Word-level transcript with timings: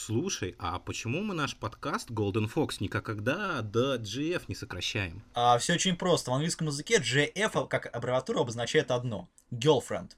Слушай, 0.00 0.54
а 0.60 0.78
почему 0.78 1.22
мы 1.22 1.34
наш 1.34 1.56
подкаст 1.56 2.08
Golden 2.10 2.48
Fox 2.48 2.76
никогда 2.78 3.62
до 3.62 3.96
GF 3.96 4.44
не 4.46 4.54
сокращаем? 4.54 5.24
А, 5.34 5.58
все 5.58 5.74
очень 5.74 5.96
просто. 5.96 6.30
В 6.30 6.34
английском 6.34 6.68
языке 6.68 6.98
GF 6.98 7.66
как 7.66 7.92
аббревиатура 7.92 8.42
обозначает 8.42 8.92
одно. 8.92 9.28
Girlfriend. 9.50 10.12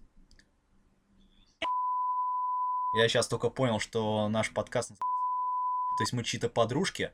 Я 2.94 3.08
сейчас 3.08 3.26
только 3.26 3.48
понял, 3.48 3.80
что 3.80 4.28
наш 4.28 4.52
подкаст 4.52 4.90
называется. 4.90 5.96
То 5.96 6.02
есть 6.02 6.12
мы 6.12 6.24
чьи-то 6.24 6.50
подружки. 6.50 7.12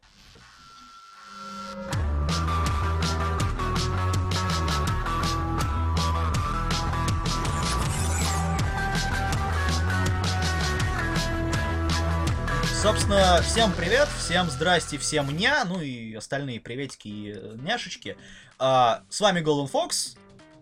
Собственно, 12.87 13.43
всем 13.43 13.73
привет, 13.73 14.07
всем 14.17 14.49
здрасте, 14.49 14.97
всем 14.97 15.37
ня, 15.37 15.65
ну 15.65 15.81
и 15.81 16.15
остальные 16.15 16.61
приветики 16.61 17.09
и 17.09 17.33
э, 17.33 17.57
няшечки. 17.57 18.17
А, 18.61 19.03
с 19.09 19.21
вами 19.21 19.41
Golden 19.41 19.69
Fox. 19.69 20.17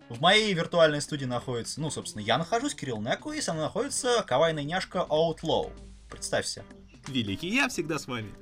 В 0.08 0.22
моей 0.22 0.54
виртуальной 0.54 1.02
студии 1.02 1.26
находится, 1.26 1.82
ну, 1.82 1.90
собственно, 1.90 2.22
я 2.22 2.38
нахожусь, 2.38 2.74
Кирилл 2.74 3.02
Неку, 3.02 3.32
и 3.32 3.42
со 3.42 3.52
мной 3.52 3.66
находится 3.66 4.24
кавайная 4.26 4.64
няшка 4.64 5.06
Outlaw. 5.10 5.70
Представься. 6.08 6.64
Великий, 7.08 7.54
я 7.54 7.68
всегда 7.68 7.98
с 7.98 8.06
вами. 8.06 8.32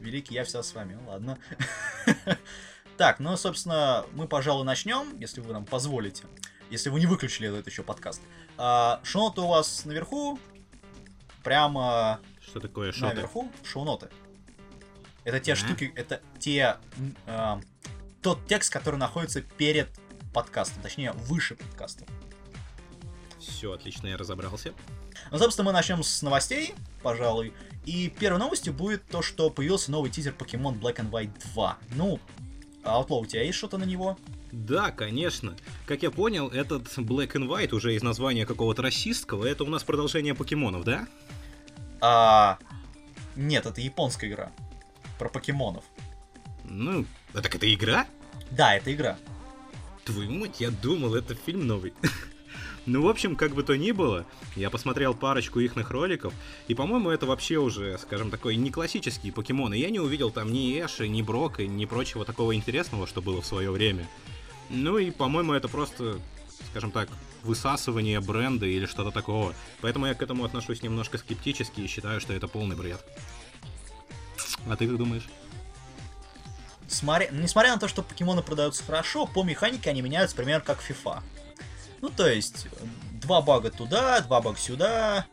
Великий, 0.00 0.34
я 0.34 0.42
всегда 0.42 0.64
с 0.64 0.74
вами, 0.74 0.98
ну 1.00 1.08
ладно. 1.08 1.38
Так, 2.96 3.20
ну, 3.20 3.36
собственно, 3.36 4.04
мы, 4.14 4.26
пожалуй, 4.26 4.64
начнем, 4.64 5.16
если 5.20 5.40
вы 5.40 5.52
нам 5.52 5.66
позволите. 5.66 6.24
Если 6.68 6.90
вы 6.90 6.98
не 6.98 7.06
выключили 7.06 7.48
этот 7.48 7.68
еще 7.68 7.84
подкаст. 7.84 8.20
А, 8.58 9.00
шоу-ноты 9.04 9.40
у 9.42 9.46
вас 9.46 9.84
наверху. 9.84 10.36
Прямо 11.44 12.20
Что 12.46 12.60
такое 12.60 12.92
шоты? 12.92 13.14
наверху 13.14 13.50
шоу-ноты. 13.64 14.08
Это 15.24 15.40
те 15.40 15.52
Ага. 15.52 15.60
штуки, 15.66 15.92
это 15.96 16.20
те... 16.38 16.76
а, 17.26 17.60
тот 18.22 18.46
текст, 18.46 18.72
который 18.72 18.96
находится 18.96 19.40
перед 19.42 19.88
подкастом, 20.32 20.82
точнее, 20.82 21.12
выше 21.12 21.56
подкаста. 21.56 22.04
Все, 23.38 23.72
отлично, 23.72 24.06
я 24.08 24.16
разобрался. 24.16 24.72
Ну, 25.30 25.38
собственно, 25.38 25.66
мы 25.66 25.72
начнем 25.72 26.02
с 26.02 26.22
новостей, 26.22 26.74
пожалуй. 27.02 27.52
И 27.84 28.08
первой 28.08 28.38
новостью 28.38 28.72
будет 28.72 29.06
то, 29.06 29.22
что 29.22 29.50
появился 29.50 29.90
новый 29.90 30.10
тизер 30.10 30.34
Pokemon 30.38 30.80
Black 30.80 30.96
and 30.96 31.10
White 31.10 31.32
2. 31.54 31.78
Ну, 31.96 32.20
Outlaw, 32.82 33.20
у 33.20 33.26
тебя 33.26 33.42
есть 33.42 33.56
что-то 33.58 33.78
на 33.78 33.84
него? 33.84 34.18
Да, 34.52 34.90
конечно. 34.90 35.56
Как 35.86 36.02
я 36.02 36.10
понял, 36.10 36.48
этот 36.48 36.84
Black 36.98 37.32
and 37.32 37.48
White 37.48 37.74
уже 37.74 37.94
из 37.94 38.02
названия 38.02 38.46
какого-то 38.46 38.82
расистского, 38.82 39.44
это 39.46 39.64
у 39.64 39.68
нас 39.68 39.82
продолжение 39.84 40.34
покемонов, 40.34 40.84
да? 40.84 41.06
А... 42.00 42.58
Нет, 43.36 43.66
это 43.66 43.80
японская 43.80 44.30
игра. 44.30 44.52
Про 45.18 45.28
покемонов. 45.28 45.84
Ну, 46.64 47.04
а 47.32 47.40
так 47.42 47.54
это 47.54 47.72
игра? 47.72 48.06
Да, 48.50 48.74
это 48.74 48.92
игра. 48.92 49.18
Твою 50.04 50.30
мать, 50.30 50.60
я 50.60 50.70
думал, 50.70 51.14
это 51.14 51.34
фильм 51.34 51.66
новый. 51.66 51.92
Ну, 52.86 53.00
в 53.02 53.08
общем, 53.08 53.34
как 53.34 53.54
бы 53.54 53.62
то 53.62 53.78
ни 53.78 53.92
было, 53.92 54.26
я 54.56 54.68
посмотрел 54.68 55.14
парочку 55.14 55.58
ихных 55.58 55.90
роликов, 55.90 56.34
и, 56.68 56.74
по-моему, 56.74 57.08
это 57.08 57.24
вообще 57.24 57.56
уже, 57.56 57.96
скажем, 57.96 58.30
такой 58.30 58.56
не 58.56 58.70
классические 58.70 59.32
покемоны. 59.32 59.72
Я 59.74 59.88
не 59.88 60.00
увидел 60.00 60.30
там 60.30 60.52
ни 60.52 60.78
Эши, 60.78 61.08
ни 61.08 61.22
Брока, 61.22 61.66
ни 61.66 61.86
прочего 61.86 62.26
такого 62.26 62.54
интересного, 62.54 63.06
что 63.06 63.22
было 63.22 63.40
в 63.40 63.46
свое 63.46 63.70
время. 63.70 64.06
Ну 64.68 64.98
и, 64.98 65.10
по-моему, 65.10 65.54
это 65.54 65.68
просто, 65.68 66.18
скажем 66.70 66.90
так, 66.90 67.08
высасывание 67.44 68.20
бренда 68.20 68.66
или 68.66 68.86
что-то 68.86 69.10
такого. 69.10 69.54
Поэтому 69.80 70.06
я 70.06 70.14
к 70.14 70.22
этому 70.22 70.44
отношусь 70.44 70.82
немножко 70.82 71.18
скептически 71.18 71.80
и 71.80 71.86
считаю, 71.86 72.20
что 72.20 72.32
это 72.32 72.48
полный 72.48 72.76
бред. 72.76 73.00
А 74.68 74.76
ты 74.76 74.88
как 74.88 74.96
думаешь? 74.96 75.28
Смотря... 76.88 77.28
Несмотря 77.30 77.72
на 77.72 77.78
то, 77.78 77.88
что 77.88 78.02
покемоны 78.02 78.42
продаются 78.42 78.84
хорошо, 78.84 79.26
по 79.26 79.42
механике 79.42 79.90
они 79.90 80.02
меняются 80.02 80.36
примерно 80.36 80.64
как 80.64 80.80
FIFA. 80.80 81.22
Ну, 82.00 82.10
то 82.10 82.28
есть, 82.28 82.66
два 83.12 83.40
бага 83.40 83.70
туда, 83.70 84.20
два 84.20 84.40
бага 84.40 84.58
сюда, 84.58 85.26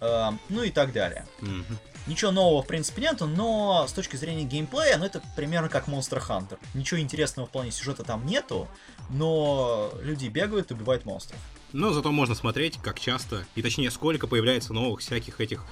э, 0.00 0.30
ну 0.48 0.62
и 0.62 0.70
так 0.70 0.92
далее. 0.92 1.26
Мгм. 1.40 1.78
Ничего 2.06 2.32
нового, 2.32 2.62
в 2.62 2.66
принципе, 2.66 3.02
нету, 3.02 3.26
но 3.26 3.86
с 3.86 3.92
точки 3.92 4.16
зрения 4.16 4.44
геймплея, 4.44 4.98
ну, 4.98 5.04
это 5.04 5.22
примерно 5.36 5.68
как 5.68 5.86
Monster 5.86 6.20
Hunter. 6.20 6.58
Ничего 6.74 6.98
интересного 6.98 7.46
в 7.46 7.50
плане 7.50 7.70
сюжета 7.70 8.02
там 8.02 8.26
нету, 8.26 8.68
но 9.08 9.92
люди 10.02 10.26
бегают 10.26 10.70
и 10.70 10.74
убивают 10.74 11.04
монстров. 11.04 11.38
Но 11.72 11.92
зато 11.92 12.10
можно 12.10 12.34
смотреть, 12.34 12.76
как 12.82 12.98
часто, 12.98 13.46
и 13.54 13.62
точнее, 13.62 13.90
сколько 13.90 14.26
появляется 14.26 14.72
новых 14.72 15.00
всяких 15.00 15.40
этих... 15.40 15.64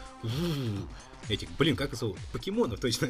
Этих, 1.28 1.50
блин, 1.58 1.76
как 1.76 1.92
их 1.92 1.98
зовут? 1.98 2.19
Покемонов, 2.32 2.80
точно. 2.80 3.08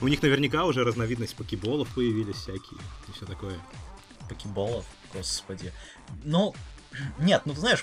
У 0.00 0.08
них 0.08 0.20
наверняка 0.20 0.64
уже 0.64 0.82
разновидность 0.82 1.36
покеболов 1.36 1.88
появились 1.94 2.36
всякие, 2.36 2.80
и 3.08 3.12
все 3.12 3.24
такое. 3.24 3.58
Покеболов, 4.28 4.84
господи. 5.12 5.72
Ну, 6.24 6.54
нет, 7.18 7.42
ну 7.44 7.54
ты 7.54 7.60
знаешь, 7.60 7.80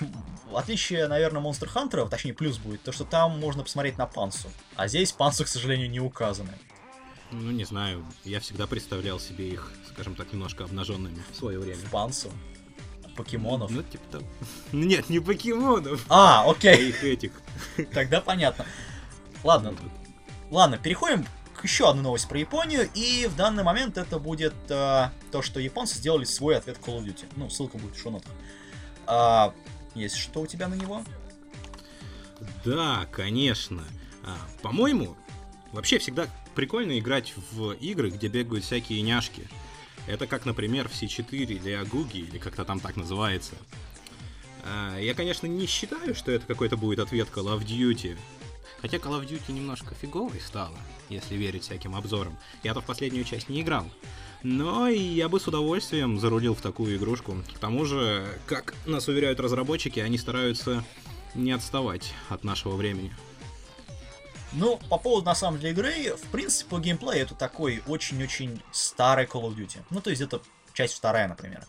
отличие, 0.56 1.08
наверное, 1.08 1.42
Monster 1.42 1.68
Hunter, 1.72 2.08
точнее 2.08 2.34
плюс 2.34 2.58
будет, 2.58 2.82
то 2.82 2.92
что 2.92 3.04
там 3.04 3.38
можно 3.38 3.62
посмотреть 3.62 3.98
на 3.98 4.06
пансу. 4.06 4.48
А 4.76 4.88
здесь 4.88 5.12
пансу, 5.12 5.44
к 5.44 5.48
сожалению, 5.48 5.90
не 5.90 6.00
указаны. 6.00 6.52
Ну, 7.30 7.50
не 7.50 7.64
знаю, 7.64 8.04
я 8.24 8.40
всегда 8.40 8.66
представлял 8.66 9.18
себе 9.18 9.48
их, 9.48 9.72
скажем 9.92 10.14
так, 10.14 10.32
немножко 10.32 10.64
обнаженными 10.64 11.22
в 11.32 11.36
свое 11.36 11.58
время. 11.58 11.80
В 11.80 11.90
пансу. 11.90 12.30
Покемонов. 13.16 13.70
Ну, 13.70 13.82
типа 13.82 14.04
там. 14.12 14.22
Нет, 14.72 15.08
не 15.08 15.18
покемонов, 15.18 16.04
А, 16.08 16.44
а 16.44 16.50
окей, 16.50 16.90
их 16.90 17.02
этих. 17.04 17.32
тогда 17.92 18.20
понятно. 18.20 18.66
Ладно, 19.44 19.74
ладно, 20.50 20.78
переходим 20.78 21.26
к 21.54 21.64
еще 21.64 21.88
одной 21.88 22.04
новости 22.04 22.28
про 22.28 22.38
Японию, 22.38 22.88
и 22.94 23.26
в 23.26 23.36
данный 23.36 23.62
момент 23.64 23.98
это 23.98 24.18
будет 24.18 24.54
э, 24.68 25.10
то, 25.30 25.42
что 25.42 25.60
японцы 25.60 25.96
сделали 25.96 26.24
свой 26.24 26.56
ответ 26.56 26.78
Call 26.78 26.98
of 26.98 27.04
Duty. 27.04 27.24
Ну, 27.36 27.50
ссылка 27.50 27.78
будет 27.78 27.96
в 27.96 28.00
шоу-нотах. 28.00 28.32
А, 29.06 29.54
есть 29.94 30.16
что 30.16 30.40
у 30.40 30.46
тебя 30.46 30.68
на 30.68 30.74
него? 30.74 31.02
Да, 32.64 33.06
конечно. 33.12 33.82
А, 34.24 34.36
по-моему, 34.62 35.16
вообще 35.72 35.98
всегда 35.98 36.26
прикольно 36.54 36.98
играть 36.98 37.34
в 37.52 37.72
игры, 37.72 38.10
где 38.10 38.28
бегают 38.28 38.64
всякие 38.64 39.02
няшки. 39.02 39.48
Это 40.06 40.26
как, 40.26 40.46
например, 40.46 40.88
в 40.88 40.92
C4 40.92 41.30
или 41.30 41.70
Агуги, 41.70 42.18
или 42.18 42.38
как-то 42.38 42.64
там 42.64 42.80
так 42.80 42.96
называется. 42.96 43.54
А, 44.64 44.98
я, 44.98 45.14
конечно, 45.14 45.46
не 45.46 45.66
считаю, 45.66 46.14
что 46.14 46.32
это 46.32 46.46
какой-то 46.46 46.76
будет 46.76 46.98
ответ 46.98 47.28
Call 47.32 47.56
of 47.56 47.64
Duty. 47.64 48.16
Хотя 48.82 48.96
Call 48.96 49.20
of 49.20 49.28
Duty 49.28 49.52
немножко 49.52 49.94
фиговой 49.94 50.40
стала, 50.40 50.76
если 51.08 51.36
верить 51.36 51.62
всяким 51.62 51.94
обзорам. 51.94 52.36
Я-то 52.64 52.80
в 52.80 52.84
последнюю 52.84 53.24
часть 53.24 53.48
не 53.48 53.62
играл. 53.62 53.86
Но 54.42 54.88
я 54.88 55.28
бы 55.28 55.38
с 55.38 55.46
удовольствием 55.46 56.18
зарулил 56.18 56.56
в 56.56 56.60
такую 56.60 56.96
игрушку. 56.96 57.36
К 57.54 57.58
тому 57.60 57.84
же, 57.84 58.26
как 58.46 58.74
нас 58.84 59.06
уверяют 59.06 59.38
разработчики, 59.38 60.00
они 60.00 60.18
стараются 60.18 60.84
не 61.36 61.52
отставать 61.52 62.12
от 62.28 62.42
нашего 62.42 62.74
времени. 62.74 63.14
Ну, 64.52 64.78
по 64.90 64.98
поводу, 64.98 65.26
на 65.26 65.34
самом 65.36 65.60
деле, 65.60 65.72
игры, 65.72 66.16
в 66.16 66.26
принципе, 66.32 66.68
по 66.68 66.78
геймплею 66.80 67.22
это 67.22 67.34
такой 67.36 67.82
очень-очень 67.86 68.60
старый 68.72 69.26
Call 69.26 69.42
of 69.42 69.56
Duty. 69.56 69.78
Ну, 69.90 70.00
то 70.00 70.10
есть 70.10 70.20
это 70.20 70.42
часть 70.74 70.94
вторая, 70.94 71.28
например. 71.28 71.64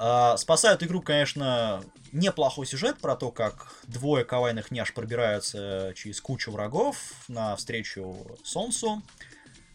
А, 0.00 0.36
спасают 0.36 0.82
игру, 0.84 1.02
конечно, 1.02 1.82
неплохой 2.12 2.66
сюжет 2.66 2.98
про 2.98 3.16
то, 3.16 3.32
как 3.32 3.74
двое 3.88 4.24
кавайных 4.24 4.70
няш 4.70 4.94
пробираются 4.94 5.92
через 5.96 6.20
кучу 6.20 6.52
врагов 6.52 6.96
навстречу 7.26 8.16
солнцу. 8.44 9.02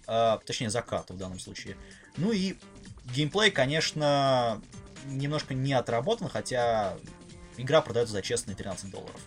А, 0.07 0.39
точнее, 0.45 0.69
закату 0.69 1.13
в 1.13 1.17
данном 1.17 1.39
случае. 1.39 1.75
Ну 2.15 2.31
и 2.31 2.55
геймплей, 3.13 3.51
конечно, 3.51 4.61
немножко 5.05 5.53
не 5.53 5.73
отработан, 5.73 6.29
хотя 6.29 6.97
игра 7.57 7.81
продается 7.81 8.13
за 8.13 8.21
честные 8.21 8.55
13 8.55 8.89
долларов. 8.89 9.19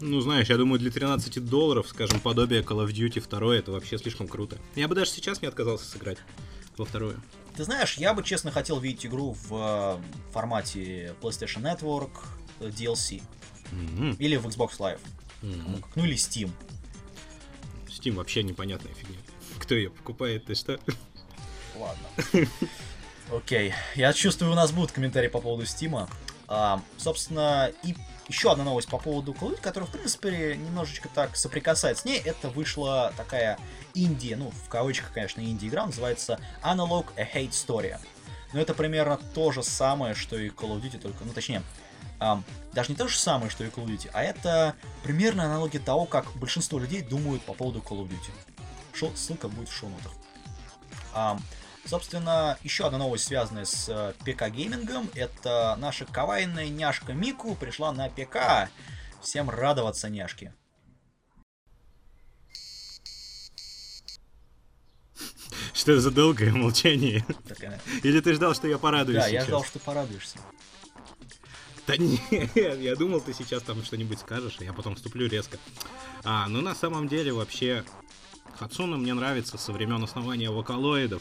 Ну, 0.00 0.20
знаешь, 0.20 0.48
я 0.48 0.56
думаю, 0.56 0.80
для 0.80 0.90
13 0.90 1.44
долларов, 1.44 1.86
скажем, 1.88 2.18
подобие 2.18 2.62
Call 2.62 2.84
of 2.84 2.88
Duty 2.88 3.24
2, 3.26 3.54
это 3.54 3.70
вообще 3.70 3.96
слишком 3.96 4.26
круто. 4.26 4.58
Я 4.74 4.88
бы 4.88 4.96
даже 4.96 5.12
сейчас 5.12 5.40
не 5.40 5.46
отказался 5.46 5.86
сыграть 5.88 6.18
во 6.76 6.84
вторую. 6.84 7.22
Ты 7.56 7.64
знаешь, 7.64 7.96
я 7.98 8.14
бы, 8.14 8.22
честно, 8.22 8.50
хотел 8.50 8.80
видеть 8.80 9.06
игру 9.06 9.36
в 9.48 10.00
э, 10.00 10.32
формате 10.32 11.14
PlayStation 11.20 11.62
Network 11.62 12.10
э, 12.60 12.68
DLC. 12.68 13.22
Мгм. 13.70 14.12
Или 14.18 14.36
в 14.36 14.46
Xbox 14.46 14.78
Live. 14.78 15.00
Как. 15.40 15.96
Ну 15.96 16.04
или 16.04 16.16
Steam. 16.16 16.50
Steam 17.88 18.12
вообще 18.14 18.42
непонятная 18.42 18.92
фигня. 18.94 19.18
Кто 19.58 19.74
ее 19.74 19.90
покупает, 19.90 20.46
ты 20.46 20.54
что? 20.54 20.78
Ладно. 21.76 22.48
Окей. 23.32 23.72
Я 23.94 24.12
чувствую, 24.12 24.52
у 24.52 24.54
нас 24.54 24.72
будут 24.72 24.92
комментарии 24.92 25.28
по 25.28 25.40
поводу 25.40 25.64
Steam. 25.64 26.08
А, 26.46 26.82
собственно, 26.96 27.70
и 27.82 27.94
еще 28.28 28.52
одна 28.52 28.64
новость 28.64 28.88
по 28.88 28.98
поводу 28.98 29.32
Call 29.32 29.50
of 29.50 29.54
Duty, 29.56 29.60
которая, 29.60 29.88
в 29.88 29.92
принципе, 29.92 30.56
немножечко 30.56 31.08
так 31.08 31.36
соприкасается 31.36 32.02
с 32.02 32.04
ней. 32.04 32.18
Это 32.18 32.48
вышла 32.48 33.12
такая 33.16 33.58
инди, 33.94 34.34
ну, 34.34 34.50
в 34.50 34.68
кавычках, 34.68 35.12
конечно, 35.12 35.40
инди-игра, 35.40 35.86
называется 35.86 36.40
Analog 36.62 37.06
A 37.16 37.24
Hate 37.24 37.50
Story. 37.50 37.96
Но 38.52 38.60
это 38.60 38.72
примерно 38.72 39.18
то 39.34 39.52
же 39.52 39.62
самое, 39.62 40.14
что 40.14 40.38
и 40.38 40.48
Call 40.48 40.76
of 40.76 40.82
Duty, 40.82 40.98
только, 40.98 41.24
ну, 41.24 41.32
точнее, 41.32 41.62
а, 42.20 42.42
даже 42.72 42.90
не 42.90 42.96
то 42.96 43.08
же 43.08 43.18
самое, 43.18 43.50
что 43.50 43.64
и 43.64 43.68
Call 43.68 43.84
of 43.84 43.88
Duty, 43.88 44.10
а 44.12 44.22
это 44.22 44.74
примерно 45.02 45.44
аналоги 45.44 45.78
того, 45.78 46.06
как 46.06 46.32
большинство 46.36 46.78
людей 46.78 47.02
думают 47.02 47.42
по 47.42 47.52
поводу 47.52 47.80
Call 47.80 48.02
of 48.02 48.08
Duty. 48.08 48.30
Шо, 48.94 49.10
ссылка 49.14 49.48
будет 49.48 49.68
в 49.68 49.74
шоу-нотах. 49.74 50.12
А, 51.12 51.38
собственно, 51.86 52.58
еще 52.62 52.86
одна 52.86 52.98
новость, 52.98 53.24
связанная 53.26 53.64
с 53.64 53.88
э, 53.88 54.14
ПК-геймингом, 54.24 55.10
это 55.14 55.76
наша 55.78 56.04
кавайная 56.06 56.68
няшка 56.68 57.12
Мику 57.12 57.54
пришла 57.54 57.92
на 57.92 58.08
ПК. 58.08 58.70
Всем 59.22 59.48
радоваться, 59.50 60.08
няшки. 60.08 60.52
Что 65.72 65.92
это 65.92 66.00
за 66.00 66.10
долгое 66.10 66.52
молчание? 66.52 67.24
Такая. 67.48 67.80
Или 68.02 68.20
ты 68.20 68.34
ждал, 68.34 68.54
что 68.54 68.68
я 68.68 68.78
порадуюсь 68.78 69.18
Да, 69.22 69.28
сейчас? 69.28 69.42
я 69.42 69.44
ждал, 69.44 69.64
что 69.64 69.78
ты 69.78 69.84
порадуешься. 69.84 70.38
Да 71.86 71.96
нет, 71.98 72.80
я 72.80 72.96
думал, 72.96 73.20
ты 73.20 73.34
сейчас 73.34 73.62
там 73.62 73.84
что-нибудь 73.84 74.18
скажешь, 74.18 74.56
а 74.60 74.64
я 74.64 74.72
потом 74.72 74.94
вступлю 74.94 75.28
резко. 75.28 75.58
А, 76.22 76.48
ну 76.48 76.62
на 76.62 76.74
самом 76.74 77.08
деле 77.08 77.32
вообще 77.32 77.84
Хацуна 78.58 78.96
мне 78.96 79.12
нравится 79.12 79.58
со 79.58 79.70
времен 79.72 80.02
основания 80.02 80.50
вокалоидов, 80.50 81.20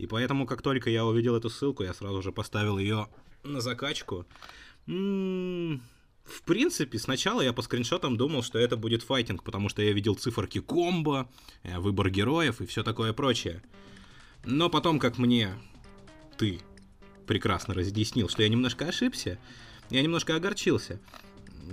и 0.00 0.06
поэтому 0.06 0.46
как 0.46 0.62
только 0.62 0.88
я 0.88 1.04
увидел 1.04 1.36
эту 1.36 1.50
ссылку, 1.50 1.82
я 1.82 1.92
сразу 1.92 2.22
же 2.22 2.32
поставил 2.32 2.78
ее 2.78 3.08
на 3.42 3.60
закачку. 3.60 4.26
М, 4.86 5.82
В 6.24 6.42
принципе, 6.42 6.98
сначала 6.98 7.40
я 7.42 7.52
по 7.52 7.60
скриншотам 7.60 8.16
думал, 8.16 8.42
что 8.42 8.58
это 8.58 8.76
будет 8.76 9.02
файтинг, 9.02 9.42
потому 9.42 9.68
что 9.68 9.82
я 9.82 9.92
видел 9.92 10.14
циферки 10.14 10.60
комбо, 10.60 11.28
э, 11.64 11.78
выбор 11.78 12.08
героев 12.08 12.60
и 12.60 12.66
все 12.66 12.82
такое 12.82 13.12
прочее. 13.12 13.62
Но 14.44 14.70
потом, 14.70 14.98
как 14.98 15.18
мне 15.18 15.54
ты 16.38 16.60
прекрасно 17.26 17.74
разъяснил, 17.74 18.28
что 18.28 18.42
я 18.42 18.48
немножко 18.48 18.86
ошибся, 18.86 19.38
я 19.90 20.02
немножко 20.02 20.34
огорчился. 20.36 20.98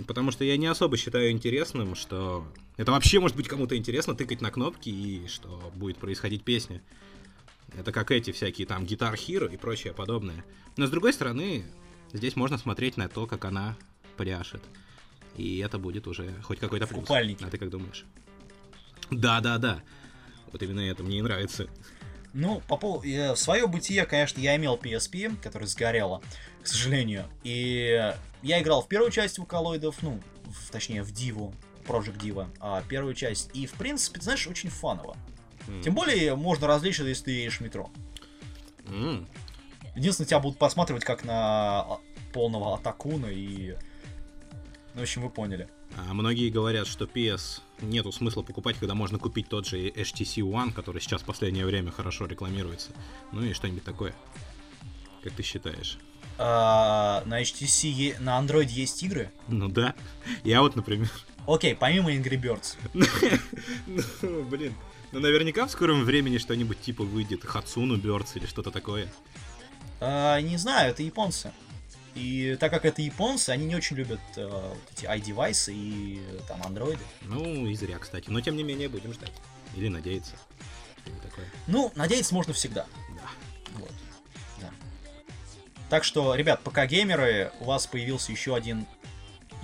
Потому 0.06 0.32
что 0.32 0.44
я 0.44 0.56
не 0.56 0.66
особо 0.66 0.96
считаю 0.96 1.30
интересным, 1.30 1.94
что 1.94 2.46
это 2.76 2.92
вообще 2.92 3.20
может 3.20 3.36
быть 3.36 3.48
кому-то 3.48 3.76
интересно 3.76 4.14
тыкать 4.14 4.40
на 4.42 4.50
кнопки 4.50 4.90
и 4.90 5.26
что 5.28 5.72
будет 5.76 5.96
происходить 5.98 6.42
песня. 6.42 6.82
Это 7.76 7.92
как 7.92 8.10
эти 8.10 8.30
всякие 8.32 8.66
там 8.66 8.84
Guitar 8.84 9.14
Hero 9.14 9.52
и 9.52 9.56
прочее 9.56 9.92
подобное. 9.92 10.44
Но 10.76 10.86
с 10.86 10.90
другой 10.90 11.12
стороны, 11.12 11.64
здесь 12.12 12.36
можно 12.36 12.58
смотреть 12.58 12.96
на 12.96 13.08
то, 13.08 13.26
как 13.26 13.44
она 13.44 13.76
пляшет. 14.16 14.62
И 15.36 15.58
это 15.58 15.78
будет 15.78 16.06
уже 16.06 16.34
хоть 16.42 16.58
какой-то 16.58 16.86
плюс. 16.86 17.00
купальнике. 17.00 17.44
А 17.44 17.50
ты 17.50 17.58
как 17.58 17.70
думаешь? 17.70 18.04
Да, 19.10 19.40
да, 19.40 19.58
да. 19.58 19.82
Вот 20.52 20.62
именно 20.62 20.80
это 20.80 21.02
мне 21.02 21.18
и 21.18 21.22
нравится. 21.22 21.68
Ну, 22.32 22.60
по 22.68 22.76
поводу... 22.76 23.06
В 23.06 23.36
свое 23.36 23.66
бытие, 23.66 24.04
конечно, 24.06 24.40
я 24.40 24.56
имел 24.56 24.76
PSP, 24.76 25.36
которая 25.42 25.66
сгорела, 25.68 26.22
к 26.62 26.66
сожалению. 26.66 27.24
И 27.42 28.12
я 28.42 28.60
играл 28.60 28.82
в 28.82 28.88
первую 28.88 29.10
часть 29.10 29.38
вокалоидов, 29.38 30.02
ну, 30.02 30.20
в- 30.44 30.70
точнее, 30.70 31.02
в 31.02 31.12
Диву, 31.12 31.54
Project 31.86 32.18
Diva, 32.18 32.48
а 32.60 32.82
первую 32.88 33.14
часть. 33.14 33.50
И, 33.54 33.66
в 33.66 33.72
принципе, 33.72 34.18
ты 34.18 34.24
знаешь, 34.24 34.46
очень 34.46 34.68
фаново. 34.70 35.16
М. 35.68 35.82
Тем 35.82 35.94
более, 35.94 36.34
можно 36.34 36.66
развлечься, 36.66 37.04
если 37.04 37.24
ты 37.24 37.30
едешь 37.32 37.58
в 37.58 37.60
метро. 37.60 37.90
М. 38.86 39.26
Единственное, 39.94 40.26
тебя 40.28 40.40
будут 40.40 40.58
посматривать 40.58 41.04
как 41.04 41.24
на 41.24 41.80
а, 41.80 41.98
полного 42.32 42.74
атакуна 42.74 43.26
и... 43.26 43.74
Ну, 44.94 45.00
в 45.00 45.02
общем, 45.02 45.22
вы 45.22 45.30
поняли. 45.30 45.68
А 45.96 46.14
многие 46.14 46.50
говорят, 46.50 46.86
что 46.86 47.04
PS 47.04 47.60
нету 47.80 48.12
смысла 48.12 48.42
покупать, 48.42 48.76
когда 48.78 48.94
можно 48.94 49.18
купить 49.18 49.48
тот 49.48 49.66
же 49.66 49.88
HTC 49.88 50.42
One, 50.42 50.72
который 50.72 51.00
сейчас 51.00 51.22
в 51.22 51.24
последнее 51.24 51.66
время 51.66 51.90
хорошо 51.90 52.26
рекламируется. 52.26 52.90
Ну 53.32 53.42
и 53.42 53.52
что-нибудь 53.52 53.84
такое. 53.84 54.14
Как 55.22 55.32
ты 55.32 55.42
считаешь? 55.42 55.98
А, 56.38 57.22
на 57.26 57.42
HTC, 57.42 58.20
на 58.20 58.40
Android 58.40 58.68
есть 58.68 59.02
игры? 59.02 59.30
Ну 59.48 59.68
да. 59.68 59.94
Я 60.44 60.62
вот, 60.62 60.76
например... 60.76 61.10
Окей, 61.46 61.74
помимо 61.74 62.12
Angry 62.12 62.40
Birds. 62.40 62.76
Ну, 64.22 64.42
блин. 64.44 64.74
Ну, 65.12 65.20
наверняка 65.20 65.66
в 65.66 65.70
скором 65.70 66.04
времени 66.04 66.38
что-нибудь 66.38 66.80
типа 66.80 67.02
выйдет. 67.04 67.44
Хацуну 67.44 67.96
Birds 67.96 68.32
или 68.34 68.46
что-то 68.46 68.70
такое. 68.70 69.08
А, 70.00 70.40
не 70.40 70.56
знаю, 70.56 70.90
это 70.90 71.02
японцы. 71.02 71.52
И 72.14 72.56
так 72.58 72.70
как 72.72 72.84
это 72.84 73.00
японцы, 73.00 73.50
они 73.50 73.66
не 73.66 73.76
очень 73.76 73.96
любят 73.96 74.20
э, 74.36 74.46
вот 74.46 74.78
эти 74.92 75.06
i-девайсы 75.06 75.72
и 75.72 76.20
там 76.48 76.62
андроиды. 76.64 77.02
Ну, 77.22 77.66
и 77.66 77.74
зря, 77.74 77.98
кстати. 77.98 78.28
Но, 78.28 78.40
тем 78.40 78.56
не 78.56 78.64
менее, 78.64 78.88
будем 78.88 79.12
ждать. 79.12 79.32
Или 79.76 79.88
надеяться. 79.88 80.32
Такое. 81.22 81.46
Ну, 81.68 81.92
надеяться 81.94 82.34
можно 82.34 82.52
всегда. 82.52 82.86
Да. 83.10 83.78
Вот. 83.78 83.92
Да. 84.60 84.70
Так 85.88 86.04
что, 86.04 86.34
ребят, 86.34 86.60
пока 86.62 86.86
геймеры, 86.86 87.52
у 87.60 87.64
вас 87.64 87.86
появился 87.86 88.32
еще 88.32 88.54
один 88.56 88.86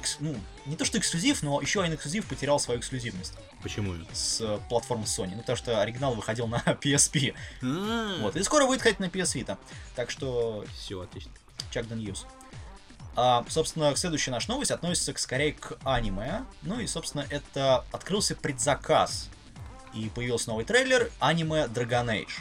экс- 0.04 0.16
ну, 0.20 0.34
не 0.66 0.76
то 0.76 0.84
что 0.84 0.98
эксклюзив, 0.98 1.42
но 1.42 1.60
еще 1.60 1.82
один 1.82 1.94
эксклюзив 1.94 2.26
потерял 2.26 2.58
свою 2.60 2.80
эксклюзивность 2.80 3.34
Почему 3.62 3.94
с 4.12 4.40
э, 4.42 4.58
платформы 4.68 5.04
Sony. 5.04 5.32
Ну, 5.34 5.38
потому 5.40 5.56
что 5.56 5.80
оригинал 5.80 6.14
выходил 6.14 6.46
на 6.46 6.56
PSP. 6.66 7.34
А, 7.62 8.18
Вот. 8.20 8.36
И 8.36 8.42
скоро 8.42 8.66
будет 8.66 8.82
ходить 8.82 9.00
на 9.00 9.06
PS 9.06 9.34
Vita. 9.42 9.56
Так 9.96 10.10
что 10.10 10.64
Все, 10.78 11.00
отлично. 11.00 11.32
check 11.72 11.88
the 11.88 11.96
news. 11.96 12.26
А, 13.16 13.44
собственно, 13.48 13.94
следующая 13.96 14.32
наша 14.32 14.50
новость 14.50 14.70
относится 14.70 15.12
к, 15.12 15.18
скорее 15.18 15.52
к 15.54 15.78
аниме. 15.84 16.44
Ну 16.62 16.78
и, 16.80 16.86
собственно, 16.86 17.24
это 17.30 17.84
открылся 17.92 18.34
предзаказ. 18.36 19.28
И 19.94 20.10
появился 20.14 20.50
новый 20.50 20.64
трейлер 20.64 21.10
аниме 21.20 21.64
Dragon 21.66 22.06
Age. 22.06 22.32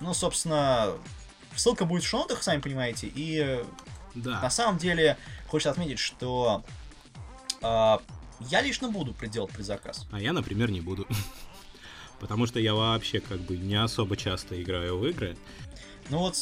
Ну, 0.00 0.14
собственно, 0.14 0.92
ссылка 1.56 1.84
будет 1.86 2.04
в 2.04 2.06
шоу 2.06 2.28
сами 2.40 2.60
понимаете. 2.60 3.06
И 3.08 3.38
э, 3.38 3.64
на 4.14 4.40
Да. 4.42 4.50
самом 4.50 4.78
деле 4.78 5.16
хочется 5.48 5.70
отметить, 5.70 5.98
что 5.98 6.64
а, 7.62 8.00
я 8.40 8.60
лично 8.60 8.90
буду 8.90 9.14
приделать 9.14 9.50
предзаказ. 9.50 10.06
А 10.12 10.20
я, 10.20 10.32
например, 10.32 10.70
не 10.70 10.80
буду. 10.80 11.06
Потому 12.20 12.46
что 12.46 12.60
я 12.60 12.74
вообще 12.74 13.20
как 13.20 13.40
бы 13.40 13.56
не 13.56 13.76
особо 13.76 14.16
часто 14.16 14.60
играю 14.60 14.98
в 14.98 15.06
игры. 15.06 15.36
Ну 16.10 16.18
вот, 16.18 16.36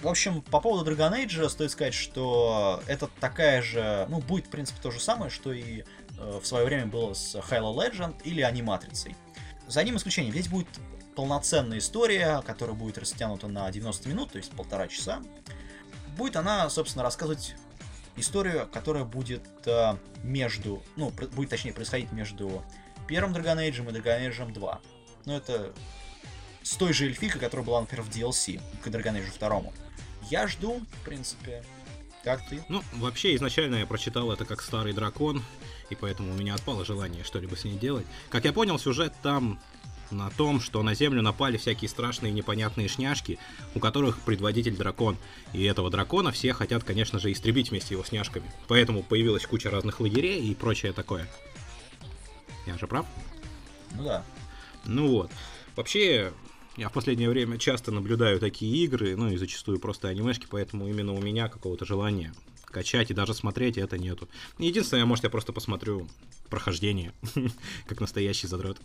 в 0.00 0.06
общем, 0.08 0.42
по 0.42 0.60
поводу 0.60 0.90
Dragon 0.90 1.12
Age 1.12 1.48
стоит 1.48 1.70
сказать, 1.70 1.94
что 1.94 2.82
это 2.86 3.08
такая 3.20 3.62
же, 3.62 4.06
ну, 4.08 4.20
будет, 4.20 4.46
в 4.46 4.50
принципе, 4.50 4.80
то 4.82 4.90
же 4.90 5.00
самое, 5.00 5.30
что 5.30 5.52
и 5.52 5.82
э, 6.18 6.40
в 6.42 6.46
свое 6.46 6.64
время 6.66 6.86
было 6.86 7.14
с 7.14 7.34
Halo 7.34 7.74
Legend 7.74 8.16
или 8.24 8.42
Аниматрицей. 8.42 9.16
За 9.66 9.80
одним 9.80 9.96
исключением, 9.96 10.32
здесь 10.32 10.48
будет 10.48 10.68
полноценная 11.16 11.78
история, 11.78 12.42
которая 12.46 12.76
будет 12.76 12.96
растянута 12.96 13.48
на 13.48 13.68
90 13.70 14.08
минут, 14.08 14.32
то 14.32 14.38
есть 14.38 14.52
полтора 14.52 14.86
часа. 14.86 15.20
Будет 16.16 16.36
она, 16.36 16.70
собственно, 16.70 17.02
рассказывать 17.02 17.56
историю, 18.20 18.68
которая 18.72 19.04
будет 19.04 19.44
э, 19.66 19.96
между, 20.22 20.82
ну, 20.96 21.10
будет 21.10 21.50
точнее 21.50 21.72
происходить 21.72 22.12
между 22.12 22.64
первым 23.06 23.34
Dragon 23.34 23.56
Age 23.56 23.78
и 23.78 24.00
Dragon 24.00 24.30
Age 24.30 24.52
2. 24.52 24.80
Ну, 25.26 25.32
это 25.32 25.72
с 26.62 26.76
той 26.76 26.92
же 26.92 27.06
эльфикой, 27.06 27.40
которая 27.40 27.64
была, 27.66 27.80
например, 27.80 28.04
в 28.04 28.10
DLC 28.10 28.60
к 28.82 28.86
Dragon 28.88 29.14
Age 29.14 29.38
2. 29.38 29.72
Я 30.30 30.46
жду, 30.46 30.80
в 31.00 31.04
принципе. 31.04 31.64
Как 32.24 32.46
ты? 32.48 32.62
Ну, 32.68 32.82
вообще, 32.94 33.34
изначально 33.36 33.76
я 33.76 33.86
прочитал 33.86 34.30
это 34.32 34.44
как 34.44 34.60
старый 34.60 34.92
дракон, 34.92 35.42
и 35.88 35.94
поэтому 35.94 36.32
у 36.32 36.36
меня 36.36 36.54
отпало 36.54 36.84
желание 36.84 37.24
что-либо 37.24 37.56
с 37.56 37.64
ней 37.64 37.78
делать. 37.78 38.06
Как 38.28 38.44
я 38.44 38.52
понял, 38.52 38.78
сюжет 38.78 39.14
там 39.22 39.60
на 40.10 40.30
том, 40.30 40.60
что 40.60 40.82
на 40.82 40.94
Землю 40.94 41.22
напали 41.22 41.56
всякие 41.56 41.88
страшные 41.88 42.32
непонятные 42.32 42.88
шняшки, 42.88 43.38
у 43.74 43.80
которых 43.80 44.20
предводитель 44.20 44.76
дракон. 44.76 45.16
И 45.52 45.64
этого 45.64 45.90
дракона 45.90 46.32
все 46.32 46.52
хотят, 46.52 46.84
конечно 46.84 47.18
же, 47.18 47.32
истребить 47.32 47.70
вместе 47.70 47.94
его 47.94 48.04
с 48.04 48.12
няшками. 48.12 48.50
Поэтому 48.66 49.02
появилась 49.02 49.46
куча 49.46 49.70
разных 49.70 50.00
лагерей 50.00 50.42
и 50.42 50.54
прочее 50.54 50.92
такое. 50.92 51.28
Я 52.66 52.76
же 52.78 52.86
прав? 52.86 53.06
Ну 53.96 54.04
да. 54.04 54.24
Ну 54.84 55.08
вот. 55.08 55.30
Вообще, 55.76 56.32
я 56.76 56.88
в 56.88 56.92
последнее 56.92 57.30
время 57.30 57.58
часто 57.58 57.92
наблюдаю 57.92 58.40
такие 58.40 58.84
игры, 58.84 59.16
ну 59.16 59.30
и 59.30 59.36
зачастую 59.36 59.78
просто 59.78 60.08
анимешки, 60.08 60.46
поэтому 60.50 60.88
именно 60.88 61.12
у 61.12 61.20
меня 61.20 61.48
какого-то 61.48 61.84
желания 61.84 62.34
качать 62.64 63.10
и 63.10 63.14
даже 63.14 63.34
смотреть 63.34 63.78
это 63.78 63.98
нету. 63.98 64.28
Единственное, 64.58 65.06
может, 65.06 65.24
я 65.24 65.30
просто 65.30 65.52
посмотрю 65.52 66.08
прохождение, 66.50 67.12
как 67.86 68.00
настоящий 68.00 68.46
задрот. 68.46 68.78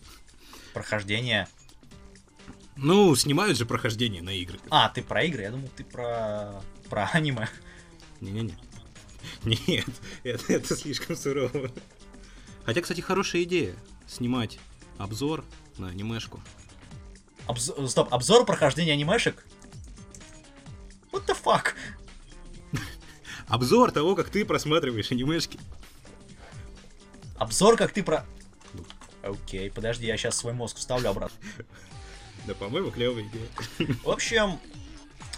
Прохождение. 0.74 1.48
Ну, 2.76 3.16
снимают 3.16 3.58
же 3.58 3.66
прохождение 3.66 4.22
на 4.22 4.32
игры. 4.32 4.60
А, 4.70 4.90
ты 4.90 5.04
про 5.04 5.24
игры? 5.24 5.44
Я 5.44 5.52
думал, 5.52 5.70
ты 5.76 5.84
про... 5.84 6.62
про 6.90 7.10
аниме. 7.14 7.48
Не-не-не. 8.20 8.56
Нет, 9.44 9.86
это, 10.24 10.54
это 10.54 10.76
слишком 10.76 11.16
сурово. 11.16 11.72
Хотя, 12.66 12.82
кстати, 12.82 13.02
хорошая 13.02 13.44
идея 13.44 13.76
снимать 14.08 14.60
обзор 14.98 15.46
на 15.78 15.90
анимешку. 15.90 16.42
Обз- 17.48 17.88
Стоп, 17.88 18.14
обзор 18.14 18.46
прохождения 18.46 18.94
анимешек? 18.94 19.46
What 21.12 21.26
the 21.28 21.38
fuck? 21.42 21.74
Обзор 23.48 23.92
того, 23.92 24.16
как 24.16 24.30
ты 24.30 24.46
просматриваешь 24.46 25.12
анимешки. 25.12 25.60
Обзор, 27.38 27.76
как 27.78 27.92
ты 27.92 28.02
про... 28.02 28.26
Окей, 29.24 29.72
подожди, 29.72 30.06
я 30.06 30.18
сейчас 30.18 30.38
свой 30.38 30.54
мозг 30.54 30.78
вставлю 30.78 31.10
обратно. 31.10 31.38
Да, 32.46 32.54
по-моему, 32.56 32.92
клевая 32.92 33.24
идея. 33.24 33.96
В 34.04 34.10
общем, 34.10 34.60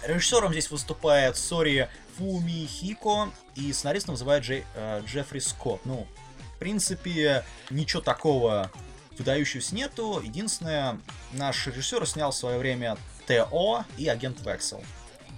Режиссером 0.04 0.52
здесь 0.52 0.70
выступает 0.70 1.36
Сори 1.36 1.88
Фумихико, 2.16 3.30
и 3.54 3.72
сценаристом 3.72 4.14
называют 4.14 4.44
Джей, 4.44 4.64
э, 4.74 5.02
Джеффри 5.06 5.38
Скотт. 5.38 5.84
Ну, 5.84 6.06
в 6.54 6.58
принципе, 6.58 7.44
ничего 7.70 8.02
такого 8.02 8.70
выдающегося 9.18 9.74
нету. 9.74 10.20
Единственное, 10.22 11.00
наш 11.32 11.66
режиссер 11.66 12.06
снял 12.06 12.30
в 12.30 12.36
свое 12.36 12.58
время 12.58 12.96
ТО 13.26 13.84
и 13.96 14.08
Агент 14.08 14.40
Вексел. 14.44 14.82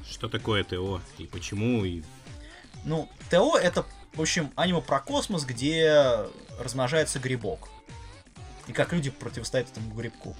Что 0.09 0.29
такое 0.29 0.65
ТО 0.65 1.01
и 1.19 1.27
почему? 1.27 1.85
И... 1.85 2.03
Ну, 2.85 3.09
ТО 3.31 3.57
это, 3.57 3.87
в 4.15 4.21
общем, 4.21 4.53
аниме 4.57 4.81
про 4.81 5.01
космос, 5.01 5.45
где 5.45 6.27
размножается 6.59 7.19
грибок. 7.19 7.69
И 8.69 8.73
как 8.73 8.93
люди 8.93 9.11
противостоят 9.11 9.71
этому 9.71 9.93
грибку. 9.95 10.37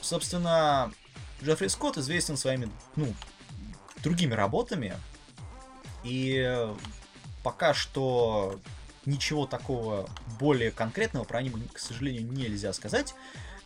Собственно, 0.00 0.92
Джеффри 1.42 1.66
Скотт 1.66 1.98
известен 1.98 2.36
своими, 2.36 2.70
ну, 2.94 3.12
другими 4.02 4.32
работами. 4.32 4.96
И 6.04 6.68
пока 7.42 7.74
что 7.74 8.60
ничего 9.04 9.46
такого 9.46 10.08
более 10.38 10.70
конкретного 10.70 11.24
про 11.24 11.38
аниме, 11.38 11.66
к 11.72 11.78
сожалению, 11.78 12.30
нельзя 12.30 12.72
сказать. 12.72 13.14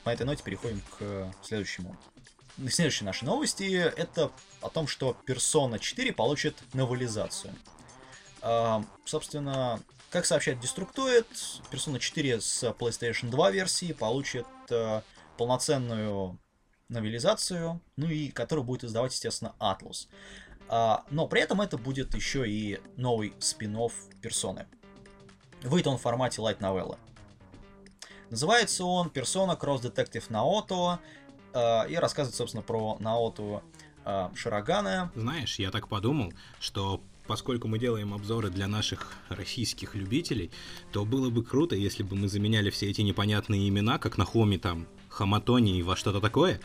По 0.05 0.11
этой 0.11 0.25
ноте 0.25 0.43
переходим 0.43 0.81
к 0.99 1.31
следующему. 1.43 1.97
Следующие 2.69 3.07
наши 3.07 3.25
новости 3.25 3.75
это 3.75 4.31
о 4.61 4.71
том, 4.71 4.87
что 4.87 5.17
Persona 5.27 5.79
4 5.79 6.13
получит 6.13 6.57
новелизацию. 6.75 7.55
А, 8.43 8.85
собственно, 9.05 9.81
как 10.11 10.27
сообщает 10.27 10.59
Destructoid, 10.59 11.27
Persona 11.71 11.99
4 11.99 12.41
с 12.41 12.65
PlayStation 12.79 13.31
2 13.31 13.51
версии 13.53 13.93
получит 13.93 14.47
а, 14.71 15.03
полноценную 15.39 16.39
новелизацию, 16.89 17.81
ну 17.97 18.09
и 18.09 18.29
которую 18.29 18.65
будет 18.65 18.85
издавать, 18.85 19.13
естественно, 19.13 19.55
Atlus. 19.61 20.09
А, 20.69 21.05
но 21.11 21.29
при 21.29 21.41
этом 21.41 21.61
это 21.61 21.79
будет 21.79 22.15
еще 22.15 22.49
и 22.49 22.81
новый 22.97 23.35
спин-офф 23.39 23.93
персоны. 24.21 24.67
Выйдет 25.63 25.87
он 25.87 25.99
в 25.99 26.03
формате 26.03 26.43
light 26.43 26.59
новеллы. 26.61 26.99
Называется 28.31 28.85
он 28.85 29.09
Persona 29.09 29.59
Cross 29.59 29.83
Detective 29.83 30.29
Naoto 30.29 30.99
э, 31.53 31.91
и 31.91 31.97
рассказывает, 31.97 32.37
собственно, 32.37 32.63
про 32.63 32.97
Наоту 33.01 33.63
э, 34.05 34.29
Широгана. 34.35 35.11
Знаешь, 35.17 35.59
я 35.59 35.73
так 35.73 35.89
подумал, 35.89 36.33
что 36.61 37.03
поскольку 37.31 37.69
мы 37.69 37.79
делаем 37.79 38.13
обзоры 38.13 38.51
для 38.51 38.67
наших 38.67 39.13
российских 39.29 39.95
любителей, 39.95 40.51
то 40.91 41.05
было 41.05 41.31
бы 41.31 41.45
круто, 41.45 41.77
если 41.77 42.03
бы 42.03 42.17
мы 42.17 42.27
заменяли 42.27 42.71
все 42.71 42.91
эти 42.91 43.03
непонятные 43.03 43.69
имена, 43.69 43.99
как 43.99 44.19
на 44.19 44.25
Хоме 44.25 44.59
там 44.59 44.89
Хаматони 45.09 45.79
и 45.79 45.83
во 45.83 45.95
что-то 45.95 46.21
такое, 46.21 46.61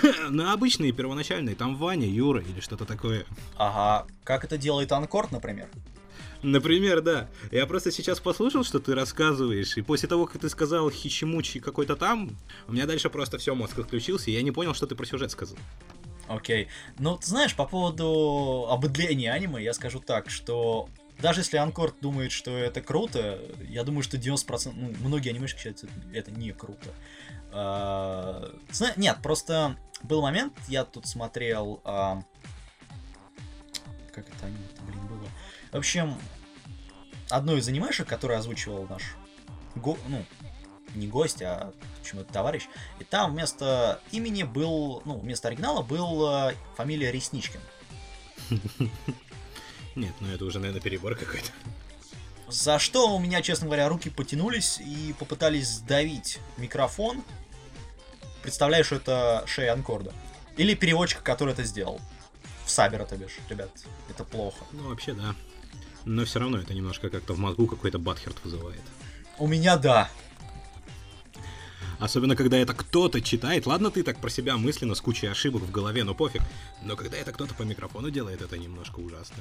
на 0.30 0.54
обычные 0.54 0.92
первоначальные, 0.92 1.56
там 1.56 1.76
Ваня, 1.76 2.08
Юра 2.08 2.40
или 2.40 2.60
что-то 2.60 2.86
такое. 2.86 3.26
Ага, 3.58 4.06
как 4.24 4.44
это 4.44 4.56
делает 4.56 4.92
Анкорд, 4.92 5.30
например? 5.30 5.68
Например, 6.42 7.02
да. 7.02 7.28
Я 7.50 7.66
просто 7.66 7.90
сейчас 7.92 8.18
послушал, 8.18 8.64
что 8.64 8.78
ты 8.78 8.94
рассказываешь, 8.94 9.76
и 9.76 9.82
после 9.82 10.08
того, 10.08 10.24
как 10.24 10.40
ты 10.40 10.48
сказал 10.48 10.90
Хичимучи 10.90 11.60
какой-то 11.60 11.96
там, 11.96 12.30
у 12.66 12.72
меня 12.72 12.86
дальше 12.86 13.10
просто 13.10 13.36
все, 13.36 13.54
мозг 13.54 13.78
отключился, 13.78 14.30
и 14.30 14.34
я 14.34 14.40
не 14.40 14.52
понял, 14.52 14.72
что 14.72 14.86
ты 14.86 14.94
про 14.94 15.04
сюжет 15.04 15.30
сказал. 15.32 15.58
Окей. 16.28 16.68
Ну, 16.98 17.16
ты 17.16 17.26
знаешь, 17.26 17.56
по 17.56 17.64
поводу 17.64 18.66
обыдления 18.70 19.32
аниме, 19.32 19.62
я 19.62 19.72
скажу 19.72 20.00
так, 20.00 20.30
что 20.30 20.88
даже 21.20 21.40
если 21.40 21.56
Анкорд 21.56 21.96
думает, 22.00 22.30
что 22.30 22.56
это 22.56 22.80
круто, 22.80 23.40
я 23.68 23.82
думаю, 23.82 24.02
что 24.02 24.16
90%, 24.16 24.72
ну, 24.74 24.94
многие 25.00 25.30
анимешки 25.30 25.58
считают, 25.58 25.78
что 25.78 25.88
это 26.12 26.30
не 26.30 26.52
круто. 26.52 26.90
А, 27.50 28.54
нет, 28.96 29.18
просто 29.22 29.76
был 30.02 30.22
момент, 30.22 30.52
я 30.68 30.84
тут 30.84 31.06
смотрел... 31.06 31.80
А, 31.84 32.22
как 34.12 34.28
это 34.28 34.46
аниме 34.46 34.58
блин, 34.82 35.06
было? 35.06 35.28
В 35.72 35.76
общем, 35.76 36.16
одно 37.30 37.56
из 37.56 37.66
анимешек, 37.68 38.06
которое 38.06 38.38
озвучивал 38.38 38.86
наш 38.88 39.16
го, 39.74 39.96
ну, 40.08 40.24
не 40.94 41.06
гость, 41.06 41.42
а 41.42 41.72
почему-то 42.00 42.32
товарищ. 42.32 42.64
И 42.98 43.04
там 43.04 43.32
вместо 43.32 44.00
имени 44.10 44.42
был, 44.42 45.02
ну, 45.04 45.18
вместо 45.18 45.48
оригинала 45.48 45.82
был 45.82 46.28
э, 46.28 46.54
фамилия 46.76 47.10
Ресничкин. 47.10 47.60
Нет, 49.94 50.14
ну 50.20 50.28
это 50.28 50.44
уже, 50.44 50.58
наверное, 50.58 50.80
перебор 50.80 51.16
какой-то. 51.16 51.50
За 52.48 52.78
что 52.78 53.14
у 53.14 53.18
меня, 53.18 53.42
честно 53.42 53.66
говоря, 53.66 53.88
руки 53.88 54.08
потянулись 54.08 54.78
и 54.80 55.14
попытались 55.18 55.68
сдавить 55.68 56.38
микрофон. 56.56 57.22
Представляю, 58.42 58.84
что 58.84 58.96
это 58.96 59.44
шея 59.46 59.74
Анкорда. 59.74 60.14
Или 60.56 60.74
переводчика, 60.74 61.22
который 61.22 61.52
это 61.52 61.64
сделал. 61.64 62.00
В 62.64 62.70
Сабера, 62.70 63.04
то 63.04 63.16
бишь, 63.16 63.38
ребят. 63.50 63.70
Это 64.08 64.24
плохо. 64.24 64.64
Ну, 64.72 64.88
вообще, 64.88 65.12
да. 65.12 65.34
Но 66.04 66.24
все 66.24 66.38
равно 66.38 66.58
это 66.58 66.72
немножко 66.72 67.10
как-то 67.10 67.34
в 67.34 67.38
мозгу 67.38 67.66
какой-то 67.66 67.98
батхерт 67.98 68.42
вызывает. 68.42 68.80
У 69.38 69.46
меня 69.46 69.76
да. 69.76 70.10
Особенно, 71.98 72.36
когда 72.36 72.56
это 72.56 72.74
кто-то 72.74 73.20
читает. 73.20 73.66
Ладно, 73.66 73.90
ты 73.90 74.02
так 74.02 74.20
про 74.20 74.30
себя 74.30 74.56
мысленно 74.56 74.94
с 74.94 75.00
кучей 75.00 75.26
ошибок 75.26 75.62
в 75.62 75.70
голове, 75.70 76.04
но 76.04 76.14
пофиг. 76.14 76.42
Но 76.82 76.96
когда 76.96 77.16
это 77.16 77.32
кто-то 77.32 77.54
по 77.54 77.62
микрофону 77.62 78.10
делает, 78.10 78.40
это 78.40 78.56
немножко 78.56 79.00
ужасно. 79.00 79.36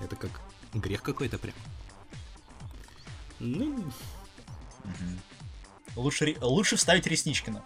Это 0.00 0.14
как 0.14 0.30
грех 0.74 1.02
какой-то 1.02 1.38
прям. 1.38 1.54
Ну... 3.40 3.92
Угу. 4.84 6.02
Лучше, 6.02 6.36
лучше 6.40 6.76
вставить 6.76 7.06
Ресничкина. 7.06 7.62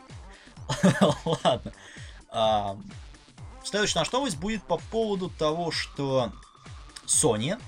Ладно. 1.45 1.73
А, 2.31 2.79
следующая 3.63 3.99
наша 3.99 4.13
новость 4.15 4.39
будет 4.39 4.63
по 4.63 4.79
поводу 4.79 5.29
того, 5.29 5.71
что 5.71 6.33
Sony, 7.07 7.61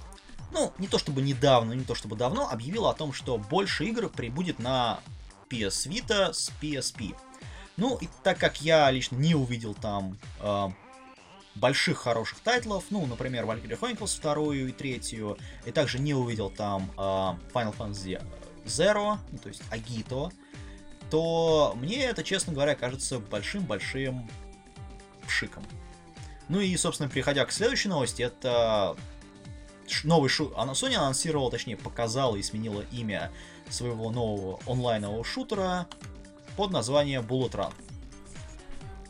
ну, 0.52 0.73
не 0.78 0.88
то 0.88 0.99
чтобы 0.99 1.21
недавно, 1.21 1.75
не 1.75 1.85
то 1.85 1.94
чтобы 1.94 2.16
давно, 2.16 2.49
объявила 2.49 2.90
о 2.90 2.94
том, 2.94 3.12
что 3.12 3.37
больше 3.37 3.85
игр 3.85 4.09
прибудет 4.09 4.59
на 4.59 5.00
PS 5.48 5.88
Vita 5.88 6.32
с 6.32 6.50
PSP. 6.60 7.14
Ну, 7.76 7.96
и 7.96 8.08
так 8.22 8.38
как 8.38 8.60
я 8.60 8.90
лично 8.90 9.16
не 9.16 9.34
увидел 9.34 9.74
там 9.74 10.16
э, 10.40 10.68
больших 11.54 11.98
хороших 11.98 12.40
тайтлов, 12.40 12.84
ну, 12.90 13.04
например, 13.06 13.44
Valkyrie 13.44 13.78
Chronicles 13.78 14.16
вторую 14.16 14.68
и 14.68 14.72
третью, 14.72 15.36
и 15.64 15.72
также 15.72 15.98
не 15.98 16.14
увидел 16.14 16.50
там 16.50 16.90
э, 16.96 17.00
Final 17.00 17.76
Fantasy 17.76 18.22
Zero, 18.64 19.18
ну, 19.32 19.38
то 19.38 19.48
есть 19.48 19.62
Agito, 19.70 20.32
то 21.10 21.74
мне 21.76 22.04
это, 22.04 22.22
честно 22.22 22.52
говоря, 22.52 22.74
кажется 22.74 23.18
большим-большим 23.18 24.28
пшиком. 25.26 25.64
Ну 26.48 26.60
и, 26.60 26.76
собственно, 26.76 27.08
переходя 27.08 27.44
к 27.44 27.52
следующей 27.52 27.88
новости, 27.88 28.22
это 28.22 28.96
новый 30.04 30.28
шу... 30.28 30.52
Sony 30.56 30.94
анонсировала, 30.94 31.50
точнее, 31.50 31.76
показала 31.76 32.36
и 32.36 32.42
сменила 32.42 32.82
имя 32.92 33.30
своего 33.71 34.11
нового 34.11 34.61
онлайнового 34.66 35.25
шутера 35.25 35.87
под 36.56 36.71
названием 36.71 37.23
Bullet 37.23 37.52
Run. 37.52 37.73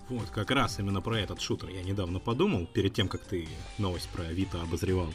Вот, 0.08 0.28
как 0.30 0.50
раз 0.50 0.78
именно 0.78 1.00
про 1.00 1.18
этот 1.18 1.40
шутер 1.40 1.70
я 1.70 1.82
недавно 1.82 2.18
подумал, 2.18 2.66
перед 2.66 2.92
тем, 2.94 3.08
как 3.08 3.22
ты 3.22 3.48
новость 3.78 4.08
про 4.10 4.24
Вита 4.24 4.60
обозревал. 4.60 5.12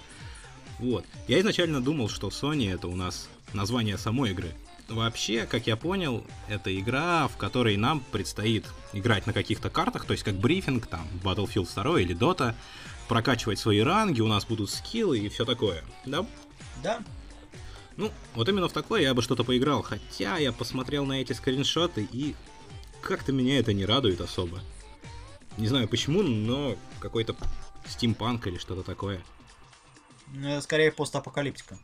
Вот. 0.79 1.05
Я 1.27 1.39
изначально 1.41 1.81
думал, 1.81 2.09
что 2.09 2.29
Sony 2.29 2.73
это 2.73 2.87
у 2.87 2.95
нас 2.95 3.29
название 3.53 3.97
самой 3.97 4.31
игры. 4.31 4.53
Вообще, 4.87 5.45
как 5.45 5.67
я 5.67 5.75
понял, 5.77 6.23
это 6.47 6.77
игра, 6.77 7.27
в 7.27 7.37
которой 7.37 7.77
нам 7.77 7.99
предстоит 8.11 8.65
играть 8.93 9.27
на 9.27 9.33
каких-то 9.33 9.69
картах, 9.69 10.05
то 10.05 10.13
есть 10.13 10.23
как 10.23 10.35
брифинг, 10.35 10.87
там, 10.87 11.07
Battlefield 11.23 11.69
2 11.71 12.01
или 12.01 12.15
Dota, 12.15 12.55
прокачивать 13.07 13.59
свои 13.59 13.81
ранги, 13.81 14.21
у 14.21 14.27
нас 14.27 14.45
будут 14.45 14.71
скиллы 14.71 15.19
и 15.19 15.29
все 15.29 15.45
такое, 15.45 15.83
да? 16.05 16.25
Да. 16.81 16.99
Ну, 17.99 18.13
вот 18.33 18.47
именно 18.47 18.69
в 18.69 18.71
такое 18.71 19.01
я 19.01 19.13
бы 19.13 19.21
что-то 19.21 19.43
поиграл, 19.43 19.81
хотя 19.81 20.37
я 20.37 20.53
посмотрел 20.53 21.05
на 21.05 21.19
эти 21.19 21.33
скриншоты 21.33 22.07
и 22.09 22.33
как-то 23.01 23.33
меня 23.33 23.59
это 23.59 23.73
не 23.73 23.85
радует 23.85 24.21
особо. 24.21 24.61
Не 25.57 25.67
знаю 25.67 25.89
почему, 25.89 26.23
но 26.23 26.77
какой-то 27.01 27.35
стимпанк 27.85 28.47
или 28.47 28.57
что-то 28.57 28.83
такое. 28.83 29.21
Ну, 30.27 30.61
скорее 30.61 30.93
постапокалиптика. 30.93 31.77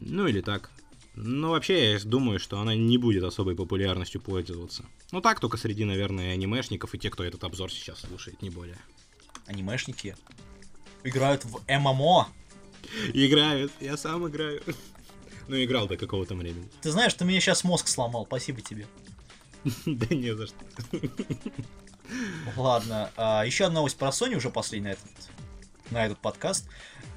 Ну 0.00 0.26
или 0.26 0.40
так. 0.40 0.72
Но 1.14 1.50
вообще, 1.50 1.92
я 1.92 2.00
думаю, 2.00 2.40
что 2.40 2.58
она 2.58 2.74
не 2.74 2.98
будет 2.98 3.22
особой 3.22 3.54
популярностью 3.54 4.20
пользоваться. 4.20 4.84
Ну 5.12 5.20
так, 5.20 5.38
только 5.38 5.56
среди, 5.56 5.84
наверное, 5.84 6.32
анимешников 6.32 6.96
и 6.96 6.98
тех, 6.98 7.12
кто 7.12 7.22
этот 7.22 7.44
обзор 7.44 7.70
сейчас 7.70 8.00
слушает, 8.00 8.42
не 8.42 8.50
более. 8.50 8.78
Анимешники 9.46 10.16
играют 11.04 11.44
в 11.44 11.60
ММО. 11.68 12.26
Играют, 13.14 13.70
я 13.80 13.96
сам 13.96 14.26
играю. 14.26 14.62
Ну, 15.48 15.62
играл 15.62 15.86
до 15.86 15.96
какого-то 15.96 16.34
времени. 16.34 16.68
Ты 16.82 16.90
знаешь, 16.90 17.14
ты 17.14 17.24
мне 17.24 17.40
сейчас 17.40 17.64
мозг 17.64 17.88
сломал, 17.88 18.26
спасибо 18.26 18.60
тебе. 18.60 18.86
Да 19.86 20.14
не 20.14 20.34
за 20.34 20.46
что. 20.46 20.56
Ладно, 22.56 23.10
а, 23.16 23.44
еще 23.44 23.64
одна 23.64 23.76
новость 23.76 23.96
про 23.96 24.08
Sony, 24.08 24.36
уже 24.36 24.50
последняя 24.50 24.90
на 24.90 24.92
этот, 24.92 25.10
на 25.90 26.06
этот 26.06 26.18
подкаст. 26.18 26.68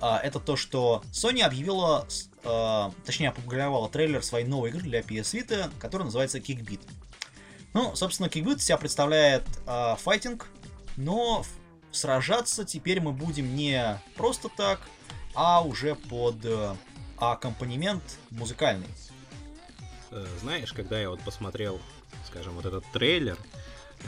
А, 0.01 0.19
это 0.19 0.39
то, 0.39 0.55
что 0.55 1.03
Sony 1.11 1.41
объявила, 1.41 2.07
а, 2.43 2.91
точнее 3.05 3.29
опубликовала 3.29 3.89
трейлер 3.89 4.23
своей 4.23 4.45
новой 4.45 4.69
игры 4.69 4.81
для 4.81 5.01
PS 5.01 5.33
Vita, 5.33 5.71
которая 5.79 6.05
называется 6.05 6.39
Kickbeat. 6.39 6.81
Ну, 7.73 7.95
собственно, 7.95 8.27
Kickbeat 8.27 8.59
себя 8.59 8.77
представляет 8.77 9.43
файтинг, 9.99 10.47
но 10.97 11.45
сражаться 11.91 12.65
теперь 12.65 12.99
мы 12.99 13.11
будем 13.11 13.55
не 13.55 14.01
просто 14.15 14.49
так, 14.49 14.81
а 15.35 15.61
уже 15.61 15.93
под 15.93 16.43
э, 17.19 17.25
аккомпанемент 17.25 18.03
музыкальный. 18.31 18.87
Э, 20.11 20.25
знаешь, 20.41 20.73
когда 20.73 20.99
я 20.99 21.09
вот 21.09 21.21
посмотрел, 21.21 21.79
скажем, 22.27 22.53
вот 22.53 22.65
этот 22.65 22.85
трейлер, 22.91 23.37
э, 24.03 24.07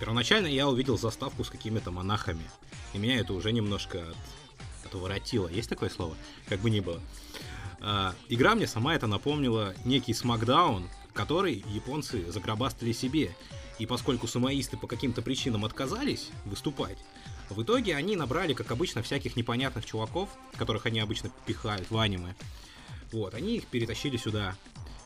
первоначально 0.00 0.46
я 0.46 0.68
увидел 0.68 0.98
заставку 0.98 1.44
с 1.44 1.50
какими-то 1.50 1.90
монахами. 1.90 2.44
И 2.92 2.98
меня 2.98 3.18
это 3.18 3.32
уже 3.32 3.52
немножко 3.52 4.00
от, 4.00 4.86
отворотило. 4.86 5.48
Есть 5.48 5.68
такое 5.68 5.90
слово? 5.90 6.16
Как 6.48 6.60
бы 6.60 6.70
ни 6.70 6.80
было. 6.80 7.00
Э, 7.80 8.12
игра 8.28 8.54
мне 8.54 8.66
сама 8.66 8.94
это 8.94 9.06
напомнила 9.06 9.74
некий 9.84 10.14
смакдаун, 10.14 10.88
который 11.12 11.64
японцы 11.68 12.30
загробастали 12.30 12.92
себе. 12.92 13.34
И 13.78 13.86
поскольку 13.86 14.26
самоисты 14.26 14.76
по 14.76 14.86
каким-то 14.86 15.20
причинам 15.20 15.64
отказались 15.64 16.30
выступать, 16.46 16.96
в 17.50 17.62
итоге 17.62 17.96
они 17.96 18.16
набрали, 18.16 18.54
как 18.54 18.70
обычно, 18.70 19.02
всяких 19.02 19.36
непонятных 19.36 19.84
чуваков, 19.84 20.28
которых 20.56 20.86
они 20.86 21.00
обычно 21.00 21.30
пихают 21.46 21.90
в 21.90 21.98
аниме. 21.98 22.34
Вот, 23.12 23.34
они 23.34 23.56
их 23.56 23.66
перетащили 23.66 24.16
сюда. 24.16 24.56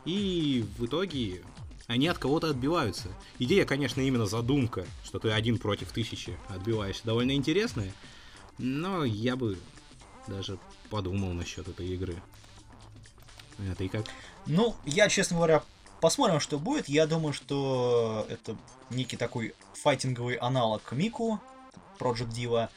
И 0.04 0.64
в 0.78 0.86
итоге 0.86 1.42
они 1.86 2.08
от 2.08 2.18
кого-то 2.18 2.50
отбиваются. 2.50 3.08
Идея, 3.38 3.64
конечно, 3.64 4.00
именно 4.00 4.26
задумка, 4.26 4.86
что 5.04 5.18
ты 5.18 5.30
один 5.30 5.58
против 5.58 5.92
тысячи 5.92 6.36
отбиваешься, 6.48 7.04
довольно 7.04 7.32
интересная. 7.32 7.92
Но 8.58 9.04
я 9.04 9.36
бы 9.36 9.58
даже 10.26 10.58
подумал 10.88 11.32
насчет 11.32 11.68
этой 11.68 11.88
игры. 11.88 12.22
Это 13.70 13.84
и 13.84 13.88
как? 13.88 14.06
Ну, 14.46 14.74
я, 14.86 15.08
честно 15.08 15.36
говоря, 15.36 15.62
Посмотрим, 16.00 16.40
что 16.40 16.58
будет. 16.58 16.88
Я 16.88 17.06
думаю, 17.06 17.34
что 17.34 18.26
это 18.30 18.56
некий 18.88 19.16
такой 19.16 19.54
файтинговый 19.74 20.36
аналог 20.36 20.92
Мику, 20.92 21.40
Project 22.00 22.30
Diva. 22.30 22.68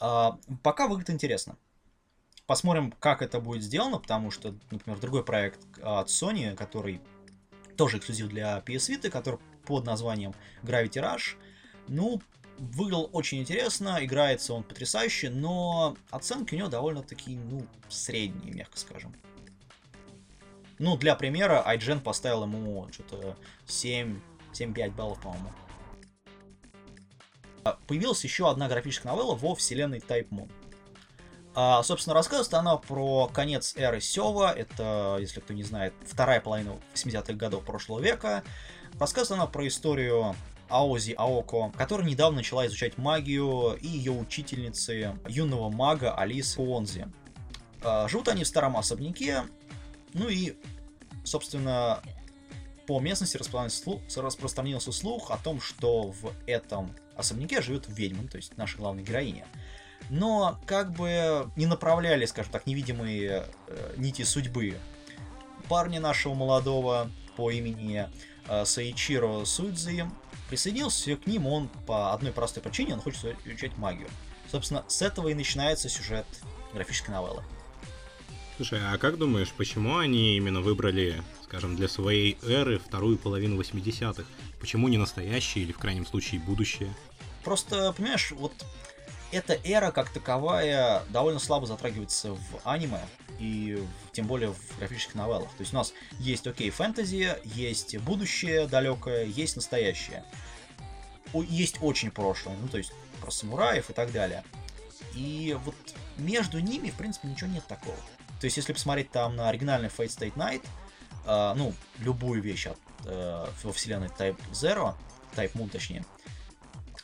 А, 0.00 0.38
пока 0.62 0.88
выглядит 0.88 1.10
интересно. 1.10 1.56
Посмотрим, 2.46 2.92
как 2.92 3.22
это 3.22 3.40
будет 3.40 3.62
сделано, 3.62 3.98
потому 3.98 4.30
что, 4.30 4.54
например, 4.70 4.98
другой 5.00 5.24
проект 5.24 5.60
от 5.82 6.08
Sony, 6.08 6.54
который 6.54 7.00
тоже 7.76 7.98
эксклюзив 7.98 8.28
для 8.28 8.58
PS 8.58 8.90
Vita, 8.90 9.10
который 9.10 9.38
под 9.66 9.84
названием 9.84 10.34
Gravity 10.62 11.02
Rush, 11.02 11.36
ну, 11.88 12.22
выглядел 12.58 13.08
очень 13.12 13.40
интересно, 13.40 13.98
играется 14.00 14.54
он 14.54 14.62
потрясающе, 14.62 15.30
но 15.30 15.96
оценки 16.10 16.54
у 16.54 16.58
него 16.58 16.68
довольно-таки, 16.68 17.36
ну, 17.36 17.66
средние, 17.88 18.54
мягко 18.54 18.78
скажем. 18.78 19.14
Ну, 20.78 20.96
для 20.96 21.14
примера, 21.16 21.62
IGN 21.66 22.00
поставил 22.00 22.44
ему 22.44 22.88
что-то 22.92 23.36
7, 23.66 24.20
7-5 24.52 24.90
баллов, 24.92 25.20
по-моему. 25.20 25.52
А, 27.64 27.78
появилась 27.86 28.22
еще 28.24 28.50
одна 28.50 28.68
графическая 28.68 29.12
новелла 29.12 29.34
во 29.34 29.54
вселенной 29.54 29.98
Type 29.98 30.28
Moon. 30.30 30.50
А, 31.54 31.82
собственно, 31.82 32.14
рассказывает 32.14 32.54
она 32.54 32.76
про 32.76 33.28
конец 33.28 33.74
эры 33.76 34.00
Сева. 34.00 34.52
Это, 34.52 35.16
если 35.20 35.40
кто 35.40 35.54
не 35.54 35.64
знает, 35.64 35.92
вторая 36.06 36.40
половина 36.40 36.76
80-х 36.94 37.32
годов 37.34 37.64
прошлого 37.64 38.00
века. 38.00 38.44
Рассказывает 39.00 39.40
она 39.42 39.50
про 39.50 39.66
историю 39.66 40.36
Аози 40.68 41.14
Аоко, 41.16 41.72
которая 41.76 42.06
недавно 42.06 42.38
начала 42.38 42.66
изучать 42.66 42.98
магию, 42.98 43.76
и 43.80 43.86
ее 43.88 44.12
учительницы 44.12 45.18
юного 45.26 45.70
мага 45.70 46.14
Алисы 46.14 46.60
Уонзи. 46.60 47.08
А, 47.82 48.06
живут 48.08 48.28
они 48.28 48.44
в 48.44 48.48
старом 48.48 48.76
особняке, 48.76 49.44
ну 50.12 50.28
и, 50.28 50.56
собственно, 51.24 52.02
по 52.86 53.00
местности 53.00 53.36
распространился 53.36 53.82
слух, 53.82 54.00
распространился 54.16 54.92
слух 54.92 55.30
о 55.30 55.38
том, 55.38 55.60
что 55.60 56.10
в 56.10 56.32
этом 56.46 56.94
особняке 57.18 57.60
живет 57.60 57.84
ведьма, 57.88 58.26
то 58.28 58.36
есть 58.36 58.56
наша 58.56 58.78
главная 58.78 59.04
героиня. 59.04 59.46
Но 60.10 60.58
как 60.64 60.92
бы 60.92 61.50
не 61.56 61.66
направляли, 61.66 62.24
скажем 62.24 62.52
так, 62.52 62.66
невидимые 62.66 63.46
э, 63.66 63.94
нити 63.96 64.22
судьбы 64.22 64.76
парня 65.68 66.00
нашего 66.00 66.34
молодого 66.34 67.10
по 67.36 67.50
имени 67.50 68.08
э, 68.48 68.64
Саичиро 68.64 69.44
Судзи 69.44 70.10
присоединился 70.48 71.16
к 71.16 71.26
ним 71.26 71.46
он 71.46 71.68
по 71.86 72.12
одной 72.14 72.32
простой 72.32 72.62
причине, 72.62 72.94
он 72.94 73.00
хочет 73.00 73.36
изучать 73.44 73.76
магию. 73.76 74.08
Собственно, 74.50 74.84
с 74.88 75.02
этого 75.02 75.28
и 75.28 75.34
начинается 75.34 75.88
сюжет 75.90 76.26
графической 76.72 77.14
новеллы. 77.14 77.42
Слушай, 78.56 78.80
а 78.82 78.96
как 78.98 79.18
думаешь, 79.18 79.52
почему 79.56 79.98
они 79.98 80.36
именно 80.36 80.60
выбрали, 80.60 81.22
скажем, 81.48 81.76
для 81.76 81.88
своей 81.88 82.36
эры 82.42 82.78
вторую 82.78 83.16
половину 83.16 83.58
80-х? 83.58 84.24
Почему 84.60 84.88
не 84.88 84.98
настоящее 84.98 85.64
или, 85.64 85.72
в 85.72 85.78
крайнем 85.78 86.06
случае, 86.06 86.40
будущее? 86.40 86.94
Просто, 87.42 87.92
понимаешь, 87.94 88.32
вот 88.32 88.52
эта 89.32 89.58
эра 89.64 89.90
как 89.90 90.10
таковая 90.10 91.02
довольно 91.08 91.38
слабо 91.40 91.66
затрагивается 91.66 92.34
в 92.34 92.60
аниме 92.64 93.00
и 93.38 93.82
тем 94.12 94.26
более 94.26 94.52
в 94.52 94.78
графических 94.78 95.14
новеллах. 95.14 95.48
То 95.52 95.60
есть 95.60 95.72
у 95.72 95.76
нас 95.76 95.94
есть, 96.18 96.46
окей, 96.46 96.68
фэнтези, 96.68 97.36
есть 97.44 97.96
будущее 97.98 98.66
далекое, 98.66 99.24
есть 99.24 99.56
настоящее. 99.56 100.24
Есть 101.32 101.78
очень 101.80 102.10
прошлое, 102.10 102.56
ну 102.60 102.68
то 102.68 102.76
есть 102.76 102.92
про 103.22 103.30
самураев 103.30 103.88
и 103.88 103.92
так 103.94 104.12
далее. 104.12 104.44
И 105.14 105.56
вот 105.64 105.74
между 106.18 106.58
ними, 106.58 106.90
в 106.90 106.96
принципе, 106.96 107.28
ничего 107.28 107.48
нет 107.50 107.66
такого. 107.66 107.96
То 108.40 108.44
есть, 108.44 108.56
если 108.56 108.72
посмотреть 108.72 109.10
там 109.10 109.34
на 109.34 109.48
оригинальный 109.48 109.88
Fate 109.88 110.08
State 110.08 110.34
Night, 110.34 110.62
э, 111.28 111.54
ну, 111.54 111.74
любую 111.98 112.42
вещь 112.42 112.66
от, 112.66 112.78
э, 113.04 113.46
во 113.62 113.72
вселенной 113.72 114.08
Type 114.08 114.38
Zero, 114.52 114.94
Type 115.36 115.52
Moon 115.52 115.68
точнее, 115.68 116.04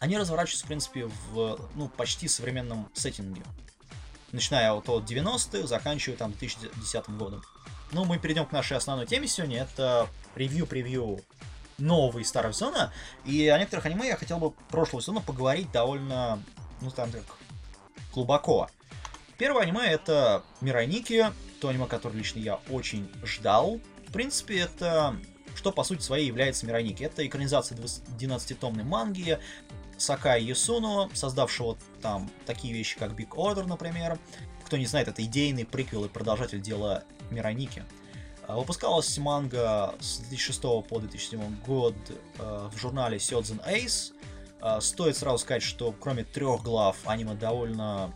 они 0.01 0.19
разворачиваются, 0.19 0.65
в 0.65 0.69
принципе, 0.69 1.07
в, 1.07 1.61
ну, 1.75 1.89
почти 1.89 2.29
современном 2.29 2.89
сеттинге. 2.95 3.43
Начиная 4.33 4.73
от 4.73 4.87
90-х, 4.89 5.67
заканчивая 5.67 6.17
там 6.17 6.33
2010 6.33 7.09
годом. 7.11 7.43
Ну, 7.93 8.05
мы 8.05 8.19
перейдем 8.19 8.47
к 8.47 8.53
нашей 8.53 8.77
основной 8.77 9.07
теме 9.07 9.29
сегодня. 9.29 9.63
Это 9.63 10.09
ревью-превью 10.35 11.21
нового 11.79 12.19
и 12.19 12.25
старого 12.25 12.53
сезона. 12.53 12.93
И 13.25 13.47
о 13.49 13.59
некоторых 13.59 13.87
аниме 13.87 14.09
я 14.09 14.17
хотел 14.17 14.39
бы 14.39 14.51
прошлого 14.69 15.01
сезона 15.01 15.21
поговорить 15.21 15.71
довольно, 15.71 16.43
ну, 16.81 16.91
там 16.91 17.11
так, 17.11 17.23
глубоко. 18.13 18.69
Первое 19.39 19.63
аниме 19.63 19.87
это 19.87 20.43
Мираники, 20.61 21.27
то 21.61 21.69
аниме, 21.69 21.87
которое 21.87 22.17
лично 22.17 22.41
я 22.41 22.57
очень 22.71 23.09
ждал. 23.25 23.81
Принципе, 24.15 24.61
это 24.61 25.17
что 25.57 25.73
по 25.73 25.83
сути 25.83 26.03
своей 26.03 26.29
является 26.29 26.65
Мираники. 26.67 27.03
Это 27.03 27.27
экранизация 27.27 27.77
12-томной 27.77 28.85
манги 28.85 29.41
Сакай 29.99 30.45
Ясуно, 30.45 31.11
создавшего 31.15 31.77
там 32.01 32.31
такие 32.47 32.73
вещи, 32.73 32.97
как 32.97 33.11
Big 33.11 33.31
Order, 33.31 33.67
например. 33.67 34.21
Кто 34.65 34.77
не 34.77 34.87
знает, 34.87 35.09
это 35.09 35.25
идейный 35.25 35.65
приквел 35.65 36.05
и 36.05 36.09
продолжатель 36.09 36.61
дела 36.61 37.03
Мираники. 37.33 37.83
А, 38.47 38.57
выпускалась 38.57 39.19
манга 39.19 39.97
с 39.99 40.19
2006 40.19 40.61
по 40.63 41.01
2007 41.01 41.61
год 41.67 41.97
э, 42.39 42.69
в 42.73 42.79
журнале 42.79 43.19
Сёдзен 43.19 43.61
Ace. 43.67 44.13
А, 44.61 44.81
стоит 44.81 45.17
сразу 45.17 45.39
сказать, 45.39 45.65
что 45.65 45.91
кроме 45.91 46.23
трех 46.23 46.63
глав 46.63 46.97
аниме 47.05 47.35
довольно 47.35 48.15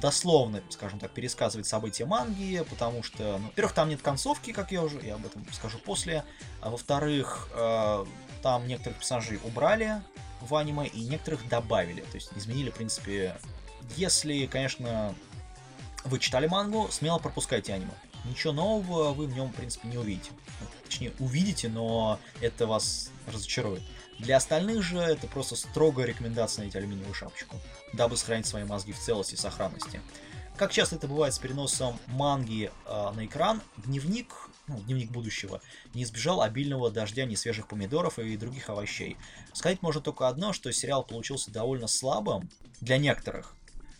дословно, 0.00 0.62
скажем 0.70 0.98
так, 0.98 1.10
пересказывать 1.10 1.66
события 1.66 2.04
манги, 2.04 2.64
потому 2.68 3.02
что, 3.02 3.38
ну, 3.38 3.46
во-первых, 3.46 3.74
там 3.74 3.88
нет 3.88 4.02
концовки, 4.02 4.52
как 4.52 4.72
я 4.72 4.82
уже, 4.82 5.00
я 5.00 5.14
об 5.14 5.26
этом 5.26 5.44
скажу 5.52 5.78
после, 5.78 6.24
а 6.60 6.70
во-вторых, 6.70 7.48
э, 7.52 8.04
там 8.42 8.66
некоторых 8.66 8.98
персонажей 8.98 9.40
убрали 9.44 10.02
в 10.40 10.54
аниме 10.54 10.86
и 10.86 11.00
некоторых 11.04 11.48
добавили, 11.48 12.00
то 12.00 12.14
есть 12.14 12.30
изменили, 12.36 12.70
в 12.70 12.74
принципе, 12.74 13.36
если, 13.96 14.46
конечно, 14.46 15.14
вы 16.04 16.18
читали 16.18 16.46
мангу, 16.46 16.88
смело 16.90 17.18
пропускайте 17.18 17.74
аниме. 17.74 17.92
Ничего 18.24 18.52
нового 18.52 19.12
вы 19.12 19.26
в 19.26 19.34
нем, 19.34 19.48
в 19.48 19.54
принципе, 19.54 19.88
не 19.88 19.96
увидите. 19.96 20.30
Точнее, 20.84 21.12
увидите, 21.18 21.68
но 21.68 22.18
это 22.40 22.66
вас 22.66 23.10
разочарует. 23.26 23.82
Для 24.18 24.36
остальных 24.36 24.82
же 24.82 24.98
это 24.98 25.26
просто 25.28 25.54
строгая 25.54 26.06
рекомендация 26.06 26.62
найти 26.62 26.76
алюминиевую 26.78 27.14
шапочку, 27.14 27.56
дабы 27.92 28.16
сохранить 28.16 28.46
свои 28.46 28.64
мозги 28.64 28.92
в 28.92 28.98
целости 28.98 29.34
и 29.34 29.36
сохранности. 29.36 30.00
Как 30.56 30.72
часто 30.72 30.96
это 30.96 31.06
бывает 31.06 31.32
с 31.34 31.38
переносом 31.38 32.00
манги 32.08 32.72
э, 32.86 33.10
на 33.14 33.26
экран, 33.26 33.62
дневник, 33.76 34.50
ну, 34.66 34.80
дневник 34.80 35.12
будущего, 35.12 35.60
не 35.94 36.02
избежал 36.02 36.42
обильного 36.42 36.90
дождя 36.90 37.26
несвежих 37.26 37.68
помидоров 37.68 38.18
и 38.18 38.36
других 38.36 38.68
овощей. 38.68 39.16
Сказать 39.52 39.82
можно 39.82 40.00
только 40.00 40.26
одно, 40.26 40.52
что 40.52 40.72
сериал 40.72 41.04
получился 41.04 41.52
довольно 41.52 41.86
слабым 41.86 42.50
для 42.80 42.98
некоторых, 42.98 43.54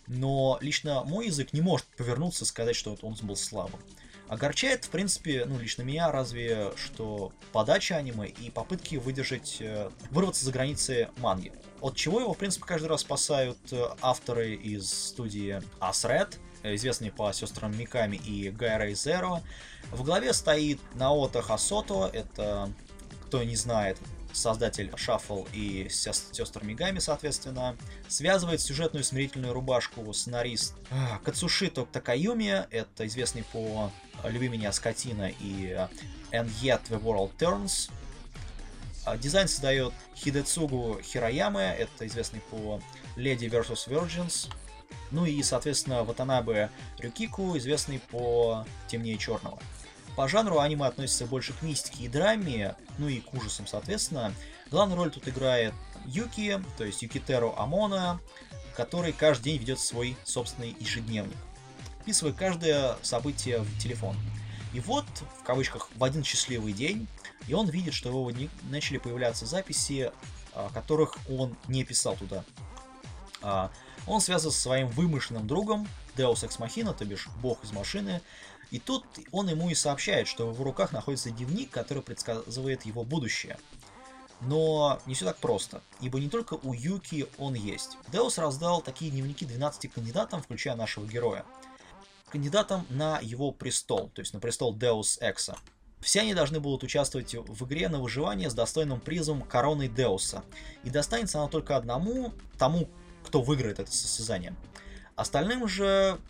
но 0.09 0.59
лично 0.61 1.05
мой 1.05 1.27
язык 1.27 1.53
не 1.53 1.61
может 1.61 1.87
повернуться 1.97 2.45
и 2.45 2.49
сказать, 2.49 2.75
что 2.75 2.99
он 3.03 3.15
был 3.23 3.37
слабым. 3.37 3.81
Огорчает, 4.29 4.85
в 4.85 4.91
принципе, 4.91 5.47
ну, 5.47 5.59
лично 5.59 5.83
меня, 5.83 6.13
разве 6.13 6.73
что 6.77 7.33
подача 7.53 7.97
аниме 7.97 8.29
и 8.29 8.51
попытки 8.51 8.97
выдержать, 8.97 9.57
э, 9.61 9.91
вырваться 10.11 10.45
за 10.45 10.53
границы 10.53 11.09
манги. 11.19 11.53
От 11.81 11.97
чего 11.97 12.21
его, 12.21 12.35
в 12.35 12.39
принципе, 12.39 12.67
каждый 12.67 12.89
раз 12.89 13.01
спасают 13.01 13.59
э, 13.73 13.87
авторы 14.03 14.55
из 14.55 14.93
студии 14.93 15.63
Asred, 15.81 16.37
известные 16.63 17.11
по 17.11 17.33
сестрам 17.33 17.77
Миками 17.77 18.17
и 18.17 18.51
Гайрей 18.51 18.95
Зеро. 18.95 19.41
В 19.93 20.03
главе 20.05 20.35
стоит 20.35 20.81
Наото 20.95 21.41
Хасото, 21.41 22.11
это, 22.13 22.71
кто 23.27 23.43
не 23.43 23.57
знает, 23.57 23.99
создатель 24.39 24.91
Шаффл 24.97 25.47
и 25.53 25.89
сестр 25.91 26.65
Мигами, 26.65 26.99
соответственно, 26.99 27.77
связывает 28.09 28.61
сюжетную 28.61 29.05
смирительную 29.05 29.53
рубашку 29.53 30.13
сценарист 30.13 30.75
а, 30.91 31.19
Кацушито 31.25 31.85
Такаюми, 31.87 32.67
это 32.71 33.07
известный 33.07 33.45
по 33.45 33.91
«Люби 34.25 34.49
меня, 34.49 34.73
скотина» 34.73 35.31
и 35.41 35.77
«And 36.33 36.51
Yet 36.63 36.83
the 36.89 37.01
World 37.01 37.33
Turns», 37.39 37.91
а, 39.09 39.17
Дизайн 39.17 39.49
создает 39.49 39.95
Хидецугу 40.15 41.01
Хирояме, 41.03 41.75
это 41.75 42.07
известный 42.07 42.41
по 42.51 42.81
Lady 43.17 43.49
vs. 43.49 43.89
Virgins. 43.89 44.51
Ну 45.11 45.25
и, 45.25 45.43
соответственно, 45.43 46.05
Ватанабе 46.05 46.71
Рюкику, 46.99 47.57
известный 47.57 48.01
по 48.11 48.67
Темнее 48.87 49.17
Черного. 49.17 49.59
По 50.19 50.27
жанру 50.27 50.59
аниме 50.59 50.87
относится 50.87 51.27
больше 51.27 51.53
к 51.53 51.63
мистике 51.63 52.03
и 52.03 52.09
драме, 52.09 52.75
ну 52.99 53.07
и 53.07 53.21
к 53.21 53.33
ужасам, 53.35 53.69
соответственно. 53.69 54.35
Главную 54.69 54.99
роль 54.99 55.13
тут 55.13 55.29
играет 55.29 55.73
Юки, 56.07 56.61
то 56.77 56.83
есть 56.83 57.03
Юкитеру 57.03 57.55
Амона, 57.57 58.19
который 58.77 59.13
каждый 59.13 59.45
день 59.53 59.59
ведет 59.59 59.79
свой 59.79 60.17
собственный 60.25 60.77
ежедневник, 60.81 61.37
вписывая 62.01 62.33
каждое 62.33 62.97
событие 63.03 63.61
в 63.61 63.79
телефон. 63.79 64.17
И 64.75 64.81
вот, 64.81 65.05
в 65.41 65.45
кавычках, 65.45 65.89
в 65.95 66.03
один 66.03 66.25
счастливый 66.25 66.73
день 66.73 67.07
и 67.47 67.55
он 67.55 67.69
видит, 67.69 67.95
что 67.95 68.09
его 68.09 68.33
начали 68.73 68.99
появляться 68.99 69.47
записи, 69.47 70.11
а, 70.53 70.69
которых 70.75 71.17
он 71.31 71.57
не 71.69 71.85
писал 71.85 72.17
туда. 72.17 72.43
А, 73.41 73.71
он 74.05 74.21
связан 74.21 74.51
со 74.51 74.61
своим 74.61 74.89
вымышленным 74.89 75.47
другом, 75.47 75.87
Deus 76.17 76.45
Ex 76.45 76.59
Machina, 76.59 76.93
то 76.93 77.05
бишь 77.05 77.29
бог 77.41 77.63
из 77.63 77.71
машины, 77.71 78.21
и 78.71 78.79
тут 78.79 79.05
он 79.33 79.49
ему 79.49 79.71
и 79.71 79.75
сообщает, 79.75 80.29
что 80.29 80.51
в 80.51 80.63
руках 80.63 80.93
находится 80.93 81.31
дневник, 81.31 81.71
который 81.71 82.03
предсказывает 82.03 82.85
его 82.85 83.05
будущее. 83.05 83.59
Но 84.41 85.01
не 85.07 85.15
все 85.15 85.25
так 85.25 85.39
просто, 85.39 85.83
ибо 86.01 86.21
не 86.21 86.29
только 86.29 86.55
у 86.63 86.73
Юки 86.73 87.27
он 87.39 87.55
есть. 87.55 87.97
Деус 88.09 88.39
раздал 88.39 88.81
такие 88.81 89.11
дневники 89.11 89.45
12 89.45 89.93
кандидатам, 89.93 90.43
включая 90.43 90.77
нашего 90.77 91.07
героя. 91.07 91.45
Кандидатам 92.31 92.87
на 92.91 93.19
его 93.21 93.51
престол, 93.51 94.11
то 94.11 94.21
есть 94.21 94.35
на 94.35 94.41
престол 94.41 94.77
Deus 94.77 95.19
Экса. 95.21 95.57
Все 96.01 96.21
они 96.21 96.35
должны 96.35 96.61
будут 96.61 96.85
участвовать 96.85 97.35
в 97.35 97.67
игре 97.67 97.89
на 97.89 98.01
выживание 98.01 98.49
с 98.51 98.55
достойным 98.55 99.01
призом 99.01 99.43
короны 99.43 99.89
Деуса. 99.89 100.45
И 100.85 100.91
достанется 100.91 101.41
она 101.41 101.49
только 101.49 101.77
одному, 101.77 102.33
тому, 102.57 102.89
кто 103.25 103.43
выиграет 103.43 103.81
это 103.81 103.91
состязание. 103.91 104.55
Остальным 105.17 105.67
же 105.67 106.21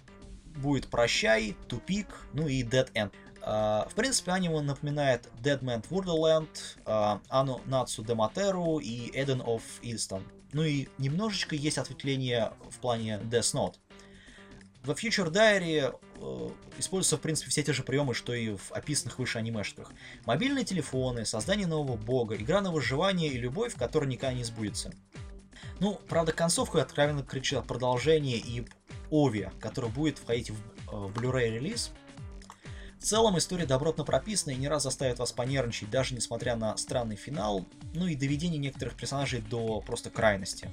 будет 0.59 0.89
Прощай, 0.89 1.57
Тупик, 1.69 2.09
ну 2.33 2.49
и 2.49 2.63
Dead 2.63 2.93
End. 2.93 3.13
Uh, 3.41 3.89
в 3.89 3.95
принципе, 3.95 4.33
аниме 4.33 4.61
напоминает 4.61 5.29
Dead 5.43 5.61
Man 5.61 5.83
Wonderland, 5.89 6.49
uh, 6.85 7.21
Anu 7.31 7.65
Natsu 7.67 8.05
Demateru 8.05 8.83
и 8.83 9.11
Eden 9.17 9.43
of 9.45 9.63
Easton. 9.83 10.23
Ну 10.53 10.63
и 10.65 10.89
немножечко 10.99 11.55
есть 11.55 11.79
ответвление 11.79 12.53
в 12.71 12.79
плане 12.79 13.21
Death 13.25 13.55
Note. 13.55 13.75
Во 14.85 14.95
Future 14.95 15.31
Diary 15.31 15.95
э, 16.21 16.51
используются, 16.79 17.17
в 17.17 17.21
принципе, 17.21 17.51
все 17.51 17.63
те 17.63 17.73
же 17.73 17.83
приемы, 17.83 18.15
что 18.15 18.33
и 18.33 18.57
в 18.57 18.73
описанных 18.73 19.19
выше 19.19 19.39
анимешках. 19.39 19.93
Мобильные 20.25 20.65
телефоны, 20.65 21.27
создание 21.27 21.67
нового 21.67 21.97
бога, 21.97 22.37
игра 22.37 22.61
на 22.61 22.71
выживание 22.71 23.29
и 23.29 23.39
любовь, 23.39 23.75
которая 23.75 24.09
никогда 24.09 24.35
не 24.35 24.45
сбудется. 24.45 24.93
Ну, 25.81 26.01
правда, 26.09 26.33
концовка 26.33 26.81
откровенно 26.81 27.23
кричит 27.23 27.59
о 27.59 27.63
продолжении 27.63 28.39
и 28.39 28.67
Ови, 29.11 29.49
который 29.61 29.91
будет 29.91 30.19
входить 30.19 30.51
в, 30.51 30.55
э, 30.55 30.91
в 30.91 31.13
Blu-ray 31.17 31.51
релиз. 31.51 31.93
В 32.99 33.05
целом 33.05 33.39
история 33.39 33.65
добротно 33.65 34.05
прописана 34.05 34.53
и 34.53 34.57
не 34.57 34.69
раз 34.69 34.83
заставит 34.83 35.19
вас 35.19 35.33
понервничать, 35.33 35.91
даже 35.91 36.15
несмотря 36.15 36.57
на 36.57 36.77
странный 36.77 37.17
финал, 37.17 37.65
ну 37.95 38.07
и 38.07 38.17
доведение 38.17 38.59
некоторых 38.59 38.97
персонажей 38.97 39.41
до 39.41 39.81
просто 39.81 40.11
крайности. 40.11 40.69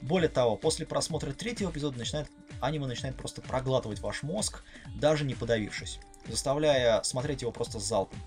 Более 0.00 0.28
того, 0.28 0.56
после 0.56 0.86
просмотра 0.86 1.32
третьего 1.32 1.70
эпизода 1.70 1.98
начинает, 1.98 2.30
аниме 2.60 2.86
начинает 2.86 3.16
просто 3.16 3.42
проглатывать 3.42 3.98
ваш 3.98 4.22
мозг, 4.22 4.62
даже 4.94 5.24
не 5.24 5.34
подавившись, 5.34 5.98
заставляя 6.28 7.02
смотреть 7.02 7.42
его 7.42 7.50
просто 7.50 7.80
залпом. 7.80 8.20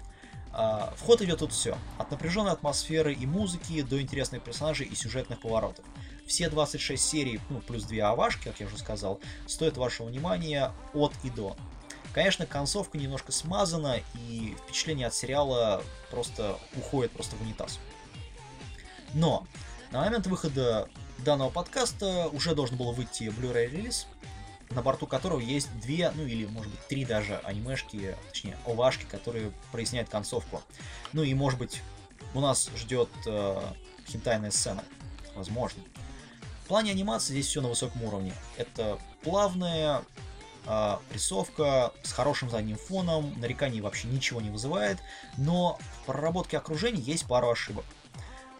А, 0.53 0.93
в 0.97 1.01
ход 1.03 1.21
идет 1.21 1.39
тут 1.39 1.53
все. 1.53 1.77
От 1.97 2.11
напряженной 2.11 2.51
атмосферы 2.51 3.13
и 3.13 3.25
музыки 3.25 3.81
до 3.81 4.01
интересных 4.01 4.43
персонажей 4.43 4.87
и 4.87 4.95
сюжетных 4.95 5.39
поворотов. 5.39 5.85
Все 6.27 6.49
26 6.49 7.03
серий, 7.03 7.41
ну, 7.49 7.59
плюс 7.59 7.83
2 7.83 8.09
авашки, 8.09 8.45
как 8.45 8.59
я 8.59 8.67
уже 8.67 8.77
сказал, 8.77 9.19
стоят 9.47 9.77
вашего 9.77 10.07
внимания 10.07 10.71
от 10.93 11.13
и 11.23 11.29
до. 11.29 11.55
Конечно, 12.13 12.45
концовка 12.45 12.97
немножко 12.97 13.31
смазана, 13.31 13.99
и 14.15 14.55
впечатление 14.63 15.07
от 15.07 15.13
сериала 15.13 15.81
просто 16.09 16.57
уходит 16.75 17.11
просто 17.11 17.35
в 17.35 17.41
унитаз. 17.41 17.79
Но 19.13 19.45
на 19.91 20.01
момент 20.01 20.27
выхода 20.27 20.89
данного 21.19 21.49
подкаста 21.49 22.27
уже 22.31 22.55
должен 22.55 22.77
был 22.77 22.91
выйти 22.91 23.23
Blu-ray 23.23 23.67
релиз, 23.67 24.07
на 24.69 24.81
борту 24.81 25.07
которого 25.07 25.39
есть 25.39 25.69
две, 25.79 26.11
ну 26.11 26.25
или 26.25 26.45
может 26.45 26.71
быть 26.71 26.87
три 26.87 27.05
даже 27.05 27.37
анимешки, 27.39 28.15
точнее 28.29 28.57
овашки, 28.65 29.05
которые 29.05 29.51
проясняют 29.71 30.09
концовку. 30.09 30.61
Ну 31.13 31.23
и 31.23 31.33
может 31.33 31.59
быть 31.59 31.81
у 32.33 32.39
нас 32.39 32.69
ждет 32.75 33.09
э, 33.25 33.61
хентайная 34.07 34.51
сцена, 34.51 34.83
возможно. 35.35 35.81
Плане 36.71 36.91
анимации 36.91 37.33
здесь 37.33 37.47
все 37.47 37.59
на 37.59 37.67
высоком 37.67 38.01
уровне. 38.05 38.31
Это 38.55 38.97
плавная 39.23 40.03
э, 40.65 40.97
рисовка 41.13 41.91
с 42.01 42.13
хорошим 42.13 42.49
задним 42.49 42.77
фоном, 42.77 43.37
нареканий 43.41 43.81
вообще 43.81 44.07
ничего 44.07 44.39
не 44.39 44.49
вызывает, 44.49 44.97
но 45.37 45.77
в 46.01 46.05
проработке 46.05 46.57
окружения 46.57 47.01
есть 47.01 47.27
пару 47.27 47.51
ошибок. 47.51 47.83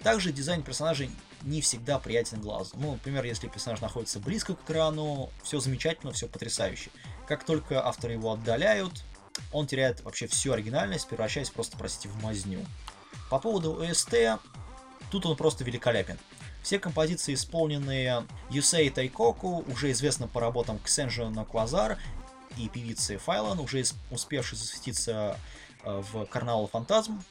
Также 0.04 0.34
дизайн 0.34 0.62
персонажей 0.62 1.10
не 1.44 1.62
всегда 1.62 2.00
приятен 2.00 2.42
глазу. 2.42 2.72
Ну, 2.76 2.92
например, 2.92 3.24
если 3.24 3.48
персонаж 3.48 3.80
находится 3.80 4.20
близко 4.20 4.56
к 4.56 4.64
экрану, 4.66 5.30
все 5.42 5.62
замечательно, 5.62 6.12
все 6.12 6.28
потрясающе. 6.28 6.90
Как 7.30 7.46
только 7.46 7.88
авторы 7.88 8.12
его 8.12 8.34
отдаляют, 8.34 9.06
он 9.54 9.68
теряет 9.68 10.02
вообще 10.02 10.28
всю 10.28 10.52
оригинальность, 10.52 11.08
превращаясь 11.08 11.50
просто, 11.50 11.78
простите, 11.78 12.10
в 12.10 12.22
мазню. 12.22 12.60
По 13.30 13.40
поводу 13.40 13.82
ОСТ, 13.82 14.38
тут 15.12 15.26
он 15.26 15.38
просто 15.38 15.64
великолепен. 15.64 16.20
Все 16.62 16.80
композиции, 16.80 17.34
исполненные 17.34 18.26
Юсей 18.50 18.90
Тайкоку, 18.90 19.66
уже 19.72 19.92
известно 19.92 20.28
по 20.28 20.40
работам 20.40 20.80
Ксенжо 20.80 21.30
Наквазар 21.30 21.98
и 22.58 22.70
певицы 22.70 23.18
Файлан, 23.18 23.60
уже 23.60 23.84
успевшей 24.12 24.58
засветиться 24.58 25.38
э, 25.84 26.02
в 26.12 26.26
Карнавал 26.26 26.68
Фантазм, 26.68 27.22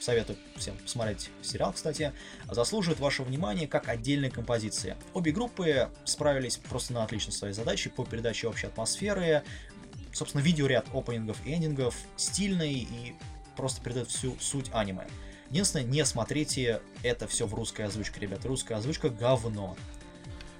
советую 0.00 0.38
всем 0.56 0.76
посмотреть 0.78 1.30
сериал, 1.42 1.72
кстати, 1.72 2.12
заслуживает 2.50 3.00
вашего 3.00 3.26
внимания 3.26 3.66
как 3.66 3.88
отдельная 3.88 4.30
композиция. 4.30 4.96
Обе 5.12 5.32
группы 5.32 5.90
справились 6.04 6.56
просто 6.56 6.92
на 6.92 7.04
отлично 7.04 7.32
своей 7.32 7.54
задачей 7.54 7.88
по 7.88 8.04
передаче 8.04 8.48
общей 8.48 8.68
атмосферы, 8.68 9.42
собственно, 10.12 10.42
видеоряд 10.42 10.86
опенингов 10.94 11.44
и 11.44 11.52
эндингов 11.52 11.94
стильный 12.16 12.72
и 12.74 13.14
просто 13.56 13.82
передает 13.82 14.08
всю 14.08 14.36
суть 14.38 14.70
аниме. 14.72 15.06
Единственное, 15.50 15.86
не 15.86 16.04
смотрите 16.04 16.80
это 17.02 17.26
все 17.26 17.46
в 17.46 17.54
русской 17.54 17.82
озвучке, 17.82 18.20
ребята. 18.20 18.48
Русская 18.48 18.74
озвучка 18.74 19.08
говно. 19.08 19.76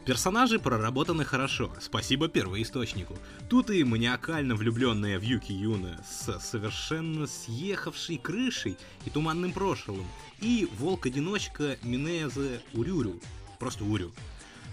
Персонажи 0.06 0.60
проработаны 0.60 1.24
хорошо, 1.24 1.72
спасибо 1.80 2.28
первоисточнику. 2.28 3.18
Тут 3.48 3.70
и 3.70 3.82
маниакально 3.82 4.54
влюбленная 4.54 5.18
в 5.18 5.22
Юки 5.22 5.50
Юна 5.50 5.98
с 6.08 6.38
совершенно 6.38 7.26
съехавшей 7.26 8.16
крышей 8.16 8.76
и 9.04 9.10
туманным 9.10 9.52
прошлым, 9.52 10.06
и 10.40 10.68
волк-одиночка 10.78 11.76
Минезе 11.82 12.60
Урюрю, 12.72 13.20
просто 13.58 13.82
Урю. 13.82 14.12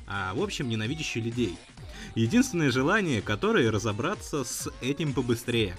А 0.05 0.35
в 0.35 0.43
общем, 0.43 0.69
ненавидящий 0.69 1.21
людей. 1.21 1.57
Единственное 2.13 2.69
желание, 2.69 3.23
которое 3.23 3.71
разобраться 3.71 4.43
с 4.43 4.69
этим 4.81 5.13
побыстрее. 5.13 5.75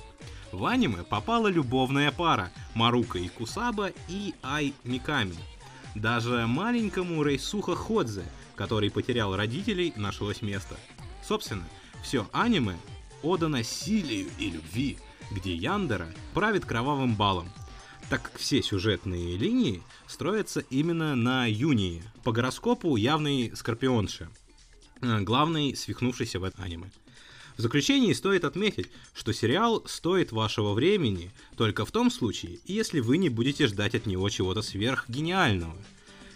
В 0.55 0.67
аниме 0.67 1.03
попала 1.05 1.49
любовная 1.49 2.11
пара 2.11 2.51
Марука 2.75 3.19
и 3.19 3.29
Кусаба 3.29 3.91
и 4.09 4.35
Ай 4.43 4.73
Миками. 4.85 5.37
Даже 5.95 6.47
маленькому 6.47 7.23
Рейсуха 7.23 7.75
Ходзе– 7.75 8.25
который 8.55 8.91
потерял 8.91 9.37
родителей, 9.37 9.93
нашлось 9.97 10.43
место. 10.43 10.77
Собственно, 11.23 11.65
все 12.03 12.29
аниме 12.33 12.77
ода 13.23 13.49
насилию 13.49 14.29
и 14.39 14.51
любви, 14.51 14.99
где 15.31 15.55
Яндера 15.55 16.13
правит 16.35 16.65
кровавым 16.65 17.15
балом, 17.15 17.51
так 18.11 18.23
как 18.23 18.39
все 18.39 18.63
сюжетные 18.63 19.37
линии 19.37 19.83
строятся 20.07 20.61
именно 20.61 21.15
на 21.15 21.47
Юнии, 21.47 22.03
по 22.23 22.33
гороскопу 22.33 22.97
явный 22.97 23.53
скорпионши, 23.57 24.29
э, 25.01 25.21
главный 25.21 25.75
свихнувшийся 25.75 26.39
в 26.39 26.45
этом 26.45 26.65
аниме. 26.65 26.91
В 27.57 27.61
заключении 27.61 28.13
стоит 28.13 28.45
отметить, 28.45 28.91
что 29.15 29.33
сериал 29.33 29.85
стоит 29.87 30.33
вашего 30.33 30.73
времени 30.73 31.31
только 31.57 31.85
в 31.85 31.93
том 31.93 32.11
случае, 32.11 32.59
если 32.65 33.01
вы 33.01 33.19
не 33.19 33.29
будете 33.29 33.67
ждать 33.67 33.95
от 33.95 34.07
него 34.07 34.29
чего-то 34.29 34.63
сверхгениального– 34.63 35.77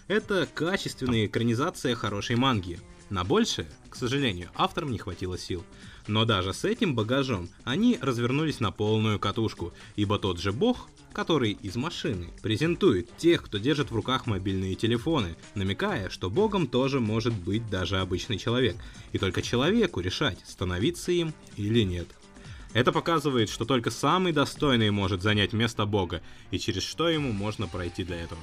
это 0.09 0.47
качественная 0.51 1.27
экранизация 1.27 1.93
хорошей 1.93 2.35
манги. 2.35 2.79
На 3.11 3.23
большее, 3.23 3.67
к 3.91 3.95
сожалению, 3.95 4.49
авторам 4.55 4.91
не 4.91 4.97
хватило 4.97 5.37
сил. 5.37 5.63
Но 6.09 6.25
даже 6.25 6.55
с 6.55 6.65
этим 6.65 6.95
багажом 6.95 7.49
они 7.65 7.99
развернулись 8.01 8.59
на 8.59 8.71
полную 8.71 9.19
катушку, 9.19 9.73
ибо 9.95 10.17
тот 10.17 10.39
же 10.39 10.51
бог, 10.51 10.89
который 11.13 11.51
из 11.51 11.75
машины 11.75 12.29
презентует 12.41 13.15
тех, 13.17 13.43
кто 13.43 13.59
держит 13.59 13.91
в 13.91 13.95
руках 13.95 14.25
мобильные 14.25 14.73
телефоны, 14.73 15.35
намекая, 15.53 16.09
что 16.09 16.31
богом 16.31 16.65
тоже 16.65 16.99
может 16.99 17.35
быть 17.35 17.69
даже 17.69 17.99
обычный 17.99 18.39
человек, 18.39 18.75
и 19.11 19.19
только 19.19 19.43
человеку 19.43 19.99
решать, 19.99 20.39
становиться 20.47 21.11
им 21.11 21.31
или 21.57 21.83
нет. 21.83 22.07
Это 22.73 22.91
показывает, 22.91 23.47
что 23.47 23.65
только 23.65 23.91
самый 23.91 24.33
достойный 24.33 24.89
может 24.89 25.21
занять 25.21 25.53
место 25.53 25.85
бога, 25.85 26.23
и 26.49 26.57
через 26.57 26.81
что 26.81 27.07
ему 27.07 27.31
можно 27.31 27.67
пройти 27.67 28.03
для 28.03 28.19
этого. 28.19 28.41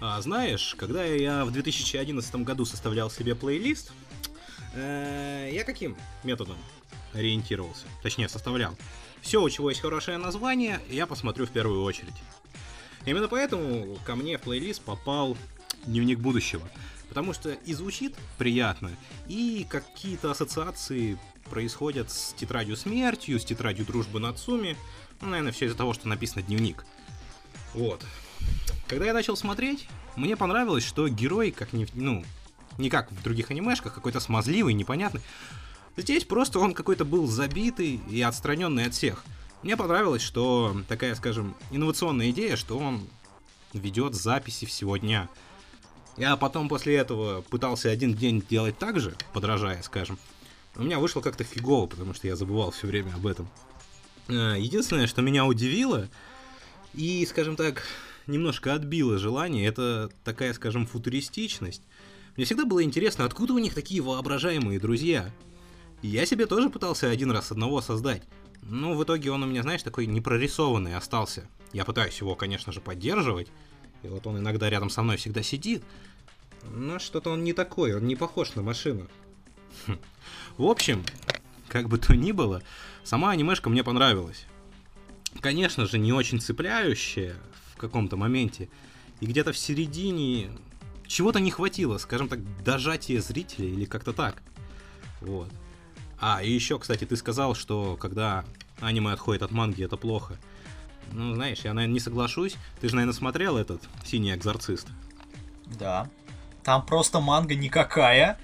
А 0.00 0.18
знаешь, 0.22 0.74
когда 0.78 1.04
я 1.04 1.44
в 1.44 1.50
2011 1.50 2.36
году 2.36 2.64
составлял 2.64 3.10
себе 3.10 3.34
плейлист, 3.34 3.92
э, 4.74 5.50
я 5.52 5.62
каким 5.64 5.94
методом 6.24 6.56
ориентировался? 7.16 7.86
Точнее, 8.02 8.28
составлял. 8.28 8.76
Все, 9.20 9.42
у 9.42 9.50
чего 9.50 9.70
есть 9.70 9.80
хорошее 9.80 10.18
название, 10.18 10.80
я 10.88 11.06
посмотрю 11.06 11.46
в 11.46 11.50
первую 11.50 11.82
очередь. 11.82 12.14
Именно 13.04 13.28
поэтому 13.28 13.98
ко 14.04 14.14
мне 14.14 14.38
в 14.38 14.42
плейлист 14.42 14.82
попал 14.82 15.36
Дневник 15.84 16.18
будущего. 16.18 16.68
Потому 17.08 17.32
что 17.32 17.50
и 17.50 17.72
звучит 17.72 18.16
приятно, 18.36 18.90
и 19.28 19.66
какие-то 19.68 20.32
ассоциации 20.32 21.18
происходят 21.48 22.10
с 22.10 22.34
тетрадью 22.34 22.76
смертью, 22.76 23.38
с 23.38 23.44
тетрадью 23.44 23.86
дружбы 23.86 24.18
Нацуми. 24.18 24.76
Ну, 25.20 25.28
наверное, 25.28 25.52
все 25.52 25.66
из-за 25.66 25.76
того, 25.76 25.94
что 25.94 26.08
написано 26.08 26.42
дневник. 26.42 26.84
Вот. 27.74 28.04
Когда 28.88 29.06
я 29.06 29.14
начал 29.14 29.36
смотреть, 29.36 29.88
мне 30.16 30.36
понравилось, 30.36 30.84
что 30.84 31.08
герой, 31.08 31.52
как 31.52 31.72
не, 31.72 31.86
ну, 31.94 32.24
не 32.78 32.90
как 32.90 33.10
в 33.12 33.22
других 33.22 33.50
анимешках, 33.50 33.94
какой-то 33.94 34.20
смазливый, 34.20 34.74
непонятный. 34.74 35.22
Здесь 35.96 36.24
просто 36.24 36.58
он 36.58 36.74
какой-то 36.74 37.04
был 37.04 37.26
забитый 37.26 38.00
и 38.10 38.20
отстраненный 38.20 38.86
от 38.86 38.94
всех. 38.94 39.24
Мне 39.62 39.76
понравилось, 39.76 40.22
что 40.22 40.76
такая, 40.88 41.14
скажем, 41.14 41.56
инновационная 41.70 42.30
идея, 42.30 42.56
что 42.56 42.78
он 42.78 43.08
ведет 43.72 44.14
записи 44.14 44.66
всего 44.66 44.96
дня. 44.96 45.28
Я 46.16 46.36
потом 46.36 46.68
после 46.68 46.96
этого 46.96 47.42
пытался 47.42 47.90
один 47.90 48.14
день 48.14 48.42
делать 48.48 48.78
так 48.78 49.00
же, 49.00 49.16
подражая, 49.32 49.82
скажем. 49.82 50.18
У 50.76 50.82
меня 50.82 50.98
вышло 50.98 51.20
как-то 51.20 51.44
фигово, 51.44 51.86
потому 51.86 52.14
что 52.14 52.26
я 52.26 52.36
забывал 52.36 52.70
все 52.70 52.86
время 52.86 53.14
об 53.14 53.26
этом. 53.26 53.48
Э, 54.28 54.56
единственное, 54.58 55.06
что 55.06 55.22
меня 55.22 55.46
удивило 55.46 56.08
и, 56.94 57.26
скажем 57.26 57.56
так, 57.56 57.82
немножко 58.26 58.74
отбило 58.74 59.18
желание, 59.18 59.66
это 59.66 60.10
такая, 60.24 60.52
скажем, 60.52 60.86
футуристичность. 60.86 61.82
Мне 62.36 62.44
всегда 62.44 62.64
было 62.64 62.82
интересно, 62.82 63.24
откуда 63.24 63.54
у 63.54 63.58
них 63.58 63.74
такие 63.74 64.02
воображаемые 64.02 64.78
друзья. 64.78 65.32
Я 66.06 66.24
себе 66.24 66.46
тоже 66.46 66.70
пытался 66.70 67.10
один 67.10 67.32
раз 67.32 67.50
одного 67.50 67.80
создать. 67.80 68.22
Но 68.62 68.94
в 68.94 69.02
итоге 69.02 69.32
он 69.32 69.42
у 69.42 69.46
меня, 69.46 69.62
знаешь, 69.62 69.82
такой 69.82 70.06
непрорисованный 70.06 70.96
остался. 70.96 71.48
Я 71.72 71.84
пытаюсь 71.84 72.20
его, 72.20 72.36
конечно 72.36 72.72
же, 72.72 72.80
поддерживать. 72.80 73.48
И 74.04 74.08
вот 74.08 74.24
он 74.26 74.38
иногда 74.38 74.70
рядом 74.70 74.88
со 74.88 75.02
мной 75.02 75.16
всегда 75.16 75.42
сидит. 75.42 75.82
Но 76.62 77.00
что-то 77.00 77.30
он 77.30 77.42
не 77.42 77.52
такой, 77.52 77.94
он 77.94 78.06
не 78.06 78.14
похож 78.14 78.54
на 78.54 78.62
машину. 78.62 79.08
Хм. 79.86 79.98
В 80.58 80.66
общем, 80.66 81.04
как 81.68 81.88
бы 81.88 81.98
то 81.98 82.14
ни 82.14 82.30
было, 82.30 82.62
сама 83.02 83.32
анимешка 83.32 83.68
мне 83.68 83.82
понравилась. 83.82 84.46
Конечно 85.40 85.86
же, 85.86 85.98
не 85.98 86.12
очень 86.12 86.40
цепляющая 86.40 87.34
в 87.74 87.78
каком-то 87.78 88.16
моменте. 88.16 88.68
И 89.20 89.26
где-то 89.26 89.52
в 89.52 89.58
середине 89.58 90.50
чего-то 91.08 91.40
не 91.40 91.50
хватило, 91.50 91.98
скажем 91.98 92.28
так, 92.28 92.38
дожатия 92.62 93.20
зрителя 93.20 93.66
или 93.66 93.86
как-то 93.86 94.12
так. 94.12 94.40
Вот. 95.20 95.50
А, 96.20 96.42
и 96.42 96.50
еще, 96.50 96.78
кстати, 96.78 97.04
ты 97.04 97.16
сказал, 97.16 97.54
что 97.54 97.96
когда 97.96 98.44
аниме 98.80 99.12
отходит 99.12 99.42
от 99.42 99.50
манги, 99.50 99.84
это 99.84 99.96
плохо. 99.96 100.36
Ну, 101.12 101.34
знаешь, 101.34 101.60
я, 101.60 101.72
наверное, 101.72 101.94
не 101.94 102.00
соглашусь. 102.00 102.56
Ты 102.80 102.88
же, 102.88 102.96
наверное, 102.96 103.16
смотрел 103.16 103.56
этот 103.56 103.82
«Синий 104.04 104.34
экзорцист». 104.34 104.88
Да. 105.66 106.08
Там 106.64 106.84
просто 106.84 107.20
манга 107.20 107.54
никакая. 107.54 108.38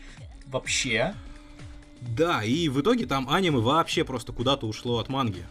Вообще. 0.47 1.15
Да, 2.01 2.43
и 2.45 2.69
в 2.69 2.81
итоге 2.81 3.07
там 3.07 3.29
аниме 3.29 3.59
вообще 3.59 4.05
просто 4.05 4.33
куда-то 4.33 4.67
ушло 4.67 4.99
от 4.99 5.09
манги. 5.09 5.45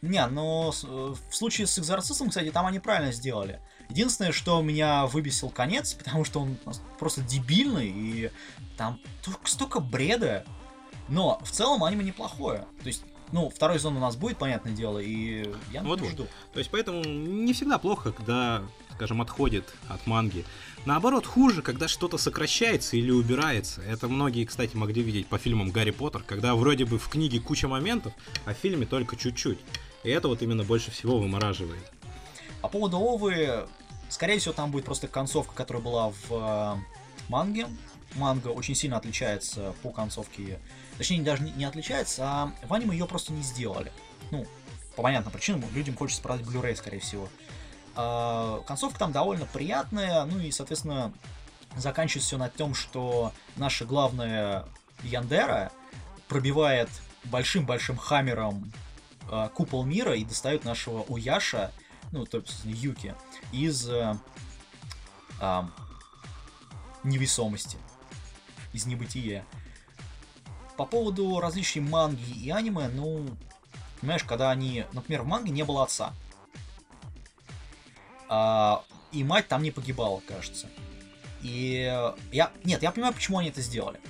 Не, 0.00 0.26
но 0.26 0.72
э, 0.82 1.14
в 1.30 1.36
случае 1.36 1.68
с 1.68 1.78
экзорцистом, 1.78 2.28
кстати, 2.28 2.50
там 2.50 2.66
они 2.66 2.80
правильно 2.80 3.12
сделали. 3.12 3.60
Единственное, 3.88 4.32
что 4.32 4.60
меня 4.60 5.06
выбесил 5.06 5.48
конец, 5.48 5.94
потому 5.98 6.24
что 6.24 6.40
он 6.40 6.56
просто 6.98 7.22
дебильный, 7.22 7.88
и 7.88 8.30
там 8.76 9.00
столько 9.44 9.80
бреда. 9.80 10.44
Но 11.08 11.40
в 11.44 11.50
целом 11.50 11.84
аниме 11.84 12.04
неплохое. 12.04 12.66
То 12.82 12.86
есть 12.86 13.04
ну, 13.32 13.48
второй 13.48 13.78
сезон 13.78 13.96
у 13.96 14.00
нас 14.00 14.14
будет, 14.14 14.36
понятное 14.36 14.72
дело, 14.72 14.98
и 14.98 15.50
я 15.72 15.82
вот, 15.82 16.00
жду. 16.04 16.26
То 16.52 16.58
есть 16.58 16.70
поэтому 16.70 17.02
не 17.02 17.54
всегда 17.54 17.78
плохо, 17.78 18.12
когда, 18.12 18.62
скажем, 18.94 19.22
отходит 19.22 19.74
от 19.88 20.06
манги. 20.06 20.44
Наоборот, 20.84 21.24
хуже, 21.24 21.62
когда 21.62 21.88
что-то 21.88 22.18
сокращается 22.18 22.96
или 22.96 23.10
убирается. 23.10 23.80
Это 23.82 24.06
многие, 24.06 24.44
кстати, 24.44 24.76
могли 24.76 25.02
видеть 25.02 25.28
по 25.28 25.38
фильмам 25.38 25.70
Гарри 25.70 25.92
Поттер, 25.92 26.22
когда 26.22 26.54
вроде 26.54 26.84
бы 26.84 26.98
в 26.98 27.08
книге 27.08 27.40
куча 27.40 27.68
моментов, 27.68 28.12
а 28.44 28.52
в 28.52 28.56
фильме 28.58 28.84
только 28.84 29.16
чуть-чуть. 29.16 29.58
И 30.04 30.10
это 30.10 30.28
вот 30.28 30.42
именно 30.42 30.62
больше 30.62 30.90
всего 30.90 31.18
вымораживает. 31.18 31.90
По 32.60 32.68
поводу 32.68 32.98
Овы, 32.98 33.66
скорее 34.10 34.38
всего, 34.40 34.52
там 34.52 34.70
будет 34.70 34.84
просто 34.84 35.08
концовка, 35.08 35.54
которая 35.54 35.82
была 35.82 36.10
в 36.10 36.30
э, 36.30 36.74
манге. 37.28 37.66
Манга 38.14 38.48
очень 38.48 38.74
сильно 38.74 38.98
отличается 38.98 39.74
по 39.82 39.90
концовке 39.90 40.58
Точнее, 40.98 41.22
даже 41.22 41.42
не, 41.42 41.64
отличается, 41.64 42.24
а 42.24 42.52
в 42.62 42.72
аниме 42.74 42.92
ее 42.92 43.06
просто 43.06 43.32
не 43.32 43.42
сделали. 43.42 43.92
Ну, 44.30 44.46
по 44.94 45.02
понятным 45.02 45.32
причинам, 45.32 45.64
людям 45.72 45.96
хочется 45.96 46.22
продать 46.22 46.46
Blu-ray, 46.46 46.76
скорее 46.76 47.00
всего. 47.00 47.28
А, 47.94 48.62
концовка 48.66 48.98
там 48.98 49.12
довольно 49.12 49.46
приятная, 49.46 50.24
ну 50.24 50.38
и, 50.38 50.50
соответственно, 50.50 51.12
заканчивается 51.76 52.28
все 52.28 52.38
на 52.38 52.48
том, 52.48 52.74
что 52.74 53.32
наша 53.56 53.84
главная 53.84 54.66
Яндера 55.02 55.72
пробивает 56.28 56.88
большим-большим 57.24 57.96
хаммером 57.96 58.72
э, 59.30 59.48
купол 59.54 59.84
мира 59.84 60.14
и 60.14 60.24
достает 60.24 60.64
нашего 60.64 61.02
Уяша, 61.02 61.72
ну, 62.10 62.26
то 62.26 62.38
есть 62.38 62.64
Юки, 62.64 63.14
из 63.52 63.88
э, 63.88 64.16
э, 65.40 65.62
невесомости, 67.04 67.78
из 68.72 68.86
небытия. 68.86 69.44
По 70.82 70.86
поводу 70.86 71.38
различий 71.38 71.80
манги 71.80 72.32
и 72.42 72.50
аниме, 72.50 72.88
ну, 72.88 73.24
понимаешь, 74.00 74.24
когда 74.24 74.50
они, 74.50 74.84
например, 74.92 75.22
в 75.22 75.26
манге 75.26 75.52
не 75.52 75.62
было 75.62 75.84
отца. 75.84 76.12
А, 78.28 78.82
и 79.12 79.22
мать 79.22 79.46
там 79.46 79.62
не 79.62 79.70
погибала, 79.70 80.20
кажется. 80.26 80.66
И 81.40 81.88
я... 82.32 82.50
Нет, 82.64 82.82
я 82.82 82.90
понимаю, 82.90 83.14
почему 83.14 83.38
они 83.38 83.50
это 83.50 83.60
сделали 83.60 84.00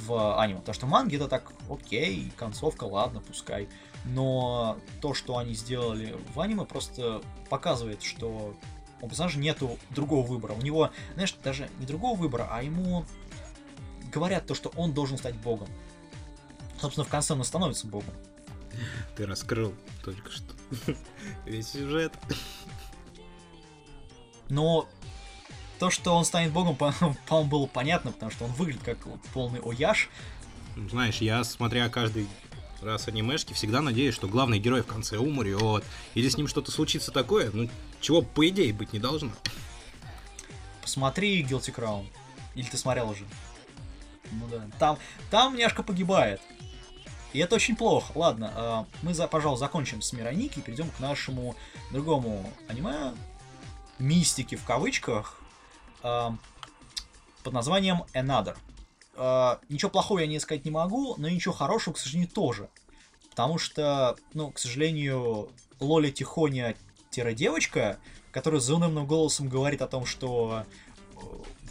в 0.00 0.40
аниме. 0.40 0.58
Потому 0.58 0.74
что 0.74 0.86
манги 0.86 1.14
это 1.14 1.28
так, 1.28 1.52
окей, 1.70 2.32
концовка, 2.36 2.82
ладно, 2.82 3.20
пускай. 3.20 3.68
Но 4.04 4.78
то, 5.00 5.14
что 5.14 5.38
они 5.38 5.54
сделали 5.54 6.16
в 6.34 6.40
аниме, 6.40 6.64
просто 6.64 7.22
показывает, 7.48 8.02
что 8.02 8.56
у 9.00 9.08
персонажа 9.08 9.38
нету 9.38 9.78
другого 9.90 10.26
выбора. 10.26 10.54
У 10.54 10.62
него, 10.62 10.90
знаешь, 11.14 11.32
даже 11.44 11.70
не 11.78 11.86
другого 11.86 12.18
выбора, 12.18 12.48
а 12.50 12.60
ему 12.64 13.04
говорят 14.12 14.48
то, 14.48 14.56
что 14.56 14.72
он 14.76 14.92
должен 14.92 15.16
стать 15.16 15.36
богом. 15.36 15.68
Собственно, 16.82 17.04
в 17.04 17.10
конце 17.10 17.34
он 17.34 17.44
становится 17.44 17.86
богом. 17.86 18.12
Ты 19.14 19.24
раскрыл 19.24 19.72
только 20.04 20.32
что 20.32 20.52
весь 21.46 21.68
сюжет. 21.68 22.12
Но 24.48 24.88
то, 25.78 25.90
что 25.90 26.16
он 26.16 26.24
станет 26.24 26.50
богом, 26.52 26.74
по-моему, 26.74 27.44
было 27.44 27.66
понятно, 27.66 28.10
потому 28.10 28.32
что 28.32 28.46
он 28.46 28.52
выглядит 28.54 28.82
как 28.82 28.98
полный 29.32 29.60
ояж. 29.60 30.10
Знаешь, 30.90 31.18
я, 31.18 31.44
смотря 31.44 31.88
каждый 31.88 32.26
раз 32.80 33.06
анимешки, 33.06 33.52
всегда 33.52 33.80
надеюсь, 33.80 34.16
что 34.16 34.26
главный 34.26 34.58
герой 34.58 34.82
в 34.82 34.86
конце 34.86 35.18
умрет, 35.18 35.84
или 36.14 36.28
с 36.28 36.36
ним 36.36 36.48
что-то 36.48 36.72
случится 36.72 37.12
такое, 37.12 37.52
ну, 37.52 37.70
чего, 38.00 38.22
по 38.22 38.48
идее, 38.48 38.72
быть 38.72 38.92
не 38.92 38.98
должно. 38.98 39.30
Посмотри 40.80 41.44
Guilty 41.44 41.72
Crown. 41.72 42.08
Или 42.56 42.66
ты 42.66 42.76
смотрел 42.76 43.08
уже? 43.08 43.24
Ну 44.32 44.48
да. 44.48 44.68
Там, 44.80 44.98
там 45.30 45.54
няшка 45.54 45.84
погибает. 45.84 46.40
И 47.32 47.38
это 47.38 47.56
очень 47.56 47.76
плохо. 47.76 48.12
Ладно, 48.14 48.52
э, 48.54 48.84
мы, 49.02 49.14
за, 49.14 49.26
пожалуй, 49.26 49.58
закончим 49.58 50.02
с 50.02 50.12
Мироники 50.12 50.58
и 50.58 50.62
перейдем 50.62 50.90
к 50.90 51.00
нашему 51.00 51.56
другому 51.90 52.50
аниме. 52.68 53.14
Мистики 53.98 54.54
в 54.54 54.64
кавычках. 54.64 55.40
Э, 56.02 56.30
под 57.42 57.52
названием 57.52 58.04
Another. 58.12 58.56
Э, 59.16 59.56
ничего 59.68 59.90
плохого 59.90 60.20
я 60.20 60.26
не 60.26 60.40
сказать 60.40 60.64
не 60.64 60.70
могу, 60.70 61.14
но 61.16 61.28
ничего 61.28 61.54
хорошего, 61.54 61.94
к 61.94 61.98
сожалению, 61.98 62.30
тоже. 62.30 62.68
Потому 63.30 63.58
что, 63.58 64.16
ну, 64.34 64.50
к 64.50 64.58
сожалению, 64.58 65.50
Лоли 65.80 66.10
Тихоня 66.10 66.76
девочка, 67.10 67.98
которая 68.30 68.60
заунывным 68.60 69.06
голосом 69.06 69.48
говорит 69.48 69.82
о 69.82 69.86
том, 69.86 70.06
что 70.06 70.64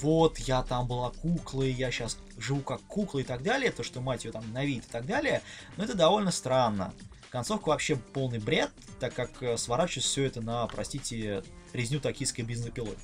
вот, 0.02 0.40
я 0.40 0.64
там 0.64 0.88
была 0.88 1.12
куклой, 1.12 1.72
я 1.72 1.92
сейчас 1.92 2.18
живу 2.38 2.62
как 2.62 2.82
кукла 2.82 3.20
и 3.20 3.24
так 3.24 3.44
далее, 3.44 3.72
то, 3.72 3.84
что 3.84 4.02
мать 4.02 4.26
ее 4.26 4.32
там 4.32 4.48
ненавидит 4.48 4.86
и 4.86 4.92
так 4.92 5.06
далее, 5.06 5.42
но 5.78 5.84
это 5.84 5.96
довольно 5.96 6.32
странно. 6.32 6.94
Концовка 7.30 7.70
вообще 7.70 7.96
полный 7.96 8.40
бред, 8.40 8.72
так 9.00 9.14
как 9.14 9.42
э, 9.42 9.58
сворачивается 9.58 10.10
все 10.10 10.24
это 10.26 10.42
на, 10.42 10.68
простите, 10.68 11.44
резню 11.72 12.00
токийской 12.00 12.44
бензопилой. 12.44 12.98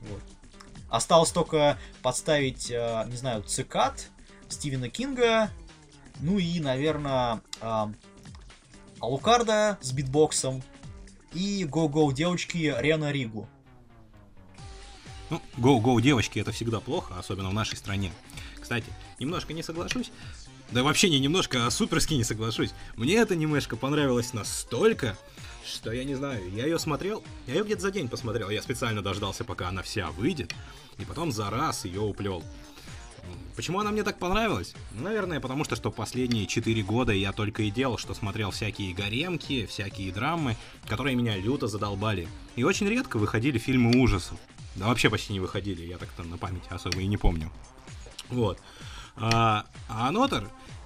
Вот. 0.00 0.22
Осталось 0.88 1.32
только 1.32 1.76
подставить, 2.02 2.70
э, 2.70 3.04
не 3.08 3.16
знаю, 3.16 3.42
цикад 3.42 4.10
Стивена 4.48 4.88
Кинга, 4.88 5.50
ну 6.20 6.38
и, 6.38 6.60
наверное, 6.60 7.42
Алукарда 9.00 9.78
с 9.80 9.92
битбоксом 9.92 10.62
и 11.32 11.64
Го-Го 11.64 12.10
девочки 12.12 12.74
Рена 12.78 13.12
Ригу. 13.12 13.48
Ну, 15.30 15.42
Go-Go 15.56 16.00
девочки 16.00 16.38
это 16.38 16.52
всегда 16.52 16.80
плохо, 16.80 17.18
особенно 17.18 17.50
в 17.50 17.54
нашей 17.54 17.76
стране. 17.76 18.12
Кстати, 18.60 18.86
немножко 19.18 19.52
не 19.52 19.62
соглашусь. 19.62 20.10
Да 20.70 20.82
вообще 20.82 21.08
не 21.08 21.18
немножко, 21.18 21.66
а 21.66 21.70
суперски 21.70 22.14
не 22.14 22.24
соглашусь. 22.24 22.70
Мне 22.96 23.16
эта 23.16 23.34
немешка 23.34 23.76
понравилась 23.76 24.34
настолько, 24.34 25.16
что 25.64 25.92
я 25.92 26.04
не 26.04 26.14
знаю, 26.14 26.50
я 26.52 26.64
ее 26.64 26.78
смотрел, 26.78 27.24
я 27.46 27.54
ее 27.54 27.64
где-то 27.64 27.82
за 27.82 27.90
день 27.90 28.08
посмотрел, 28.08 28.50
я 28.50 28.60
специально 28.60 29.02
дождался, 29.02 29.44
пока 29.44 29.68
она 29.68 29.82
вся 29.82 30.10
выйдет, 30.10 30.54
и 30.98 31.04
потом 31.04 31.32
за 31.32 31.48
раз 31.48 31.84
ее 31.86 32.00
уплел. 32.00 32.42
Почему 33.56 33.80
она 33.80 33.90
мне 33.90 34.02
так 34.02 34.18
понравилась? 34.18 34.74
Наверное, 34.92 35.40
потому 35.40 35.64
что, 35.64 35.74
что 35.74 35.90
последние 35.90 36.46
4 36.46 36.82
года 36.82 37.12
я 37.12 37.32
только 37.32 37.64
и 37.64 37.70
делал, 37.70 37.98
что 37.98 38.14
смотрел 38.14 38.50
всякие 38.50 38.94
гаремки, 38.94 39.66
всякие 39.66 40.12
драмы, 40.12 40.56
которые 40.86 41.16
меня 41.16 41.36
люто 41.36 41.66
задолбали. 41.66 42.28
И 42.56 42.62
очень 42.62 42.88
редко 42.88 43.16
выходили 43.18 43.58
фильмы 43.58 44.00
ужасов. 44.00 44.38
Да 44.78 44.86
вообще 44.86 45.10
почти 45.10 45.32
не 45.32 45.40
выходили, 45.40 45.84
я 45.84 45.98
так 45.98 46.08
там 46.10 46.30
на 46.30 46.38
память 46.38 46.62
особо 46.70 47.00
и 47.00 47.06
не 47.06 47.16
помню. 47.16 47.50
Вот. 48.28 48.58
А, 49.16 49.66
а 49.88 50.10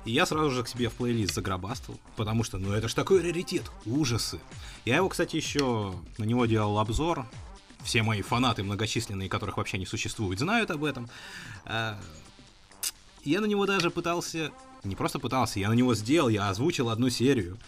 я 0.05 0.26
сразу 0.26 0.50
же 0.50 0.64
к 0.64 0.68
себе 0.68 0.88
в 0.88 0.94
плейлист 0.94 1.35
загробастал, 1.35 1.98
потому 2.16 2.42
что, 2.42 2.59
ну 2.59 2.72
это 2.72 2.88
ж 2.88 2.94
такой 2.94 3.22
раритет, 3.22 3.70
ужасы. 3.85 4.40
Я 4.85 4.96
его, 4.96 5.09
кстати, 5.09 5.37
еще 5.37 5.94
на 6.18 6.24
него 6.24 6.46
делал 6.46 6.78
обзор. 6.78 7.26
Все 7.85 8.02
мои 8.02 8.22
фанаты 8.22 8.62
многочисленные, 8.62 9.28
которых 9.28 9.59
вообще 9.59 9.76
не 9.76 9.87
существует, 9.87 10.38
знают 10.38 10.70
об 10.70 10.85
этом. 10.85 11.09
А, 11.64 11.98
я 13.24 13.40
на 13.40 13.46
него 13.46 13.66
даже 13.66 13.90
пытался, 13.90 14.52
не 14.85 14.96
просто 14.96 15.18
пытался, 15.18 15.61
я 15.61 15.68
на 15.68 15.74
него 15.74 15.94
сделал, 15.94 16.28
я 16.28 16.48
озвучил 16.48 16.88
одну 16.88 17.11
серию. 17.11 17.59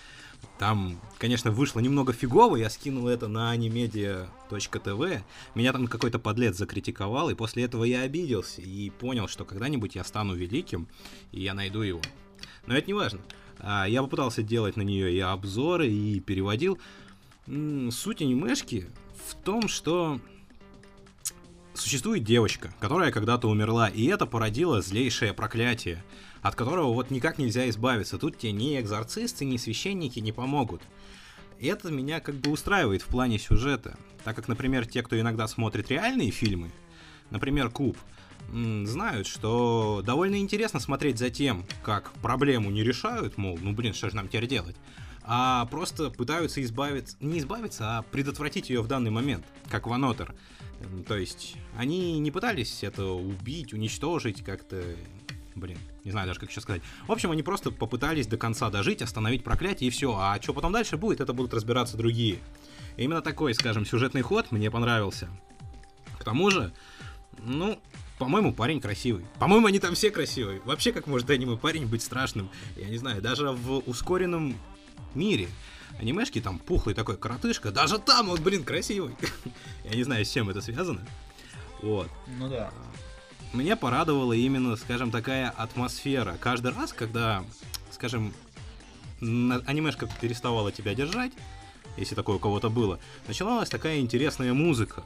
Там, 0.58 1.00
конечно, 1.18 1.50
вышло 1.50 1.80
немного 1.80 2.12
фигово, 2.12 2.56
я 2.56 2.70
скинул 2.70 3.08
это 3.08 3.28
на 3.28 3.54
animedia.tv, 3.54 5.22
меня 5.54 5.72
там 5.72 5.86
какой-то 5.86 6.18
подлец 6.18 6.56
закритиковал, 6.56 7.30
и 7.30 7.34
после 7.34 7.64
этого 7.64 7.84
я 7.84 8.02
обиделся 8.02 8.62
и 8.62 8.90
понял, 8.90 9.28
что 9.28 9.44
когда-нибудь 9.44 9.94
я 9.94 10.04
стану 10.04 10.34
великим, 10.34 10.88
и 11.32 11.42
я 11.42 11.54
найду 11.54 11.82
его. 11.82 12.00
Но 12.66 12.76
это 12.76 12.86
не 12.86 12.94
важно. 12.94 13.20
А, 13.58 13.86
я 13.86 14.02
попытался 14.02 14.42
делать 14.42 14.76
на 14.76 14.82
нее 14.82 15.12
и 15.12 15.20
обзоры, 15.20 15.88
и 15.88 16.20
переводил. 16.20 16.78
Суть 17.46 18.22
анимешки 18.22 18.88
в 19.28 19.34
том, 19.34 19.68
что 19.68 20.20
существует 21.74 22.24
девочка, 22.24 22.72
которая 22.80 23.12
когда-то 23.12 23.48
умерла, 23.48 23.88
и 23.88 24.06
это 24.06 24.26
породило 24.26 24.80
злейшее 24.80 25.34
проклятие— 25.34 26.02
от 26.44 26.54
которого 26.56 26.92
вот 26.92 27.10
никак 27.10 27.38
нельзя 27.38 27.70
избавиться. 27.70 28.18
Тут 28.18 28.36
тебе 28.36 28.52
ни 28.52 28.78
экзорцисты, 28.78 29.46
ни 29.46 29.56
священники 29.56 30.20
не 30.20 30.30
помогут. 30.30 30.82
Это 31.58 31.90
меня 31.90 32.20
как 32.20 32.34
бы 32.34 32.50
устраивает 32.50 33.00
в 33.00 33.06
плане 33.06 33.38
сюжета. 33.38 33.96
Так 34.24 34.36
как, 34.36 34.46
например, 34.46 34.84
те, 34.84 35.02
кто 35.02 35.18
иногда 35.18 35.48
смотрит 35.48 35.90
реальные 35.90 36.30
фильмы, 36.30 36.70
например, 37.30 37.70
Куб, 37.70 37.96
знают, 38.52 39.26
что 39.26 40.02
довольно 40.04 40.36
интересно 40.36 40.80
смотреть 40.80 41.18
за 41.18 41.30
тем, 41.30 41.64
как 41.82 42.12
проблему 42.20 42.70
не 42.70 42.84
решают, 42.84 43.38
мол, 43.38 43.58
ну 43.62 43.72
блин, 43.72 43.94
что 43.94 44.10
же 44.10 44.16
нам 44.16 44.28
теперь 44.28 44.46
делать, 44.46 44.76
а 45.22 45.64
просто 45.70 46.10
пытаются 46.10 46.62
избавиться, 46.62 47.16
не 47.20 47.38
избавиться, 47.38 47.96
а 47.96 48.02
предотвратить 48.02 48.68
ее 48.68 48.82
в 48.82 48.86
данный 48.86 49.10
момент, 49.10 49.46
как 49.70 49.86
Ванотер. 49.86 50.34
То 51.08 51.16
есть 51.16 51.56
они 51.78 52.18
не 52.18 52.30
пытались 52.30 52.84
это 52.84 53.06
убить, 53.06 53.72
уничтожить 53.72 54.44
как-то, 54.44 54.82
блин, 55.54 55.78
не 56.04 56.10
знаю 56.10 56.26
даже, 56.26 56.38
как 56.38 56.50
сейчас 56.50 56.64
сказать. 56.64 56.82
В 57.06 57.12
общем, 57.12 57.30
они 57.30 57.42
просто 57.42 57.70
попытались 57.70 58.26
до 58.26 58.36
конца 58.36 58.68
дожить, 58.70 59.00
остановить 59.00 59.42
проклятие 59.42 59.88
и 59.88 59.90
все. 59.90 60.14
А 60.16 60.40
что 60.40 60.52
потом 60.52 60.72
дальше 60.72 60.96
будет, 60.98 61.20
это 61.20 61.32
будут 61.32 61.54
разбираться 61.54 61.96
другие. 61.96 62.38
И 62.96 63.04
именно 63.04 63.22
такой, 63.22 63.54
скажем, 63.54 63.86
сюжетный 63.86 64.22
ход 64.22 64.52
мне 64.52 64.70
понравился. 64.70 65.28
К 66.18 66.24
тому 66.24 66.50
же, 66.50 66.72
ну, 67.38 67.80
по-моему, 68.18 68.52
парень 68.52 68.80
красивый. 68.80 69.24
По-моему, 69.38 69.66
они 69.66 69.78
там 69.78 69.94
все 69.94 70.10
красивые. 70.10 70.60
Вообще, 70.64 70.92
как 70.92 71.06
может 71.06 71.28
аниме 71.30 71.56
парень 71.56 71.86
быть 71.86 72.02
страшным? 72.02 72.50
Я 72.76 72.88
не 72.88 72.98
знаю, 72.98 73.22
даже 73.22 73.50
в 73.50 73.78
ускоренном 73.86 74.56
мире 75.14 75.48
анимешки 75.98 76.40
там 76.40 76.58
пухлый 76.58 76.94
такой 76.94 77.16
коротышка, 77.16 77.70
даже 77.70 77.98
там 77.98 78.28
он, 78.28 78.42
блин, 78.42 78.64
красивый. 78.64 79.16
Я 79.84 79.96
не 79.96 80.02
знаю, 80.02 80.24
с 80.24 80.30
чем 80.30 80.50
это 80.50 80.60
связано. 80.60 81.00
Вот. 81.82 82.08
Ну 82.38 82.48
да 82.48 82.70
меня 83.52 83.76
порадовала 83.76 84.32
именно, 84.32 84.76
скажем, 84.76 85.10
такая 85.10 85.50
атмосфера. 85.50 86.36
Каждый 86.40 86.72
раз, 86.72 86.92
когда, 86.92 87.44
скажем, 87.90 88.32
анимешка 89.20 90.08
переставала 90.20 90.72
тебя 90.72 90.94
держать, 90.94 91.32
если 91.96 92.14
такое 92.14 92.36
у 92.36 92.40
кого-то 92.40 92.70
было, 92.70 92.98
начиналась 93.28 93.68
такая 93.68 94.00
интересная 94.00 94.52
музыка. 94.52 95.04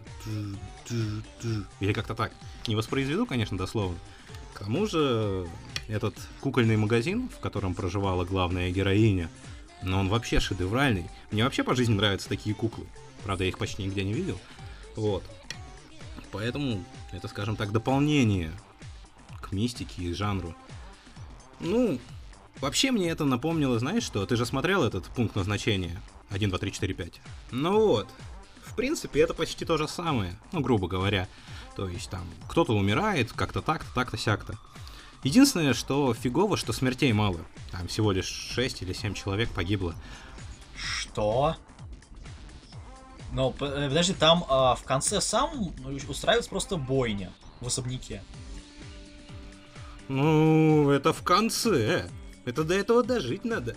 Или 1.81 1.92
как-то 1.92 2.14
так. 2.14 2.33
Не 2.66 2.77
воспроизведу, 2.77 3.27
конечно, 3.27 3.59
дословно. 3.59 3.98
К 4.55 4.61
тому 4.61 4.87
же, 4.87 5.46
этот 5.87 6.14
кукольный 6.40 6.77
магазин, 6.77 7.29
в 7.29 7.38
котором 7.40 7.74
проживала 7.74 8.24
главная 8.24 8.70
героиня, 8.70 9.31
но 9.83 10.01
он 10.01 10.09
вообще 10.09 10.40
шедевральный. 10.40 11.09
Мне 11.31 11.44
вообще 11.44 11.62
по 11.62 11.77
жизни 11.77 11.94
нравятся 11.94 12.29
такие 12.29 12.55
куклы. 12.55 12.87
Правда, 13.24 13.44
я 13.44 13.51
их 13.51 13.59
почти 13.59 13.85
нигде 13.85 14.05
не 14.05 14.12
видел. 14.12 14.38
Вот. 14.96 15.22
Поэтому 16.33 16.85
это, 17.12 17.29
скажем 17.29 17.57
так, 17.57 17.73
дополнение 17.73 18.53
к 19.40 19.53
мистике 19.53 20.03
и 20.03 20.12
жанру. 20.12 20.55
Ну, 21.61 21.99
вообще 22.61 22.90
мне 22.90 23.11
это 23.11 23.25
напомнило, 23.25 23.79
знаешь 23.79 24.03
что? 24.03 24.25
Ты 24.27 24.37
же 24.37 24.47
смотрел 24.47 24.83
этот 24.85 25.07
пункт 25.07 25.35
назначения? 25.37 26.01
1, 26.31 26.51
2, 26.51 26.59
3, 26.59 26.73
4, 26.73 26.94
5. 26.94 27.21
Ну 27.53 27.87
вот. 27.87 28.09
В 28.64 28.75
принципе, 28.75 29.21
это 29.21 29.35
почти 29.35 29.64
то 29.64 29.77
же 29.77 29.88
самое, 29.88 30.38
ну, 30.53 30.61
грубо 30.61 30.87
говоря. 30.87 31.27
То 31.75 31.88
есть 31.88 32.11
там 32.11 32.27
кто-то 32.49 32.75
умирает, 32.75 33.33
как-то 33.33 33.62
так-то, 33.62 33.92
так-то, 33.94 34.16
сяк-то. 34.16 34.59
Единственное, 35.25 35.75
что 35.75 36.14
фигово, 36.14 36.57
что 36.57 36.73
смертей 36.73 37.12
мало. 37.12 37.40
Там 37.73 37.88
всего 37.88 38.12
лишь 38.12 38.27
6 38.27 38.83
или 38.83 38.92
7 38.92 39.14
человек 39.14 39.51
погибло. 39.51 39.94
Что? 40.77 41.57
Но 43.32 43.54
э, 43.60 43.88
подожди, 43.88 44.14
там 44.14 44.44
а, 44.48 44.74
в 44.74 44.84
конце 44.84 45.20
сам 45.20 45.72
устраивается 46.08 46.50
просто 46.50 46.76
бойня 46.76 47.32
в 47.60 47.66
особняке. 47.66 48.22
Ну, 50.08 50.90
это 50.90 51.12
в 51.12 51.22
конце. 51.22 52.08
Это 52.44 52.64
до 52.64 52.74
этого 52.74 53.02
дожить 53.02 53.44
надо. 53.44 53.76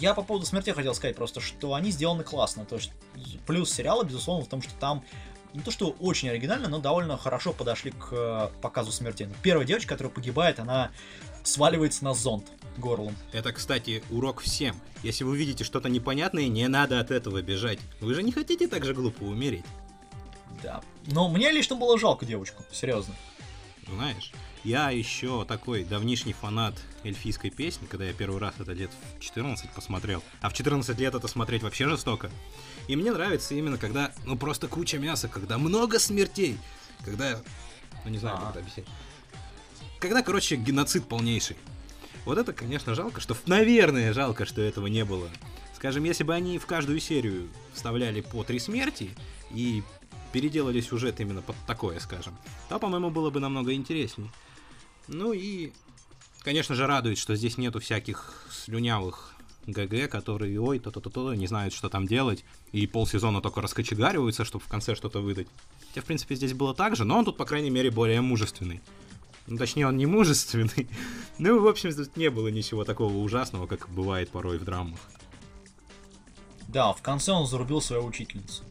Я 0.00 0.12
по 0.12 0.22
поводу 0.22 0.44
смерти 0.44 0.70
хотел 0.70 0.94
сказать 0.94 1.16
просто, 1.16 1.40
что 1.40 1.74
они 1.74 1.90
сделаны 1.90 2.24
классно. 2.24 2.64
То 2.64 2.76
есть 2.76 2.90
плюс 3.46 3.72
сериала, 3.72 4.02
безусловно, 4.02 4.44
в 4.44 4.48
том, 4.48 4.60
что 4.60 4.74
там 4.74 5.04
не 5.56 5.62
то 5.62 5.70
что 5.70 5.96
очень 6.00 6.28
оригинально, 6.28 6.68
но 6.68 6.78
довольно 6.78 7.16
хорошо 7.16 7.52
подошли 7.52 7.90
к 7.90 8.08
э, 8.12 8.48
показу 8.60 8.92
смерти. 8.92 9.28
Первая 9.42 9.66
девочка, 9.66 9.94
которая 9.94 10.12
погибает, 10.12 10.60
она 10.60 10.90
сваливается 11.44 12.04
на 12.04 12.12
зонт 12.12 12.46
горлом. 12.76 13.16
Это, 13.32 13.52
кстати, 13.52 14.02
урок 14.10 14.40
всем. 14.40 14.76
Если 15.02 15.24
вы 15.24 15.36
видите 15.38 15.64
что-то 15.64 15.88
непонятное, 15.88 16.48
не 16.48 16.68
надо 16.68 17.00
от 17.00 17.10
этого 17.10 17.40
бежать. 17.40 17.78
Вы 18.00 18.14
же 18.14 18.22
не 18.22 18.32
хотите 18.32 18.68
так 18.68 18.84
же 18.84 18.92
глупо 18.92 19.22
умереть. 19.22 19.64
Да. 20.62 20.82
Но 21.06 21.28
мне 21.30 21.50
лично 21.50 21.76
было 21.76 21.98
жалко 21.98 22.26
девочку, 22.26 22.62
серьезно. 22.70 23.14
Знаешь, 23.88 24.32
я 24.66 24.90
еще 24.90 25.44
такой 25.44 25.84
давнишний 25.84 26.32
фанат 26.32 26.74
эльфийской 27.04 27.50
песни, 27.50 27.86
когда 27.86 28.04
я 28.04 28.12
первый 28.12 28.40
раз 28.40 28.54
это 28.58 28.72
лет 28.72 28.90
в 29.16 29.20
14 29.20 29.70
посмотрел. 29.70 30.24
А 30.40 30.48
в 30.48 30.54
14 30.54 30.98
лет 30.98 31.14
это 31.14 31.28
смотреть 31.28 31.62
вообще 31.62 31.88
жестоко. 31.88 32.32
И 32.88 32.96
мне 32.96 33.12
нравится 33.12 33.54
именно 33.54 33.78
когда, 33.78 34.12
ну 34.24 34.36
просто 34.36 34.66
куча 34.66 34.98
мяса, 34.98 35.28
когда 35.28 35.56
много 35.56 36.00
смертей. 36.00 36.58
Когда, 37.04 37.40
ну 38.04 38.10
не 38.10 38.18
знаю, 38.18 38.38
как 38.38 38.50
это 38.50 38.58
объяснить. 38.58 38.86
Когда, 40.00 40.22
короче, 40.22 40.56
геноцид 40.56 41.08
полнейший. 41.08 41.56
Вот 42.24 42.36
это, 42.36 42.52
конечно, 42.52 42.96
жалко, 42.96 43.20
что, 43.20 43.36
наверное, 43.46 44.12
жалко, 44.12 44.46
что 44.46 44.62
этого 44.62 44.88
не 44.88 45.04
было. 45.04 45.28
Скажем, 45.76 46.02
если 46.02 46.24
бы 46.24 46.34
они 46.34 46.58
в 46.58 46.66
каждую 46.66 46.98
серию 46.98 47.48
вставляли 47.72 48.20
по 48.20 48.42
три 48.42 48.58
смерти 48.58 49.10
и 49.52 49.84
переделали 50.32 50.80
сюжет 50.80 51.20
именно 51.20 51.40
под 51.40 51.54
такое, 51.68 52.00
скажем, 52.00 52.36
то, 52.68 52.80
по-моему, 52.80 53.10
было 53.10 53.30
бы 53.30 53.38
намного 53.38 53.72
интересней. 53.72 54.28
Ну 55.08 55.32
и, 55.32 55.72
конечно 56.42 56.74
же, 56.74 56.86
радует, 56.86 57.18
что 57.18 57.36
здесь 57.36 57.58
нету 57.58 57.80
всяких 57.80 58.46
слюнявых 58.50 59.34
ГГ, 59.66 60.08
которые, 60.08 60.60
ой, 60.60 60.78
то-то-то-то, 60.78 61.34
не 61.34 61.46
знают, 61.46 61.74
что 61.74 61.88
там 61.88 62.06
делать, 62.06 62.44
и 62.72 62.86
полсезона 62.86 63.40
только 63.40 63.60
раскочегариваются, 63.60 64.44
чтобы 64.44 64.64
в 64.64 64.68
конце 64.68 64.94
что-то 64.94 65.20
выдать. 65.20 65.48
Хотя, 65.88 66.02
в 66.02 66.04
принципе, 66.04 66.34
здесь 66.36 66.54
было 66.54 66.74
так 66.74 66.96
же, 66.96 67.04
но 67.04 67.18
он 67.18 67.24
тут, 67.24 67.36
по 67.36 67.44
крайней 67.44 67.70
мере, 67.70 67.90
более 67.90 68.20
мужественный. 68.20 68.80
Ну, 69.46 69.56
точнее, 69.58 69.86
он 69.86 69.96
не 69.96 70.06
мужественный. 70.06 70.88
ну, 71.38 71.60
в 71.60 71.68
общем, 71.68 71.94
тут 71.94 72.16
не 72.16 72.30
было 72.30 72.48
ничего 72.48 72.84
такого 72.84 73.16
ужасного, 73.16 73.66
как 73.66 73.88
бывает 73.88 74.30
порой 74.30 74.58
в 74.58 74.64
драмах. 74.64 74.98
Да, 76.68 76.92
в 76.92 77.02
конце 77.02 77.32
он 77.32 77.46
зарубил 77.46 77.80
свою 77.80 78.04
учительницу. 78.04 78.64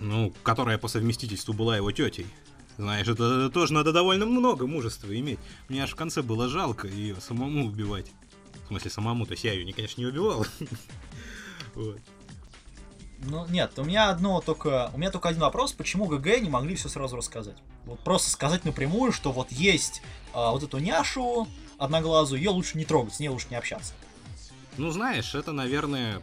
Ну, 0.00 0.32
которая 0.42 0.78
по 0.78 0.88
совместительству 0.88 1.52
была 1.52 1.76
его 1.76 1.92
тетей. 1.92 2.26
Знаешь, 2.78 3.08
это 3.08 3.48
тоже 3.50 3.72
надо 3.72 3.92
довольно 3.92 4.26
много 4.26 4.66
мужества 4.66 5.16
иметь. 5.18 5.38
Мне 5.68 5.82
аж 5.82 5.92
в 5.92 5.96
конце 5.96 6.22
было 6.22 6.48
жалко 6.48 6.86
ее 6.86 7.16
самому 7.20 7.66
убивать. 7.66 8.06
В 8.64 8.68
смысле, 8.68 8.90
самому, 8.90 9.26
то 9.26 9.32
есть 9.32 9.44
я 9.44 9.52
ее, 9.52 9.72
конечно, 9.72 10.00
не 10.00 10.06
убивал. 10.06 10.44
вот. 11.74 11.98
Ну, 13.24 13.46
нет, 13.46 13.78
у 13.78 13.84
меня 13.84 14.10
одно 14.10 14.40
только... 14.40 14.90
У 14.92 14.98
меня 14.98 15.10
только 15.10 15.30
один 15.30 15.40
вопрос, 15.40 15.72
почему 15.72 16.06
ГГ 16.06 16.40
не 16.42 16.50
могли 16.50 16.74
все 16.74 16.88
сразу 16.88 17.16
рассказать? 17.16 17.56
Вот 17.86 17.98
просто 18.00 18.30
сказать 18.30 18.64
напрямую, 18.64 19.12
что 19.12 19.32
вот 19.32 19.50
есть 19.50 20.02
а, 20.34 20.50
вот 20.50 20.62
эту 20.62 20.78
няшу 20.78 21.48
одноглазую, 21.78 22.40
ее 22.40 22.50
лучше 22.50 22.76
не 22.76 22.84
трогать, 22.84 23.14
с 23.14 23.20
ней 23.20 23.28
лучше 23.28 23.46
не 23.50 23.56
общаться. 23.56 23.94
Ну, 24.76 24.90
знаешь, 24.90 25.34
это, 25.34 25.52
наверное... 25.52 26.20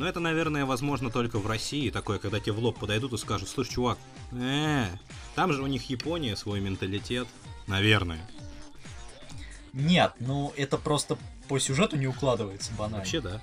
Ну, 0.00 0.06
это, 0.06 0.18
наверное, 0.18 0.64
возможно 0.64 1.10
только 1.10 1.38
в 1.38 1.46
России, 1.46 1.90
такое, 1.90 2.18
когда 2.18 2.40
тебе 2.40 2.52
в 2.52 2.58
лоб 2.58 2.78
подойдут 2.78 3.12
и 3.12 3.18
скажут, 3.18 3.50
слушай, 3.50 3.72
чувак, 3.72 3.98
э, 4.32 4.86
там 5.34 5.52
же 5.52 5.62
у 5.62 5.66
них 5.66 5.90
Япония, 5.90 6.36
свой 6.36 6.58
менталитет, 6.60 7.28
наверное. 7.66 8.26
Нет, 9.74 10.14
ну 10.18 10.54
это 10.56 10.78
просто 10.78 11.18
по 11.48 11.58
сюжету 11.58 11.98
не 11.98 12.06
укладывается 12.06 12.72
банально. 12.78 13.00
Вообще, 13.00 13.20
да. 13.20 13.42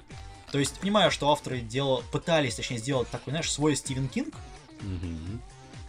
То 0.52 0.58
есть, 0.58 0.80
понимаю, 0.80 1.12
что 1.12 1.32
авторы 1.32 1.60
дел... 1.60 2.04
пытались, 2.12 2.56
точнее, 2.56 2.80
сделать 2.80 3.08
такой, 3.10 3.34
знаешь, 3.34 3.52
свой 3.52 3.76
Стивен 3.76 4.08
Кинг. 4.08 4.34
Угу. 4.82 5.40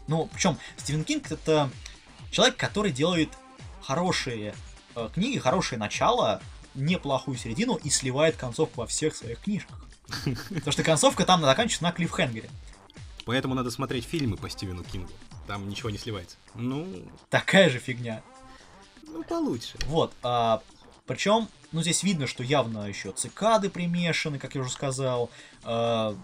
Ну, 0.09 0.29
причем 0.35 0.59
Стивен 0.77 1.05
Кинг 1.05 1.33
это 1.33 1.71
человек, 2.31 2.59
который 2.59 2.93
делает 2.93 3.31
хорошие 3.81 4.55
э, 4.97 5.09
книги, 5.15 5.39
хорошее 5.39 5.79
начало, 5.79 6.43
неплохую 6.75 7.39
середину 7.39 7.77
и 7.77 7.89
сливает 7.89 8.37
концовку 8.37 8.83
во 8.83 8.87
всех 8.87 9.17
своих 9.17 9.41
книжках. 9.41 9.88
Потому 10.25 10.73
что 10.73 10.83
концовка 10.83 11.25
там 11.25 11.43
заканчивается 11.43 11.85
на 11.85 11.93
клиффхенгере. 11.93 12.49
Поэтому 13.25 13.55
надо 13.55 13.71
смотреть 13.71 14.05
фильмы 14.05 14.37
по 14.37 14.49
Стивену 14.49 14.85
Кингу. 14.85 15.11
Там 15.47 15.69
ничего 15.69 15.91
не 15.91 15.99
сливается. 15.99 16.37
Ну... 16.55 16.87
Такая 17.31 17.69
же 17.69 17.79
фигня. 17.79 18.23
Ну, 19.03 19.23
получше. 19.23 19.77
Вот. 19.87 20.15
А, 20.23 20.63
причем, 21.07 21.49
ну, 21.73 21.83
здесь 21.83 22.03
видно, 22.03 22.27
что 22.27 22.43
явно 22.43 22.87
еще 22.87 23.13
цикады 23.13 23.71
примешаны, 23.71 24.39
как 24.39 24.55
я 24.55 24.61
уже 24.63 24.71
сказал. 24.71 25.31
А, 25.65 26.17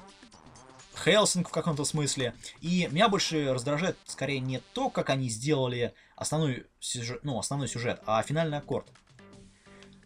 Хелсинг 0.95 1.49
в 1.49 1.53
каком-то 1.53 1.85
смысле. 1.85 2.35
И 2.61 2.89
меня 2.91 3.09
больше 3.09 3.53
раздражает 3.53 3.97
скорее 4.07 4.41
не 4.41 4.61
то, 4.73 4.91
как 4.91 5.11
они 5.11 5.29
сделали 5.29 5.95
основной 6.17 6.67
сюжет, 6.81 7.21
ну, 7.23 7.39
основной 7.39 7.69
сюжет, 7.69 8.01
а 8.07 8.23
финальный 8.23 8.59
аккорд. 8.59 8.87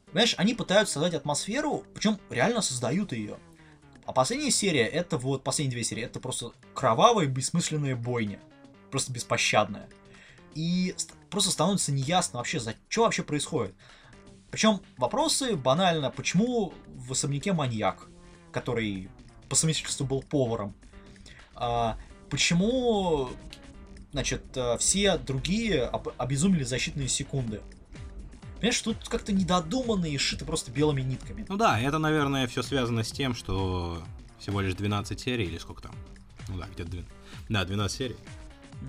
Понимаешь, 0.07 0.35
они 0.39 0.55
пытаются 0.55 0.95
создать 0.95 1.15
атмосферу, 1.15 1.85
причем 1.95 2.19
реально 2.31 2.63
создают 2.63 3.13
ее. 3.13 3.39
А 4.09 4.13
последняя 4.15 4.51
серия, 4.51 4.87
это 4.87 5.19
вот, 5.19 5.45
последние 5.45 5.75
две 5.75 5.85
серии, 5.85 6.03
это 6.03 6.19
просто 6.19 6.53
кровавая, 6.73 7.27
бессмысленная 7.27 7.95
бойня. 7.95 8.41
Просто 8.91 9.13
беспощадная. 9.13 9.87
И 10.55 10.95
просто 11.29 11.51
становится 11.51 11.93
неясно 11.93 12.39
вообще, 12.39 12.59
за 12.59 12.75
что 12.89 13.03
вообще 13.03 13.23
происходит. 13.23 13.75
Причем 14.51 14.81
вопросы 14.97 15.57
банально, 15.57 16.11
почему 16.11 16.73
в 16.87 17.13
особняке 17.13 17.53
маньяк, 17.53 18.09
который 18.51 19.11
по 19.51 19.57
совместительству 19.57 20.07
был 20.07 20.23
поваром, 20.23 20.75
а, 21.55 21.99
почему, 22.31 23.29
значит, 24.13 24.57
э, 24.57 24.79
все 24.79 25.19
другие 25.19 25.85
об- 25.85 26.15
обезумели 26.17 26.63
за 26.63 26.77
считанные 26.77 27.09
секунды. 27.09 27.61
Понимаешь, 28.59 28.81
тут 28.81 29.09
как-то 29.09 29.33
недодуманно 29.33 30.07
и 30.07 30.19
шито 30.19 30.45
просто 30.45 30.71
белыми 30.71 31.03
нитками. 31.03 31.47
Ну 31.49 31.57
да, 31.57 31.81
это, 31.81 31.99
наверное, 31.99 32.47
все 32.49 32.63
связано 32.63 33.05
с 33.05 33.13
тем, 33.13 33.35
что 33.35 34.03
всего 34.39 34.61
лишь 34.61 34.75
12 34.75 35.19
серий 35.19 35.45
или 35.45 35.59
сколько 35.59 35.83
там. 35.83 35.95
Ну 36.49 36.59
да, 36.59 36.67
где-то 36.75 36.91
12. 36.91 37.13
Да, 37.49 37.65
12 37.65 37.97
серий. 37.97 38.17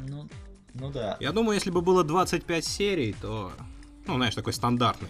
Ну, 0.07 0.27
ну 0.73 0.91
да. 0.91 1.17
Я 1.19 1.31
думаю, 1.31 1.53
если 1.53 1.69
бы 1.69 1.81
было 1.81 2.03
25 2.03 2.65
серий, 2.65 3.13
то, 3.13 3.51
ну, 4.07 4.15
знаешь, 4.15 4.33
такой 4.33 4.53
стандартный 4.53 5.09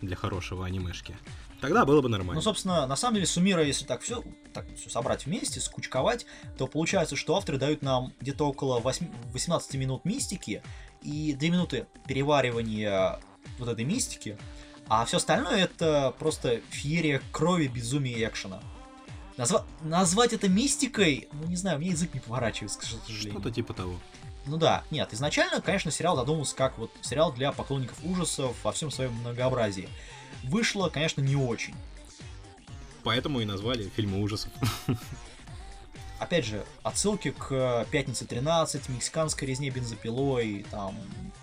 для 0.00 0.16
хорошего 0.16 0.64
анимешки. 0.64 1.16
Тогда 1.60 1.84
было 1.84 2.00
бы 2.00 2.08
нормально. 2.08 2.36
Ну, 2.36 2.40
собственно, 2.40 2.86
на 2.86 2.96
самом 2.96 3.16
деле, 3.16 3.26
суммируя, 3.26 3.64
если 3.66 3.84
так 3.84 4.00
все, 4.00 4.22
так 4.54 4.64
все 4.76 4.88
собрать 4.88 5.26
вместе, 5.26 5.60
скучковать, 5.60 6.24
то 6.56 6.66
получается, 6.66 7.16
что 7.16 7.36
авторы 7.36 7.58
дают 7.58 7.82
нам 7.82 8.12
где-то 8.20 8.48
около 8.48 8.78
8, 8.78 9.06
18 9.32 9.74
минут 9.74 10.04
мистики 10.04 10.62
и 11.02 11.34
2 11.34 11.48
минуты 11.48 11.86
переваривания 12.06 13.18
вот 13.58 13.68
этой 13.68 13.84
мистики, 13.84 14.38
а 14.88 15.04
все 15.04 15.18
остальное 15.18 15.64
это 15.64 16.14
просто 16.18 16.60
феерия 16.70 17.20
крови, 17.32 17.66
безумия 17.66 18.16
и 18.16 18.24
экшена. 18.24 18.60
Назва... 19.36 19.64
Назвать 19.82 20.32
это 20.32 20.48
мистикой, 20.48 21.28
ну 21.32 21.46
не 21.46 21.56
знаю, 21.56 21.78
мне 21.78 21.90
язык 21.90 22.14
не 22.14 22.20
поворачивается, 22.20 22.78
к 22.80 22.82
сожалению. 22.82 23.32
Что-то 23.32 23.50
типа 23.50 23.74
того. 23.74 24.00
Ну 24.46 24.56
да, 24.56 24.82
нет, 24.90 25.12
изначально, 25.12 25.60
конечно, 25.60 25.90
сериал 25.90 26.16
задумывался 26.16 26.56
как 26.56 26.78
вот 26.78 26.90
сериал 27.02 27.32
для 27.32 27.52
поклонников 27.52 27.98
ужасов 28.02 28.56
во 28.64 28.72
всем 28.72 28.90
своем 28.90 29.12
многообразии. 29.12 29.88
Вышло, 30.44 30.88
конечно, 30.88 31.20
не 31.20 31.36
очень. 31.36 31.74
Поэтому 33.04 33.40
и 33.40 33.44
назвали 33.44 33.88
фильмы 33.94 34.22
ужасов. 34.22 34.50
Опять 36.18 36.44
же, 36.44 36.64
отсылки 36.82 37.30
к 37.30 37.86
«Пятнице 37.90 38.24
13», 38.24 38.90
«Мексиканской 38.90 39.46
резне 39.46 39.70
бензопилой», 39.70 40.66
там, 40.70 40.96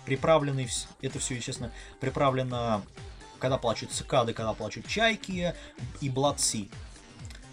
приправленный, 0.04 0.68
это 1.00 1.18
все, 1.18 1.34
естественно, 1.34 1.72
приправлено 1.98 2.82
«Когда 3.38 3.56
плачут 3.56 3.90
цикады», 3.90 4.34
«Когда 4.34 4.52
плачут 4.52 4.86
чайки» 4.86 5.54
и 6.00 6.08
«Blood 6.08 6.36
Sea». 6.36 6.68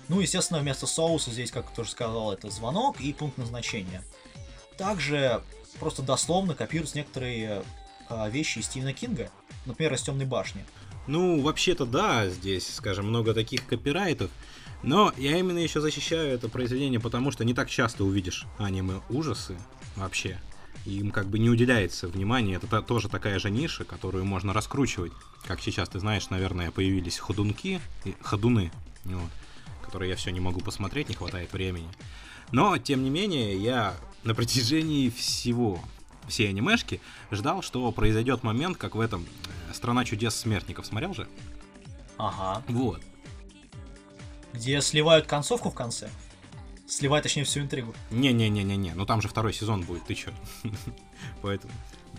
Ну, 0.09 0.19
естественно, 0.19 0.59
вместо 0.59 0.85
соуса 0.85 1.31
здесь, 1.31 1.49
как 1.49 1.73
тоже 1.73 1.91
сказал, 1.91 2.33
это 2.33 2.49
звонок 2.49 2.99
и 2.99 3.13
пункт 3.13 3.37
назначения. 3.37 4.03
Также 4.77 5.41
просто 5.79 6.01
дословно 6.01 6.55
копируются 6.55 6.97
некоторые 6.97 7.63
а, 8.09 8.27
вещи 8.29 8.59
из 8.59 8.65
Стивена 8.65 8.93
Кинга, 8.93 9.29
например, 9.65 9.93
из 9.93 10.01
Темной 10.01 10.25
башни. 10.25 10.65
Ну, 11.07 11.41
вообще-то 11.41 11.85
да, 11.85 12.27
здесь, 12.29 12.75
скажем, 12.75 13.07
много 13.07 13.33
таких 13.33 13.65
копирайтов, 13.65 14.29
но 14.83 15.13
я 15.17 15.37
именно 15.37 15.57
еще 15.57 15.79
защищаю 15.81 16.33
это 16.33 16.49
произведение, 16.49 16.99
потому 16.99 17.31
что 17.31 17.45
не 17.45 17.53
так 17.53 17.69
часто 17.69 18.03
увидишь 18.03 18.45
аниме-ужасы 18.57 19.57
вообще. 19.95 20.39
И 20.85 20.97
им 20.97 21.11
как 21.11 21.27
бы 21.27 21.39
не 21.39 21.49
уделяется 21.49 22.09
внимания. 22.09 22.55
Это 22.55 22.81
тоже 22.81 23.07
такая 23.07 23.39
же 23.39 23.49
ниша, 23.49 23.85
которую 23.85 24.25
можно 24.25 24.51
раскручивать. 24.51 25.13
Как 25.47 25.61
сейчас, 25.61 25.87
ты 25.87 25.99
знаешь, 25.99 26.29
наверное, 26.29 26.71
появились 26.71 27.17
ходунки, 27.17 27.79
ходуны, 28.21 28.71
вот, 29.05 29.29
которые 29.81 30.09
я 30.09 30.15
все 30.17 30.31
не 30.31 30.41
могу 30.41 30.59
посмотреть, 30.59 31.07
не 31.07 31.15
хватает 31.15 31.53
времени. 31.53 31.87
Но, 32.51 32.77
тем 32.77 33.03
не 33.03 33.09
менее, 33.09 33.55
я 33.55 33.95
на 34.23 34.35
протяжении 34.35 35.09
всего 35.09 35.81
всей 36.27 36.49
анимешки 36.49 36.99
ждал, 37.31 37.61
что 37.61 37.89
произойдет 37.91 38.43
момент, 38.43 38.77
как 38.77 38.95
в 38.95 38.99
этом 38.99 39.25
э, 39.69 39.73
«Страна 39.73 40.05
чудес 40.05 40.35
смертников». 40.35 40.85
Смотрел 40.85 41.13
же? 41.13 41.27
Ага. 42.17 42.63
Вот. 42.67 43.01
Где 44.53 44.81
сливают 44.81 45.27
концовку 45.27 45.69
в 45.69 45.73
конце? 45.73 46.09
Сливают, 46.87 47.23
точнее, 47.23 47.43
всю 47.43 47.61
интригу. 47.61 47.93
Не-не-не-не-не, 48.11 48.93
ну 48.93 49.05
там 49.05 49.21
же 49.21 49.27
второй 49.27 49.53
сезон 49.53 49.81
будет, 49.81 50.05
ты 50.05 50.13
чё? 50.15 50.31
Поэтому... 51.41 51.73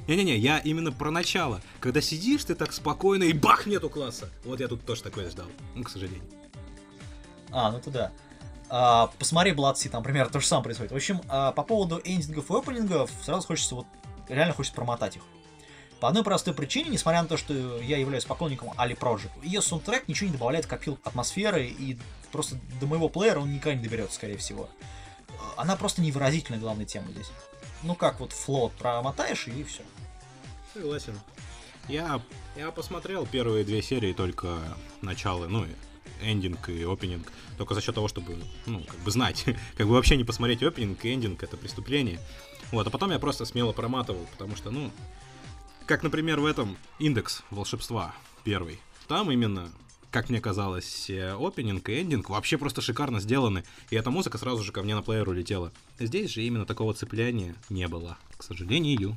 Не-не-не, 0.09 0.37
я 0.37 0.59
именно 0.59 0.91
про 0.93 1.11
начало. 1.11 1.61
Когда 1.81 2.01
сидишь 2.01 2.45
ты 2.45 2.55
так 2.55 2.73
спокойно 2.73 3.25
и 3.25 3.33
бах, 3.33 3.67
нету 3.67 3.89
класса. 3.89 4.29
Вот 4.45 4.61
я 4.61 4.69
тут 4.69 4.85
тоже 4.85 5.03
такое 5.03 5.31
ждал, 5.31 5.47
ну, 5.75 5.85
к 5.85 5.91
сожалению. 5.91 6.23
А, 7.51 7.71
ну 7.71 7.81
туда. 7.81 8.13
А, 8.69 9.13
посмотри 9.19 9.53
Sea, 9.53 9.89
там 9.89 10.03
примерно 10.03 10.33
то 10.33 10.41
же 10.41 10.47
самое 10.47 10.65
происходит. 10.65 10.93
В 10.93 10.97
общем, 10.97 11.21
а, 11.29 11.53
по 11.53 11.63
поводу 11.63 12.01
эндингов 12.05 12.51
и 12.51 12.55
опенингов, 12.55 13.11
сразу 13.23 13.47
хочется 13.47 13.77
вот, 13.77 13.87
реально 14.29 14.55
хочется 14.55 14.75
промотать 14.75 15.17
их. 15.17 15.23
По 16.01 16.09
одной 16.09 16.25
простой 16.25 16.55
причине, 16.55 16.91
несмотря 16.91 17.23
на 17.23 17.29
то, 17.29 17.37
что 17.37 17.81
я 17.81 17.97
являюсь 17.97 18.25
поклонником 18.25 18.73
Али 18.77 18.95
Project, 18.95 19.31
ее 19.43 19.63
саундтрек 19.63 20.09
ничего 20.09 20.27
не 20.27 20.33
добавляет 20.33 20.67
к 20.67 20.73
опил 20.73 20.99
атмосферы, 21.05 21.67
и 21.67 21.97
просто 22.35 22.59
до 22.81 22.87
моего 22.87 23.09
плеера 23.09 23.39
он 23.39 23.53
никогда 23.53 23.77
не 23.77 23.85
доберется, 23.85 24.17
скорее 24.17 24.37
всего. 24.39 24.69
Она 25.57 25.77
просто 25.77 26.03
невыразительная 26.03 26.59
главная 26.59 26.85
тема 26.85 27.13
здесь. 27.13 27.31
Ну 27.85 27.95
как 27.95 28.19
вот 28.19 28.33
флот 28.33 28.73
промотаешь 28.73 29.47
и 29.47 29.63
все. 29.63 29.83
Согласен. 30.73 31.17
Я, 31.87 32.21
я 32.57 32.73
посмотрел 32.73 33.25
первые 33.25 33.63
две 33.65 33.83
серии 33.83 34.13
только 34.13 34.59
начало, 35.01 35.47
ну, 35.47 35.65
эндинг 36.21 36.71
и 36.71 36.83
опенинг, 36.83 37.31
только 37.57 37.75
за 37.75 37.81
счет 37.81 37.95
того, 37.95 38.09
чтобы, 38.09 38.37
ну, 38.67 38.83
как 38.83 38.99
бы 38.99 39.13
знать, 39.13 39.45
как 39.77 39.87
бы 39.87 39.93
вообще 39.93 40.17
не 40.17 40.25
посмотреть 40.25 40.61
опенинг 40.65 41.05
и 41.05 41.15
эндинг, 41.15 41.41
это 41.41 41.57
преступление. 41.57 42.19
Вот, 42.73 42.85
а 42.85 42.91
потом 42.91 43.13
я 43.13 43.21
просто 43.21 43.45
смело 43.45 43.71
проматывал, 43.71 44.27
потому 44.33 44.57
что, 44.57 44.73
ну, 44.73 44.91
как, 45.87 46.03
например, 46.03 46.41
в 46.41 46.47
этом 46.47 46.77
индекс 46.99 47.45
волшебства 47.51 48.13
первый. 48.43 48.81
Там 49.07 49.31
именно 49.31 49.71
как 50.15 50.31
мне 50.31 50.41
казалось, 50.41 51.11
опенинг 51.11 51.89
и 51.89 52.01
эндинг 52.01 52.31
вообще 52.31 52.57
просто 52.57 52.81
шикарно 52.81 53.19
сделаны, 53.19 53.65
и 53.91 53.97
эта 53.97 54.13
музыка 54.13 54.39
сразу 54.39 54.63
же 54.63 54.71
ко 54.71 54.81
мне 54.85 54.95
на 54.95 55.03
плеер 55.03 55.29
улетела. 55.29 55.73
Здесь 55.99 56.31
же 56.31 56.43
именно 56.43 56.65
такого 56.65 56.95
цепляния 56.95 57.57
не 57.69 57.89
было, 57.89 58.17
к 58.37 58.45
сожалению. 58.45 59.17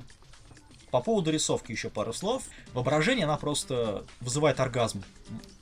По 0.89 0.99
поводу 0.99 1.29
рисовки 1.29 1.71
еще 1.71 1.91
пару 1.91 2.13
слов. 2.13 2.45
Воображение, 2.73 3.25
она 3.25 3.37
просто 3.37 4.05
вызывает 4.21 4.59
оргазм 4.59 5.03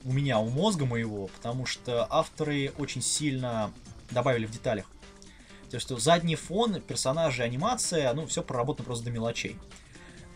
у 0.06 0.14
меня, 0.14 0.40
у 0.40 0.50
мозга 0.50 0.86
моего, 0.86 1.28
потому 1.28 1.66
что 1.66 2.08
авторы 2.10 2.72
очень 2.78 3.02
сильно 3.02 3.74
добавили 4.12 4.46
в 4.46 4.52
деталях. 4.52 4.86
То 5.70 5.76
есть, 5.76 5.86
что 5.86 5.98
задний 5.98 6.38
фон, 6.38 6.80
персонажи, 6.80 7.44
анимация, 7.44 8.14
ну, 8.14 8.26
все 8.26 8.42
проработано 8.42 8.86
просто 8.86 9.04
до 9.04 9.12
мелочей. 9.12 9.58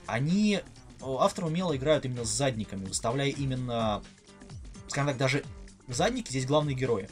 Они, 0.08 0.60
авторы 1.02 1.48
умело 1.48 1.74
играют 1.78 2.04
именно 2.04 2.26
с 2.26 2.30
задниками, 2.30 2.84
выставляя 2.84 3.30
именно 3.30 4.04
скажем 4.90 5.10
так, 5.10 5.18
даже 5.18 5.44
задники 5.88 6.30
здесь 6.30 6.46
главные 6.46 6.76
герои. 6.76 7.10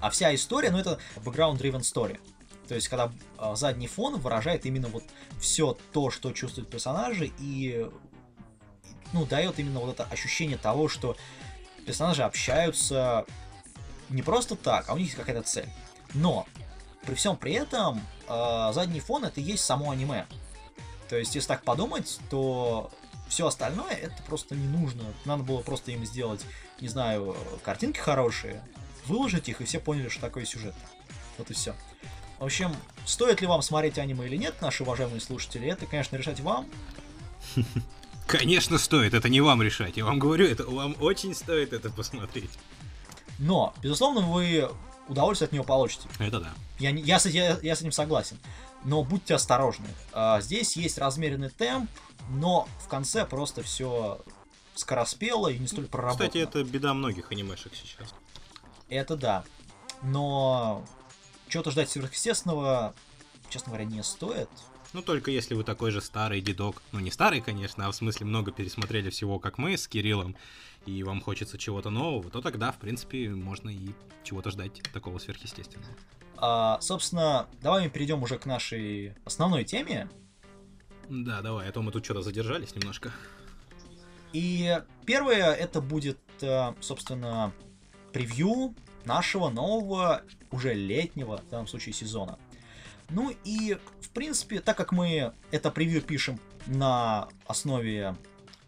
А 0.00 0.10
вся 0.10 0.34
история, 0.34 0.70
ну 0.70 0.78
это 0.78 0.98
background-driven 1.16 1.80
story. 1.80 2.18
То 2.68 2.74
есть, 2.74 2.88
когда 2.88 3.12
э, 3.38 3.54
задний 3.54 3.86
фон 3.86 4.18
выражает 4.18 4.66
именно 4.66 4.88
вот 4.88 5.04
все 5.40 5.76
то, 5.92 6.10
что 6.10 6.32
чувствуют 6.32 6.68
персонажи, 6.68 7.32
и 7.38 7.88
ну, 9.12 9.24
дает 9.24 9.58
именно 9.58 9.80
вот 9.80 9.90
это 9.90 10.04
ощущение 10.04 10.58
того, 10.58 10.88
что 10.88 11.16
персонажи 11.86 12.24
общаются 12.24 13.24
не 14.08 14.22
просто 14.22 14.56
так, 14.56 14.88
а 14.88 14.94
у 14.94 14.96
них 14.96 15.06
есть 15.06 15.18
какая-то 15.18 15.42
цель. 15.42 15.68
Но 16.14 16.46
при 17.04 17.14
всем 17.14 17.36
при 17.36 17.52
этом 17.52 18.00
э, 18.28 18.70
задний 18.72 19.00
фон 19.00 19.24
это 19.24 19.40
и 19.40 19.44
есть 19.44 19.64
само 19.64 19.92
аниме. 19.92 20.26
То 21.08 21.16
есть, 21.16 21.34
если 21.36 21.48
так 21.48 21.62
подумать, 21.62 22.18
то 22.28 22.90
все 23.28 23.46
остальное 23.46 23.94
это 23.94 24.22
просто 24.26 24.54
не 24.54 24.66
нужно. 24.66 25.02
Надо 25.24 25.42
было 25.42 25.60
просто 25.60 25.90
им 25.92 26.04
сделать 26.04 26.44
не 26.80 26.88
знаю, 26.88 27.36
картинки 27.62 27.98
хорошие, 27.98 28.62
выложить 29.06 29.48
их, 29.48 29.60
и 29.60 29.64
все 29.64 29.80
поняли, 29.80 30.08
что 30.08 30.20
такое 30.20 30.44
сюжет. 30.44 30.74
Вот 31.38 31.50
и 31.50 31.54
все. 31.54 31.74
В 32.38 32.44
общем, 32.44 32.74
стоит 33.06 33.40
ли 33.40 33.46
вам 33.46 33.62
смотреть 33.62 33.98
аниме 33.98 34.26
или 34.26 34.36
нет, 34.36 34.60
наши 34.60 34.82
уважаемые 34.82 35.20
слушатели, 35.20 35.68
это, 35.68 35.86
конечно, 35.86 36.16
решать 36.16 36.40
вам. 36.40 36.66
Конечно, 38.26 38.76
стоит, 38.76 39.14
это 39.14 39.28
не 39.28 39.40
вам 39.40 39.62
решать. 39.62 39.96
Я 39.96 40.04
вам 40.04 40.18
говорю, 40.18 40.48
это 40.48 40.64
вам 40.64 40.96
очень 40.98 41.32
стоит 41.32 41.72
это 41.72 41.90
посмотреть. 41.90 42.50
Но, 43.38 43.72
безусловно, 43.80 44.22
вы 44.22 44.68
удовольствие 45.06 45.46
от 45.46 45.52
него 45.52 45.62
получите. 45.62 46.08
Это 46.18 46.40
да. 46.40 46.52
Я, 46.80 46.90
я, 46.90 47.20
я, 47.24 47.58
я 47.62 47.76
с 47.76 47.80
этим 47.80 47.92
согласен. 47.92 48.36
Но 48.82 49.04
будьте 49.04 49.36
осторожны. 49.36 49.86
А, 50.12 50.40
здесь 50.40 50.76
есть 50.76 50.98
размеренный 50.98 51.50
темп, 51.50 51.88
но 52.30 52.68
в 52.80 52.88
конце 52.88 53.24
просто 53.24 53.62
все 53.62 54.20
скороспело 54.74 55.48
и 55.48 55.58
не 55.58 55.66
столь 55.66 55.86
проработано. 55.86 56.28
Кстати, 56.28 56.42
это 56.42 56.64
беда 56.64 56.94
многих 56.94 57.32
анимешек 57.32 57.74
сейчас. 57.74 58.14
Это 58.88 59.16
да. 59.16 59.44
Но 60.02 60.84
чего-то 61.48 61.70
ждать 61.70 61.90
сверхъестественного, 61.90 62.94
честно 63.48 63.70
говоря, 63.70 63.84
не 63.84 64.02
стоит. 64.02 64.48
Ну, 64.92 65.02
только 65.02 65.30
если 65.30 65.54
вы 65.54 65.64
такой 65.64 65.90
же 65.90 66.00
старый 66.00 66.40
дедок. 66.40 66.82
Ну, 66.92 67.00
не 67.00 67.10
старый, 67.10 67.40
конечно, 67.40 67.86
а 67.86 67.90
в 67.90 67.94
смысле 67.94 68.26
много 68.26 68.52
пересмотрели 68.52 69.10
всего, 69.10 69.38
как 69.38 69.58
мы 69.58 69.76
с 69.76 69.88
Кириллом, 69.88 70.36
и 70.86 71.02
вам 71.02 71.20
хочется 71.20 71.58
чего-то 71.58 71.90
нового, 71.90 72.30
то 72.30 72.40
тогда, 72.40 72.72
в 72.72 72.78
принципе, 72.78 73.28
можно 73.28 73.70
и 73.70 73.90
чего-то 74.22 74.50
ждать 74.50 74.82
такого 74.92 75.18
сверхъестественного. 75.18 75.92
А, 76.36 76.80
собственно, 76.80 77.46
давай 77.62 77.84
мы 77.84 77.90
перейдем 77.90 78.22
уже 78.22 78.38
к 78.38 78.46
нашей 78.46 79.14
основной 79.24 79.64
теме. 79.64 80.08
Да, 81.08 81.40
давай, 81.40 81.68
а 81.68 81.72
то 81.72 81.82
мы 81.82 81.92
тут 81.92 82.04
что-то 82.04 82.22
задержались 82.22 82.74
немножко. 82.74 83.12
И 84.32 84.80
первое 85.04 85.52
это 85.52 85.80
будет, 85.80 86.18
э, 86.40 86.74
собственно, 86.80 87.52
превью 88.12 88.74
нашего 89.04 89.48
нового, 89.50 90.22
уже 90.50 90.74
летнего, 90.74 91.38
в 91.38 91.48
данном 91.48 91.66
случае, 91.66 91.92
сезона. 91.92 92.38
Ну 93.08 93.32
и, 93.44 93.78
в 94.00 94.10
принципе, 94.10 94.60
так 94.60 94.76
как 94.76 94.90
мы 94.92 95.32
это 95.52 95.70
превью 95.70 96.02
пишем 96.02 96.40
на 96.66 97.28
основе 97.46 98.16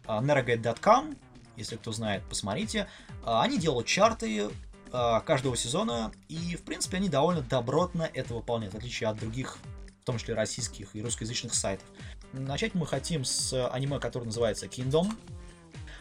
э, 0.05 0.07
nerogate.com, 0.07 1.17
если 1.57 1.75
кто 1.75 1.91
знает, 1.91 2.23
посмотрите, 2.29 2.87
uh, 3.23 3.41
они 3.41 3.57
делают 3.57 3.85
чарты 3.85 4.49
каждого 4.91 5.55
сезона, 5.55 6.11
и, 6.29 6.55
в 6.55 6.63
принципе, 6.63 6.97
они 6.97 7.09
довольно 7.09 7.41
добротно 7.41 8.09
это 8.11 8.33
выполняют, 8.33 8.73
в 8.73 8.77
отличие 8.77 9.07
от 9.07 9.17
других, 9.17 9.59
в 10.01 10.05
том 10.05 10.17
числе 10.17 10.33
российских 10.33 10.95
и 10.95 11.03
русскоязычных 11.03 11.53
сайтов. 11.53 11.85
Начать 12.33 12.75
мы 12.75 12.85
хотим 12.85 13.23
с 13.25 13.67
аниме, 13.69 13.99
которое 13.99 14.25
называется 14.25 14.67
Kingdom, 14.67 15.11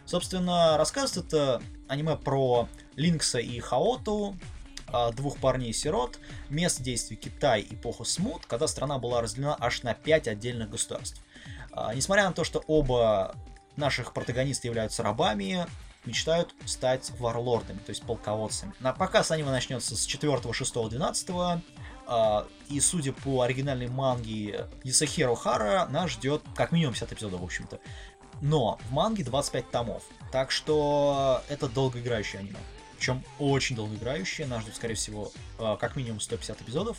Собственно, 0.08 0.78
рассказывает 0.78 1.26
это 1.26 1.62
аниме 1.86 2.16
про 2.16 2.66
Линкса 2.96 3.40
и 3.40 3.60
Хаоту, 3.60 4.38
а, 4.86 5.12
двух 5.12 5.36
парней-сирот, 5.36 6.18
место 6.48 6.82
действия 6.82 7.14
Китай, 7.18 7.66
эпоху 7.68 8.06
Смут, 8.06 8.46
когда 8.46 8.66
страна 8.68 8.98
была 8.98 9.20
разделена 9.20 9.54
аж 9.60 9.82
на 9.82 9.92
пять 9.92 10.26
отдельных 10.26 10.70
государств. 10.70 11.22
А, 11.72 11.94
несмотря 11.94 12.24
на 12.24 12.32
то, 12.32 12.42
что 12.42 12.64
оба 12.66 13.34
наших 13.76 14.14
протагониста 14.14 14.66
являются 14.66 15.02
рабами, 15.02 15.66
мечтают 16.06 16.54
стать 16.64 17.12
варлордами, 17.18 17.78
то 17.80 17.90
есть 17.90 18.02
полководцами. 18.02 18.72
На 18.80 18.94
показ 18.94 19.30
аниме 19.30 19.50
начнется 19.50 19.94
с 19.94 20.06
4, 20.06 20.40
6, 20.54 20.74
12 20.88 21.28
и 22.68 22.80
судя 22.80 23.12
по 23.12 23.42
оригинальной 23.42 23.88
манге 23.88 24.66
Исахиро 24.84 25.34
Хара, 25.34 25.86
нас 25.90 26.10
ждет 26.12 26.42
как 26.54 26.72
минимум 26.72 26.94
50 26.94 27.12
эпизодов, 27.12 27.40
в 27.40 27.44
общем-то. 27.44 27.80
Но 28.40 28.78
в 28.88 28.92
манге 28.92 29.24
25 29.24 29.70
томов. 29.70 30.02
Так 30.30 30.50
что 30.50 31.42
это 31.48 31.68
долгоиграющее 31.68 32.40
аниме. 32.40 32.58
Причем 32.96 33.24
очень 33.38 33.76
долгоиграющее. 33.76 34.46
Нас 34.46 34.62
ждет, 34.62 34.76
скорее 34.76 34.94
всего, 34.94 35.32
э, 35.58 35.76
как 35.80 35.96
минимум 35.96 36.20
150 36.20 36.60
эпизодов. 36.62 36.98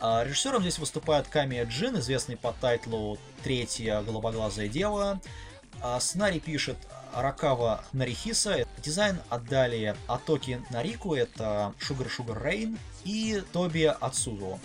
А 0.00 0.24
режиссером 0.24 0.62
здесь 0.62 0.78
выступает 0.78 1.26
Камия 1.26 1.64
Джин, 1.64 1.98
известный 1.98 2.36
по 2.36 2.52
тайтлу 2.52 3.18
«Третья 3.42 4.02
голубоглазая 4.02 4.68
дева». 4.68 5.20
А 5.80 5.98
сценарий 6.00 6.40
пишет 6.40 6.76
Ракава 7.14 7.84
Нарихиса. 7.92 8.66
Дизайн 8.82 9.18
отдали 9.28 9.96
Атоки 10.06 10.62
Нарику, 10.70 11.14
это 11.14 11.74
Sugar 11.80 12.08
Sugar 12.08 12.42
Rain, 12.42 12.78
и 13.04 13.42
Тоби 13.52 13.84
Ацудо 14.00 14.58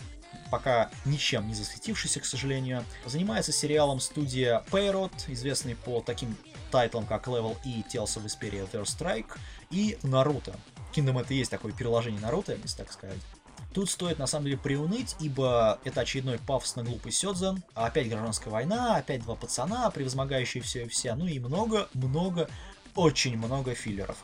пока 0.54 0.92
ничем 1.06 1.48
не 1.48 1.56
засветившийся, 1.56 2.20
к 2.20 2.26
сожалению. 2.26 2.86
Занимается 3.08 3.52
сериалом 3.52 4.00
студия 4.00 4.64
Payrot, 4.70 5.12
известный 5.28 5.76
по 5.76 6.00
таким 6.02 6.38
тайтлам, 6.70 7.08
как 7.08 7.28
Level 7.28 7.58
и 7.66 7.82
Tales 7.82 8.18
of 8.18 8.26
Vesperia 8.26 8.70
Third 8.72 8.84
Strike, 8.84 9.36
и 9.72 9.98
Наруто. 10.04 10.56
Kingdom 10.94 11.20
это 11.20 11.34
и 11.34 11.38
есть 11.38 11.50
такое 11.50 11.72
переложение 11.72 12.22
Наруто, 12.22 12.54
если 12.54 12.78
так 12.78 12.92
сказать. 12.92 13.18
Тут 13.74 13.90
стоит 13.90 14.20
на 14.20 14.28
самом 14.28 14.46
деле 14.46 14.58
приуныть, 14.58 15.16
ибо 15.20 15.80
это 15.84 16.02
очередной 16.02 16.38
пафосно 16.38 16.84
глупый 16.84 17.12
сёдзен, 17.12 17.64
опять 17.74 18.08
гражданская 18.08 18.54
война, 18.54 18.98
опять 18.98 19.24
два 19.24 19.36
пацана, 19.36 19.90
превозмогающие 19.90 20.62
все 20.62 20.86
и 20.86 20.88
вся, 20.88 21.16
ну 21.16 21.26
и 21.26 21.40
много-много, 21.40 22.50
очень 22.96 23.36
много 23.36 23.74
филлеров. 23.74 24.18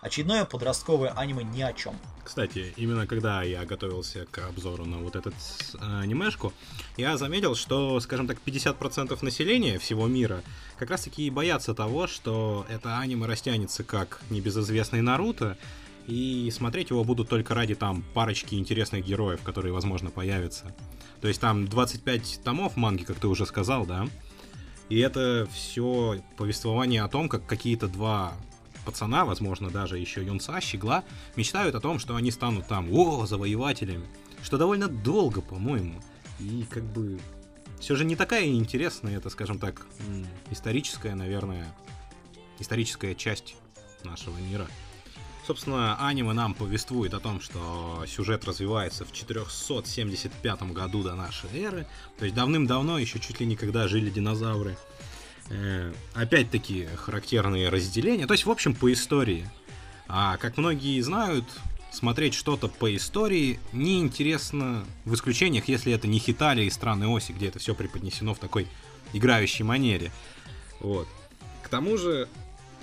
Очередное 0.00 0.44
подростковое 0.44 1.10
аниме 1.10 1.44
ни 1.44 1.62
о 1.62 1.72
чем. 1.72 1.96
Кстати, 2.22 2.72
именно 2.76 3.06
когда 3.06 3.42
я 3.42 3.64
готовился 3.64 4.26
к 4.30 4.38
обзору 4.38 4.84
на 4.84 4.98
вот 4.98 5.16
этот 5.16 5.34
э, 5.74 6.00
анимешку, 6.00 6.52
я 6.96 7.16
заметил, 7.16 7.54
что, 7.54 7.98
скажем 8.00 8.26
так, 8.26 8.38
50% 8.44 9.18
населения 9.24 9.78
всего 9.78 10.06
мира 10.06 10.42
как 10.78 10.90
раз 10.90 11.02
таки 11.02 11.26
и 11.26 11.30
боятся 11.30 11.74
того, 11.74 12.06
что 12.06 12.66
это 12.68 12.98
аниме 12.98 13.26
растянется 13.26 13.84
как 13.84 14.20
небезызвестный 14.30 15.00
Наруто, 15.00 15.56
и 16.06 16.50
смотреть 16.52 16.90
его 16.90 17.02
будут 17.04 17.28
только 17.28 17.54
ради 17.54 17.74
там 17.74 18.04
парочки 18.14 18.54
интересных 18.54 19.04
героев, 19.04 19.42
которые, 19.42 19.72
возможно, 19.72 20.10
появятся. 20.10 20.74
То 21.20 21.28
есть 21.28 21.40
там 21.40 21.66
25 21.66 22.40
томов 22.44 22.76
манги, 22.76 23.02
как 23.04 23.18
ты 23.18 23.26
уже 23.26 23.46
сказал, 23.46 23.86
да? 23.86 24.06
И 24.88 24.98
это 25.00 25.48
все 25.52 26.22
повествование 26.36 27.02
о 27.02 27.08
том, 27.08 27.28
как 27.28 27.44
какие-то 27.46 27.88
два 27.88 28.34
пацана, 28.84 29.24
возможно, 29.24 29.68
даже 29.68 29.98
еще 29.98 30.24
юнца, 30.24 30.60
щегла, 30.60 31.02
мечтают 31.34 31.74
о 31.74 31.80
том, 31.80 31.98
что 31.98 32.14
они 32.14 32.30
станут 32.30 32.68
там, 32.68 32.92
о, 32.92 33.26
завоевателями. 33.26 34.06
Что 34.42 34.58
довольно 34.58 34.86
долго, 34.86 35.40
по-моему. 35.40 36.00
И 36.38 36.64
как 36.70 36.84
бы 36.84 37.18
все 37.80 37.96
же 37.96 38.04
не 38.04 38.14
такая 38.14 38.46
интересная, 38.46 39.16
это, 39.16 39.28
скажем 39.28 39.58
так, 39.58 39.84
историческая, 40.52 41.16
наверное, 41.16 41.66
историческая 42.60 43.16
часть 43.16 43.56
нашего 44.04 44.36
мира. 44.38 44.68
Собственно, 45.46 45.96
аниме 46.04 46.32
нам 46.32 46.54
повествует 46.54 47.14
о 47.14 47.20
том, 47.20 47.40
что 47.40 48.04
сюжет 48.08 48.44
развивается 48.44 49.04
в 49.04 49.12
475 49.12 50.62
году 50.72 51.04
до 51.04 51.14
нашей 51.14 51.48
эры. 51.62 51.86
То 52.18 52.24
есть 52.24 52.34
давным-давно, 52.34 52.98
еще 52.98 53.20
чуть 53.20 53.38
ли 53.38 53.46
не 53.46 53.54
когда 53.54 53.86
жили 53.86 54.10
динозавры. 54.10 54.76
Э, 55.50 55.92
опять-таки 56.14 56.88
характерные 56.96 57.68
разделения. 57.68 58.26
То 58.26 58.34
есть, 58.34 58.44
в 58.44 58.50
общем, 58.50 58.74
по 58.74 58.92
истории. 58.92 59.48
А 60.08 60.36
как 60.38 60.56
многие 60.56 61.00
знают, 61.00 61.44
смотреть 61.92 62.34
что-то 62.34 62.66
по 62.66 62.94
истории 62.96 63.60
неинтересно, 63.72 64.84
в 65.04 65.14
исключениях, 65.14 65.68
если 65.68 65.92
это 65.92 66.08
не 66.08 66.18
Хитали 66.18 66.64
и 66.64 66.70
Страны 66.70 67.06
Оси, 67.06 67.30
где 67.30 67.46
это 67.46 67.60
все 67.60 67.76
преподнесено 67.76 68.34
в 68.34 68.40
такой 68.40 68.66
играющей 69.12 69.64
манере. 69.64 70.10
Вот. 70.80 71.06
К 71.62 71.68
тому 71.68 71.96
же, 71.96 72.28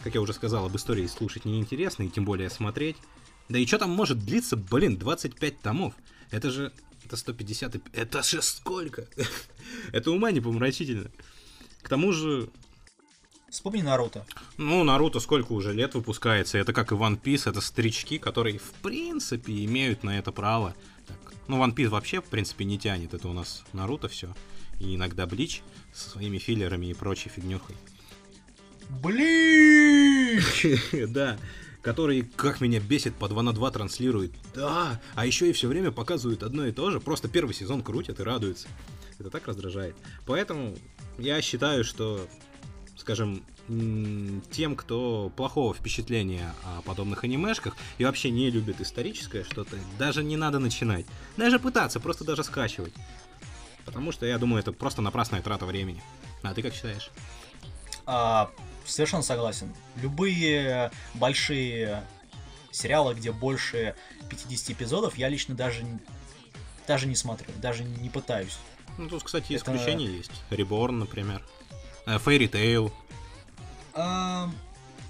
как 0.04 0.16
я 0.16 0.22
уже 0.22 0.34
сказал, 0.34 0.66
об 0.66 0.76
истории 0.76 1.08
слушать 1.08 1.46
неинтересно, 1.46 2.04
и 2.04 2.10
тем 2.10 2.26
более 2.26 2.50
смотреть. 2.50 2.98
Да 3.50 3.58
и 3.58 3.66
что 3.66 3.78
там 3.78 3.92
может 3.92 4.20
длиться, 4.20 4.58
блин, 4.58 4.98
25 4.98 5.62
томов? 5.62 5.94
Это 6.30 6.52
же... 6.52 6.72
Это 7.06 7.18
150... 7.18 7.76
Это 7.94 8.24
же 8.24 8.42
сколько? 8.42 9.08
это 9.92 10.12
ума 10.12 10.32
не 10.32 10.42
помрачительно. 10.42 11.10
К 11.82 11.90
тому 11.90 12.12
же... 12.12 12.50
Вспомни 13.50 13.82
Наруто. 13.82 14.26
Ну, 14.58 14.84
Наруто 14.84 15.20
сколько 15.20 15.54
уже 15.54 15.74
лет 15.74 15.94
выпускается. 15.94 16.58
Это 16.58 16.74
как 16.74 16.92
и 16.92 16.96
One 16.96 17.22
Piece, 17.22 17.50
это 17.50 17.62
старички, 17.62 18.18
которые, 18.18 18.58
в 18.58 18.72
принципе, 18.82 19.64
имеют 19.66 20.04
на 20.04 20.18
это 20.18 20.32
право. 20.32 20.76
Так. 21.08 21.34
Ну, 21.48 21.64
One 21.64 21.76
Piece 21.76 21.90
вообще, 21.90 22.20
в 22.20 22.26
принципе, 22.26 22.66
не 22.66 22.80
тянет. 22.80 23.14
Это 23.14 23.28
у 23.28 23.34
нас 23.34 23.64
Наруто 23.72 24.08
все. 24.08 24.34
И 24.80 24.96
иногда 24.96 25.28
Блич 25.28 25.62
со 25.94 26.10
своими 26.10 26.40
филлерами 26.40 26.88
и 26.88 26.94
прочей 26.94 27.30
фигнюхой. 27.30 27.76
Блич! 28.90 30.66
Да 31.10 31.38
который, 31.84 32.24
как 32.38 32.62
меня 32.62 32.80
бесит, 32.80 33.14
по 33.16 33.28
2 33.28 33.44
на 33.44 33.54
2 33.54 33.72
транслирует. 33.72 34.32
Да, 34.56 35.02
а 35.16 35.26
еще 35.26 35.50
и 35.50 35.54
все 35.54 35.68
время 35.68 35.92
показывают 35.92 36.42
одно 36.42 36.66
и 36.66 36.72
то 36.72 36.90
же, 36.90 37.00
просто 37.00 37.28
первый 37.28 37.54
сезон 37.54 37.84
крутят 37.84 38.20
и 38.20 38.24
радуются. 38.24 38.70
Это 39.20 39.30
так 39.30 39.48
раздражает. 39.48 39.96
Поэтому 40.26 40.76
я 41.18 41.42
считаю, 41.42 41.84
что, 41.84 42.26
скажем, 42.96 43.44
тем, 44.52 44.76
кто 44.76 45.32
плохого 45.36 45.74
впечатления 45.74 46.54
о 46.64 46.82
подобных 46.82 47.24
анимешках 47.24 47.76
и 47.98 48.06
вообще 48.06 48.32
не 48.32 48.50
любит 48.50 48.82
историческое 48.82 49.44
что-то, 49.44 49.78
даже 50.00 50.24
не 50.24 50.38
надо 50.38 50.60
начинать. 50.60 51.06
Даже 51.38 51.60
пытаться, 51.60 52.00
просто 52.00 52.24
даже 52.24 52.44
скачивать. 52.44 52.94
Потому 53.86 54.14
что 54.14 54.26
я 54.26 54.38
думаю, 54.38 54.62
это 54.62 54.72
просто 54.72 55.02
напрасная 55.02 55.42
трата 55.42 55.66
времени. 55.66 56.02
А 56.42 56.54
ты 56.54 56.62
как 56.62 56.74
считаешь? 56.74 57.10
А, 58.06 58.50
совершенно 58.86 59.24
согласен. 59.24 59.74
Любые 59.96 60.92
большие 61.14 62.04
сериалы, 62.72 63.14
где 63.14 63.32
больше 63.32 63.96
50 64.30 64.72
эпизодов, 64.72 65.18
я 65.18 65.30
лично 65.30 65.56
даже, 65.56 65.86
даже 66.88 67.08
не 67.08 67.16
смотрю, 67.16 67.48
даже 67.58 67.84
не 67.84 68.10
пытаюсь. 68.10 68.58
Ну, 68.98 69.10
тут, 69.10 69.24
кстати, 69.24 69.54
исключения 69.54 70.06
Это... 70.06 70.14
есть. 70.14 70.32
Reborn, 70.50 70.92
например. 70.92 71.44
Э, 72.06 72.18
Fairy 72.18 72.50
Tail. 72.50 72.92
А, 73.94 74.50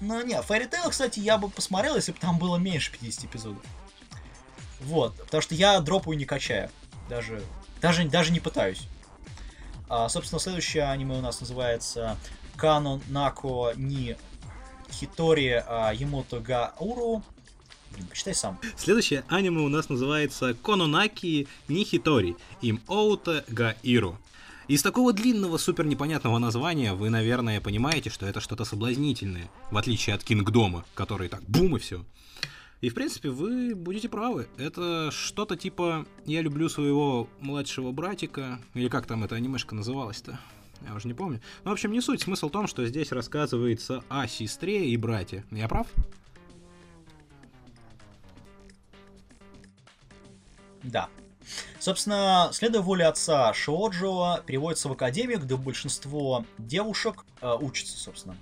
ну, 0.00 0.24
не, 0.24 0.34
Fairy 0.34 0.70
Tail, 0.70 0.90
кстати, 0.90 1.20
я 1.20 1.38
бы 1.38 1.48
посмотрел, 1.48 1.96
если 1.96 2.12
бы 2.12 2.18
там 2.18 2.38
было 2.38 2.56
меньше 2.56 2.92
50 2.92 3.24
эпизодов. 3.24 3.62
Вот, 4.80 5.16
потому 5.16 5.42
что 5.42 5.54
я 5.54 5.80
дропаю 5.80 6.16
не 6.18 6.24
качаю. 6.24 6.70
Даже, 7.08 7.42
даже, 7.80 8.04
даже 8.04 8.32
не 8.32 8.40
пытаюсь. 8.40 8.86
А, 9.88 10.08
собственно, 10.08 10.40
следующее 10.40 10.84
аниме 10.84 11.16
у 11.16 11.20
нас 11.20 11.40
называется 11.40 12.16
Кано 12.56 13.00
Нако 13.08 13.72
Ни 13.76 14.16
Хитори 14.90 15.62
а, 15.66 15.92
Ямото 15.92 16.40
Га 16.40 16.74
Уру. 16.78 17.22
Блин, 17.92 18.06
почитай 18.08 18.34
сам. 18.34 18.58
Следующее 18.76 19.24
аниме 19.28 19.60
у 19.62 19.68
нас 19.68 19.88
называется 19.88 20.54
Кононаки 20.54 21.46
Ни 21.68 21.84
Хитори 21.84 22.36
Им 22.60 22.80
Оута 22.88 23.44
Га 23.48 23.74
Иру. 23.82 24.18
Из 24.66 24.82
такого 24.82 25.12
длинного, 25.12 25.58
супер 25.58 25.84
непонятного 25.84 26.38
названия 26.38 26.94
вы, 26.94 27.10
наверное, 27.10 27.60
понимаете, 27.60 28.08
что 28.08 28.24
это 28.24 28.40
что-то 28.40 28.64
соблазнительное, 28.64 29.50
в 29.70 29.76
отличие 29.76 30.14
от 30.14 30.24
Кингдома, 30.24 30.86
который 30.94 31.28
так 31.28 31.42
бум 31.42 31.76
и 31.76 31.78
все. 31.78 32.02
И, 32.80 32.88
в 32.88 32.94
принципе, 32.94 33.28
вы 33.28 33.74
будете 33.74 34.08
правы. 34.08 34.48
Это 34.56 35.10
что-то 35.10 35.56
типа 35.56 36.06
«Я 36.24 36.40
люблю 36.40 36.70
своего 36.70 37.28
младшего 37.40 37.92
братика», 37.92 38.58
или 38.72 38.88
как 38.88 39.06
там 39.06 39.22
эта 39.22 39.36
анимешка 39.36 39.74
называлась-то? 39.74 40.38
Я 40.86 40.94
уже 40.94 41.08
не 41.08 41.14
помню. 41.14 41.40
Ну, 41.64 41.70
в 41.70 41.72
общем, 41.72 41.92
не 41.92 42.00
суть. 42.00 42.22
Смысл 42.22 42.48
в 42.48 42.52
том, 42.52 42.66
что 42.66 42.84
здесь 42.86 43.12
рассказывается 43.12 44.02
о 44.08 44.26
сестре 44.26 44.88
и 44.88 44.96
брате. 44.96 45.44
Я 45.50 45.68
прав? 45.68 45.86
Да. 50.82 51.08
Собственно, 51.78 52.50
следуя 52.52 52.82
воле 52.82 53.06
отца 53.06 53.52
Шиоджо, 53.52 54.42
переводится 54.46 54.88
в 54.88 54.92
академию, 54.92 55.38
где 55.38 55.56
большинство 55.56 56.44
девушек 56.58 57.24
э, 57.40 57.54
учатся, 57.60 57.98
собственно. 57.98 58.36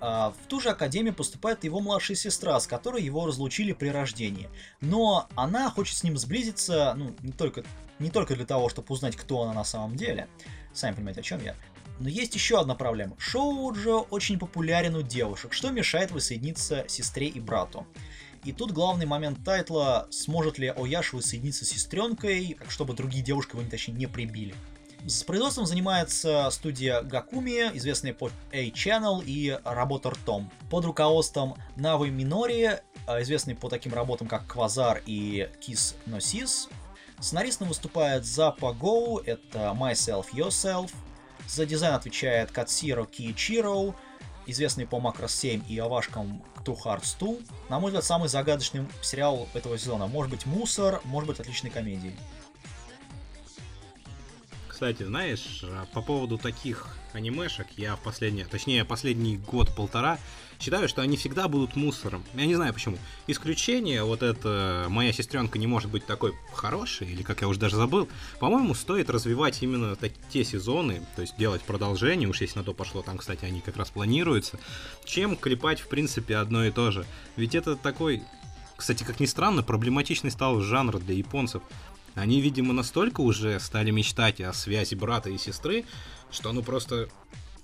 Э, 0.00 0.32
в 0.32 0.48
ту 0.48 0.60
же 0.60 0.70
академию 0.70 1.14
поступает 1.14 1.64
его 1.64 1.80
младшая 1.80 2.16
сестра, 2.16 2.58
с 2.58 2.66
которой 2.66 3.02
его 3.02 3.26
разлучили 3.26 3.72
при 3.72 3.88
рождении. 3.88 4.48
Но 4.80 5.28
она 5.36 5.70
хочет 5.70 5.96
с 5.96 6.02
ним 6.02 6.18
сблизиться, 6.18 6.94
ну, 6.96 7.14
не 7.22 7.32
только, 7.32 7.64
не 7.98 8.10
только 8.10 8.34
для 8.34 8.46
того, 8.46 8.68
чтобы 8.68 8.88
узнать, 8.92 9.16
кто 9.16 9.42
она 9.42 9.52
на 9.52 9.64
самом 9.64 9.96
деле, 9.96 10.28
Сами 10.74 10.94
понимаете, 10.94 11.20
о 11.20 11.22
чем 11.22 11.42
я. 11.42 11.54
Но 12.00 12.08
есть 12.08 12.34
еще 12.34 12.60
одна 12.60 12.74
проблема. 12.74 13.14
Шоуджо 13.18 13.98
очень 14.10 14.38
популярен 14.38 14.96
у 14.96 15.02
девушек, 15.02 15.52
что 15.52 15.70
мешает 15.70 16.10
воссоединиться 16.10 16.84
сестре 16.88 17.28
и 17.28 17.40
брату. 17.40 17.86
И 18.44 18.52
тут 18.52 18.72
главный 18.72 19.06
момент 19.06 19.42
тайтла, 19.44 20.06
сможет 20.10 20.58
ли 20.58 20.68
Ояш 20.68 21.12
воссоединиться 21.12 21.64
с 21.64 21.68
сестренкой, 21.68 22.58
чтобы 22.68 22.94
другие 22.94 23.24
девушки 23.24 23.56
его, 23.56 23.66
точнее, 23.70 23.94
не 23.94 24.06
прибили. 24.06 24.54
С 25.06 25.22
производством 25.22 25.66
занимается 25.66 26.48
студия 26.50 27.02
Гакуми, 27.02 27.70
известная 27.76 28.14
по 28.14 28.30
A-Channel 28.52 29.22
и 29.24 29.58
работа 29.64 30.12
Том. 30.24 30.50
Под 30.70 30.84
руководством 30.86 31.56
Навы 31.76 32.10
Минори, 32.10 32.80
а, 33.06 33.20
известный 33.22 33.54
по 33.54 33.68
таким 33.68 33.92
работам 33.92 34.28
как 34.28 34.46
Квазар 34.46 35.02
и 35.04 35.48
No 36.06 36.18
Sis, 36.18 36.70
Сценаристом 37.24 37.68
выступает 37.68 38.26
Запа 38.26 38.74
Гоу, 38.74 39.18
это 39.18 39.74
Myself 39.74 40.26
Yourself. 40.34 40.92
За 41.48 41.64
дизайн 41.64 41.94
отвечает 41.94 42.50
Катсиро 42.50 43.06
Киичиро, 43.06 43.94
известный 44.44 44.86
по 44.86 44.96
Macross 44.96 45.30
7 45.30 45.62
и 45.66 45.78
овашкам 45.78 46.44
Two 46.66 46.76
Hearts 46.84 47.16
2. 47.18 47.36
На 47.70 47.80
мой 47.80 47.88
взгляд, 47.88 48.04
самый 48.04 48.28
загадочный 48.28 48.86
сериал 49.00 49.48
этого 49.54 49.78
сезона. 49.78 50.06
Может 50.06 50.32
быть 50.32 50.44
мусор, 50.44 51.00
может 51.04 51.26
быть 51.26 51.40
отличной 51.40 51.70
комедией. 51.70 52.14
Кстати, 54.68 55.02
знаешь, 55.04 55.64
а, 55.64 55.86
по 55.94 56.02
поводу 56.02 56.36
таких 56.36 56.94
анимешек, 57.14 57.68
я 57.78 57.96
в 57.96 58.00
последнее, 58.00 58.44
точнее, 58.44 58.84
последний 58.84 59.38
год-полтора 59.38 60.18
считаю, 60.60 60.88
что 60.88 61.02
они 61.02 61.16
всегда 61.16 61.48
будут 61.48 61.76
мусором. 61.76 62.24
Я 62.34 62.46
не 62.46 62.54
знаю 62.54 62.72
почему. 62.72 62.98
Исключение, 63.26 64.02
вот 64.04 64.22
это 64.22 64.86
«Моя 64.88 65.12
сестренка 65.12 65.58
не 65.58 65.66
может 65.66 65.90
быть 65.90 66.06
такой 66.06 66.34
хорошей», 66.52 67.10
или 67.10 67.22
как 67.22 67.42
я 67.42 67.48
уже 67.48 67.60
даже 67.60 67.76
забыл, 67.76 68.08
по-моему, 68.40 68.74
стоит 68.74 69.10
развивать 69.10 69.62
именно 69.62 69.96
так, 69.96 70.12
те 70.30 70.44
сезоны, 70.44 71.02
то 71.16 71.22
есть 71.22 71.36
делать 71.36 71.62
продолжение, 71.62 72.28
уж 72.28 72.40
если 72.40 72.58
на 72.58 72.64
то 72.64 72.74
пошло, 72.74 73.02
там, 73.02 73.18
кстати, 73.18 73.44
они 73.44 73.60
как 73.60 73.76
раз 73.76 73.90
планируются, 73.90 74.58
чем 75.04 75.36
клепать, 75.36 75.80
в 75.80 75.88
принципе, 75.88 76.36
одно 76.36 76.64
и 76.64 76.70
то 76.70 76.90
же. 76.90 77.06
Ведь 77.36 77.54
это 77.54 77.76
такой 77.76 78.22
кстати, 78.76 79.04
как 79.04 79.20
ни 79.20 79.26
странно, 79.26 79.62
проблематичный 79.62 80.30
стал 80.30 80.60
жанр 80.60 80.98
для 80.98 81.14
японцев. 81.14 81.62
Они, 82.14 82.40
видимо, 82.40 82.72
настолько 82.72 83.20
уже 83.20 83.58
стали 83.60 83.90
мечтать 83.90 84.40
о 84.40 84.52
связи 84.52 84.94
брата 84.94 85.30
и 85.30 85.38
сестры, 85.38 85.84
что 86.30 86.52
ну 86.52 86.62
просто, 86.62 87.08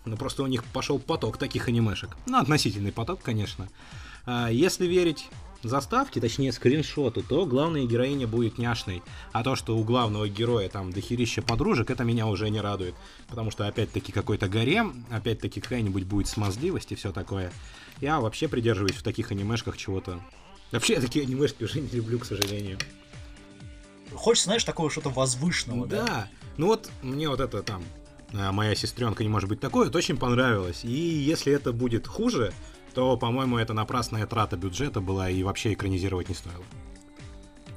ну 0.04 0.16
просто 0.16 0.42
у 0.42 0.46
них 0.46 0.64
пошел 0.64 0.98
поток 0.98 1.38
таких 1.38 1.68
анимешек. 1.68 2.16
Ну, 2.26 2.38
относительный 2.38 2.92
поток, 2.92 3.22
конечно. 3.22 3.68
А 4.26 4.48
если 4.48 4.86
верить 4.86 5.28
заставке, 5.62 6.20
точнее 6.20 6.52
скриншоту, 6.52 7.22
то 7.22 7.44
главная 7.44 7.84
героиня 7.84 8.26
будет 8.26 8.58
няшной. 8.58 9.02
А 9.32 9.42
то, 9.42 9.56
что 9.56 9.76
у 9.76 9.84
главного 9.84 10.28
героя 10.28 10.68
там 10.68 10.92
дохерища 10.92 11.42
подружек, 11.42 11.90
это 11.90 12.04
меня 12.04 12.26
уже 12.26 12.48
не 12.48 12.60
радует. 12.60 12.94
Потому 13.28 13.50
что 13.50 13.66
опять-таки 13.66 14.12
какой-то 14.12 14.48
гарем, 14.48 15.04
опять-таки 15.10 15.60
какая-нибудь 15.60 16.04
будет 16.04 16.28
смазливость 16.28 16.92
и 16.92 16.94
все 16.94 17.12
такое. 17.12 17.52
Я 18.00 18.20
вообще 18.20 18.48
придерживаюсь 18.48 18.96
в 18.96 19.02
таких 19.02 19.30
анимешках 19.30 19.76
чего-то. 19.76 20.20
Вообще 20.72 20.94
я 20.94 21.00
такие 21.00 21.24
анимешки 21.24 21.64
уже 21.64 21.80
не 21.80 21.88
люблю, 21.88 22.18
к 22.18 22.24
сожалению 22.24 22.78
хочется, 24.14 24.46
знаешь, 24.46 24.64
такого 24.64 24.90
что-то 24.90 25.10
возвышенного. 25.10 25.86
Да. 25.86 26.04
да. 26.04 26.28
Ну 26.56 26.66
вот 26.66 26.90
мне 27.02 27.28
вот 27.28 27.40
это 27.40 27.62
там 27.62 27.82
моя 28.32 28.74
сестренка 28.74 29.22
не 29.22 29.28
может 29.28 29.48
быть 29.48 29.60
такой, 29.60 29.88
это 29.88 29.98
очень 29.98 30.16
понравилось. 30.16 30.84
И 30.84 30.90
если 30.90 31.52
это 31.52 31.72
будет 31.72 32.06
хуже, 32.06 32.52
то, 32.94 33.16
по-моему, 33.16 33.58
это 33.58 33.72
напрасная 33.72 34.26
трата 34.26 34.56
бюджета 34.56 35.00
была 35.00 35.30
и 35.30 35.42
вообще 35.42 35.72
экранизировать 35.72 36.28
не 36.28 36.34
стоило. 36.34 36.64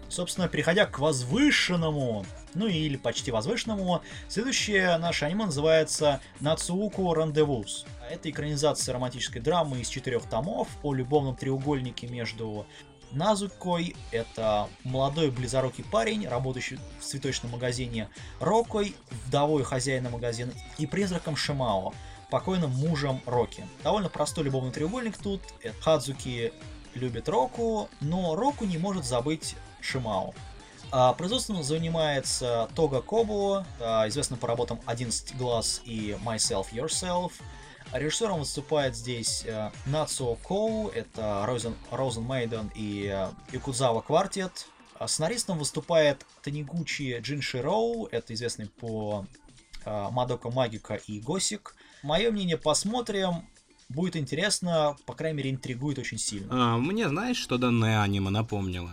Собственно, 0.09 0.47
переходя 0.47 0.85
к 0.85 0.99
возвышенному, 0.99 2.23
ну 2.53 2.67
или 2.67 2.97
почти 2.97 3.31
возвышенному, 3.31 4.03
следующее 4.27 4.95
наше 4.99 5.25
аниме 5.25 5.45
называется 5.45 6.21
Нацуку 6.39 7.15
Рандевуз. 7.15 7.87
Это 8.11 8.29
экранизация 8.29 8.93
романтической 8.93 9.41
драмы 9.41 9.79
из 9.79 9.87
четырех 9.87 10.29
томов 10.29 10.67
о 10.83 10.93
любовном 10.93 11.35
треугольнике 11.35 12.05
между 12.07 12.67
Назукой, 13.13 13.95
это 14.11 14.67
молодой 14.83 15.29
близорукий 15.29 15.83
парень, 15.83 16.27
работающий 16.27 16.79
в 16.99 17.03
цветочном 17.03 17.51
магазине 17.51 18.09
Рокой, 18.39 18.95
вдовой 19.25 19.63
хозяина 19.63 20.09
магазина 20.09 20.51
и 20.79 20.87
призраком 20.87 21.35
Шимао, 21.35 21.93
покойным 22.31 22.71
мужем 22.71 23.21
Роки. 23.27 23.65
Довольно 23.83 24.09
простой 24.09 24.45
любовный 24.45 24.71
треугольник 24.71 25.17
тут. 25.17 25.41
Хадзуки 25.81 26.51
любит 26.95 27.29
Року, 27.29 27.87
но 28.01 28.35
Року 28.35 28.65
не 28.65 28.79
может 28.79 29.05
забыть 29.05 29.55
Шимао. 29.79 30.33
А 30.91 31.13
производством 31.13 31.63
занимается 31.63 32.69
Тога 32.75 33.01
Кобо, 33.01 33.65
известный 34.07 34.37
по 34.37 34.47
работам 34.47 34.79
«11 34.85 35.37
глаз» 35.37 35.81
и 35.85 36.17
«Myself 36.23 36.67
Yourself», 36.71 37.31
Режиссером 37.93 38.39
выступает 38.39 38.95
здесь 38.95 39.45
э, 39.45 39.69
Коу, 40.43 40.89
это 40.89 41.45
Розен, 41.45 41.75
Розен 41.91 42.23
Мейден 42.23 42.71
и 42.73 43.09
э, 43.13 43.29
Якудзава 43.51 44.01
Квартет. 44.01 44.67
А 44.97 45.07
сценаристом 45.07 45.59
выступает 45.59 46.25
Танигучи 46.41 47.19
Джинши 47.19 47.61
Роу, 47.61 48.07
это 48.07 48.33
известный 48.33 48.67
по 48.67 49.25
э, 49.85 50.07
Мадока 50.11 50.49
Магика 50.49 50.95
и 50.95 51.19
Госик. 51.19 51.75
Мое 52.01 52.31
мнение, 52.31 52.57
посмотрим. 52.57 53.47
Будет 53.89 54.15
интересно, 54.15 54.97
по 55.05 55.13
крайней 55.13 55.37
мере, 55.37 55.51
интригует 55.51 55.99
очень 55.99 56.17
сильно. 56.17 56.47
А, 56.49 56.77
мне 56.77 57.07
знаешь, 57.09 57.37
что 57.37 57.59
данное 57.59 58.01
аниме 58.01 58.31
напомнило? 58.31 58.91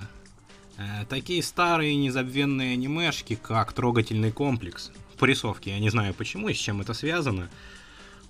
Э, 0.76 1.06
такие 1.08 1.42
старые 1.42 1.96
незабвенные 1.96 2.74
анимешки, 2.74 3.34
как 3.34 3.72
«Трогательный 3.72 4.30
комплекс». 4.30 4.90
По 5.18 5.24
рисовке, 5.24 5.70
я 5.70 5.78
не 5.78 5.90
знаю 5.90 6.12
почему 6.12 6.48
и 6.48 6.54
с 6.54 6.58
чем 6.58 6.80
это 6.80 6.92
связано. 6.92 7.48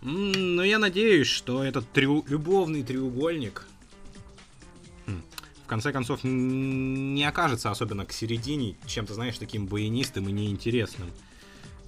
Но 0.03 0.65
я 0.65 0.79
надеюсь, 0.79 1.27
что 1.27 1.63
этот 1.63 1.91
трю... 1.93 2.25
любовный 2.27 2.83
треугольник 2.83 3.67
хм, 5.07 5.23
в 5.65 5.67
конце 5.67 5.93
концов 5.93 6.21
не 6.25 7.25
окажется, 7.25 7.71
особенно 7.71 8.07
к 8.07 8.13
середине, 8.13 8.77
чем-то, 8.87 9.15
знаешь, 9.15 9.39
таким 9.39 9.67
баянистым 9.67 10.29
и 10.29 10.33
неинтересным. 10.33 11.11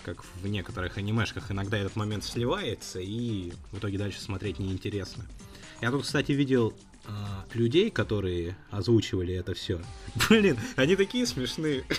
Как 0.04 0.24
в 0.42 0.46
некоторых 0.46 0.98
анимешках 0.98 1.50
иногда 1.52 1.78
этот 1.78 1.96
момент 1.96 2.24
сливается, 2.24 3.00
и 3.00 3.52
в 3.70 3.78
итоге 3.78 3.98
дальше 3.98 4.20
смотреть 4.20 4.58
неинтересно. 4.58 5.26
Я 5.80 5.90
тут, 5.90 6.02
кстати, 6.02 6.32
видел 6.32 6.74
э, 7.06 7.10
людей, 7.54 7.90
которые 7.90 8.56
озвучивали 8.70 9.34
это 9.34 9.54
все. 9.54 9.80
Блин, 10.28 10.58
они 10.76 10.96
такие 10.96 11.26
смешные. 11.26 11.84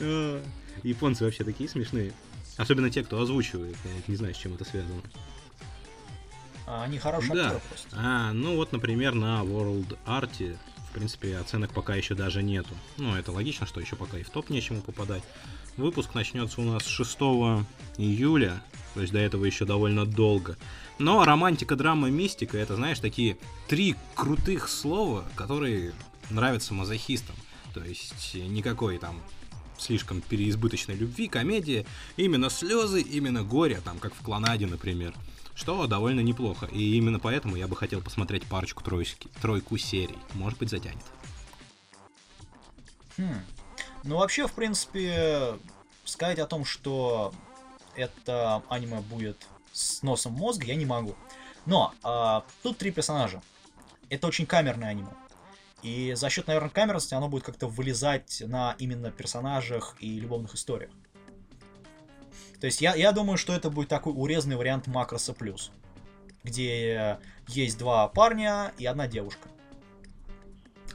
А, 0.00 0.40
японцы 0.84 1.24
вообще 1.24 1.42
такие 1.42 1.68
смешные. 1.68 2.12
Особенно 2.58 2.90
те, 2.90 3.02
кто 3.02 3.20
озвучивает. 3.20 3.76
Я 3.84 3.90
не 4.08 4.16
знаю, 4.16 4.34
с 4.34 4.36
чем 4.36 4.54
это 4.54 4.64
связано. 4.64 5.00
А 6.66 6.82
они 6.82 6.98
хорошие 6.98 7.34
да. 7.34 7.44
актеры 7.44 7.62
просто. 7.68 7.88
А, 7.96 8.32
ну 8.32 8.56
вот, 8.56 8.72
например, 8.72 9.14
на 9.14 9.40
World 9.42 9.96
Art, 10.06 10.58
в 10.90 10.92
принципе, 10.92 11.38
оценок 11.38 11.72
пока 11.72 11.94
еще 11.94 12.14
даже 12.14 12.42
нету. 12.42 12.74
Ну, 12.98 13.16
это 13.16 13.32
логично, 13.32 13.66
что 13.66 13.80
еще 13.80 13.96
пока 13.96 14.18
и 14.18 14.22
в 14.22 14.28
топ 14.28 14.50
нечему 14.50 14.82
попадать. 14.82 15.22
Выпуск 15.78 16.14
начнется 16.14 16.60
у 16.60 16.64
нас 16.64 16.84
6 16.84 17.16
июля, 17.96 18.60
то 18.94 19.00
есть 19.00 19.12
до 19.12 19.20
этого 19.20 19.44
еще 19.44 19.64
довольно 19.64 20.04
долго. 20.04 20.58
Но 20.98 21.24
романтика, 21.24 21.76
драма, 21.76 22.10
мистика, 22.10 22.58
это, 22.58 22.74
знаешь, 22.74 22.98
такие 22.98 23.38
три 23.68 23.94
крутых 24.14 24.68
слова, 24.68 25.24
которые 25.36 25.92
нравятся 26.28 26.74
мазохистам. 26.74 27.36
То 27.72 27.84
есть 27.84 28.34
никакой 28.34 28.98
там 28.98 29.22
слишком 29.78 30.20
переизбыточной 30.20 30.94
любви, 30.94 31.28
комедия, 31.28 31.86
именно 32.16 32.50
слезы, 32.50 33.00
именно 33.00 33.42
горе, 33.42 33.80
там, 33.84 33.98
как 33.98 34.14
в 34.14 34.22
Клонаде, 34.22 34.66
например. 34.66 35.14
Что 35.54 35.86
довольно 35.86 36.20
неплохо. 36.20 36.66
И 36.66 36.96
именно 36.96 37.18
поэтому 37.18 37.56
я 37.56 37.66
бы 37.66 37.74
хотел 37.74 38.00
посмотреть 38.00 38.44
парочку 38.44 38.84
тройки, 38.84 39.28
тройку 39.42 39.76
серий. 39.76 40.18
Может 40.34 40.58
быть, 40.58 40.70
затянет. 40.70 41.04
Хм. 43.16 43.40
Ну, 44.04 44.18
вообще, 44.18 44.46
в 44.46 44.52
принципе, 44.52 45.58
сказать 46.04 46.38
о 46.38 46.46
том, 46.46 46.64
что 46.64 47.32
это 47.96 48.62
аниме 48.68 49.00
будет 49.00 49.46
с 49.72 50.02
носом 50.02 50.32
мозга, 50.32 50.66
я 50.66 50.76
не 50.76 50.86
могу. 50.86 51.16
Но 51.66 51.92
а, 52.02 52.44
тут 52.62 52.78
три 52.78 52.90
персонажа. 52.90 53.42
Это 54.08 54.26
очень 54.26 54.46
камерное 54.46 54.88
аниме. 54.88 55.10
И 55.82 56.14
за 56.14 56.28
счет, 56.28 56.46
наверное, 56.48 56.70
камерности 56.70 57.14
оно 57.14 57.28
будет 57.28 57.44
как-то 57.44 57.68
вылезать 57.68 58.42
на 58.46 58.74
именно 58.78 59.10
персонажах 59.10 59.96
и 60.00 60.18
любовных 60.18 60.54
историях. 60.54 60.90
То 62.60 62.66
есть 62.66 62.80
я, 62.80 62.94
я 62.96 63.12
думаю, 63.12 63.36
что 63.36 63.52
это 63.52 63.70
будет 63.70 63.88
такой 63.88 64.12
урезанный 64.16 64.56
вариант 64.56 64.88
Макроса 64.88 65.32
Плюс, 65.32 65.70
где 66.42 67.18
есть 67.46 67.78
два 67.78 68.08
парня 68.08 68.72
и 68.78 68.86
одна 68.86 69.06
девушка. 69.06 69.48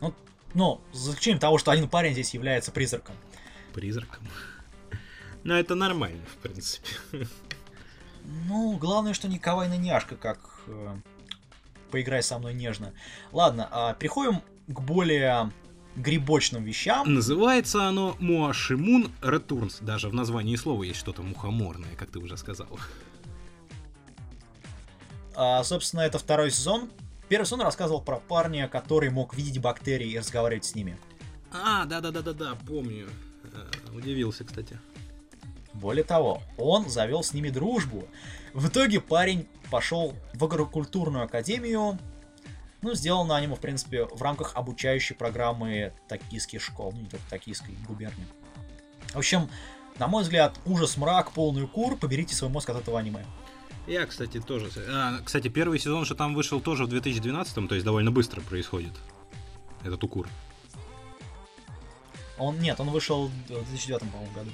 Ну, 0.01 0.13
ну 0.53 0.81
за 0.91 1.11
исключением 1.11 1.39
того, 1.39 1.57
что 1.57 1.71
один 1.71 1.87
парень 1.87 2.11
здесь 2.13 2.33
является 2.33 2.71
призраком. 2.71 3.15
Призраком? 3.73 4.27
Ну, 5.45 5.55
это 5.55 5.75
нормально, 5.75 6.23
в 6.25 6.37
принципе. 6.37 6.87
Ну, 8.23 8.77
главное, 8.77 9.13
что 9.13 9.27
не 9.27 9.37
кавайна 9.37 9.73
няшка, 9.73 10.15
как 10.15 10.39
э, 10.67 10.95
поиграй 11.91 12.23
со 12.23 12.39
мной 12.39 12.53
нежно. 12.53 12.93
Ладно, 13.33 13.67
э, 13.69 13.95
переходим 13.99 14.41
к 14.67 14.79
более 14.81 15.51
грибочным 15.95 16.63
вещам. 16.63 17.13
Называется 17.13 17.87
оно 17.87 18.15
Муашимун 18.19 19.11
Returns. 19.21 19.83
Даже 19.83 20.09
в 20.09 20.13
названии 20.13 20.55
слова 20.55 20.83
есть 20.83 20.99
что-то 20.99 21.21
мухоморное, 21.21 21.95
как 21.95 22.09
ты 22.09 22.19
уже 22.19 22.37
сказал. 22.37 22.67
А, 25.35 25.63
собственно, 25.63 26.01
это 26.01 26.19
второй 26.19 26.51
сезон. 26.51 26.89
Первый 27.29 27.45
сезон 27.45 27.61
рассказывал 27.61 28.01
про 28.01 28.17
парня, 28.17 28.67
который 28.67 29.09
мог 29.09 29.33
видеть 29.35 29.59
бактерии 29.59 30.11
и 30.11 30.19
разговаривать 30.19 30.65
с 30.65 30.75
ними. 30.75 30.97
А, 31.51 31.85
да-да-да-да-да, 31.85 32.57
помню. 32.67 33.09
Э, 33.43 33.95
удивился, 33.95 34.43
кстати. 34.43 34.79
Более 35.73 36.03
того, 36.03 36.41
он 36.57 36.89
завел 36.89 37.23
с 37.23 37.33
ними 37.33 37.49
дружбу. 37.49 38.07
В 38.53 38.67
итоге 38.67 39.01
парень 39.01 39.47
пошел 39.71 40.13
в 40.33 40.43
агрокультурную 40.43 41.25
академию, 41.25 41.97
ну, 42.83 42.93
сделано 42.93 43.35
аниме, 43.35 43.55
в 43.55 43.59
принципе, 43.59 44.05
в 44.05 44.21
рамках 44.21 44.55
обучающей 44.55 45.15
программы 45.15 45.93
токийских 46.07 46.61
школ, 46.61 46.91
ну, 46.93 47.01
не 47.01 47.07
только 47.07 47.23
токийской 47.29 47.75
губернии. 47.87 48.27
В 49.13 49.17
общем, 49.17 49.49
на 49.97 50.07
мой 50.07 50.23
взгляд, 50.23 50.59
ужас, 50.65 50.97
мрак, 50.97 51.31
полный 51.31 51.67
кур, 51.67 51.97
поберите 51.97 52.35
свой 52.35 52.51
мозг 52.51 52.69
от 52.69 52.77
этого 52.81 52.99
аниме. 52.99 53.25
Я, 53.87 54.05
кстати, 54.05 54.39
тоже... 54.39 54.69
А, 54.89 55.19
кстати, 55.23 55.47
первый 55.47 55.79
сезон 55.79 56.05
же 56.05 56.15
там 56.15 56.35
вышел 56.35 56.61
тоже 56.61 56.85
в 56.85 56.89
2012, 56.89 57.67
то 57.67 57.75
есть 57.75 57.85
довольно 57.85 58.11
быстро 58.11 58.41
происходит 58.41 58.93
этот 59.83 60.03
укур. 60.03 60.27
Он, 62.37 62.59
нет, 62.59 62.79
он 62.79 62.89
вышел 62.89 63.27
в 63.27 63.47
2009, 63.47 63.99
по-моему, 63.99 64.33
году. 64.33 64.51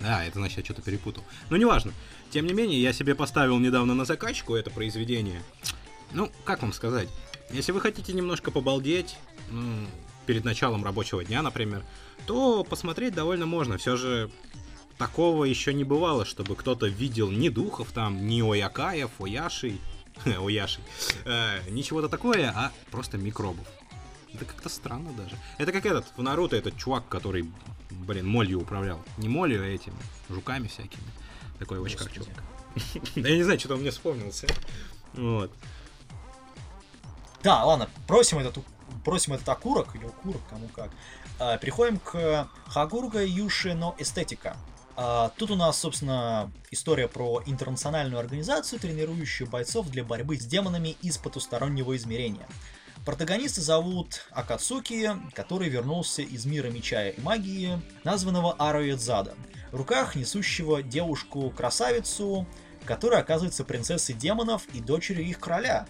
Да, 0.00 0.24
это 0.24 0.38
значит, 0.38 0.58
я 0.58 0.64
что-то 0.64 0.82
перепутал. 0.82 1.24
Но 1.50 1.56
неважно. 1.56 1.92
Тем 2.30 2.46
не 2.46 2.52
менее, 2.52 2.80
я 2.82 2.92
себе 2.92 3.14
поставил 3.14 3.58
недавно 3.58 3.94
на 3.94 4.04
закачку 4.04 4.54
это 4.54 4.70
произведение. 4.70 5.40
Ну, 6.12 6.30
как 6.44 6.62
вам 6.62 6.72
сказать? 6.72 7.08
Если 7.50 7.72
вы 7.72 7.80
хотите 7.80 8.12
немножко 8.12 8.50
побалдеть, 8.50 9.16
ну, 9.50 9.86
перед 10.26 10.44
началом 10.44 10.84
рабочего 10.84 11.24
дня, 11.24 11.42
например, 11.42 11.84
то 12.26 12.64
посмотреть 12.64 13.14
довольно 13.14 13.46
можно. 13.46 13.76
Все 13.76 13.96
же 13.96 14.30
такого 14.98 15.44
еще 15.44 15.74
не 15.74 15.84
бывало, 15.84 16.24
чтобы 16.24 16.56
кто-то 16.56 16.86
видел 16.86 17.30
ни 17.30 17.48
духов 17.48 17.92
там, 17.92 18.26
ни 18.26 18.40
Оякаев, 18.40 19.10
Ояшей, 19.20 19.80
Ояшей, 20.24 20.84
э, 21.24 21.70
ничего-то 21.70 22.08
такое, 22.08 22.52
а 22.54 22.72
просто 22.90 23.18
микробов. 23.18 23.66
Это 24.32 24.44
как-то 24.44 24.68
странно 24.68 25.12
даже. 25.12 25.36
Это 25.58 25.70
как 25.70 25.86
этот, 25.86 26.06
в 26.16 26.22
Наруто 26.22 26.56
этот 26.56 26.76
чувак, 26.76 27.08
который, 27.08 27.48
блин, 27.90 28.26
молью 28.26 28.60
управлял. 28.60 29.00
Не 29.16 29.28
молью, 29.28 29.62
а 29.62 29.66
этими, 29.66 29.94
жуками 30.28 30.66
всякими. 30.66 31.04
Такой 31.58 31.78
очень 31.78 31.98
как 31.98 32.12
чувак. 32.12 32.30
Да 33.14 33.28
я 33.28 33.36
не 33.36 33.44
знаю, 33.44 33.60
что-то 33.60 33.74
он 33.74 33.82
мне 33.82 33.92
вспомнился. 33.92 34.48
Вот. 35.12 35.52
Да, 37.44 37.62
ладно, 37.62 37.90
просим 38.06 38.38
этот, 38.38 38.64
просим 39.04 39.34
этот 39.34 39.46
окурок, 39.50 39.94
или 39.94 40.06
окурок, 40.06 40.40
кому 40.48 40.66
как. 40.68 40.90
А, 41.38 41.58
переходим 41.58 41.98
к 41.98 42.48
Хагурга 42.68 43.22
Юши 43.22 43.74
но 43.74 43.94
эстетика. 43.98 44.56
А, 44.96 45.30
тут 45.36 45.50
у 45.50 45.54
нас, 45.54 45.78
собственно, 45.78 46.50
история 46.70 47.06
про 47.06 47.42
интернациональную 47.44 48.18
организацию, 48.18 48.80
тренирующую 48.80 49.46
бойцов 49.46 49.90
для 49.90 50.04
борьбы 50.04 50.38
с 50.38 50.46
демонами 50.46 50.96
из 51.02 51.18
потустороннего 51.18 51.94
измерения. 51.96 52.48
Протагониста 53.04 53.60
зовут 53.60 54.26
Акацуки, 54.30 55.12
который 55.34 55.68
вернулся 55.68 56.22
из 56.22 56.46
мира 56.46 56.70
меча 56.70 57.10
и 57.10 57.20
магии, 57.20 57.78
названного 58.04 58.54
Аруэдзада, 58.54 59.34
в 59.70 59.76
руках 59.76 60.14
несущего 60.14 60.82
девушку-красавицу, 60.82 62.46
которая 62.86 63.20
оказывается 63.20 63.64
принцессой 63.64 64.14
демонов 64.14 64.62
и 64.72 64.80
дочерью 64.80 65.26
их 65.26 65.38
короля, 65.38 65.86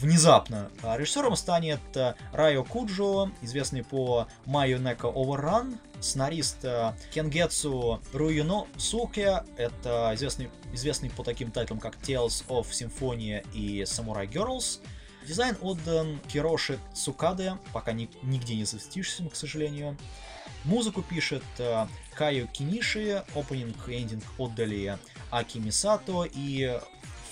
внезапно. 0.00 0.70
А 0.82 0.96
режиссером 0.96 1.36
станет 1.36 1.80
э, 1.94 2.14
Райо 2.32 2.64
Куджо, 2.64 3.30
известный 3.40 3.84
по 3.84 4.26
Майой 4.46 4.78
Неко 4.78 5.08
Overrun, 5.08 5.78
сценарист 6.00 6.64
э, 6.64 6.92
Кенгетсу 7.12 8.00
Руюно 8.12 8.66
Суке, 8.76 9.44
это 9.56 10.12
известный, 10.14 10.50
известный 10.72 11.10
по 11.10 11.22
таким 11.22 11.50
тайтлам, 11.50 11.78
как 11.78 11.96
Tales 11.96 12.46
of 12.48 12.70
Symphonia 12.70 13.46
и 13.54 13.82
Samurai 13.82 14.28
Girls. 14.28 14.80
Дизайн 15.26 15.56
отдан 15.60 16.18
Кироши 16.32 16.78
Цукаде, 16.94 17.56
пока 17.72 17.92
ни, 17.92 18.10
нигде 18.22 18.56
не 18.56 18.64
засветишься, 18.64 19.28
к 19.28 19.36
сожалению. 19.36 19.96
Музыку 20.64 21.02
пишет 21.02 21.44
Кайо 22.14 22.46
Киниши, 22.46 23.24
опенинг 23.34 23.88
и 23.88 23.94
эндинг 23.94 24.24
отдали 24.38 24.98
Аки 25.30 25.58
Мисато 25.58 26.24
и 26.24 26.78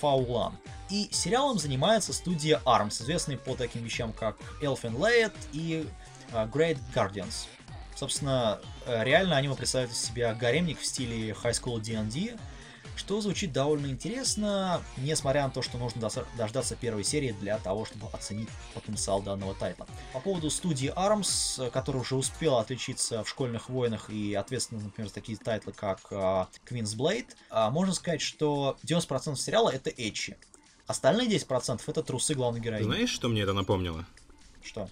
Фаулан. 0.01 0.57
И 0.89 1.07
сериалом 1.11 1.59
занимается 1.59 2.11
студия 2.11 2.59
ARMS, 2.65 3.01
известная 3.01 3.37
по 3.37 3.55
таким 3.55 3.83
вещам, 3.83 4.11
как 4.11 4.35
Elfen 4.61 4.97
Light 4.97 5.33
и 5.53 5.87
uh, 6.33 6.51
Great 6.51 6.77
Guardians. 6.93 7.47
Собственно, 7.95 8.59
э, 8.87 9.03
реально 9.03 9.37
аниме 9.37 9.55
представляет 9.55 9.93
из 9.93 10.01
себя 10.01 10.33
гаремник 10.33 10.79
в 10.79 10.85
стиле 10.85 11.31
High 11.31 11.51
School 11.51 11.79
D&D. 11.79 12.35
Что 12.95 13.21
звучит 13.21 13.51
довольно 13.51 13.87
интересно, 13.87 14.81
несмотря 14.97 15.43
на 15.43 15.49
то, 15.49 15.61
что 15.61 15.77
нужно 15.77 16.09
дождаться 16.37 16.75
первой 16.75 17.03
серии 17.03 17.31
для 17.31 17.57
того, 17.57 17.85
чтобы 17.85 18.07
оценить 18.13 18.49
потенциал 18.73 19.21
данного 19.21 19.55
тайтла. 19.55 19.87
По 20.13 20.19
поводу 20.19 20.49
студии 20.49 20.93
ARMS, 20.95 21.69
которая 21.71 22.01
уже 22.01 22.15
успела 22.15 22.61
отличиться 22.61 23.23
в 23.23 23.29
школьных 23.29 23.69
войнах 23.69 24.09
и 24.09 24.33
ответственна, 24.33 24.81
например, 24.81 25.09
за 25.09 25.15
такие 25.15 25.37
тайтлы, 25.37 25.73
как 25.73 25.99
uh, 26.11 26.47
Queen's 26.69 26.95
Blade, 26.95 27.27
uh, 27.49 27.69
можно 27.71 27.93
сказать, 27.93 28.21
что 28.21 28.77
90% 28.83 29.35
сериала 29.35 29.69
это 29.69 29.89
Эчи. 29.89 30.37
Остальные 30.87 31.29
10% 31.29 31.81
это 31.87 32.03
трусы 32.03 32.33
главной 32.33 32.59
героини. 32.59 32.83
Знаешь, 32.83 33.09
что 33.09 33.29
мне 33.29 33.41
это 33.41 33.53
напомнило? 33.53 34.05
Что? 34.61 34.89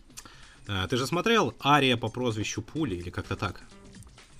А, 0.67 0.87
ты 0.87 0.97
же 0.97 1.07
смотрел 1.07 1.53
Ария 1.63 1.97
по 1.97 2.09
прозвищу 2.09 2.61
Пули 2.61 2.95
или 2.95 3.09
как-то 3.09 3.35
так? 3.35 3.63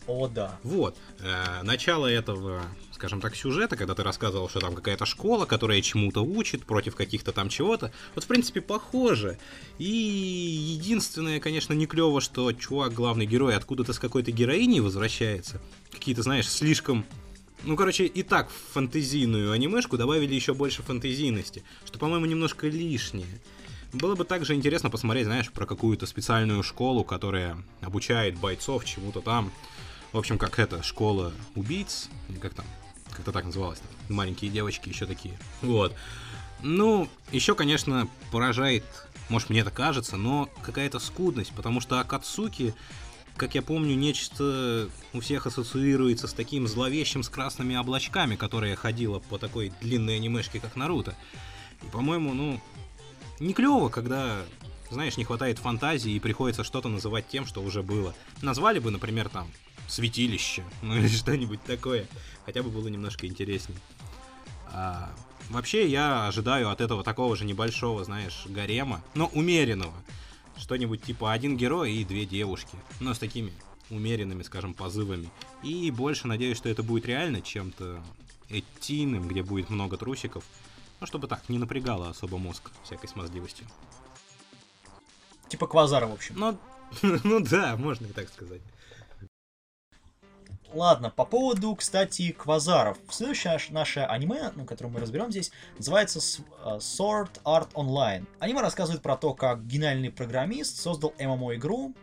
О, 0.08 0.28
да. 0.28 0.58
Вот. 0.64 0.98
Э, 1.20 1.62
начало 1.64 2.08
этого, 2.08 2.64
скажем 2.94 3.22
так, 3.22 3.36
сюжета, 3.36 3.76
когда 3.76 3.94
ты 3.94 4.04
рассказывал, 4.04 4.50
что 4.50 4.60
там 4.60 4.76
какая-то 4.76 5.06
школа, 5.06 5.46
которая 5.46 5.82
чему-то 5.82 6.22
учит 6.22 6.66
против 6.66 6.96
каких-то 6.96 7.32
там 7.32 7.50
чего-то. 7.50 7.92
Вот, 8.16 8.24
в 8.24 8.28
принципе, 8.28 8.62
похоже. 8.62 9.38
И 9.78 9.86
единственное, 9.86 11.40
конечно, 11.40 11.74
не 11.74 11.86
клево, 11.86 12.22
что 12.22 12.52
чувак, 12.54 12.94
главный 12.94 13.26
герой, 13.26 13.56
откуда-то 13.56 13.94
с 13.94 14.00
какой-то 14.00 14.32
героиней 14.32 14.80
возвращается. 14.80 15.62
Какие-то, 15.92 16.24
знаешь, 16.24 16.50
слишком 16.50 17.06
ну, 17.64 17.76
короче, 17.76 18.06
и 18.06 18.24
так 18.24 18.50
в 18.50 18.74
фэнтезийную 18.74 19.52
анимешку 19.52 19.98
добавили 19.98 20.34
еще 20.34 20.54
больше 20.54 20.82
фэнтезийности, 20.82 21.64
что, 21.86 22.00
по-моему, 22.00 22.26
немножко 22.26 22.68
лишнее. 22.68 23.28
Было 23.92 24.16
бы 24.16 24.24
также 24.24 24.54
интересно 24.54 24.90
посмотреть, 24.90 25.26
знаешь, 25.26 25.52
про 25.52 25.66
какую-то 25.66 26.06
специальную 26.06 26.62
школу, 26.64 27.04
которая 27.04 27.58
обучает 27.82 28.38
бойцов 28.38 28.86
чему-то 28.86 29.22
там. 29.22 29.52
В 30.12 30.18
общем, 30.18 30.38
как 30.38 30.58
это, 30.58 30.82
школа 30.82 31.34
убийц, 31.56 32.10
как 32.42 32.54
там, 32.54 32.66
как-то 33.12 33.32
так 33.32 33.46
называлось, 33.46 33.80
там, 33.80 34.16
маленькие 34.16 34.50
девочки 34.50 34.90
еще 34.90 35.06
такие. 35.06 35.38
Вот. 35.62 35.94
Ну, 36.62 37.08
еще, 37.32 37.56
конечно, 37.56 38.10
поражает, 38.32 38.84
может, 39.30 39.50
мне 39.50 39.60
это 39.60 39.72
кажется, 39.72 40.18
но 40.18 40.50
какая-то 40.64 41.00
скудность, 41.00 41.52
потому 41.54 41.80
что 41.80 42.00
Акацуки, 42.00 42.74
как 43.38 43.56
я 43.56 43.62
помню, 43.62 43.96
нечто 43.96 44.90
у 45.14 45.20
всех 45.22 45.46
ассоциируется 45.46 46.28
с 46.28 46.34
таким 46.34 46.68
зловещим 46.68 47.24
с 47.24 47.30
красными 47.30 47.76
облачками, 47.76 48.36
которая 48.36 48.76
ходила 48.76 49.20
по 49.20 49.38
такой 49.38 49.72
длинной 49.80 50.18
анимешке, 50.18 50.60
как 50.60 50.76
Наруто. 50.76 51.16
И, 51.84 51.86
по-моему, 51.86 52.34
ну, 52.34 52.60
не 53.40 53.54
клево, 53.54 53.90
когда, 53.90 54.42
знаешь, 54.92 55.18
не 55.18 55.24
хватает 55.24 55.60
фантазии 55.60 56.12
и 56.12 56.20
приходится 56.20 56.64
что-то 56.64 56.90
называть 56.90 57.28
тем, 57.30 57.46
что 57.46 57.62
уже 57.62 57.84
было. 57.84 58.14
Назвали 58.42 58.80
бы, 58.80 58.92
например, 58.92 59.30
там, 59.30 59.48
святилище, 59.90 60.64
ну 60.82 60.96
или 60.96 61.08
что-нибудь 61.08 61.64
такое. 61.64 62.08
Хотя 62.46 62.64
бы 62.64 62.70
было 62.70 62.88
немножко 62.88 63.28
интереснее. 63.28 63.80
А, 64.72 65.14
вообще, 65.50 65.88
я 65.88 66.28
ожидаю 66.28 66.70
от 66.70 66.82
этого 66.82 67.04
такого 67.04 67.36
же 67.36 67.46
небольшого, 67.46 68.04
знаешь, 68.04 68.44
гарема, 68.48 69.02
но 69.16 69.28
умеренного. 69.28 69.94
Что-нибудь 70.58 71.02
типа 71.02 71.32
один 71.32 71.58
герой 71.58 71.94
и 71.94 72.06
две 72.06 72.26
девушки. 72.26 72.76
Но 73.00 73.14
с 73.14 73.20
такими 73.20 73.54
умеренными, 73.90 74.44
скажем, 74.44 74.74
позывами. 74.74 75.30
И 75.64 75.90
больше 75.92 76.28
надеюсь, 76.28 76.58
что 76.58 76.70
это 76.70 76.84
будет 76.84 77.06
реально 77.06 77.42
чем-то 77.42 78.02
этийным, 78.50 79.28
где 79.28 79.44
будет 79.44 79.70
много 79.70 79.98
трусиков, 79.98 80.44
ну, 81.00 81.08
чтобы 81.08 81.28
так, 81.28 81.48
не 81.50 81.58
напрягало 81.58 82.10
особо 82.10 82.38
мозг 82.38 82.72
всякой 82.84 83.08
смазливостью. 83.08 83.68
Типа 85.48 85.68
квазара, 85.68 86.08
в 86.08 86.14
общем. 86.14 86.36
Ну, 86.38 86.60
ну 87.24 87.40
да, 87.40 87.76
можно 87.78 88.06
и 88.06 88.12
так 88.12 88.30
сказать. 88.30 88.62
Ладно, 90.74 91.10
по 91.10 91.26
поводу, 91.26 91.76
кстати, 91.76 92.32
квазаров. 92.32 93.00
Следующее 93.10 93.58
наше 93.70 94.02
аниме, 94.02 94.52
ну, 94.56 94.66
которое 94.66 94.90
мы 94.90 95.00
разберем 95.00 95.32
здесь, 95.32 95.52
называется 95.78 96.20
э, 96.20 96.78
Sword 96.78 97.42
Art 97.44 97.72
Online. 97.74 98.28
Аниме 98.38 98.62
рассказывает 98.62 99.02
про 99.02 99.18
то, 99.18 99.34
как 99.34 99.66
гениальный 99.66 100.12
программист 100.12 100.78
создал 100.78 101.16
ММО-игру 101.20 101.96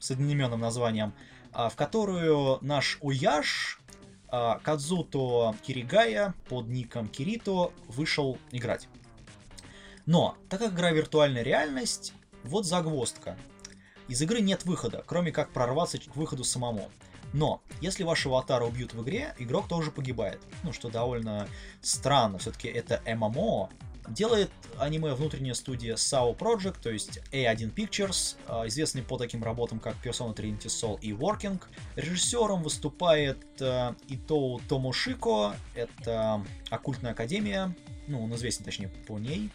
с 0.00 0.10
одноименным 0.10 0.58
названием, 0.58 1.14
а, 1.52 1.68
в 1.68 1.76
которую 1.76 2.58
наш 2.60 2.98
Уяш 3.02 3.80
а, 4.28 4.58
Кадзуто 4.58 5.54
Киригая 5.62 6.34
под 6.48 6.66
ником 6.66 7.06
Кирито 7.06 7.72
вышел 7.86 8.36
играть. 8.50 8.88
Но, 10.06 10.36
так 10.48 10.58
как 10.58 10.72
игра 10.72 10.90
виртуальная 10.90 11.42
реальность, 11.42 12.14
вот 12.42 12.66
загвоздка. 12.66 13.38
Из 14.08 14.20
игры 14.22 14.40
нет 14.40 14.64
выхода, 14.64 15.04
кроме 15.06 15.30
как 15.30 15.50
прорваться 15.50 15.98
к 15.98 16.16
выходу 16.16 16.42
самому. 16.42 16.90
Но, 17.32 17.62
если 17.80 18.02
вашего 18.02 18.38
аватара 18.38 18.64
убьют 18.64 18.94
в 18.94 19.02
игре, 19.02 19.34
игрок 19.38 19.68
тоже 19.68 19.90
погибает. 19.90 20.40
Ну, 20.62 20.72
что 20.72 20.90
довольно 20.90 21.48
странно, 21.80 22.38
все-таки 22.38 22.68
это 22.68 23.00
ММО, 23.06 23.70
Делает 24.10 24.50
аниме 24.76 25.14
внутренняя 25.14 25.54
студия 25.54 25.94
SAO 25.94 26.36
Project, 26.36 26.78
то 26.82 26.90
есть 26.90 27.20
A1 27.32 27.72
Pictures, 27.72 28.36
а, 28.48 28.66
известный 28.66 29.02
по 29.02 29.16
таким 29.16 29.44
работам, 29.44 29.78
как 29.78 29.94
Persona 30.04 30.34
Trinity 30.34 30.66
Soul 30.66 30.98
и 31.00 31.12
Working. 31.12 31.62
Режиссером 31.94 32.62
выступает 32.62 33.38
э, 33.60 33.94
Итоу 34.08 34.60
Томошико, 34.68 35.54
это 35.74 36.44
Оккультная 36.70 37.12
Академия, 37.12 37.74
ну, 38.08 38.24
он 38.24 38.34
известен 38.34 38.64
точнее 38.64 38.88
по 38.88 39.18
ней. 39.18 39.50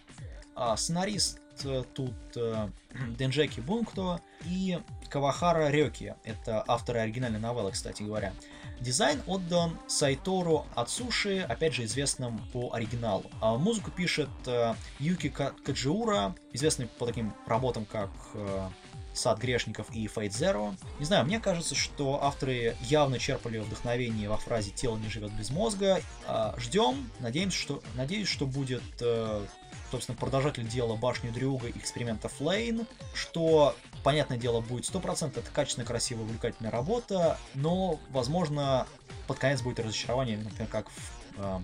А 0.55 0.77
сценарист 0.77 1.41
тут 1.63 2.13
э, 2.35 2.69
Денджеки 3.17 3.59
Бункто 3.59 4.21
и 4.45 4.79
Кавахара 5.09 5.69
Рёки, 5.69 6.15
это 6.23 6.63
авторы 6.67 6.99
оригинальной 6.99 7.39
новеллы, 7.39 7.71
кстати 7.71 8.03
говоря. 8.03 8.33
Дизайн 8.79 9.21
отдан 9.25 9.77
Сайтору 9.87 10.65
Ацуши, 10.75 11.39
опять 11.39 11.73
же 11.73 11.85
известным 11.85 12.39
по 12.51 12.73
оригиналу. 12.73 13.23
А 13.41 13.57
музыку 13.57 13.91
пишет 13.91 14.29
э, 14.45 14.73
Юки 14.99 15.29
Каджиура, 15.29 16.35
известный 16.51 16.87
по 16.87 17.05
таким 17.05 17.33
работам, 17.47 17.85
как 17.85 18.09
э, 18.33 18.69
Сад 19.15 19.39
грешников 19.39 19.87
и 19.91 20.05
Fate 20.07 20.29
Zero. 20.29 20.75
Не 20.99 21.05
знаю, 21.05 21.25
мне 21.25 21.39
кажется, 21.39 21.75
что 21.75 22.23
авторы 22.23 22.75
явно 22.81 23.19
черпали 23.19 23.57
вдохновение 23.59 24.29
во 24.29 24.37
фразе 24.37 24.71
«тело 24.71 24.97
не 24.97 25.09
живет 25.09 25.31
без 25.33 25.49
мозга». 25.49 26.01
А, 26.27 26.55
ждем, 26.57 27.09
надеемся, 27.19 27.57
что, 27.57 27.81
надеюсь, 27.95 28.27
что 28.27 28.45
будет 28.45 28.83
э, 29.01 29.45
собственно, 29.91 30.17
продолжатель 30.17 30.67
дела 30.67 30.95
башни 30.95 31.29
Дрюга 31.29 31.69
эксперимента 31.69 32.27
Флейн, 32.27 32.85
что, 33.13 33.75
понятное 34.03 34.37
дело, 34.37 34.61
будет 34.61 34.85
100% 34.85 35.39
это 35.39 35.51
качественная, 35.51 35.87
красивая, 35.87 36.23
увлекательная 36.23 36.71
работа, 36.71 37.37
но, 37.53 37.99
возможно, 38.09 38.87
под 39.27 39.39
конец 39.39 39.61
будет 39.61 39.79
разочарование, 39.79 40.37
например, 40.37 40.67
как 40.67 40.89
в 40.89 41.11
э, 41.37 41.59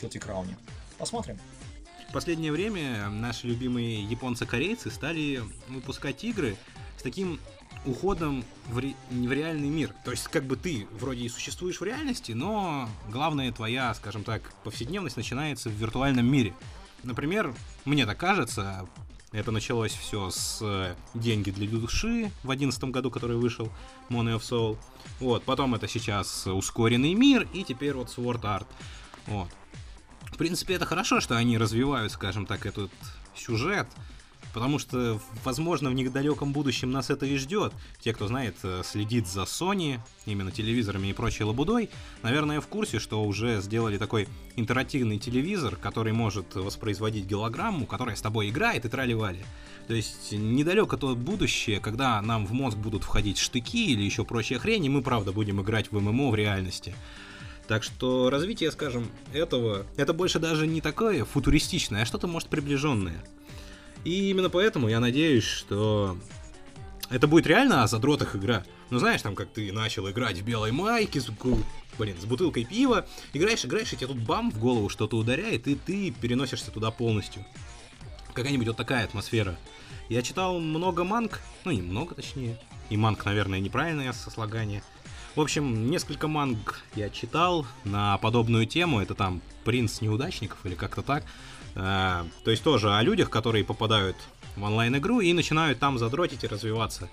Guilty 0.00 0.18
Crown. 0.20 0.48
Посмотрим. 0.98 1.38
В 2.08 2.12
последнее 2.12 2.52
время 2.52 3.08
наши 3.10 3.46
любимые 3.46 4.02
японцы-корейцы 4.04 4.90
стали 4.90 5.42
выпускать 5.68 6.24
игры 6.24 6.56
с 6.98 7.02
таким 7.02 7.40
уходом 7.86 8.44
в, 8.66 8.78
ре... 8.78 8.94
в 9.10 9.32
реальный 9.32 9.68
мир. 9.68 9.94
То 10.04 10.10
есть, 10.10 10.24
как 10.28 10.44
бы 10.44 10.56
ты 10.56 10.86
вроде 10.92 11.22
и 11.24 11.28
существуешь 11.28 11.80
в 11.80 11.84
реальности, 11.84 12.32
но 12.32 12.88
главная 13.08 13.50
твоя, 13.52 13.94
скажем 13.94 14.24
так, 14.24 14.52
повседневность 14.64 15.16
начинается 15.16 15.70
в 15.70 15.72
виртуальном 15.72 16.26
мире. 16.26 16.54
Например, 17.04 17.54
мне 17.84 18.04
так 18.04 18.18
кажется, 18.18 18.88
это 19.30 19.52
началось 19.52 19.92
все 19.92 20.30
с 20.30 20.58
э, 20.60 20.94
«Деньги 21.14 21.50
для 21.50 21.68
души» 21.68 22.32
в 22.42 22.50
одиннадцатом 22.50 22.92
году, 22.92 23.10
который 23.10 23.36
вышел, 23.36 23.70
Money 24.08 24.36
of 24.36 24.40
Soul. 24.40 24.78
Вот, 25.20 25.44
потом 25.44 25.74
это 25.74 25.86
сейчас 25.86 26.46
«Ускоренный 26.46 27.14
мир» 27.14 27.46
и 27.52 27.62
теперь 27.62 27.94
вот 27.94 28.08
Sword 28.08 28.42
Art. 28.42 28.66
Вот. 29.26 29.48
В 30.22 30.36
принципе, 30.36 30.74
это 30.74 30.86
хорошо, 30.86 31.20
что 31.20 31.36
они 31.36 31.58
развивают, 31.58 32.12
скажем 32.12 32.46
так, 32.46 32.66
этот 32.66 32.90
сюжет, 33.36 33.86
Потому 34.52 34.78
что, 34.78 35.20
возможно, 35.44 35.90
в 35.90 35.94
недалеком 35.94 36.52
будущем 36.52 36.90
нас 36.90 37.10
это 37.10 37.26
и 37.26 37.36
ждет. 37.36 37.72
Те, 38.00 38.12
кто 38.12 38.28
знает, 38.28 38.56
э, 38.62 38.82
следит 38.84 39.26
за 39.28 39.42
Sony, 39.42 40.00
именно 40.26 40.50
телевизорами 40.50 41.08
и 41.08 41.12
прочей 41.12 41.44
лабудой, 41.44 41.90
наверное, 42.22 42.60
в 42.60 42.66
курсе, 42.66 42.98
что 42.98 43.22
уже 43.22 43.60
сделали 43.60 43.98
такой 43.98 44.26
интерактивный 44.56 45.18
телевизор, 45.18 45.76
который 45.76 46.12
может 46.12 46.54
воспроизводить 46.54 47.28
голограмму, 47.28 47.86
которая 47.86 48.16
с 48.16 48.22
тобой 48.22 48.48
играет 48.48 48.84
и 48.84 48.88
трали-вали. 48.88 49.44
То 49.86 49.94
есть 49.94 50.32
недалеко 50.32 50.96
то 50.96 51.14
будущее, 51.14 51.80
когда 51.80 52.20
нам 52.20 52.46
в 52.46 52.52
мозг 52.52 52.76
будут 52.76 53.04
входить 53.04 53.38
штыки 53.38 53.92
или 53.92 54.02
еще 54.02 54.24
прочая 54.24 54.58
хрень, 54.58 54.84
и 54.84 54.88
мы, 54.88 55.02
правда, 55.02 55.32
будем 55.32 55.60
играть 55.62 55.90
в 55.90 56.00
ММО 56.00 56.30
в 56.30 56.34
реальности. 56.34 56.94
Так 57.68 57.82
что 57.82 58.30
развитие, 58.30 58.70
скажем, 58.70 59.08
этого, 59.32 59.84
это 59.96 60.14
больше 60.14 60.38
даже 60.38 60.66
не 60.66 60.80
такое 60.80 61.26
футуристичное, 61.26 62.02
а 62.02 62.06
что-то, 62.06 62.26
может, 62.26 62.48
приближенное. 62.48 63.22
И 64.04 64.30
именно 64.30 64.50
поэтому 64.50 64.88
я 64.88 65.00
надеюсь, 65.00 65.44
что 65.44 66.16
это 67.10 67.26
будет 67.26 67.46
реально 67.46 67.82
о 67.82 67.86
задротах 67.86 68.36
игра. 68.36 68.64
Ну 68.90 68.98
знаешь, 68.98 69.22
там 69.22 69.34
как 69.34 69.48
ты 69.50 69.72
начал 69.72 70.08
играть 70.10 70.38
в 70.38 70.44
белой 70.44 70.72
майке, 70.72 71.20
с, 71.20 71.28
блин, 71.98 72.16
с 72.20 72.24
бутылкой 72.24 72.64
пива, 72.64 73.06
играешь, 73.32 73.64
играешь, 73.64 73.92
и 73.92 73.96
тебе 73.96 74.08
тут 74.08 74.18
бам 74.18 74.50
в 74.50 74.58
голову 74.58 74.88
что-то 74.88 75.16
ударяет, 75.16 75.68
и 75.68 75.74
ты 75.74 76.10
переносишься 76.10 76.70
туда 76.70 76.90
полностью. 76.90 77.44
Какая-нибудь 78.32 78.68
вот 78.68 78.76
такая 78.76 79.04
атмосфера. 79.04 79.58
Я 80.08 80.22
читал 80.22 80.58
много 80.58 81.04
манг, 81.04 81.40
ну 81.64 81.70
не 81.70 81.82
много 81.82 82.14
точнее, 82.14 82.58
и 82.88 82.96
манг, 82.96 83.24
наверное, 83.24 83.60
неправильное 83.60 84.12
сослагание. 84.12 84.82
В 85.34 85.40
общем, 85.40 85.90
несколько 85.90 86.26
манг 86.26 86.80
я 86.96 87.10
читал 87.10 87.66
на 87.84 88.18
подобную 88.18 88.66
тему. 88.66 89.00
Это 89.00 89.14
там 89.14 89.40
«Принц 89.64 90.00
неудачников» 90.00 90.58
или 90.64 90.74
как-то 90.74 91.02
так. 91.02 91.24
Э, 91.78 92.24
то 92.44 92.50
есть 92.50 92.62
тоже 92.62 92.92
о 92.92 93.02
людях, 93.02 93.30
которые 93.30 93.64
попадают 93.64 94.16
в 94.56 94.62
онлайн-игру 94.62 95.20
и 95.20 95.32
начинают 95.32 95.78
там 95.78 95.98
задротить 95.98 96.44
и 96.44 96.48
развиваться. 96.48 97.08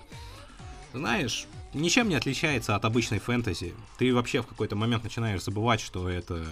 Знаешь, 0.92 1.46
ничем 1.72 2.08
не 2.08 2.16
отличается 2.16 2.74
от 2.74 2.84
обычной 2.84 3.20
фэнтези. 3.20 3.74
Ты 3.98 4.12
вообще 4.12 4.42
в 4.42 4.46
какой-то 4.46 4.76
момент 4.76 5.04
начинаешь 5.04 5.42
забывать, 5.42 5.80
что 5.80 6.08
это, 6.08 6.44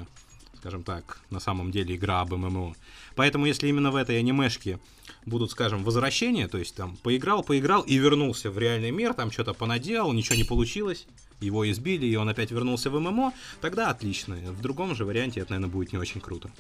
скажем 0.59 0.85
так, 0.85 1.21
на 1.31 1.41
самом 1.41 1.73
деле 1.73 1.97
игра 1.97 2.21
об 2.21 2.33
ММО. 2.33 2.75
Поэтому 3.17 3.47
если 3.47 3.69
именно 3.69 3.91
в 3.91 3.97
этой 3.97 4.19
анимешке 4.19 4.79
будут, 5.27 5.51
скажем, 5.51 5.83
возвращения, 5.83 6.47
то 6.47 6.59
есть 6.59 6.77
там 6.77 6.97
поиграл, 6.99 7.43
поиграл 7.43 7.83
и 7.83 7.97
вернулся 7.97 8.51
в 8.51 8.59
реальный 8.59 8.91
мир, 8.93 9.15
там 9.15 9.33
что-то 9.33 9.55
понаделал, 9.55 10.13
ничего 10.13 10.37
не 10.37 10.45
получилось, 10.45 11.07
его 11.41 11.69
избили, 11.71 12.07
и 12.07 12.17
он 12.17 12.29
опять 12.29 12.51
вернулся 12.51 12.91
в 12.91 13.01
ММО, 13.01 13.33
тогда 13.61 13.91
отлично. 13.91 14.37
В 14.37 14.61
другом 14.61 14.95
же 14.95 15.05
варианте 15.05 15.41
это, 15.41 15.53
наверное, 15.53 15.73
будет 15.73 15.93
не 15.93 15.99
очень 15.99 16.21
круто. 16.21 16.51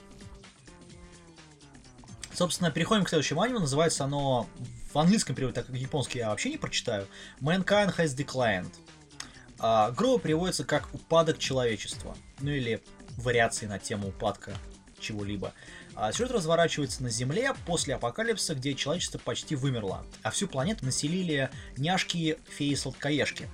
Собственно, 2.34 2.70
переходим 2.72 3.04
к 3.04 3.08
следующему 3.08 3.42
аниме. 3.42 3.60
Называется 3.60 4.04
оно 4.04 4.48
в 4.92 4.98
английском 4.98 5.36
переводе, 5.36 5.54
так 5.54 5.66
как 5.66 5.76
японский 5.76 6.18
я 6.18 6.30
вообще 6.30 6.50
не 6.50 6.58
прочитаю. 6.58 7.06
Mankind 7.40 7.96
has 7.96 8.16
declined. 8.16 8.72
А, 9.60 9.92
грубо 9.92 10.18
переводится 10.18 10.64
как 10.64 10.92
«упадок 10.92 11.38
человечества». 11.38 12.16
Ну 12.40 12.50
или 12.50 12.82
вариации 13.16 13.66
на 13.66 13.78
тему 13.78 14.08
упадка 14.08 14.52
чего-либо. 14.98 15.52
А 15.94 16.12
сюжет 16.12 16.32
разворачивается 16.32 17.04
на 17.04 17.10
Земле 17.10 17.54
после 17.66 17.94
апокалипсиса, 17.94 18.56
где 18.56 18.74
человечество 18.74 19.18
почти 19.18 19.54
вымерло, 19.54 20.04
а 20.22 20.30
всю 20.30 20.48
планету 20.48 20.84
населили 20.84 21.50
няшки 21.76 22.38
феи-сладкоежки. 22.58 23.48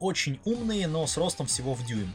Очень 0.00 0.40
умные, 0.44 0.88
но 0.88 1.06
с 1.06 1.16
ростом 1.16 1.46
всего 1.46 1.74
в 1.74 1.86
дюйм. 1.86 2.12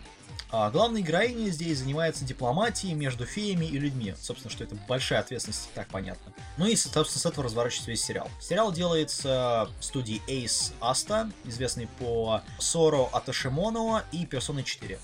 А 0.50 0.70
главная 0.72 1.02
героиня 1.02 1.50
здесь 1.50 1.80
занимается 1.80 2.24
дипломатией 2.24 2.93
между 2.93 3.26
феями 3.26 3.66
и 3.66 3.78
людьми. 3.78 4.16
Собственно, 4.22 4.52
что 4.52 4.64
это 4.64 4.76
большая 4.88 5.20
ответственность, 5.20 5.70
так 5.74 5.88
понятно. 5.89 6.32
Ну 6.58 6.66
и, 6.66 6.76
собственно, 6.76 7.22
с 7.22 7.26
этого 7.26 7.45
разворачивается 7.45 7.91
весь 7.91 8.04
сериал. 8.04 8.30
Сериал 8.39 8.72
делается 8.72 9.70
студией 9.82 10.22
Ace 10.28 10.72
Asta, 10.80 11.32
известный 11.43 11.88
по 12.00 12.41
Соро 12.60 13.10
Аташимоно 13.12 14.04
и 14.12 14.26
Персоны 14.26 14.64
4. 14.64 15.00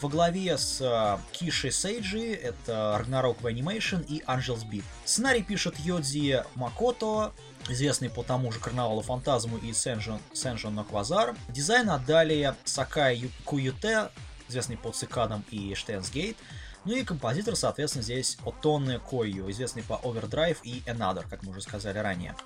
Во 0.00 0.08
главе 0.08 0.56
с 0.56 0.80
э, 0.80 1.18
Киши 1.32 1.70
Сейджи, 1.70 2.32
это 2.32 2.98
Ragnarok 3.00 3.42
в 3.42 3.46
Animation 3.46 4.04
и 4.06 4.22
Angels 4.22 4.66
Beat. 4.68 4.84
Сценарий 5.04 5.42
пишет 5.42 5.78
Йодзи 5.78 6.44
Макото, 6.54 7.32
известный 7.68 8.08
по 8.08 8.22
тому 8.22 8.50
же 8.52 8.58
Карнавалу 8.58 9.02
Фантазму 9.02 9.58
и 9.58 9.72
Сенжон, 9.72 10.18
Сенжон 10.32 10.74
Ноквазар. 10.74 11.36
Дизайн 11.48 11.90
отдали 11.90 12.54
Сакай 12.64 13.30
Куюте, 13.44 14.08
известный 14.52 14.76
по 14.76 14.92
Цикадам 14.92 15.44
и 15.50 15.74
Штейнсгейт. 15.74 16.36
Ну 16.84 16.94
и 16.94 17.04
композитор, 17.04 17.56
соответственно, 17.56 18.02
здесь 18.02 18.38
Отонне 18.44 18.98
Койо, 18.98 19.50
известный 19.50 19.82
по 19.82 19.94
Overdrive 20.04 20.58
и 20.62 20.80
Another, 20.86 21.24
как 21.28 21.42
мы 21.42 21.50
уже 21.50 21.62
сказали 21.62 21.98
ранее. 21.98 22.36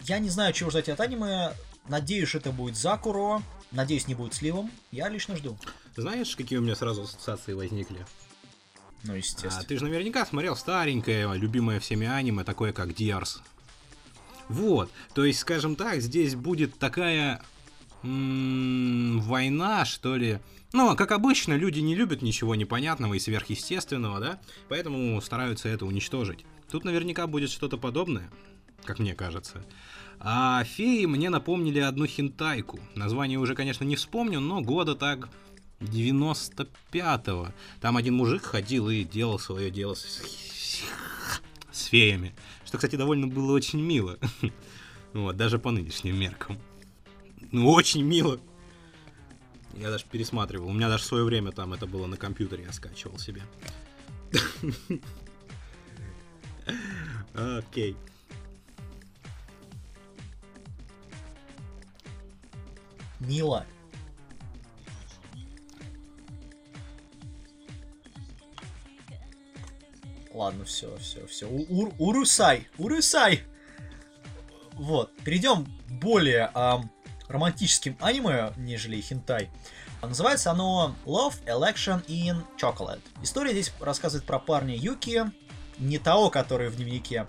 Я 0.00 0.18
не 0.18 0.28
знаю, 0.28 0.52
чего 0.52 0.70
ждать 0.70 0.88
от 0.88 1.00
аниме. 1.00 1.52
Надеюсь, 1.88 2.34
это 2.34 2.50
будет 2.50 2.76
Закуро. 2.76 3.42
Надеюсь, 3.72 4.08
не 4.08 4.14
будет 4.14 4.34
сливом. 4.34 4.70
Я 4.90 5.08
лично 5.08 5.36
жду. 5.36 5.56
Знаешь, 5.96 6.34
какие 6.36 6.58
у 6.58 6.62
меня 6.62 6.76
сразу 6.76 7.02
ассоциации 7.02 7.52
возникли? 7.52 8.04
Ну, 9.04 9.14
естественно. 9.14 9.58
А, 9.58 9.64
ты 9.64 9.76
же 9.76 9.84
наверняка 9.84 10.24
смотрел 10.24 10.56
старенькое, 10.56 11.32
любимое 11.34 11.78
всеми 11.78 12.06
аниме, 12.06 12.42
такое 12.42 12.72
как 12.72 12.94
Диарс. 12.94 13.42
Вот, 14.48 14.90
то 15.14 15.24
есть, 15.24 15.38
скажем 15.38 15.74
так, 15.74 16.00
здесь 16.00 16.34
будет 16.34 16.78
такая 16.78 17.42
м-м, 18.02 19.20
война, 19.20 19.84
что 19.86 20.16
ли, 20.16 20.38
ну, 20.74 20.96
как 20.96 21.12
обычно, 21.12 21.54
люди 21.54 21.78
не 21.78 21.94
любят 21.94 22.20
ничего 22.20 22.56
непонятного 22.56 23.14
и 23.14 23.20
сверхъестественного, 23.20 24.18
да? 24.18 24.40
Поэтому 24.68 25.20
стараются 25.22 25.68
это 25.68 25.86
уничтожить. 25.86 26.44
Тут 26.68 26.84
наверняка 26.84 27.28
будет 27.28 27.50
что-то 27.50 27.78
подобное, 27.78 28.28
как 28.82 28.98
мне 28.98 29.14
кажется. 29.14 29.64
А 30.18 30.64
феи 30.64 31.04
мне 31.04 31.30
напомнили 31.30 31.78
одну 31.78 32.06
хинтайку. 32.06 32.80
Название 32.96 33.38
уже, 33.38 33.54
конечно, 33.54 33.84
не 33.84 33.94
вспомню, 33.94 34.40
но 34.40 34.62
года 34.62 34.96
так 34.96 35.28
95-го. 35.78 37.50
Там 37.80 37.96
один 37.96 38.14
мужик 38.14 38.42
ходил 38.42 38.88
и 38.88 39.04
делал 39.04 39.38
свое 39.38 39.70
дело 39.70 39.94
с, 39.94 40.22
с 41.70 41.84
феями. 41.84 42.34
Что, 42.64 42.78
кстати, 42.78 42.96
довольно 42.96 43.28
было 43.28 43.52
очень 43.52 43.80
мило. 43.80 44.18
Вот, 45.12 45.36
даже 45.36 45.60
по 45.60 45.70
нынешним 45.70 46.18
меркам. 46.18 46.58
Ну, 47.52 47.70
очень 47.70 48.02
мило. 48.02 48.40
Я 49.76 49.90
даже 49.90 50.04
пересматривал. 50.06 50.68
У 50.68 50.72
меня 50.72 50.88
даже 50.88 51.04
в 51.04 51.06
свое 51.06 51.24
время 51.24 51.52
там 51.52 51.72
это 51.72 51.86
было 51.86 52.06
на 52.06 52.16
компьютере, 52.16 52.64
я 52.64 52.72
скачивал 52.72 53.18
себе. 53.18 53.42
Окей. 57.34 57.96
Мила. 63.20 63.66
Ладно, 70.32 70.64
все, 70.64 70.96
все, 70.98 71.26
все. 71.26 71.46
Урусай, 71.46 72.68
урусай. 72.76 73.42
Вот, 74.72 75.12
перейдем 75.24 75.66
более 75.88 76.50
эм, 76.54 76.90
романтическим 77.28 77.96
аниме, 78.00 78.52
нежели 78.56 79.00
хентай. 79.00 79.50
Называется 80.02 80.50
оно 80.50 80.94
Love 81.06 81.44
Election 81.46 82.04
in 82.06 82.44
Chocolate. 82.60 83.00
История 83.22 83.52
здесь 83.52 83.72
рассказывает 83.80 84.26
про 84.26 84.38
парня 84.38 84.76
Юки, 84.76 85.30
не 85.78 85.98
того, 85.98 86.30
который 86.30 86.68
в 86.68 86.76
дневнике, 86.76 87.26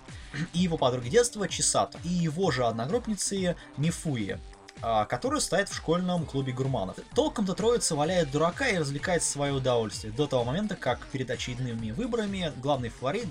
и 0.53 0.59
его 0.59 0.77
подруги 0.77 1.09
детства 1.09 1.47
Чисата, 1.47 1.97
и 2.03 2.09
его 2.09 2.51
же 2.51 2.65
одногруппницы 2.65 3.55
Мифуи, 3.77 4.39
а, 4.81 5.05
которая 5.05 5.39
стоит 5.39 5.69
в 5.69 5.75
школьном 5.75 6.25
клубе 6.25 6.53
гурманов. 6.53 6.97
Толком-то 7.15 7.53
троица 7.53 7.95
валяет 7.95 8.31
дурака 8.31 8.67
и 8.67 8.77
развлекается 8.77 9.29
в 9.29 9.31
свое 9.31 9.53
удовольствие, 9.53 10.13
до 10.13 10.27
того 10.27 10.43
момента, 10.43 10.75
как 10.75 10.99
перед 11.07 11.29
очередными 11.29 11.91
выборами 11.91 12.51
главный 12.57 12.89
фаворит, 12.89 13.27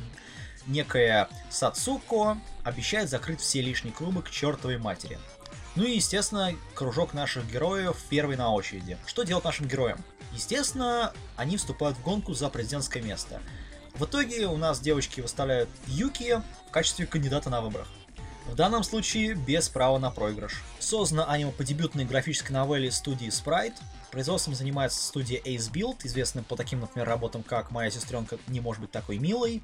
некая 0.67 1.29
Сацуко, 1.51 2.39
обещает 2.65 3.11
закрыть 3.11 3.41
все 3.41 3.61
лишние 3.61 3.93
клубы 3.93 4.23
к 4.23 4.31
чертовой 4.31 4.79
матери. 4.79 5.19
Ну 5.77 5.85
и, 5.85 5.97
естественно, 5.97 6.55
кружок 6.75 7.14
наших 7.14 7.51
героев 7.51 7.97
первый 8.09 8.37
на 8.37 8.53
очереди. 8.53 8.97
Что 9.07 9.25
делать 9.25 9.45
нашим 9.45 9.66
героям? 9.66 9.99
Естественно, 10.33 11.12
они 11.37 11.57
вступают 11.57 11.97
в 11.99 12.03
гонку 12.03 12.33
за 12.33 12.49
президентское 12.49 13.03
место. 13.03 13.41
В 13.95 14.05
итоге 14.05 14.47
у 14.47 14.57
нас 14.57 14.81
девочки 14.81 15.20
выставляют 15.20 15.68
Юки 15.87 16.43
в 16.68 16.70
качестве 16.70 17.07
кандидата 17.07 17.51
на 17.51 17.61
выборах. 17.61 17.89
В 18.47 18.55
данном 18.55 18.85
случае 18.85 19.35
без 19.35 19.68
права 19.68 19.99
на 19.99 20.11
проигрыш. 20.11 20.62
Создано 20.79 21.29
аниме 21.29 21.51
по 21.51 21.64
дебютной 21.64 22.05
графической 22.05 22.53
новелле 22.53 22.91
студии 22.91 23.29
Sprite. 23.29 23.75
Производством 24.11 24.55
занимается 24.55 25.03
студия 25.03 25.41
Ace 25.41 25.72
Build, 25.72 25.99
известная 26.05 26.45
по 26.45 26.55
таким, 26.55 26.81
например, 26.81 27.09
работам, 27.09 27.43
как 27.43 27.70
«Моя 27.70 27.91
сестренка 27.91 28.39
не 28.47 28.61
может 28.61 28.81
быть 28.81 28.93
такой 28.93 29.18
милой», 29.18 29.62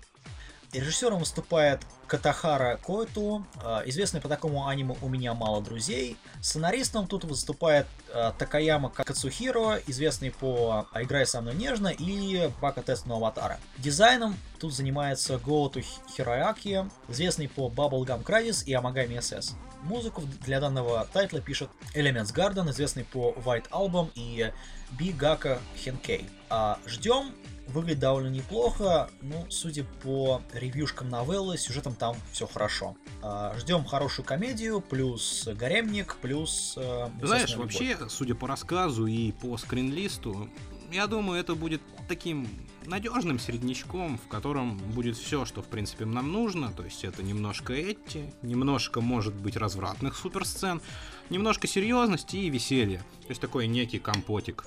Режиссером 0.72 1.18
выступает 1.18 1.80
Катахара 2.06 2.78
Коэту, 2.84 3.44
э, 3.62 3.82
известный 3.86 4.20
по 4.20 4.28
такому 4.28 4.68
аниме 4.68 4.96
«У 5.02 5.08
меня 5.08 5.34
мало 5.34 5.60
друзей». 5.62 6.16
Сценаристом 6.40 7.06
тут 7.06 7.24
выступает 7.24 7.86
э, 8.12 8.32
Такаяма 8.38 8.88
Кацухиро, 8.88 9.80
известный 9.86 10.30
по 10.30 10.86
«Играй 10.94 11.26
со 11.26 11.40
мной 11.40 11.54
нежно» 11.54 11.88
и 11.88 12.50
«Бака 12.60 12.82
тест 12.82 13.06
на 13.06 13.16
аватара». 13.16 13.58
Дизайном 13.78 14.36
тут 14.60 14.72
занимается 14.72 15.38
Гоуту 15.38 15.80
Хирояки, 16.16 16.88
известный 17.08 17.48
по 17.48 17.68
Bubblegum 17.68 18.24
Crisis 18.24 18.64
и 18.64 18.72
Amagami 18.72 19.18
SS. 19.18 19.54
Музыку 19.82 20.22
для 20.44 20.60
данного 20.60 21.06
тайтла 21.12 21.40
пишет 21.40 21.70
Elements 21.94 22.34
Garden, 22.34 22.70
известный 22.70 23.04
по 23.04 23.34
White 23.44 23.70
Album 23.70 24.10
и 24.14 24.52
Бигака 24.92 25.58
Хенкей. 25.76 26.28
А 26.48 26.78
ждем 26.86 27.32
выглядит 27.70 28.00
довольно 28.00 28.28
неплохо. 28.28 29.10
Ну, 29.22 29.46
судя 29.48 29.84
по 30.02 30.42
ревьюшкам 30.52 31.08
новеллы, 31.08 31.56
сюжетом 31.58 31.94
там 31.94 32.16
все 32.32 32.46
хорошо. 32.46 32.96
А, 33.22 33.54
ждем 33.58 33.84
хорошую 33.84 34.26
комедию, 34.26 34.80
плюс 34.80 35.48
гаремник, 35.54 36.16
плюс... 36.16 36.74
Э, 36.76 37.08
Знаешь, 37.22 37.50
любовь. 37.50 37.66
вообще, 37.66 37.96
судя 38.08 38.34
по 38.34 38.46
рассказу 38.46 39.06
и 39.06 39.32
по 39.32 39.56
скринлисту, 39.56 40.48
я 40.92 41.06
думаю, 41.06 41.40
это 41.40 41.54
будет 41.54 41.80
таким 42.08 42.48
надежным 42.86 43.38
среднячком, 43.38 44.18
в 44.18 44.28
котором 44.28 44.78
будет 44.78 45.16
все, 45.16 45.44
что 45.44 45.62
в 45.62 45.66
принципе 45.66 46.04
нам 46.04 46.32
нужно. 46.32 46.72
То 46.72 46.84
есть 46.84 47.04
это 47.04 47.22
немножко 47.22 47.72
эти, 47.72 48.32
немножко 48.42 49.00
может 49.00 49.34
быть 49.34 49.56
развратных 49.56 50.16
суперсцен, 50.16 50.80
немножко 51.28 51.66
серьезности 51.66 52.36
и 52.36 52.50
веселья. 52.50 52.98
То 53.22 53.28
есть 53.28 53.40
такой 53.40 53.66
некий 53.66 53.98
компотик. 53.98 54.66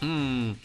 М-м-м. 0.00 0.58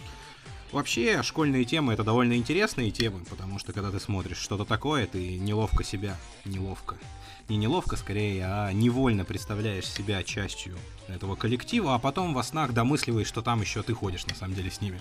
Вообще, 0.76 1.24
школьные 1.24 1.64
темы 1.64 1.94
это 1.94 2.04
довольно 2.04 2.36
интересные 2.36 2.92
темы, 2.92 3.24
потому 3.30 3.60
что 3.60 3.72
когда 3.72 3.92
ты 3.92 4.00
смотришь 4.02 4.40
что-то 4.40 4.66
такое, 4.66 5.08
ты 5.08 5.38
неловко 5.38 5.86
себя, 5.86 6.18
неловко, 6.44 6.98
не 7.48 7.56
неловко 7.56 7.96
скорее, 7.96 8.44
а 8.46 8.74
невольно 8.74 9.24
представляешь 9.24 9.88
себя 9.88 10.22
частью 10.22 10.78
этого 11.08 11.38
коллектива, 11.38 11.96
а 11.96 11.98
потом 11.98 12.34
во 12.34 12.44
снах 12.44 12.74
домысливаешь, 12.74 13.28
что 13.28 13.42
там 13.42 13.62
еще 13.62 13.84
ты 13.84 13.94
ходишь 13.94 14.26
на 14.26 14.36
самом 14.36 14.54
деле 14.54 14.70
с 14.70 14.82
ними. 14.82 15.00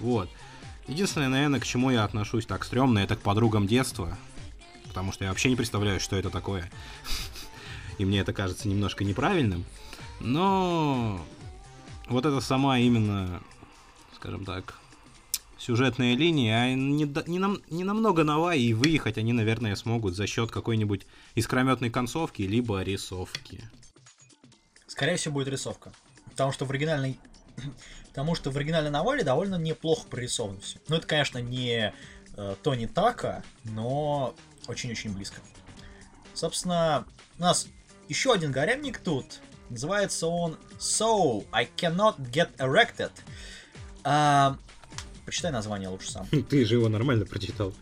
Вот. 0.00 0.28
Единственное, 0.88 1.28
наверное, 1.28 1.60
к 1.60 1.64
чему 1.64 1.90
я 1.90 2.02
отношусь 2.02 2.46
так 2.46 2.64
стрёмно, 2.64 2.98
это 2.98 3.14
к 3.14 3.20
подругам 3.20 3.68
детства, 3.68 4.18
потому 4.88 5.12
что 5.12 5.22
я 5.22 5.30
вообще 5.30 5.48
не 5.48 5.54
представляю, 5.54 6.00
что 6.00 6.16
это 6.16 6.28
такое. 6.28 6.68
И 7.98 8.04
мне 8.04 8.18
это 8.18 8.32
кажется 8.32 8.66
немножко 8.66 9.04
неправильным. 9.04 9.64
Но 10.18 11.24
вот 12.08 12.26
это 12.26 12.40
сама 12.40 12.80
именно, 12.80 13.40
скажем 14.16 14.44
так, 14.44 14.74
сюжетная 15.68 16.16
линия, 16.16 16.62
а 16.62 16.72
не, 16.72 17.04
не, 17.26 17.38
нам, 17.38 17.58
не 17.68 17.84
намного 17.84 18.24
нова, 18.24 18.54
и 18.54 18.72
выехать 18.72 19.18
они, 19.18 19.34
наверное, 19.34 19.76
смогут 19.76 20.16
за 20.16 20.26
счет 20.26 20.50
какой-нибудь 20.50 21.06
искрометной 21.34 21.90
концовки, 21.90 22.40
либо 22.40 22.82
рисовки. 22.82 23.62
Скорее 24.86 25.16
всего, 25.16 25.34
будет 25.34 25.48
рисовка. 25.48 25.92
Потому 26.30 26.52
что 26.52 26.64
в 26.64 26.70
оригинальной 26.70 27.20
Потому 28.08 28.34
что 28.34 28.50
в 28.50 28.56
оригинальной 28.56 28.90
новелле 28.90 29.24
довольно 29.24 29.56
неплохо 29.56 30.06
прорисовано 30.08 30.58
все. 30.60 30.78
Ну, 30.88 30.96
это, 30.96 31.06
конечно, 31.06 31.36
не 31.36 31.92
э, 32.38 32.56
Тони 32.62 32.86
Така, 32.86 33.42
но 33.64 34.34
очень-очень 34.68 35.12
близко. 35.12 35.42
Собственно, 36.32 37.04
у 37.38 37.42
нас 37.42 37.68
еще 38.08 38.32
один 38.32 38.52
гаремник 38.52 39.00
тут. 39.00 39.40
Называется 39.68 40.28
он 40.28 40.56
So 40.78 41.46
I 41.52 41.68
Cannot 41.76 42.16
Get 42.20 42.56
Erected. 42.56 43.12
А, 44.02 44.56
прочитай 45.28 45.52
название 45.52 45.90
лучше 45.90 46.10
сам. 46.10 46.26
Ты 46.48 46.64
же 46.64 46.76
его 46.76 46.88
нормально 46.88 47.26
прочитал. 47.26 47.74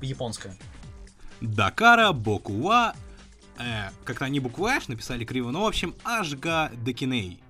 Японское. 0.00 0.56
Дакара 1.40 2.12
Бокуа 2.12 2.94
э, 3.58 3.90
как-то 4.04 4.26
они 4.26 4.38
букву 4.38 4.66
H 4.66 4.86
написали 4.86 5.24
криво, 5.24 5.50
но 5.50 5.62
в 5.62 5.66
общем 5.66 5.92
Ашга 6.04 6.70
Декиней. 6.72 7.40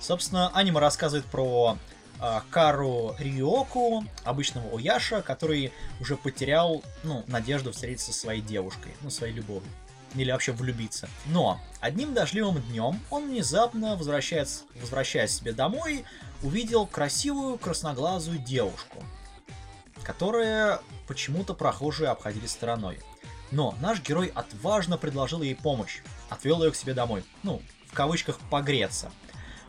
Собственно, 0.00 0.48
аниме 0.54 0.80
рассказывает 0.80 1.26
про 1.26 1.76
э, 2.20 2.40
Кару 2.48 3.14
Риоку, 3.18 4.04
обычного 4.24 4.78
Ояша, 4.78 5.20
который 5.20 5.74
уже 6.00 6.16
потерял, 6.16 6.82
ну, 7.02 7.22
надежду 7.26 7.72
встретиться 7.72 8.14
со 8.14 8.18
своей 8.18 8.40
девушкой, 8.40 8.92
ну, 9.02 9.10
своей 9.10 9.34
любовью. 9.34 9.68
Или 10.14 10.30
вообще 10.30 10.52
влюбиться. 10.52 11.08
Но 11.26 11.60
одним 11.80 12.14
дождливым 12.14 12.60
днем 12.62 13.00
он 13.10 13.28
внезапно, 13.28 13.96
возвращается, 13.96 14.64
возвращаясь 14.74 15.32
себе 15.32 15.52
домой, 15.52 16.04
увидел 16.42 16.86
красивую 16.86 17.56
красноглазую 17.56 18.38
девушку, 18.38 19.02
которая 20.02 20.80
почему-то 21.06 21.54
прохожие 21.54 22.10
обходили 22.10 22.46
стороной. 22.46 23.00
Но 23.50 23.74
наш 23.80 24.02
герой 24.02 24.32
отважно 24.34 24.98
предложил 24.98 25.42
ей 25.42 25.54
помощь, 25.54 26.00
отвел 26.28 26.62
ее 26.62 26.72
к 26.72 26.76
себе 26.76 26.94
домой. 26.94 27.24
Ну, 27.42 27.62
в 27.86 27.94
кавычках 27.94 28.38
погреться– 28.50 29.10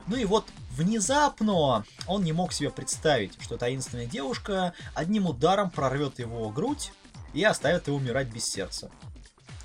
ну 0.08 0.18
и 0.18 0.26
вот 0.26 0.46
внезапно 0.72 1.86
он 2.08 2.24
не 2.24 2.34
мог 2.34 2.52
себе 2.54 2.70
представить, 2.70 3.42
что 3.42 3.58
таинственная 3.58 4.06
девушка 4.06 4.74
одним 4.94 5.28
ударом 5.28 5.70
прорвет 5.70 6.20
его 6.20 6.50
грудь 6.50 6.92
и 7.34 7.44
оставит 7.44 7.88
его 7.88 7.98
умирать 7.98 8.28
без 8.28 8.46
сердца. 8.46 8.92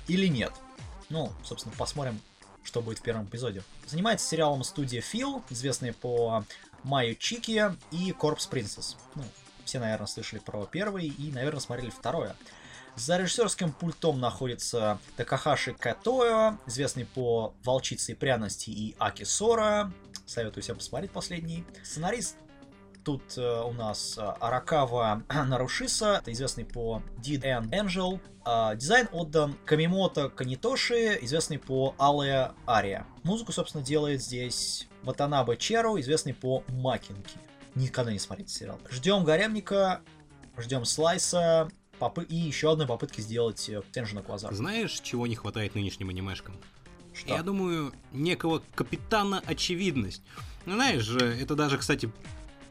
Или 0.07 0.27
нет. 0.27 0.53
Ну, 1.09 1.31
собственно, 1.43 1.75
посмотрим, 1.77 2.19
что 2.63 2.81
будет 2.81 2.99
в 2.99 3.01
первом 3.01 3.25
эпизоде. 3.25 3.63
Занимается 3.87 4.27
сериалом 4.27 4.63
студия 4.63 5.01
Фил, 5.01 5.43
известный 5.49 5.93
по 5.93 6.43
Майю 6.83 7.15
Чики 7.15 7.75
и 7.91 8.11
Корпс 8.11 8.47
Принцесс. 8.47 8.95
Ну, 9.15 9.23
все, 9.65 9.79
наверное, 9.79 10.07
слышали 10.07 10.39
про 10.39 10.65
первый 10.65 11.07
и, 11.07 11.31
наверное, 11.31 11.59
смотрели 11.59 11.89
второе. 11.89 12.35
За 12.95 13.17
режиссерским 13.17 13.71
пультом 13.71 14.19
находится 14.19 14.99
Такахаши 15.15 15.73
Катоя, 15.73 16.57
известный 16.65 17.05
по 17.05 17.53
«Волчице 17.63 18.11
и 18.11 18.15
пряности» 18.15 18.69
и 18.69 18.95
«Аки 18.99 19.23
Сора», 19.23 19.93
Советую 20.29 20.61
всем 20.61 20.75
посмотреть 20.77 21.09
последний. 21.09 21.65
Сценарист 21.83 22.35
Тут 23.09 23.39
э, 23.39 23.63
у 23.63 23.71
нас 23.71 24.19
э, 24.19 24.21
Аракава 24.21 25.23
Нарушиса, 25.47 26.19
это 26.21 26.31
известный 26.31 26.63
по 26.63 27.01
Did 27.17 27.41
and 27.41 27.71
Angel. 27.71 28.19
Э, 28.45 28.77
дизайн 28.77 29.09
отдан 29.11 29.55
Камимото 29.65 30.29
Канитоши, 30.29 31.17
известный 31.23 31.57
по 31.57 31.95
Алая 31.97 32.53
Ария. 32.67 33.07
Музыку, 33.23 33.51
собственно, 33.51 33.83
делает 33.83 34.21
здесь 34.21 34.87
Ватанабе 35.01 35.57
Черу, 35.57 35.99
известный 35.99 36.35
по 36.35 36.63
Макинки. 36.67 37.39
Никогда 37.73 38.13
не 38.13 38.19
смотрите 38.19 38.53
сериал. 38.53 38.79
Ждем 38.91 39.23
Гаремника, 39.23 40.01
ждем 40.55 40.85
Слайса, 40.85 41.67
попы... 41.97 42.25
и 42.25 42.35
еще 42.35 42.73
одной 42.73 42.85
попытки 42.85 43.21
сделать 43.21 43.67
э, 43.69 43.81
Тенжина 43.91 44.21
Квазар. 44.21 44.53
Знаешь, 44.53 44.99
чего 44.99 45.25
не 45.25 45.33
хватает 45.33 45.73
нынешним 45.73 46.09
анимешкам? 46.09 46.53
Что? 47.15 47.29
Я 47.29 47.41
думаю, 47.41 47.91
некого 48.11 48.61
капитана 48.75 49.41
очевидность. 49.47 50.21
Ну, 50.67 50.75
знаешь 50.75 51.01
же, 51.01 51.19
это 51.19 51.55
даже, 51.55 51.79
кстати, 51.79 52.11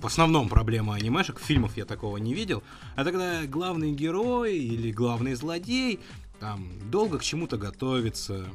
в 0.01 0.07
основном 0.07 0.49
проблема 0.49 0.95
анимешек, 0.95 1.41
фильмов 1.41 1.77
я 1.77 1.85
такого 1.85 2.17
не 2.19 2.35
видел. 2.35 2.63
А 2.97 3.05
тогда 3.05 3.47
главный 3.47 3.93
герой 3.93 4.57
или 4.57 4.93
главный 4.93 5.35
злодей 5.35 6.01
там 6.41 6.69
долго 6.91 7.19
к 7.19 7.25
чему-то 7.25 7.57
готовится, 7.57 8.47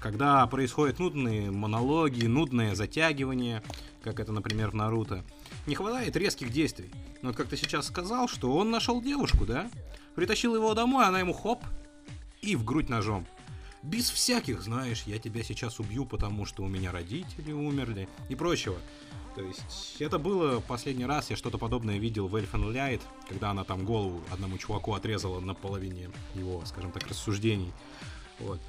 когда 0.00 0.46
происходят 0.46 0.98
нудные 0.98 1.50
монологи, 1.50 2.26
нудное 2.26 2.74
затягивание, 2.74 3.62
как 4.02 4.20
это, 4.20 4.32
например, 4.32 4.70
в 4.70 4.74
Наруто, 4.74 5.22
не 5.66 5.74
хватает 5.74 6.16
резких 6.16 6.50
действий. 6.50 6.90
Но 7.22 7.28
вот 7.28 7.36
как 7.36 7.48
ты 7.48 7.56
сейчас 7.56 7.86
сказал, 7.86 8.28
что 8.28 8.56
он 8.56 8.70
нашел 8.70 9.02
девушку, 9.02 9.44
да? 9.44 9.70
Притащил 10.14 10.54
его 10.54 10.72
домой, 10.74 11.04
она 11.04 11.20
ему 11.20 11.34
хоп, 11.34 11.62
и 12.40 12.56
в 12.56 12.64
грудь 12.64 12.88
ножом 12.88 13.26
без 13.86 14.10
всяких, 14.10 14.62
знаешь, 14.62 15.04
я 15.06 15.18
тебя 15.18 15.42
сейчас 15.42 15.78
убью, 15.78 16.04
потому 16.04 16.44
что 16.44 16.64
у 16.64 16.68
меня 16.68 16.90
родители 16.90 17.52
умерли 17.52 18.08
и 18.28 18.34
прочего. 18.34 18.76
То 19.36 19.42
есть 19.42 19.96
это 20.00 20.18
было 20.18 20.60
последний 20.60 21.06
раз, 21.06 21.30
я 21.30 21.36
что-то 21.36 21.58
подобное 21.58 21.98
видел 21.98 22.26
в 22.26 22.34
Elfen 22.34 22.72
Light, 22.72 23.02
когда 23.28 23.50
она 23.50 23.64
там 23.64 23.84
голову 23.84 24.22
одному 24.32 24.58
чуваку 24.58 24.94
отрезала 24.94 25.40
на 25.40 25.54
половине 25.54 26.10
его, 26.34 26.62
скажем 26.64 26.90
так, 26.90 27.06
рассуждений. 27.06 27.72
Вот. 28.40 28.60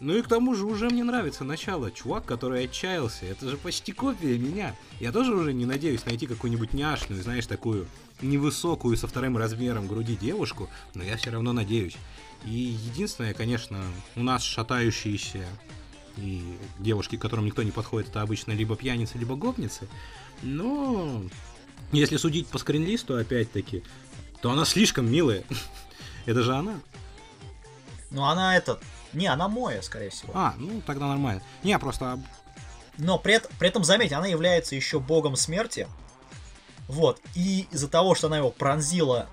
Ну 0.00 0.14
и 0.16 0.22
к 0.22 0.28
тому 0.28 0.54
же 0.54 0.66
уже 0.66 0.90
мне 0.90 1.04
нравится 1.04 1.44
начало. 1.44 1.90
Чувак, 1.90 2.24
который 2.24 2.64
отчаялся, 2.64 3.24
это 3.24 3.48
же 3.48 3.56
почти 3.56 3.92
копия 3.92 4.36
меня. 4.36 4.76
Я 5.00 5.12
тоже 5.12 5.34
уже 5.34 5.52
не 5.52 5.64
надеюсь 5.64 6.04
найти 6.04 6.26
какую-нибудь 6.26 6.74
няшную, 6.74 7.22
знаешь, 7.22 7.46
такую 7.46 7.86
невысокую 8.20 8.96
со 8.96 9.06
вторым 9.06 9.36
размером 9.36 9.86
груди 9.86 10.16
девушку, 10.16 10.68
но 10.94 11.02
я 11.02 11.16
все 11.16 11.30
равно 11.30 11.52
надеюсь. 11.52 11.96
И 12.44 12.50
единственное, 12.50 13.34
конечно, 13.34 13.82
у 14.14 14.22
нас 14.22 14.42
шатающиеся 14.42 15.46
и 16.16 16.56
девушки, 16.78 17.16
к 17.16 17.22
которым 17.22 17.46
никто 17.46 17.62
не 17.62 17.70
подходит, 17.70 18.10
это 18.10 18.22
обычно 18.22 18.52
либо 18.52 18.76
пьяницы, 18.76 19.18
либо 19.18 19.36
гопницы. 19.36 19.88
Но 20.42 21.22
если 21.92 22.16
судить 22.16 22.48
по 22.48 22.58
скринлисту, 22.58 23.16
опять-таки, 23.16 23.82
то 24.40 24.50
она 24.50 24.64
слишком 24.64 25.10
милая. 25.10 25.44
это 26.26 26.42
же 26.42 26.54
она. 26.54 26.80
Ну, 28.10 28.24
она 28.24 28.56
этот... 28.56 28.82
Не, 29.12 29.26
она 29.26 29.48
моя, 29.48 29.82
скорее 29.82 30.10
всего. 30.10 30.32
А, 30.34 30.54
ну 30.58 30.82
тогда 30.86 31.06
нормально. 31.06 31.42
Не, 31.62 31.78
просто... 31.78 32.20
Но 32.98 33.18
при, 33.18 33.40
при 33.58 33.68
этом, 33.68 33.84
заметь, 33.84 34.12
она 34.12 34.26
является 34.26 34.74
еще 34.74 35.00
богом 35.00 35.36
смерти. 35.36 35.86
Вот. 36.88 37.20
И 37.34 37.66
из-за 37.70 37.88
того, 37.88 38.14
что 38.14 38.28
она 38.28 38.38
его 38.38 38.50
пронзила 38.50 39.28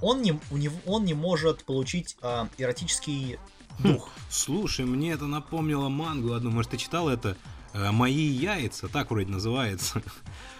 он, 0.00 0.22
не, 0.22 0.38
у 0.50 0.56
него, 0.56 0.76
он 0.86 1.04
не 1.04 1.14
может 1.14 1.64
получить 1.64 2.16
а, 2.22 2.48
эротический 2.58 3.38
дух. 3.78 4.08
Слушай, 4.30 4.84
мне 4.84 5.12
это 5.12 5.26
напомнило 5.26 5.88
мангу 5.88 6.32
одну, 6.32 6.50
может, 6.50 6.72
ты 6.72 6.76
читал 6.76 7.08
это? 7.08 7.36
А, 7.72 7.92
«Мои 7.92 8.26
яйца», 8.26 8.88
так 8.88 9.10
вроде 9.10 9.30
называется. 9.30 10.02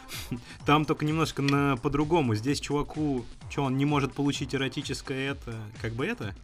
Там 0.67 0.85
только 0.85 1.05
немножко 1.05 1.43
на 1.43 1.77
по-другому. 1.77 2.35
Здесь 2.35 2.61
чуваку, 2.61 3.25
что 3.51 3.65
он 3.65 3.77
не 3.77 3.85
может 3.85 4.15
получить 4.15 4.55
эротическое 4.55 5.33
это, 5.33 5.55
как 5.81 5.93
бы 5.93 6.07
это? 6.07 6.35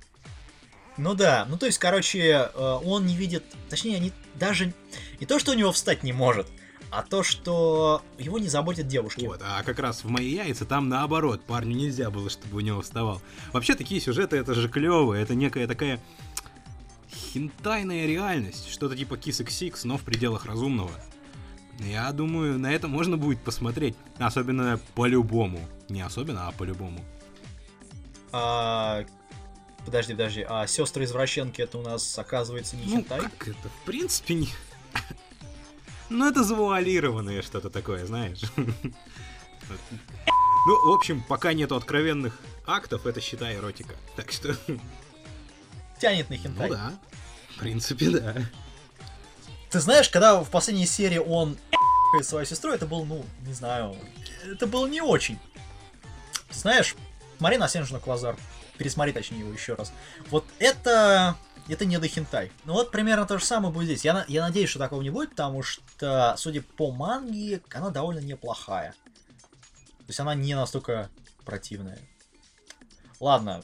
Ну 0.98 1.14
да, 1.14 1.46
ну 1.48 1.56
то 1.56 1.64
есть, 1.66 1.78
короче, 1.78 2.50
он 2.54 3.06
не 3.06 3.16
видит, 3.16 3.44
точнее, 3.70 3.98
не, 3.98 4.12
даже 4.34 4.74
не 5.20 5.26
то, 5.26 5.38
что 5.38 5.52
у 5.52 5.54
него 5.54 5.72
встать 5.72 6.02
не 6.02 6.12
может, 6.12 6.48
а 6.92 7.02
то, 7.02 7.22
что 7.22 8.02
его 8.18 8.38
не 8.38 8.48
заботят 8.48 8.86
девушки. 8.86 9.24
Вот, 9.24 9.40
а 9.42 9.62
как 9.62 9.78
раз 9.78 10.04
в 10.04 10.10
мои 10.10 10.28
яйца 10.28 10.66
там 10.66 10.90
наоборот, 10.90 11.42
парню 11.42 11.74
нельзя 11.74 12.10
было, 12.10 12.28
чтобы 12.28 12.58
у 12.58 12.60
него 12.60 12.82
вставал. 12.82 13.22
Вообще 13.52 13.74
такие 13.74 13.98
сюжеты, 13.98 14.36
это 14.36 14.52
же 14.52 14.68
клево, 14.68 15.14
это 15.14 15.34
некая 15.34 15.66
такая 15.66 15.98
хентайная 17.10 18.06
реальность, 18.06 18.70
что-то 18.70 18.94
типа 18.94 19.14
Kiss 19.14 19.42
X6, 19.42 19.80
но 19.84 19.96
в 19.96 20.02
пределах 20.02 20.44
разумного. 20.44 20.92
Я 21.78 22.12
думаю, 22.12 22.58
на 22.58 22.70
это 22.70 22.88
можно 22.88 23.16
будет 23.16 23.40
посмотреть, 23.40 23.96
особенно 24.18 24.78
по-любому. 24.94 25.60
Не 25.88 26.02
особенно, 26.02 26.48
а 26.48 26.52
по-любому. 26.52 27.00
А, 28.32 29.04
Подожди, 29.84 30.12
подожди, 30.12 30.46
а 30.48 30.66
сестры 30.66 31.04
извращенки 31.04 31.60
это 31.60 31.78
у 31.78 31.82
нас 31.82 32.18
оказывается 32.18 32.76
не 32.76 32.84
ну, 32.84 32.96
хентай? 32.98 33.20
как 33.20 33.48
это? 33.48 33.68
В 33.68 33.84
принципе, 33.84 34.34
не... 34.34 34.48
Ну, 36.12 36.28
это 36.28 36.44
завуалированное 36.44 37.42
что-то 37.42 37.70
такое, 37.70 38.04
знаешь. 38.06 38.42
Ну, 40.66 40.86
в 40.86 40.92
общем, 40.92 41.22
пока 41.22 41.54
нету 41.54 41.74
откровенных 41.74 42.38
актов, 42.66 43.06
это 43.06 43.20
считай 43.20 43.56
эротика. 43.56 43.94
Так 44.14 44.30
что... 44.30 44.56
Тянет 45.98 46.30
на 46.30 46.36
хентай. 46.36 46.68
Ну 46.68 46.74
да. 46.74 46.92
В 47.56 47.58
принципе, 47.58 48.10
да. 48.10 48.36
Ты 49.70 49.80
знаешь, 49.80 50.08
когда 50.08 50.40
в 50.42 50.50
последней 50.50 50.86
серии 50.86 51.18
он 51.18 51.56
свою 52.22 52.44
сестру, 52.44 52.72
это 52.72 52.86
был, 52.86 53.04
ну, 53.04 53.24
не 53.46 53.54
знаю, 53.54 53.96
это 54.44 54.66
было 54.66 54.86
не 54.86 55.00
очень. 55.00 55.38
Знаешь, 56.50 56.94
смотри 57.38 57.56
на 57.56 57.68
Сенжина 57.68 57.98
Квазар. 58.00 58.36
Пересмотри, 58.76 59.12
точнее, 59.12 59.40
его 59.40 59.52
еще 59.52 59.74
раз. 59.74 59.92
Вот 60.30 60.44
это... 60.58 61.36
Это 61.68 61.84
не 61.84 61.98
до 61.98 62.08
хентай. 62.08 62.50
Ну 62.64 62.72
вот 62.72 62.90
примерно 62.90 63.26
то 63.26 63.38
же 63.38 63.44
самое 63.44 63.72
будет 63.72 63.86
здесь. 63.86 64.04
Я, 64.04 64.24
я 64.28 64.42
надеюсь, 64.42 64.68
что 64.68 64.78
такого 64.78 65.00
не 65.02 65.10
будет, 65.10 65.30
потому 65.30 65.62
что, 65.62 66.34
судя 66.36 66.62
по 66.62 66.90
манге, 66.90 67.62
она 67.72 67.90
довольно 67.90 68.20
неплохая. 68.20 68.94
То 69.98 70.08
есть 70.08 70.20
она 70.20 70.34
не 70.34 70.54
настолько 70.54 71.08
противная. 71.44 71.98
Ладно. 73.20 73.62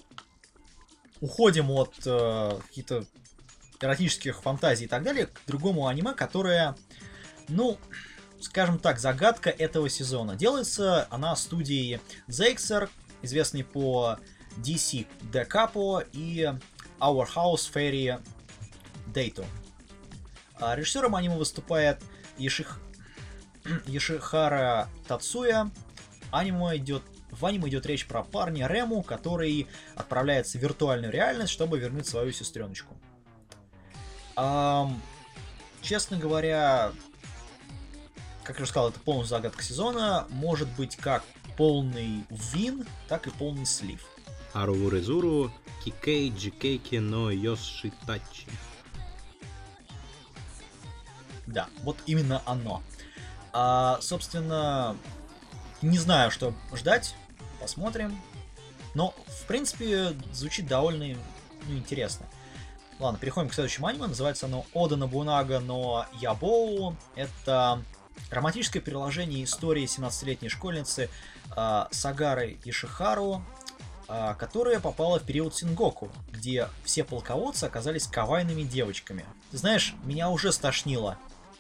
Уходим 1.21 1.71
от 1.73 1.95
э, 2.07 2.61
каких-то 2.69 3.05
эротических 3.81 4.41
фантазий 4.41 4.85
и 4.85 4.89
так 4.89 5.03
далее 5.03 5.27
к 5.27 5.41
другому 5.49 5.89
аниме, 5.89 6.15
которое, 6.15 6.77
ну, 7.49 7.79
скажем 8.41 8.79
так, 8.79 9.01
загадка 9.01 9.51
этого 9.51 9.89
сезона. 9.89 10.37
Делается 10.37 11.09
она 11.11 11.35
студией 11.35 12.01
Zexer, 12.29 12.89
известной 13.23 13.65
по 13.65 14.19
DC 14.59 15.07
Capo 15.33 16.07
и 16.13 16.53
Our 17.01 17.29
House 17.35 17.71
Fairy 17.73 18.21
Dayto. 19.13 19.45
А 20.61 20.75
режиссером 20.75 21.15
аниме 21.15 21.37
выступает 21.37 22.01
Еших... 22.37 22.81
Ешихара 23.87 24.89
Тацуя. 25.07 25.71
Аниме 26.31 26.77
идет 26.77 27.03
в 27.31 27.45
аниме 27.45 27.69
идет 27.69 27.87
речь 27.87 28.07
про 28.07 28.23
парня 28.23 28.67
Рему, 28.67 29.03
который 29.03 29.69
отправляется 29.95 30.59
в 30.59 30.63
виртуальную 30.63 31.13
реальность, 31.13 31.53
чтобы 31.53 31.79
вернуть 31.79 32.07
свою 32.07 32.33
сестреночку. 32.33 32.97
Эм, 34.37 35.01
честно 35.83 36.17
говоря, 36.17 36.93
как 38.45 38.57
я 38.57 38.63
уже 38.63 38.71
сказал, 38.71 38.91
это 38.91 39.01
полная 39.01 39.27
загадка 39.27 39.63
сезона. 39.63 40.27
Может 40.31 40.69
быть 40.71 40.97
как 40.97 41.23
полный 41.57 42.25
вин, 42.31 42.87
так 43.09 43.27
и 43.27 43.31
полный 43.31 43.67
слив. 43.67 44.07
Арурезуру 44.53 45.53
Кикей 45.91 46.31
Джикейки 46.31 46.97
но 46.97 47.31
Йошитачи. 47.31 48.47
Да, 51.47 51.69
вот 51.83 51.97
именно 52.07 52.43
оно. 52.45 52.83
А, 53.53 53.99
собственно, 54.01 54.97
не 55.81 55.99
знаю, 55.99 56.31
что 56.31 56.53
ждать. 56.75 57.15
Посмотрим. 57.61 58.21
Но, 58.95 59.15
в 59.27 59.47
принципе, 59.47 60.15
звучит 60.33 60.67
довольно 60.67 61.17
ну, 61.69 61.77
интересно. 61.77 62.27
Ладно, 62.99 63.19
переходим 63.19 63.49
к 63.49 63.55
следующему 63.55 63.87
аниме. 63.87 64.07
Называется 64.07 64.47
оно 64.47 64.67
Ода 64.75 64.97
Набунага 64.97 65.61
но 65.61 66.07
Ябоу. 66.21 66.97
Это 67.15 67.83
романтическое 68.31 68.83
переложение 68.83 69.45
истории 69.45 69.85
17-летней 69.85 70.49
школьницы 70.49 71.09
э, 71.57 71.85
Сагары 71.91 72.59
Ишихару, 72.65 73.43
которая 74.39 74.81
попала 74.81 75.19
в 75.19 75.25
период 75.25 75.55
Сингоку, 75.55 76.11
где 76.33 76.69
все 76.85 77.05
полководцы 77.05 77.65
оказались 77.65 78.07
кавайными 78.07 78.63
девочками. 78.63 79.27
Ты 79.51 79.59
знаешь, 79.59 79.95
меня 80.05 80.31
уже 80.31 80.53
стошнило 80.53 81.19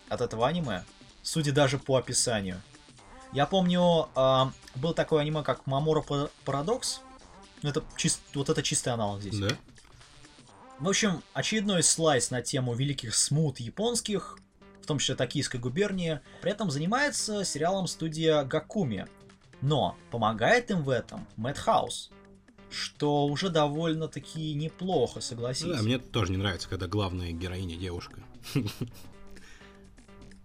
от 0.09 0.23
этого 0.23 0.49
аниме, 0.49 0.85
судя 1.23 1.53
даже 1.53 1.79
по 1.79 1.97
описанию. 1.97 2.61
Я 3.33 3.47
помню, 3.47 4.09
э, 4.15 4.45
был 4.75 4.95
такое 4.95 5.23
аниме, 5.23 5.43
как 5.43 5.66
Мамора 5.66 6.03
Парадокс. 6.45 7.03
Это 7.62 7.85
чист, 7.97 8.20
вот 8.35 8.49
это 8.49 8.62
чистый 8.62 8.91
аналог 8.91 9.20
здесь. 9.20 9.39
Да? 9.39 9.49
В 10.79 10.89
общем, 10.89 11.23
очередной 11.35 11.83
слайс 11.83 12.31
на 12.31 12.41
тему 12.41 12.75
великих 12.75 13.15
смут 13.15 13.61
японских, 13.61 14.39
в 14.81 14.87
том 14.87 14.99
числе 14.99 15.16
Токийской 15.16 15.61
губернии. 15.61 16.20
При 16.41 16.53
этом 16.53 16.70
занимается 16.70 17.45
сериалом 17.45 17.87
студия 17.87 18.45
Гакуми. 18.45 19.07
Но 19.61 19.97
помогает 20.11 20.70
им 20.70 20.85
в 20.85 20.89
этом 20.89 21.27
Madhouse, 21.37 22.11
что 22.70 23.27
уже 23.27 23.49
довольно-таки 23.49 24.55
неплохо, 24.55 25.20
согласись. 25.20 25.77
Да, 25.77 25.82
мне 25.82 25.99
тоже 25.99 26.32
не 26.32 26.39
нравится, 26.39 26.69
когда 26.69 26.86
главная 26.86 27.32
героиня 27.32 27.77
девушка. 27.77 28.20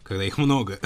Когда 0.04 0.24
их 0.24 0.38
много. 0.38 0.80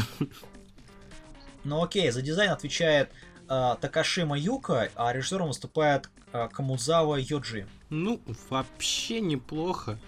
Ну 1.64 1.84
окей, 1.84 2.12
за 2.12 2.22
дизайн 2.22 2.52
отвечает 2.52 3.12
э, 3.50 3.76
Такашима 3.82 4.38
Юка, 4.38 4.90
а 4.96 5.12
режиссером 5.12 5.48
выступает 5.48 6.10
э, 6.32 6.48
Камузава 6.52 7.16
Йоджи. 7.18 7.68
Ну, 7.90 8.22
вообще 8.50 9.20
неплохо. 9.20 10.00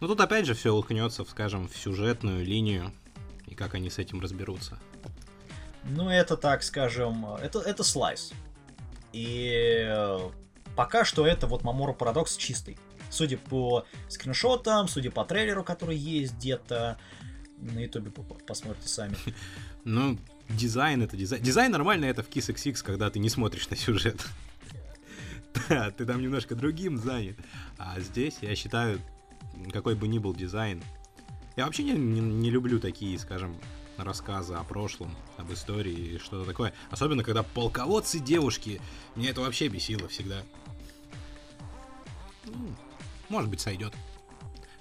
Но 0.00 0.08
тут 0.08 0.20
опять 0.20 0.46
же 0.46 0.54
все 0.54 0.72
улкнется, 0.72 1.24
скажем, 1.24 1.68
в 1.68 1.76
сюжетную 1.76 2.44
линию. 2.44 2.92
И 3.46 3.54
как 3.54 3.74
они 3.74 3.90
с 3.90 3.98
этим 3.98 4.20
разберутся. 4.20 4.78
Ну, 5.84 6.08
это, 6.08 6.36
так 6.36 6.62
скажем, 6.62 7.26
это, 7.36 7.60
это 7.60 7.84
слайс. 7.84 8.32
И 9.12 9.84
э, 9.86 10.30
пока 10.76 11.04
что 11.04 11.26
это 11.26 11.46
вот 11.46 11.64
Мамора 11.64 11.92
Парадокс 11.92 12.36
чистый. 12.36 12.78
Судя 13.10 13.38
по 13.38 13.86
скриншотам, 14.08 14.88
судя 14.88 15.10
по 15.10 15.24
трейлеру, 15.24 15.64
который 15.64 15.96
есть 15.96 16.34
где-то, 16.34 16.98
на 17.58 17.80
ютубе 17.80 18.10
посмотрите 18.46 18.88
сами. 18.88 19.16
Ну, 19.88 20.18
дизайн 20.48 21.02
это 21.02 21.16
дизайн. 21.16 21.40
Дизайн 21.40 21.70
нормально 21.70 22.06
это 22.06 22.24
в 22.24 22.28
KissXsis, 22.28 22.74
когда 22.82 23.08
ты 23.08 23.20
не 23.20 23.28
смотришь 23.28 23.68
на 23.70 23.76
сюжет. 23.76 24.26
Да, 25.68 25.90
ты 25.90 26.04
там 26.04 26.20
немножко 26.20 26.54
другим 26.54 26.98
занят. 26.98 27.36
А 27.78 27.98
здесь, 28.00 28.38
я 28.42 28.54
считаю, 28.56 29.00
какой 29.72 29.94
бы 29.94 30.06
ни 30.06 30.18
был 30.18 30.34
дизайн. 30.34 30.82
Я 31.56 31.64
вообще 31.64 31.84
не, 31.84 31.92
не, 31.92 32.20
не 32.20 32.50
люблю 32.50 32.78
такие, 32.78 33.18
скажем, 33.18 33.56
рассказы 33.96 34.54
о 34.54 34.64
прошлом, 34.64 35.14
об 35.36 35.52
истории 35.52 36.14
и 36.14 36.18
что-то 36.18 36.44
такое. 36.44 36.72
Особенно, 36.90 37.22
когда 37.22 37.42
полководцы 37.42 38.18
девушки. 38.18 38.80
Меня 39.14 39.30
это 39.30 39.40
вообще 39.40 39.68
бесило 39.68 40.08
всегда. 40.08 40.42
Ну, 42.46 42.74
может 43.28 43.50
быть, 43.50 43.60
сойдет. 43.60 43.92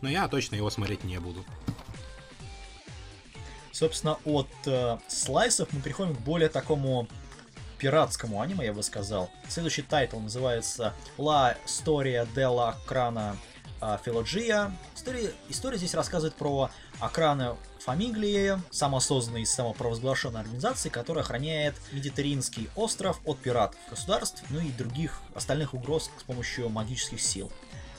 Но 0.01 0.09
я 0.09 0.27
точно 0.27 0.55
его 0.55 0.69
смотреть 0.69 1.03
не 1.03 1.19
буду. 1.19 1.43
Собственно, 3.71 4.17
от 4.23 4.49
э, 4.65 4.97
slice 5.07 5.53
ов 5.53 5.71
мы 5.73 5.81
переходим 5.81 6.15
к 6.15 6.19
более 6.19 6.47
такому 6.47 7.07
пиратскому 7.77 8.41
аниме, 8.41 8.65
я 8.65 8.73
бы 8.73 8.83
сказал. 8.83 9.29
Следующий 9.49 9.81
тайтл 9.81 10.19
называется 10.19 10.93
La 11.17 11.57
Storia 11.65 12.27
della 12.33 12.75
Arcana 12.87 13.35
Famiglia. 14.03 14.71
История, 14.95 15.33
история 15.49 15.77
здесь 15.77 15.93
рассказывает 15.93 16.35
про 16.35 16.69
Arcana 16.99 17.57
Famiglia, 17.85 18.59
самосозданной 18.71 19.43
и 19.43 19.45
самопровозглашенной 19.45 20.39
организации, 20.39 20.89
которая 20.89 21.23
охраняет 21.23 21.75
Медитеринский 21.91 22.67
остров 22.75 23.21
от 23.25 23.37
пиратов 23.37 23.79
государств, 23.91 24.43
ну 24.49 24.59
и 24.59 24.71
других 24.71 25.21
остальных 25.35 25.75
угроз 25.75 26.09
с 26.17 26.23
помощью 26.23 26.67
магических 26.69 27.21
сил. 27.21 27.51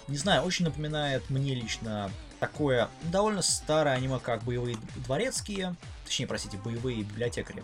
Не 0.08 0.16
знаю, 0.16 0.42
очень 0.42 0.64
напоминает 0.64 1.30
мне 1.30 1.54
лично 1.54 2.10
такое 2.40 2.88
довольно 3.02 3.42
старое 3.42 3.94
аниме, 3.94 4.18
как 4.18 4.42
«Боевые 4.42 4.76
дворецкие», 4.96 5.76
точнее, 6.04 6.26
простите, 6.26 6.58
«Боевые 6.58 7.04
библиотекари», 7.04 7.62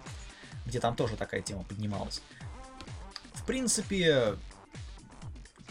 где 0.64 0.78
там 0.78 0.94
тоже 0.94 1.16
такая 1.16 1.42
тема 1.42 1.64
поднималась. 1.64 2.22
В 3.34 3.44
принципе, 3.44 4.36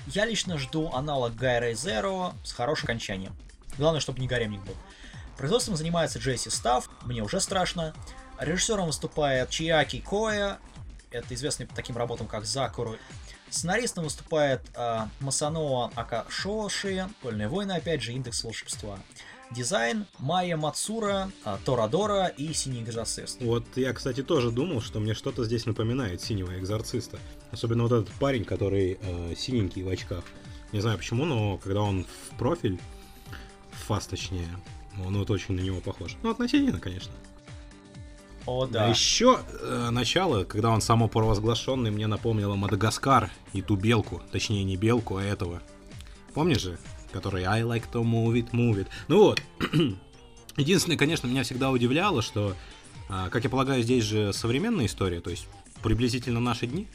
я 0.07 0.25
лично 0.25 0.57
жду 0.57 0.91
аналог 0.91 1.33
Гайра 1.33 1.71
Zero 1.71 2.33
с 2.43 2.51
хорошим 2.51 2.85
окончанием. 2.85 3.33
Главное, 3.77 4.01
чтобы 4.01 4.19
не 4.19 4.27
гаремник 4.27 4.61
был. 4.63 4.75
Производством 5.37 5.75
занимается 5.75 6.19
Джесси 6.19 6.49
Став, 6.49 6.89
мне 7.03 7.23
уже 7.23 7.39
страшно. 7.39 7.93
Режиссером 8.39 8.87
выступает 8.87 9.49
Чиаки 9.49 10.01
Коя, 10.01 10.59
это 11.11 11.33
известный 11.33 11.67
по 11.67 11.75
таким 11.75 11.97
работам, 11.97 12.27
как 12.27 12.45
Закуру. 12.45 12.97
Сценаристом 13.49 14.05
выступает 14.05 14.61
э, 14.75 14.99
Масаноа 15.19 15.91
Акашоши, 15.95 17.09
Вольные 17.21 17.49
войны, 17.49 17.73
опять 17.73 18.01
же, 18.01 18.13
Индекс 18.13 18.43
волшебства. 18.43 18.97
Дизайн 19.51 20.05
Майя 20.19 20.55
Мацура, 20.55 21.29
э, 21.43 21.57
Торадора 21.65 22.27
и 22.27 22.53
Синий 22.53 22.81
экзорцист. 22.81 23.41
Вот 23.41 23.65
я, 23.75 23.91
кстати, 23.91 24.23
тоже 24.23 24.51
думал, 24.51 24.81
что 24.81 25.01
мне 25.01 25.13
что-то 25.13 25.43
здесь 25.43 25.65
напоминает 25.65 26.21
Синего 26.21 26.57
экзорциста. 26.57 27.19
Особенно 27.51 27.83
вот 27.83 27.91
этот 27.91 28.13
парень, 28.15 28.45
который 28.45 28.97
э, 29.01 29.35
синенький 29.35 29.83
в 29.83 29.89
очках. 29.89 30.23
Не 30.71 30.79
знаю 30.79 30.97
почему, 30.97 31.25
но 31.25 31.57
когда 31.57 31.81
он 31.81 32.05
в 32.05 32.37
профиль, 32.37 32.79
в 33.71 33.87
фас 33.87 34.07
точнее, 34.07 34.47
он 35.05 35.18
вот 35.18 35.30
очень 35.30 35.55
на 35.55 35.61
него 35.61 35.80
похож. 35.80 36.15
Ну, 36.23 36.31
относительно, 36.31 36.80
конечно. 36.80 37.11
О, 38.45 38.65
да. 38.65 38.85
А 38.85 38.89
еще 38.89 39.39
э, 39.61 39.89
начало, 39.91 40.43
когда 40.43 40.72
он 40.72 40.81
самопровозглашенный, 40.81 41.91
мне 41.91 42.07
напомнило 42.07 42.55
Мадагаскар 42.55 43.30
и 43.53 43.61
ту 43.61 43.76
белку, 43.76 44.22
точнее 44.31 44.63
не 44.63 44.77
белку, 44.77 45.18
а 45.18 45.23
этого 45.23 45.61
Помнишь 46.34 46.61
же? 46.61 46.77
Который 47.11 47.43
I 47.43 47.61
like 47.61 47.91
to 47.91 48.03
move 48.03 48.34
it, 48.34 48.51
move 48.51 48.77
it. 48.77 48.88
Ну 49.07 49.19
вот. 49.19 49.41
Единственное, 50.57 50.97
конечно, 50.97 51.27
меня 51.27 51.43
всегда 51.43 51.72
удивляло, 51.72 52.22
что, 52.22 52.55
а, 53.09 53.30
как 53.30 53.43
я 53.43 53.49
полагаю, 53.49 53.84
здесь 53.84 54.03
же 54.03 54.34
современная 54.34 54.85
история, 54.85 55.22
то 55.22 55.30
есть 55.30 55.47
приблизительно 55.81 56.39
наши 56.39 56.68
дни. 56.68 56.88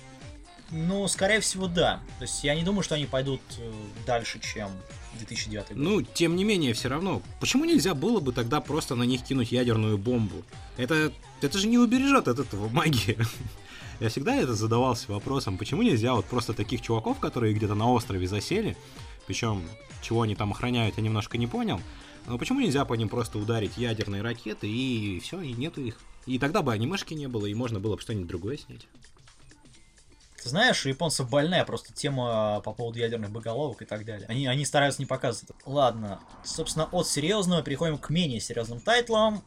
Ну, 0.71 1.07
скорее 1.09 1.41
всего, 1.41 1.67
да. 1.67 2.01
То 2.19 2.25
есть 2.25 2.45
я 2.45 2.55
не 2.55 2.65
думаю, 2.65 2.83
что 2.83 2.95
они 2.95 3.07
пойдут 3.07 3.41
э, 3.59 3.73
дальше, 4.07 4.41
чем 4.41 4.71
2009 5.17 5.69
год. 5.69 5.77
Ну, 5.77 6.03
тем 6.03 6.37
не 6.37 6.45
менее, 6.45 6.73
все 6.73 6.89
равно. 6.89 7.23
Почему 7.41 7.65
нельзя 7.65 7.95
было 7.95 8.21
бы 8.21 8.33
тогда 8.33 8.61
просто 8.61 8.95
на 8.95 9.03
них 9.05 9.23
кинуть 9.23 9.53
ядерную 9.53 9.99
бомбу? 9.99 10.43
Это, 10.77 11.13
это 11.41 11.59
же 11.59 11.67
не 11.67 11.79
убережет 11.79 12.29
от 12.29 12.39
этого 12.39 12.69
магии. 12.69 13.19
Я 14.01 14.09
всегда 14.11 14.37
это 14.37 14.55
задавался 14.55 15.11
вопросом, 15.11 15.57
почему 15.57 15.83
нельзя 15.83 16.15
вот 16.15 16.27
просто 16.27 16.53
таких 16.53 16.83
чуваков, 16.83 17.19
которые 17.19 17.55
где-то 17.55 17.75
на 17.75 17.91
острове 17.91 18.29
засели, 18.29 18.77
причем 19.27 19.63
чего 20.03 20.23
они 20.23 20.35
там 20.35 20.53
охраняют, 20.53 20.99
я 20.99 21.03
немножко 21.03 21.39
не 21.39 21.47
понял, 21.47 21.81
но 22.27 22.37
почему 22.37 22.61
нельзя 22.61 22.85
по 22.85 22.93
ним 22.93 23.09
просто 23.09 23.39
ударить 23.39 23.79
ядерные 23.79 24.21
ракеты 24.21 24.69
и 24.69 25.19
все, 25.21 25.41
и 25.41 25.53
нету 25.55 25.81
их? 25.81 25.99
И 26.27 26.39
тогда 26.39 26.61
бы 26.61 26.73
анимешки 26.73 27.15
не 27.15 27.27
было, 27.27 27.47
и 27.47 27.55
можно 27.55 27.81
было 27.81 27.97
бы 27.97 28.03
что-нибудь 28.03 28.27
другое 28.27 28.59
снять. 28.59 28.87
Ты 30.47 30.51
знаешь, 30.51 30.87
у 30.87 30.89
японцев 30.89 31.29
больная 31.29 31.65
просто 31.65 31.93
тема 31.93 32.61
по 32.65 32.73
поводу 32.73 33.01
ядерных 33.01 33.33
боголовок 33.33 33.83
и 33.83 33.85
так 33.85 34.05
далее. 34.05 34.29
Они, 34.29 34.47
они 34.47 34.65
стараются 34.65 35.03
не 35.03 35.07
показывать. 35.07 35.51
Ладно, 35.65 36.21
собственно, 36.45 36.85
от 36.85 37.09
серьезного 37.09 37.65
переходим 37.65 37.99
к 37.99 38.11
менее 38.11 38.39
серьезным 38.39 38.79
тайтлам 38.79 39.43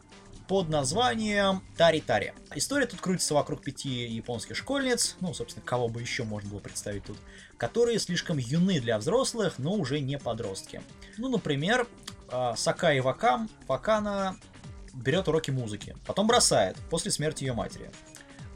под 0.50 0.68
названием 0.68 1.64
Тари-Тари. 1.78 2.34
История 2.54 2.86
тут 2.86 3.00
крутится 3.00 3.34
вокруг 3.34 3.64
пяти 3.64 4.08
японских 4.08 4.58
школьниц, 4.58 5.16
ну, 5.22 5.34
собственно, 5.34 5.66
кого 5.66 5.88
бы 5.88 6.02
еще 6.02 6.26
можно 6.26 6.50
было 6.50 6.60
представить 6.60 7.06
тут, 7.06 7.18
которые 7.56 7.98
слишком 7.98 8.38
юны 8.38 8.82
для 8.82 8.98
взрослых, 8.98 9.54
но 9.58 9.76
уже 9.76 10.02
не 10.02 10.18
подростки. 10.18 10.82
Ну, 11.16 11.30
например, 11.30 11.88
а, 12.28 12.58
Сакаи 12.58 13.00
Вакам, 13.00 13.50
Вакана 13.70 14.36
берет 14.94 15.30
уроки 15.30 15.50
музыки, 15.52 15.96
потом 16.06 16.28
бросает 16.28 16.76
после 16.90 17.10
смерти 17.10 17.46
ее 17.46 17.54
матери. 17.54 17.90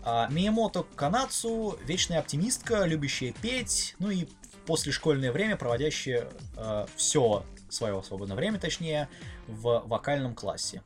А 0.06 0.28
Миямото 0.30 0.84
Канацу– 0.96 1.80
вечная 1.86 2.20
оптимистка, 2.20 2.84
любящая 2.84 3.32
петь, 3.32 3.96
ну 4.00 4.10
и 4.10 4.28
после 4.66 4.92
школьное 4.92 5.32
время 5.32 5.56
проводящая 5.56 6.28
э, 6.58 6.86
все 6.98 7.46
свое 7.70 8.04
свободное 8.04 8.36
время, 8.36 8.60
точнее, 8.60 9.08
в 9.48 9.84
вокальном 9.86 10.36
классе. 10.36 10.82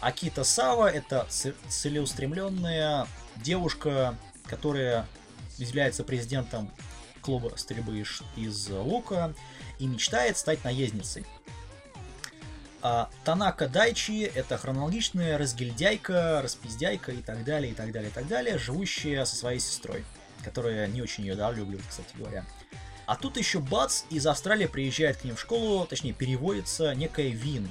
Акита 0.00 0.44
Сава– 0.44 0.88
это 0.92 1.26
целеустремленная 1.68 3.08
девушка, 3.36 4.14
которая 4.46 5.06
является 5.58 6.04
президентом 6.04 6.70
клуба 7.20 7.52
стрельбы 7.56 8.02
из 8.36 8.68
лука 8.70 9.34
и 9.78 9.86
мечтает 9.86 10.38
стать 10.38 10.64
наездницей. 10.64 11.26
А 12.82 13.10
Танака 13.24 13.68
Дайчи– 13.68 14.22
это 14.34 14.56
хронологичная 14.56 15.36
разгильдяйка, 15.36 16.40
распиздяйка 16.42 17.12
и 17.12 17.20
так 17.20 17.44
далее, 17.44 17.72
и 17.72 17.74
так 17.74 17.92
далее, 17.92 18.10
и 18.10 18.12
так 18.12 18.26
далее, 18.26 18.58
живущая 18.58 19.24
со 19.26 19.36
своей 19.36 19.60
сестрой, 19.60 20.04
которая 20.42 20.86
не 20.86 21.02
очень 21.02 21.24
ее 21.24 21.34
да, 21.34 21.52
любит, 21.52 21.82
кстати 21.88 22.08
говоря. 22.16 22.44
А 23.06 23.16
тут 23.16 23.36
еще 23.36 23.58
бац, 23.58 24.04
из 24.08 24.26
Австралии 24.26 24.66
приезжает 24.66 25.18
к 25.18 25.24
ним 25.24 25.36
в 25.36 25.40
школу, 25.40 25.84
точнее 25.84 26.12
переводится 26.12 26.94
некая 26.94 27.28
Вин, 27.28 27.68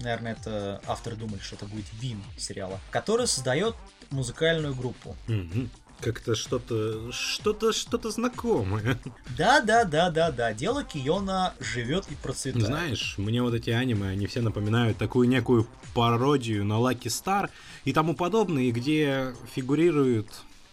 наверное, 0.00 0.32
это 0.32 0.80
авторы 0.86 1.16
думали, 1.16 1.40
что 1.40 1.56
это 1.56 1.66
будет 1.66 1.86
Вин 2.00 2.22
сериала, 2.36 2.80
который 2.90 3.26
создает 3.26 3.76
музыкальную 4.10 4.74
группу. 4.74 5.16
Mm-hmm. 5.28 5.68
Как-то 6.00 6.34
что-то, 6.34 7.12
что-то, 7.12 7.72
что-то 7.72 8.10
знакомое. 8.10 8.98
Да, 9.38 9.60
да, 9.60 9.84
да, 9.84 10.10
да, 10.10 10.30
да. 10.30 10.52
Дело 10.52 10.84
Киона 10.84 11.54
живет 11.60 12.10
и 12.10 12.14
процветает. 12.14 12.66
Знаешь, 12.66 13.14
мне 13.16 13.42
вот 13.42 13.54
эти 13.54 13.70
аниме, 13.70 14.08
они 14.08 14.26
все 14.26 14.42
напоминают 14.42 14.98
такую 14.98 15.28
некую 15.28 15.66
пародию 15.94 16.64
на 16.64 16.74
Lucky 16.74 17.04
Star 17.04 17.48
и 17.84 17.92
тому 17.92 18.14
подобное, 18.14 18.70
где 18.70 19.34
фигурируют, 19.54 20.28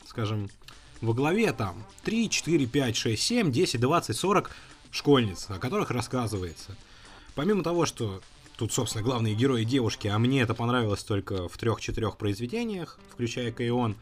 скажем, 0.08 0.50
во 1.00 1.14
главе 1.14 1.54
там 1.54 1.84
3, 2.04 2.30
4, 2.30 2.66
5, 2.66 2.96
6, 2.96 3.22
7, 3.22 3.52
10, 3.52 3.80
20, 3.80 4.18
40 4.18 4.52
школьниц, 4.92 5.46
о 5.50 5.60
которых 5.60 5.92
рассказывается. 5.92 6.76
Помимо 7.36 7.64
того, 7.64 7.86
что 7.86 8.22
тут, 8.58 8.74
собственно, 8.74 9.04
главные 9.04 9.34
герои 9.34 9.64
девушки, 9.64 10.08
а 10.08 10.20
мне 10.20 10.42
это 10.42 10.54
понравилось 10.54 11.04
только 11.04 11.48
в 11.48 11.58
трех-четырех 11.58 12.18
произведениях, 12.18 13.00
включая 13.12 13.52
Кайон, 13.52 13.96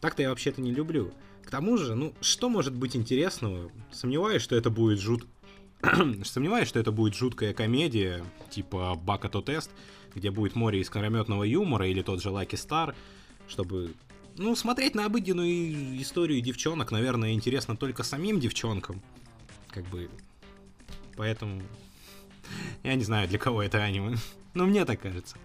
так-то 0.00 0.22
я 0.22 0.30
вообще-то 0.30 0.60
не 0.60 0.72
люблю. 0.72 1.12
К 1.44 1.50
тому 1.50 1.76
же, 1.76 1.94
ну, 1.94 2.12
что 2.20 2.48
может 2.48 2.74
быть 2.74 2.96
интересного? 2.96 3.70
Сомневаюсь, 3.92 4.42
что 4.42 4.56
это 4.56 4.68
будет 4.68 4.98
жут... 4.98 5.26
Сомневаюсь, 6.24 6.68
что 6.68 6.80
это 6.80 6.90
будет 6.90 7.14
жуткая 7.14 7.54
комедия, 7.54 8.24
типа 8.50 8.96
Бакато 8.96 9.42
Тест, 9.42 9.70
где 10.14 10.30
будет 10.30 10.56
море 10.56 10.80
искрометного 10.80 11.44
юмора 11.44 11.88
или 11.88 12.02
тот 12.02 12.20
же 12.20 12.30
Лаки 12.30 12.56
Стар, 12.56 12.96
чтобы... 13.46 13.94
Ну, 14.38 14.54
смотреть 14.56 14.94
на 14.94 15.06
обыденную 15.06 16.02
историю 16.02 16.40
девчонок, 16.40 16.90
наверное, 16.90 17.32
интересно 17.32 17.76
только 17.76 18.02
самим 18.02 18.40
девчонкам. 18.40 19.00
Как 19.68 19.84
бы... 19.84 20.10
Поэтому... 21.16 21.62
Я 22.82 22.96
не 22.96 23.04
знаю, 23.04 23.28
для 23.28 23.38
кого 23.38 23.62
это 23.62 23.78
аниме. 23.78 24.16
Но 24.52 24.66
мне 24.66 24.84
так 24.84 25.00
кажется. 25.00 25.36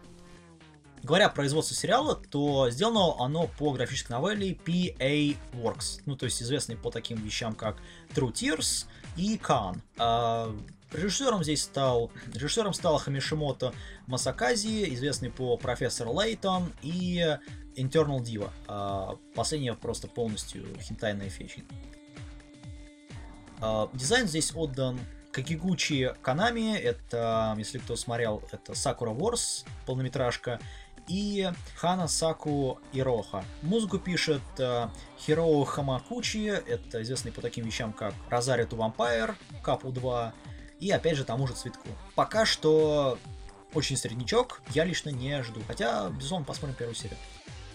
Говоря 1.03 1.27
о 1.27 1.29
производстве 1.29 1.75
сериала, 1.75 2.15
то 2.15 2.69
сделано 2.69 3.23
оно 3.23 3.47
по 3.47 3.71
графической 3.71 4.15
новелле 4.15 4.51
PA 4.53 5.37
Works, 5.53 6.01
ну 6.05 6.15
то 6.15 6.25
есть 6.25 6.41
известный 6.43 6.77
по 6.77 6.91
таким 6.91 7.17
вещам 7.23 7.55
как 7.55 7.77
True 8.13 8.31
Tears 8.31 8.85
и 9.17 9.35
Khan. 9.37 9.79
А 9.97 10.55
режиссером 10.91 11.43
здесь 11.43 11.63
стал 11.63 12.11
режиссером 12.33 12.73
стал 12.73 12.99
Хамишимото 12.99 13.73
Масакази, 14.05 14.93
известный 14.93 15.31
по 15.31 15.57
Профессор 15.57 16.07
Лейтон 16.07 16.71
и 16.83 17.37
Internal 17.75 18.19
Diva. 18.19 18.51
А 18.67 19.17
последняя 19.33 19.73
просто 19.73 20.07
полностью 20.07 20.65
хентайная 20.81 21.29
фечи. 21.29 21.63
А, 23.59 23.89
дизайн 23.93 24.27
здесь 24.27 24.51
отдан 24.53 24.99
Какигучи 25.31 26.13
Канами, 26.21 26.75
это, 26.75 27.55
если 27.57 27.77
кто 27.77 27.95
смотрел, 27.95 28.43
это 28.51 28.73
Sakura 28.73 29.15
Wars, 29.15 29.65
полнометражка, 29.85 30.59
и 31.07 31.49
Хана 31.75 32.07
Саку 32.07 32.79
Ироха. 32.93 33.43
Музыку 33.61 33.99
пишет 33.99 34.41
э, 34.57 34.87
Хироу 35.19 35.63
Хамакучи, 35.63 36.47
это 36.47 37.01
известный 37.01 37.31
по 37.31 37.41
таким 37.41 37.65
вещам, 37.65 37.93
как 37.93 38.13
Розарио 38.29 38.65
to 38.65 38.77
Vampire, 38.77 39.35
Капу 39.61 39.91
2, 39.91 40.33
и 40.79 40.91
опять 40.91 41.17
же 41.17 41.23
тому 41.23 41.47
же 41.47 41.53
Цветку. 41.53 41.89
Пока 42.15 42.45
что 42.45 43.17
очень 43.73 43.97
среднячок, 43.97 44.61
я 44.69 44.83
лично 44.83 45.09
не 45.09 45.41
жду, 45.43 45.61
хотя, 45.67 46.09
безусловно, 46.09 46.45
посмотрим 46.45 46.75
первую 46.75 46.95
серию. 46.95 47.17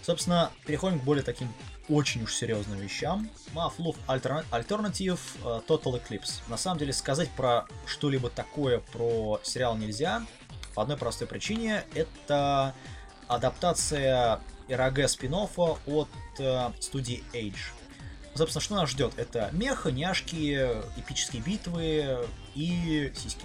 Собственно, 0.03 0.53
переходим 0.65 1.01
к 1.01 1.03
более 1.03 1.25
таким 1.25 1.53
очень 1.89 2.23
уж 2.23 2.35
серьезным 2.35 2.79
вещам. 2.79 3.29
Mafluf 3.55 3.97
Alternative 4.07 5.19
uh, 5.43 5.67
Total 5.67 6.01
Eclipse. 6.01 6.43
На 6.49 6.57
самом 6.57 6.79
деле, 6.79 6.93
сказать 6.93 7.29
про 7.31 7.67
что-либо 7.87 8.31
такое 8.31 8.79
про 8.93 9.41
сериал 9.43 9.77
нельзя. 9.77 10.25
По 10.75 10.83
одной 10.83 10.97
простой 10.97 11.27
причине. 11.27 11.85
Это 11.93 12.73
адаптация 13.29 14.41
РГ 14.71 15.09
спин 15.09 15.35
от 15.35 16.09
uh, 16.39 16.83
студии 16.83 17.23
Age. 17.33 17.73
Собственно, 18.35 18.61
что 18.63 18.75
нас 18.75 18.91
ждет? 18.91 19.15
Это 19.17 19.49
меха, 19.53 19.91
няшки, 19.91 20.69
эпические 20.97 21.43
битвы 21.43 22.29
и 22.55 23.13
сиськи. 23.17 23.45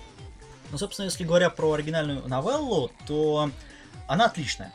Ну, 0.71 0.77
собственно, 0.77 1.05
если 1.05 1.23
говоря 1.23 1.49
про 1.49 1.73
оригинальную 1.73 2.27
новеллу, 2.27 2.91
то 3.07 3.49
она 4.07 4.25
отличная. 4.25 4.73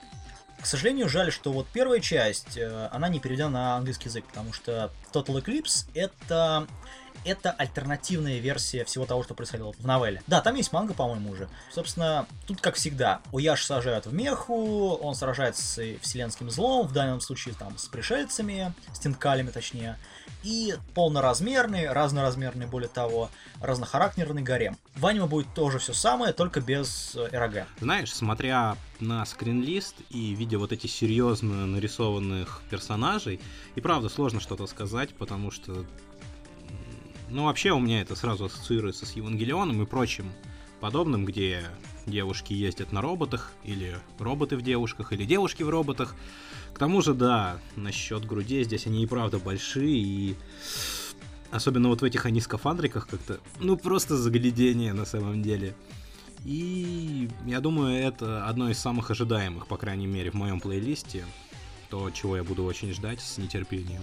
К 0.61 0.67
сожалению, 0.67 1.09
жаль, 1.09 1.31
что 1.31 1.53
вот 1.53 1.67
первая 1.69 2.01
часть, 2.01 2.57
э, 2.57 2.89
она 2.91 3.09
не 3.09 3.21
переведена 3.21 3.51
на 3.51 3.77
английский 3.77 4.09
язык, 4.09 4.25
потому 4.25 4.53
что 4.53 4.91
Total 5.13 5.43
Eclipse 5.43 5.87
это 5.95 6.67
это 7.27 7.51
альтернативная 7.51 8.39
версия 8.39 8.85
всего 8.85 9.05
того, 9.05 9.25
что 9.25 9.35
происходило 9.35 9.73
в 9.73 9.85
новелле. 9.85 10.23
Да, 10.27 10.41
там 10.41 10.55
есть 10.55 10.73
манга, 10.73 10.95
по-моему, 10.95 11.31
уже. 11.31 11.49
Собственно, 11.73 12.27
тут 12.47 12.61
как 12.61 12.77
всегда, 12.77 13.21
Уяш 13.33 13.65
сажают 13.65 14.07
в 14.07 14.15
меху, 14.15 14.95
он 14.95 15.15
сражается 15.15 15.63
с 15.63 15.99
вселенским 16.01 16.51
злом, 16.51 16.87
в 16.87 16.93
данном 16.93 17.21
случае 17.21 17.55
там 17.59 17.77
с 17.77 17.87
пришельцами, 17.87 18.73
с 18.93 18.99
тинкалями 18.99 19.51
точнее, 19.51 19.99
и 20.43 20.75
полноразмерный, 20.95 21.91
разноразмерный, 21.91 22.67
более 22.67 22.89
того, 22.89 23.31
разнохарактерный 23.61 24.43
гарем. 24.43 24.77
В 24.95 25.07
аниме 25.07 25.27
будет 25.27 25.53
тоже 25.55 25.79
все 25.79 25.93
самое, 25.93 26.33
только 26.33 26.61
без 26.61 27.17
э, 27.17 27.29
РГ. 27.33 27.67
Знаешь, 27.81 28.15
смотря 28.15 28.77
на 29.01 29.27
скринлист 29.27 29.97
и 30.11 30.35
видя 30.35 30.59
вот 30.59 30.73
эти 30.73 30.87
серьезно 30.87 31.67
нарисованных 31.67 32.63
персонажей, 32.71 33.41
и 33.75 33.81
правда 33.81 34.09
сложно 34.09 34.41
что-то 34.41 34.67
сказать, 34.67 35.15
потому 35.15 35.51
что 35.51 35.85
ну, 37.29 37.45
вообще 37.45 37.73
у 37.73 37.79
меня 37.79 38.01
это 38.01 38.15
сразу 38.17 38.47
ассоциируется 38.47 39.07
с 39.07 39.13
Евангелионом 39.13 39.83
и 39.83 39.87
прочим 39.87 40.33
подобным, 40.81 41.25
где 41.25 41.63
девушки 42.07 42.53
ездят 42.53 42.93
на 42.93 43.01
роботах, 43.01 43.53
или 43.65 43.97
роботы 44.19 44.57
в 44.57 44.63
девушках, 44.63 45.13
или 45.13 45.25
девушки 45.25 45.63
в 45.63 45.69
роботах. 45.69 46.15
К 46.75 46.79
тому 46.79 47.01
же, 47.01 47.15
да, 47.15 47.59
насчет 47.75 48.25
грудей 48.25 48.65
здесь 48.65 48.87
они 48.87 49.03
и 49.03 49.07
правда 49.07 49.39
большие, 49.39 49.97
и 49.97 50.37
Особенно 51.51 51.89
вот 51.89 52.03
в 52.03 52.05
этих 52.05 52.27
они 52.27 52.41
скафандриках 52.41 53.07
как-то, 53.07 53.39
ну 53.61 53.77
просто 53.77 54.17
заглядение 54.17 54.93
на 54.93 55.05
самом 55.05 55.43
деле. 55.43 55.75
И 56.45 57.29
я 57.45 57.61
думаю, 57.61 57.99
это 57.99 58.47
одно 58.47 58.71
из 58.71 58.79
самых 58.79 59.11
ожидаемых, 59.11 59.67
по 59.67 59.77
крайней 59.77 60.07
мере, 60.07 60.31
в 60.31 60.35
моем 60.35 60.61
плейлисте. 60.61 61.25
То, 61.89 62.11
чего 62.11 62.37
я 62.37 62.45
буду 62.45 62.65
очень 62.65 62.93
ждать 62.93 63.21
с 63.21 63.39
нетерпением. 63.39 64.03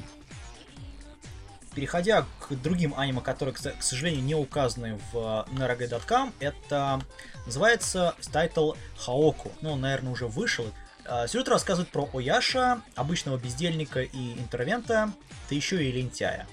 Переходя 1.76 2.26
к 2.40 2.54
другим 2.54 2.94
аниме, 2.96 3.22
которые, 3.22 3.56
к 3.56 3.82
сожалению, 3.82 4.24
не 4.24 4.36
указаны 4.36 5.00
в 5.12 5.48
nerg.com, 5.52 6.34
это 6.40 7.02
называется 7.46 8.16
тайтл 8.32 8.74
Хаоку. 8.98 9.52
Ну, 9.62 9.74
он, 9.74 9.82
наверное, 9.82 10.12
уже 10.12 10.28
вышел. 10.28 10.66
А, 11.06 11.28
сюжет 11.28 11.50
рассказывает 11.50 11.90
про 11.90 12.08
Ояша, 12.14 12.82
обычного 12.96 13.38
бездельника 13.38 14.02
и 14.02 14.34
интроверта, 14.34 15.12
да 15.50 15.56
еще 15.56 15.84
и 15.84 15.92
лентяя. 15.92 16.48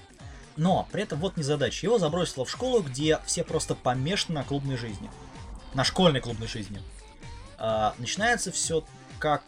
Но 0.57 0.87
при 0.91 1.03
этом 1.03 1.19
вот 1.19 1.37
незадача. 1.37 1.85
Его 1.85 1.99
забросило 1.99 2.45
в 2.45 2.51
школу, 2.51 2.81
где 2.81 3.19
все 3.25 3.43
просто 3.43 3.75
помешаны 3.75 4.39
на 4.39 4.43
клубной 4.43 4.77
жизни. 4.77 5.09
На 5.73 5.83
школьной 5.83 6.19
клубной 6.19 6.47
жизни. 6.47 6.81
А, 7.57 7.95
начинается 7.97 8.51
все 8.51 8.83
как, 9.19 9.43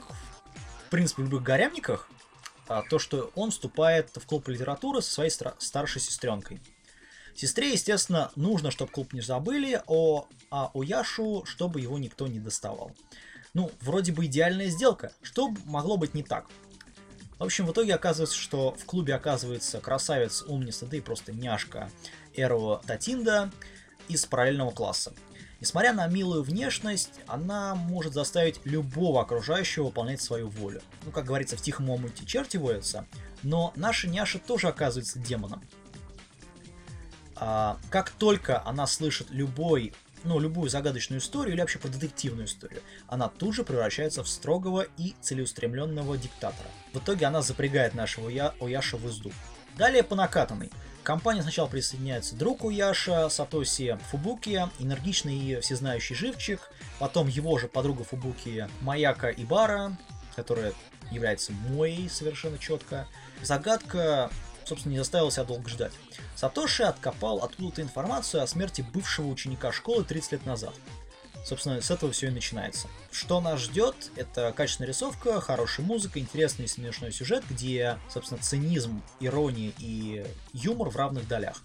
в 0.85 0.89
принципе, 0.89 1.23
в 1.23 1.25
любых 1.25 1.43
горямниках. 1.43 2.07
А, 2.67 2.83
то, 2.89 2.99
что 2.99 3.31
он 3.35 3.51
вступает 3.51 4.09
в 4.15 4.25
клуб 4.25 4.47
литературы 4.47 5.01
со 5.01 5.11
своей 5.11 5.29
старшей 5.29 6.01
сестренкой. 6.01 6.61
Сестре, 7.35 7.71
естественно, 7.71 8.31
нужно, 8.35 8.71
чтобы 8.71 8.91
клуб 8.91 9.13
не 9.13 9.21
забыли, 9.21 9.81
о, 9.87 10.27
а 10.51 10.69
у 10.73 10.83
Яшу, 10.83 11.43
чтобы 11.45 11.81
его 11.81 11.97
никто 11.97 12.27
не 12.27 12.39
доставал. 12.39 12.91
Ну, 13.53 13.71
вроде 13.81 14.11
бы 14.11 14.25
идеальная 14.25 14.67
сделка. 14.67 15.13
Что 15.21 15.53
могло 15.65 15.97
быть 15.97 16.13
не 16.13 16.23
так? 16.23 16.47
В 17.39 17.43
общем, 17.43 17.65
в 17.65 17.71
итоге 17.71 17.95
оказывается, 17.95 18.37
что 18.37 18.71
в 18.73 18.85
клубе 18.85 19.15
оказывается 19.15 19.81
красавец, 19.81 20.43
умница, 20.43 20.85
да 20.85 20.97
и 20.97 21.01
просто 21.01 21.33
няшка 21.33 21.89
Эро 22.35 22.81
Татинда 22.85 23.51
из 24.07 24.25
параллельного 24.25 24.71
класса. 24.71 25.13
Несмотря 25.63 25.93
на 25.93 26.05
милую 26.07 26.43
внешность, 26.43 27.21
она 27.25 27.73
может 27.73 28.11
заставить 28.11 28.59
любого 28.65 29.21
окружающего 29.21 29.85
выполнять 29.85 30.19
свою 30.19 30.49
волю. 30.49 30.81
Ну, 31.05 31.11
как 31.11 31.23
говорится, 31.23 31.55
в 31.55 31.61
тихом 31.61 31.89
омуте 31.89 32.25
черти 32.25 32.57
водятся, 32.57 33.05
но 33.43 33.71
наша 33.77 34.09
няша 34.09 34.39
тоже 34.39 34.67
оказывается 34.67 35.19
демоном. 35.19 35.63
А, 37.37 37.77
как 37.89 38.09
только 38.09 38.61
она 38.67 38.85
слышит 38.87 39.27
любой 39.29 39.93
ну, 40.25 40.37
любую 40.37 40.69
загадочную 40.69 41.21
историю 41.21 41.53
или 41.53 41.61
вообще 41.61 41.79
про 41.79 41.87
детективную 41.87 42.47
историю, 42.47 42.81
она 43.07 43.29
тут 43.29 43.55
же 43.55 43.63
превращается 43.63 44.21
в 44.21 44.27
строгого 44.27 44.85
и 44.97 45.15
целеустремленного 45.21 46.17
диктатора. 46.17 46.67
В 46.91 46.97
итоге 46.97 47.25
она 47.25 47.41
запрягает 47.41 47.93
нашего 47.93 48.27
Я 48.27 48.53
Ояша 48.59 48.97
в 48.97 49.05
узду. 49.05 49.31
Далее 49.77 50.03
по 50.03 50.15
накатанной. 50.15 50.71
К 51.03 51.05
компании 51.05 51.41
сначала 51.41 51.67
присоединяется 51.67 52.33
друг 52.33 52.63
Уяша, 52.63 53.27
Сатоси 53.27 53.99
Фубуки, 54.09 54.69
энергичный 54.79 55.37
и 55.37 55.59
всезнающий 55.59 56.15
живчик, 56.15 56.71
потом 56.97 57.27
его 57.27 57.57
же 57.57 57.67
подруга 57.67 58.05
Фубуки 58.05 58.69
Маяка 58.79 59.29
Ибара, 59.29 59.97
которая 60.33 60.71
является 61.11 61.51
моей 61.51 62.09
совершенно 62.09 62.57
четко. 62.57 63.05
Загадка 63.41 64.31
собственно, 64.65 64.93
не 64.93 64.99
заставил 64.99 65.29
себя 65.29 65.43
долго 65.43 65.67
ждать. 65.69 65.91
Сатоши 66.37 66.83
откопал 66.83 67.39
откуда-то 67.39 67.81
информацию 67.81 68.41
о 68.41 68.47
смерти 68.47 68.81
бывшего 68.93 69.27
ученика 69.27 69.73
школы 69.73 70.05
30 70.05 70.31
лет 70.31 70.45
назад. 70.45 70.73
Собственно, 71.43 71.81
с 71.81 71.91
этого 71.91 72.11
все 72.13 72.27
и 72.27 72.31
начинается. 72.31 72.87
Что 73.11 73.41
нас 73.41 73.59
ждет? 73.59 74.11
Это 74.15 74.53
качественная 74.55 74.87
рисовка, 74.87 75.41
хорошая 75.41 75.85
музыка, 75.85 76.19
интересный 76.19 76.65
и 76.65 76.67
смешной 76.69 77.11
сюжет, 77.11 77.43
где, 77.49 77.97
собственно, 78.11 78.41
цинизм, 78.41 79.01
ирония 79.19 79.73
и 79.77 80.25
юмор 80.53 80.89
в 80.89 80.95
равных 80.95 81.27
долях. 81.27 81.61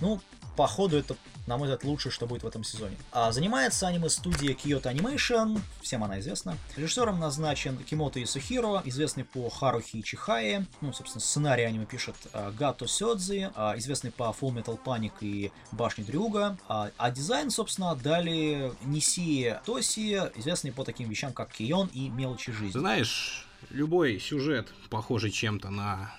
Ну, 0.00 0.20
походу, 0.56 0.96
это, 0.98 1.16
на 1.46 1.56
мой 1.56 1.68
взгляд, 1.68 1.84
лучшее, 1.84 2.12
что 2.12 2.26
будет 2.26 2.42
в 2.42 2.46
этом 2.46 2.64
сезоне. 2.64 2.96
А 3.12 3.32
занимается 3.32 3.86
аниме-студия 3.86 4.54
Kyoto 4.54 4.92
Animation, 4.92 5.60
всем 5.80 6.02
она 6.04 6.18
известна. 6.20 6.56
Режиссером 6.76 7.20
назначен 7.20 7.76
Кимото 7.78 8.22
Исухиро, 8.22 8.82
известный 8.84 9.24
по 9.24 9.48
Харухи 9.48 10.02
Чихае. 10.02 10.66
Ну, 10.80 10.92
собственно, 10.92 11.20
сценарий 11.20 11.64
аниме 11.64 11.86
пишет 11.86 12.16
а, 12.32 12.50
Гато 12.52 12.86
Сёдзи, 12.86 13.50
а, 13.54 13.74
известный 13.78 14.10
по 14.10 14.34
Full 14.38 14.54
Metal 14.54 14.78
Panic 14.82 15.12
и 15.20 15.52
Башни 15.72 16.02
Дрюга. 16.02 16.58
А, 16.68 16.90
а 16.96 17.10
дизайн, 17.10 17.50
собственно, 17.50 17.94
дали 17.94 18.72
Ниси 18.84 19.56
Тоси, 19.64 20.14
известный 20.36 20.72
по 20.72 20.84
таким 20.84 21.08
вещам, 21.08 21.32
как 21.32 21.52
Кион 21.52 21.88
и 21.92 22.08
Мелочи 22.08 22.52
жизни. 22.52 22.78
Знаешь, 22.78 23.46
любой 23.70 24.18
сюжет, 24.18 24.68
похожий 24.90 25.30
чем-то 25.30 25.70
на 25.70 26.12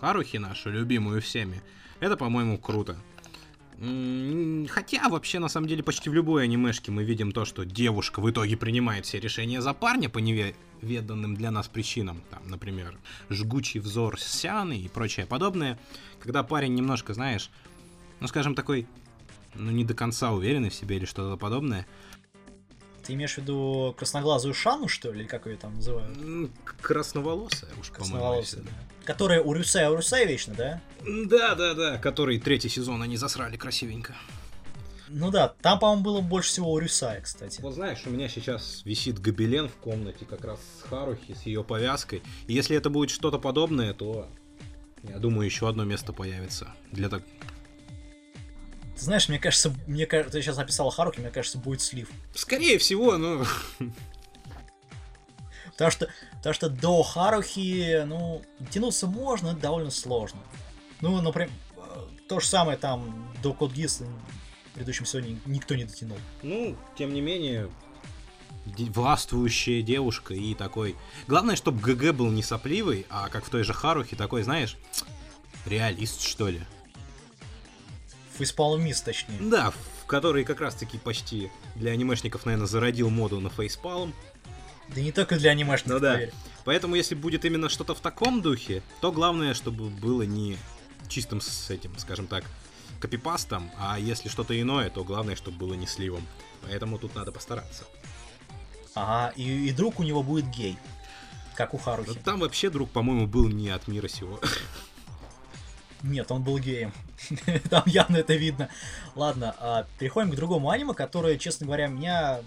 Харухи 0.00 0.36
нашу, 0.36 0.70
любимую 0.70 1.20
всеми, 1.20 1.62
это, 2.00 2.16
по-моему, 2.16 2.58
круто. 2.58 2.96
Хотя, 4.68 5.08
вообще, 5.08 5.40
на 5.40 5.48
самом 5.48 5.66
деле, 5.66 5.82
почти 5.82 6.08
в 6.08 6.14
любой 6.14 6.44
анимешке 6.44 6.92
мы 6.92 7.02
видим 7.02 7.32
то, 7.32 7.44
что 7.44 7.64
девушка 7.64 8.20
в 8.20 8.30
итоге 8.30 8.56
принимает 8.56 9.06
все 9.06 9.18
решения 9.18 9.60
за 9.60 9.74
парня 9.74 10.08
по 10.08 10.18
неведанным 10.18 11.34
для 11.34 11.50
нас 11.50 11.66
причинам. 11.66 12.22
Там, 12.30 12.48
например, 12.48 12.96
жгучий 13.28 13.80
взор 13.80 14.20
Сяны 14.20 14.78
и 14.78 14.88
прочее 14.88 15.26
подобное. 15.26 15.80
Когда 16.20 16.44
парень 16.44 16.74
немножко, 16.76 17.12
знаешь, 17.12 17.50
ну, 18.20 18.28
скажем, 18.28 18.54
такой, 18.54 18.86
ну, 19.54 19.72
не 19.72 19.84
до 19.84 19.94
конца 19.94 20.30
уверенный 20.30 20.70
в 20.70 20.74
себе 20.74 20.96
или 20.96 21.04
что-то 21.04 21.36
подобное, 21.36 21.84
ты 23.02 23.14
имеешь 23.14 23.34
в 23.34 23.38
виду 23.38 23.96
красноглазую 23.98 24.54
Шану, 24.54 24.86
что 24.86 25.10
ли, 25.10 25.22
или 25.22 25.26
как 25.26 25.46
ее 25.46 25.56
там 25.56 25.74
называют? 25.74 26.16
Красноволосая, 26.80 27.72
уж 27.80 27.90
Красноволосая, 27.90 28.62
да. 28.62 28.70
Которая 29.04 29.40
у 29.42 29.52
Рюсая, 29.52 29.90
у 29.90 29.96
Рюсая 29.96 30.26
вечно, 30.26 30.54
да? 30.54 30.80
Да, 31.04 31.54
да, 31.54 31.74
да, 31.74 31.98
который 31.98 32.38
третий 32.38 32.68
сезон 32.68 33.02
они 33.02 33.16
засрали 33.16 33.56
красивенько. 33.56 34.14
Ну 35.08 35.30
да, 35.30 35.48
там, 35.60 35.78
по-моему, 35.78 36.02
было 36.02 36.20
больше 36.20 36.48
всего 36.48 36.72
у 36.72 36.78
Рюсая, 36.78 37.20
кстати. 37.20 37.60
Вот 37.60 37.74
знаешь, 37.74 38.02
у 38.06 38.10
меня 38.10 38.28
сейчас 38.28 38.82
висит 38.84 39.18
гобелен 39.18 39.68
в 39.68 39.74
комнате 39.74 40.24
как 40.24 40.44
раз 40.44 40.60
с 40.78 40.88
Харухи, 40.88 41.34
с 41.34 41.42
ее 41.42 41.62
повязкой. 41.62 42.22
И 42.46 42.54
если 42.54 42.76
это 42.76 42.88
будет 42.88 43.10
что-то 43.10 43.38
подобное, 43.38 43.92
то 43.92 44.28
я 45.02 45.18
думаю, 45.18 45.44
еще 45.44 45.68
одно 45.68 45.84
место 45.84 46.12
появится 46.12 46.74
для 46.92 47.08
так 47.08 47.22
ты 48.94 49.06
знаешь, 49.06 49.28
мне 49.28 49.38
кажется, 49.38 49.74
мне 49.86 50.06
кажется, 50.06 50.32
ты 50.32 50.42
сейчас 50.42 50.56
написал 50.58 50.90
Харуки, 50.90 51.18
мне 51.18 51.30
кажется, 51.30 51.58
будет 51.58 51.80
слив. 51.80 52.08
Скорее 52.34 52.78
всего, 52.78 53.16
но... 53.16 53.44
Потому 55.82 55.90
что, 55.90 56.08
потому 56.36 56.54
что 56.54 56.68
до 56.68 57.02
Харухи, 57.02 58.04
ну, 58.06 58.42
тянуться 58.70 59.08
можно, 59.08 59.48
это 59.48 59.60
довольно 59.60 59.90
сложно. 59.90 60.40
Ну, 61.00 61.20
например, 61.20 61.50
то 62.28 62.38
же 62.38 62.46
самое 62.46 62.78
там 62.78 63.32
до 63.42 63.52
Код 63.52 63.72
Гис 63.72 64.00
в 64.00 64.74
предыдущем 64.74 65.06
сегодня 65.06 65.38
никто 65.44 65.74
не 65.74 65.84
дотянул. 65.84 66.18
Ну, 66.42 66.76
тем 66.96 67.12
не 67.12 67.20
менее, 67.20 67.68
властвующая 68.64 69.82
девушка 69.82 70.34
и 70.34 70.54
такой... 70.54 70.94
Главное, 71.26 71.56
чтобы 71.56 71.80
ГГ 71.80 72.14
был 72.14 72.30
не 72.30 72.44
сопливый, 72.44 73.04
а 73.10 73.28
как 73.28 73.44
в 73.44 73.50
той 73.50 73.64
же 73.64 73.72
Харухе, 73.72 74.14
такой, 74.14 74.44
знаешь, 74.44 74.76
реалист, 75.66 76.22
что 76.22 76.48
ли. 76.48 76.60
Фейспалмист, 78.38 79.04
точнее. 79.04 79.38
Да, 79.40 79.72
в 79.72 80.06
который 80.06 80.44
как 80.44 80.60
раз-таки 80.60 80.98
почти 80.98 81.50
для 81.74 81.90
анимешников, 81.90 82.46
наверное, 82.46 82.68
зародил 82.68 83.10
моду 83.10 83.40
на 83.40 83.50
фейспалм. 83.50 84.14
Да 84.94 85.00
не 85.00 85.12
только 85.12 85.38
для 85.38 85.50
анимешников, 85.50 85.94
ну, 85.94 86.00
да. 86.00 86.14
Поверь. 86.14 86.32
Поэтому, 86.64 86.94
если 86.94 87.14
будет 87.14 87.44
именно 87.44 87.68
что-то 87.68 87.94
в 87.94 88.00
таком 88.00 88.42
духе, 88.42 88.82
то 89.00 89.10
главное, 89.10 89.54
чтобы 89.54 89.88
было 89.88 90.22
не 90.22 90.56
чистым 91.08 91.40
с 91.40 91.70
этим, 91.70 91.96
скажем 91.98 92.26
так, 92.26 92.44
копипастом, 93.00 93.70
а 93.78 93.98
если 93.98 94.28
что-то 94.28 94.58
иное, 94.58 94.88
то 94.90 95.02
главное, 95.02 95.34
чтобы 95.34 95.58
было 95.58 95.74
не 95.74 95.86
сливом. 95.86 96.26
Поэтому 96.62 96.98
тут 96.98 97.14
надо 97.14 97.32
постараться. 97.32 97.84
Ага, 98.94 99.32
и, 99.36 99.68
и 99.68 99.72
друг 99.72 99.98
у 99.98 100.02
него 100.02 100.22
будет 100.22 100.48
гей. 100.50 100.76
Как 101.54 101.74
у 101.74 101.78
Харухи. 101.78 102.18
Там 102.24 102.40
вообще 102.40 102.70
друг, 102.70 102.90
по-моему, 102.90 103.26
был 103.26 103.48
не 103.48 103.70
от 103.70 103.88
мира 103.88 104.08
сего. 104.08 104.40
Нет, 106.02 106.30
он 106.30 106.42
был 106.42 106.58
геем. 106.58 106.92
Там 107.70 107.84
явно 107.86 108.16
это 108.16 108.34
видно. 108.34 108.68
Ладно, 109.14 109.54
а, 109.58 109.86
переходим 109.98 110.32
к 110.32 110.34
другому 110.34 110.70
аниме, 110.70 110.94
которое, 110.94 111.38
честно 111.38 111.66
говоря, 111.66 111.86
меня 111.86 112.40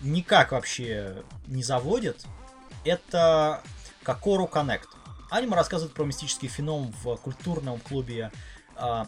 никак 0.00 0.52
вообще 0.52 1.22
не 1.46 1.62
заводит. 1.62 2.24
Это 2.84 3.62
Кокору 4.02 4.48
Connect. 4.52 4.88
Аниме 5.30 5.56
рассказывает 5.56 5.94
про 5.94 6.04
мистический 6.04 6.48
феномен 6.48 6.94
в 7.02 7.16
культурном 7.16 7.78
клубе 7.80 8.30
э, 8.76 9.04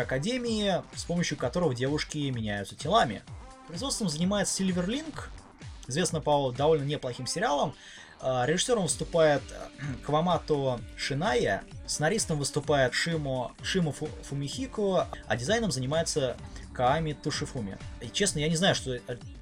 академии, 0.00 0.82
с 0.94 1.04
помощью 1.04 1.36
которого 1.36 1.74
девушки 1.74 2.18
меняются 2.30 2.74
телами. 2.74 3.22
Производством 3.68 4.08
занимается 4.08 4.62
Silverlink, 4.62 5.28
известно 5.86 6.20
по 6.20 6.50
довольно 6.52 6.84
неплохим 6.84 7.26
сериалам, 7.26 7.74
а, 8.20 8.46
режиссером 8.46 8.84
выступает 8.84 9.42
э, 9.50 9.84
Квамато 10.04 10.80
Шиная, 10.96 11.64
сценаристом 11.86 12.38
выступает 12.38 12.94
Шимо, 12.94 13.52
Шимо 13.62 13.92
Фумихико, 13.92 15.08
а 15.26 15.36
дизайном 15.36 15.70
занимается 15.70 16.36
Каами 16.72 17.12
Тушифуми. 17.12 17.78
И 18.00 18.08
честно, 18.08 18.38
я 18.38 18.48
не 18.48 18.56
знаю, 18.56 18.74
что 18.74 18.98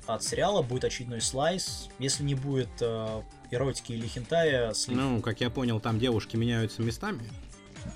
от 0.07 0.23
сериала 0.23 0.63
будет 0.63 0.85
очередной 0.85 1.21
слайс, 1.21 1.89
если 1.99 2.23
не 2.23 2.35
будет 2.35 2.71
э, 2.81 3.23
эротики 3.51 3.93
или 3.93 4.07
хентая. 4.07 4.73
Слив. 4.75 4.97
Ну, 4.97 5.21
как 5.21 5.41
я 5.41 5.51
понял, 5.51 5.81
там 5.81 5.99
девушки 5.99 6.37
меняются 6.37 6.83
местами. 6.83 7.23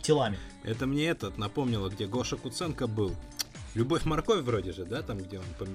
телами. 0.02 0.39
Это 0.64 0.86
мне 0.86 1.06
этот 1.06 1.39
напомнило, 1.39 1.89
где 1.89 2.06
Гоша 2.06 2.36
Куценко 2.36 2.86
был. 2.86 3.14
Любовь 3.74 4.05
морковь 4.05 4.43
вроде 4.43 4.72
же, 4.72 4.85
да, 4.85 5.02
там 5.02 5.18
где 5.18 5.39
он... 5.39 5.44
Пом... 5.59 5.68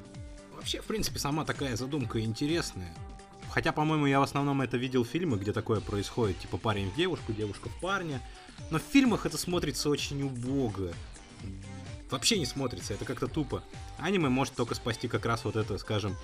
Вообще, 0.55 0.81
в 0.81 0.85
принципе, 0.85 1.19
сама 1.19 1.45
такая 1.45 1.75
задумка 1.77 2.19
интересная. 2.21 2.93
Хотя, 3.49 3.71
по-моему, 3.71 4.07
я 4.07 4.19
в 4.19 4.23
основном 4.23 4.61
это 4.61 4.77
видел 4.77 5.05
фильмы, 5.05 5.37
где 5.37 5.53
такое 5.53 5.79
происходит, 5.79 6.39
типа 6.39 6.57
парень 6.57 6.89
в 6.89 6.95
девушку, 6.95 7.33
девушка 7.33 7.69
в 7.69 7.79
парня. 7.79 8.21
Но 8.71 8.79
в 8.79 8.81
фильмах 8.81 9.25
это 9.25 9.37
смотрится 9.37 9.89
очень 9.89 10.23
убого. 10.23 10.91
Вообще 12.13 12.37
не 12.37 12.45
смотрится, 12.45 12.93
это 12.93 13.05
как-то 13.05 13.27
тупо. 13.27 13.63
Аниме 13.97 14.29
может 14.29 14.53
только 14.53 14.75
спасти 14.75 15.07
как 15.07 15.25
раз 15.25 15.45
вот 15.45 15.55
это, 15.55 15.79
скажем, 15.79 16.15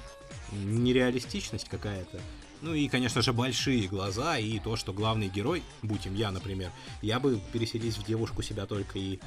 нереалистичность 0.52 1.68
какая-то. 1.68 2.20
Ну 2.62 2.76
и, 2.76 2.88
конечно 2.88 3.24
же, 3.24 3.34
большие 3.34 3.88
глаза 3.88 4.38
и 4.38 4.60
то, 4.60 4.76
что 4.76 4.94
главный 4.94 5.30
герой, 5.30 5.64
будь 5.82 6.06
им 6.06 6.14
я, 6.14 6.30
например, 6.30 6.70
я 7.02 7.20
бы 7.20 7.42
переселись 7.52 7.98
в 7.98 8.06
девушку 8.06 8.44
себя 8.44 8.68
только 8.68 9.00
и 9.00 9.20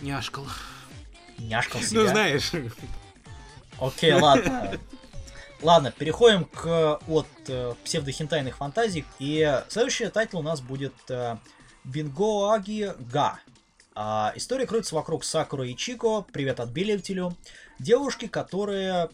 няшкал. 0.00 0.44
Няшкал 1.38 1.82
себя? 1.82 2.00
Ну, 2.00 2.08
знаешь. 2.08 2.50
Окей, 3.78 4.12
ладно. 4.14 4.76
Ладно, 5.62 5.92
переходим 5.92 6.46
к 6.46 6.98
от 7.06 7.28
э, 7.46 7.74
псевдохентайных 7.84 8.56
фантазий. 8.56 9.04
И 9.20 9.62
следующий 9.68 10.08
тайтл 10.08 10.38
у 10.38 10.42
нас 10.42 10.60
будет 10.60 10.94
э, 11.10 11.36
Бинбогами 11.84 12.92
Га. 13.12 13.38
А, 14.00 14.32
история 14.36 14.64
кроется 14.64 14.94
вокруг 14.94 15.24
Сакура 15.24 15.66
Ичико, 15.66 16.24
привет 16.32 16.60
отбеливателю, 16.60 17.36
девушки, 17.80 18.28
которая 18.28 19.10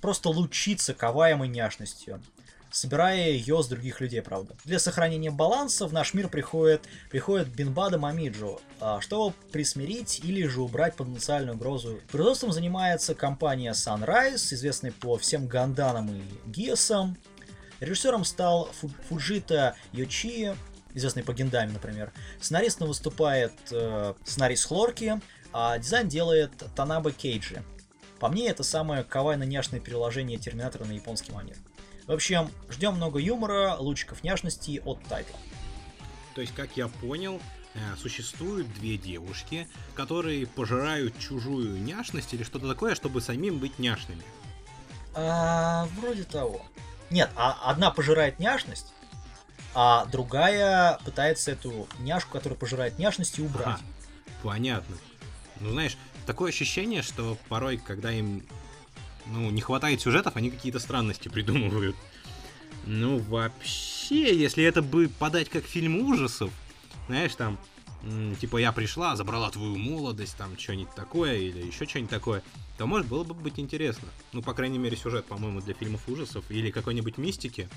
просто 0.00 0.28
лучится 0.28 0.94
кавайной 0.94 1.48
няшностью 1.48 2.22
собирая 2.70 3.28
ее 3.28 3.62
с 3.62 3.66
других 3.66 4.00
людей, 4.00 4.22
правда. 4.22 4.54
Для 4.64 4.78
сохранения 4.78 5.30
баланса 5.30 5.86
в 5.86 5.92
наш 5.92 6.14
мир 6.14 6.28
приходит, 6.28 6.82
приходит 7.10 7.48
Бинбода 7.48 7.98
Момиджи, 7.98 8.62
а, 8.80 9.00
чтобы 9.02 9.34
присмирить 9.50 10.20
или 10.24 10.46
же 10.46 10.62
убрать 10.62 10.94
потенциальную 10.94 11.56
угрозу. 11.56 12.00
Производством 12.10 12.52
занимается 12.52 13.14
компания 13.14 13.72
Sunrise, 13.72 14.54
известная 14.54 14.92
по 14.92 15.18
всем 15.18 15.48
Гандамам 15.48 16.08
и 16.08 16.22
Гиасам. 16.46 17.18
Режиссером 17.80 18.24
стал 18.24 18.70
Фуджита 19.08 19.74
Йочи, 19.92 20.54
известный 20.94 21.22
по 21.22 21.32
Гинтаме, 21.32 21.72
например. 21.72 22.12
Сценаристом 22.40 22.88
выступает 22.88 23.52
э, 23.70 24.14
сценарист 24.24 24.68
Хлорки, 24.68 25.20
а 25.52 25.78
дизайн 25.78 26.08
делает 26.08 26.52
Танаба 26.74 27.12
Кейджи. 27.12 27.62
По 28.20 28.28
мне, 28.28 28.48
это 28.48 28.62
самое 28.62 29.02
кавайно-няшное 29.02 29.80
переложение 29.80 30.38
Терминатора 30.38 30.84
на 30.84 30.92
японский 30.92 31.32
манер. 31.32 31.56
В 32.06 32.12
общем, 32.12 32.50
ждем 32.70 32.94
много 32.94 33.18
юмора, 33.18 33.76
лучиков 33.78 34.22
няшности 34.24 34.80
от 34.84 35.02
тайтла. 35.04 35.38
То 36.34 36.40
есть, 36.40 36.54
как 36.54 36.76
я 36.76 36.88
понял, 36.88 37.40
э, 37.74 37.78
существуют 38.00 38.72
две 38.74 38.96
девушки, 38.96 39.68
которые 39.94 40.46
пожирают 40.46 41.18
чужую 41.18 41.80
няшность 41.82 42.32
или 42.34 42.42
что-то 42.42 42.68
такое, 42.68 42.94
чтобы 42.94 43.20
самим 43.20 43.58
быть 43.58 43.78
няшными. 43.78 44.22
А, 45.14 45.86
вроде 45.96 46.24
того. 46.24 46.64
Нет, 47.10 47.30
а 47.36 47.70
одна 47.70 47.90
пожирает 47.90 48.38
няшность, 48.38 48.94
а 49.74 50.06
другая 50.06 50.98
пытается 51.04 51.52
эту 51.52 51.88
няшку, 52.00 52.32
которая 52.32 52.58
пожирает 52.58 52.98
няшность, 52.98 53.38
убрать. 53.38 53.66
Ага, 53.66 53.80
понятно. 54.42 54.96
Ну, 55.60 55.70
знаешь, 55.70 55.96
такое 56.26 56.50
ощущение, 56.50 57.02
что 57.02 57.38
порой, 57.48 57.78
когда 57.78 58.12
им 58.12 58.42
ну, 59.26 59.50
не 59.50 59.60
хватает 59.60 60.00
сюжетов, 60.00 60.36
они 60.36 60.50
какие-то 60.50 60.78
странности 60.78 61.28
придумывают. 61.28 61.96
Ну, 62.84 63.18
вообще, 63.18 64.36
если 64.36 64.64
это 64.64 64.82
бы 64.82 65.08
подать 65.08 65.48
как 65.48 65.64
фильм 65.64 66.00
ужасов, 66.00 66.50
знаешь, 67.06 67.34
там, 67.34 67.58
типа, 68.40 68.56
я 68.58 68.72
пришла, 68.72 69.16
забрала 69.16 69.50
твою 69.50 69.76
молодость, 69.76 70.36
там, 70.36 70.58
что-нибудь 70.58 70.94
такое, 70.94 71.36
или 71.36 71.66
еще 71.66 71.86
что-нибудь 71.86 72.10
такое, 72.10 72.42
то, 72.78 72.86
может, 72.86 73.06
было 73.06 73.24
бы 73.24 73.34
быть 73.34 73.58
интересно. 73.58 74.08
Ну, 74.32 74.42
по 74.42 74.54
крайней 74.54 74.78
мере, 74.78 74.96
сюжет, 74.96 75.24
по-моему, 75.26 75.60
для 75.60 75.74
фильмов 75.74 76.08
ужасов, 76.08 76.44
или 76.50 76.70
какой-нибудь 76.70 77.18
мистики, 77.18 77.68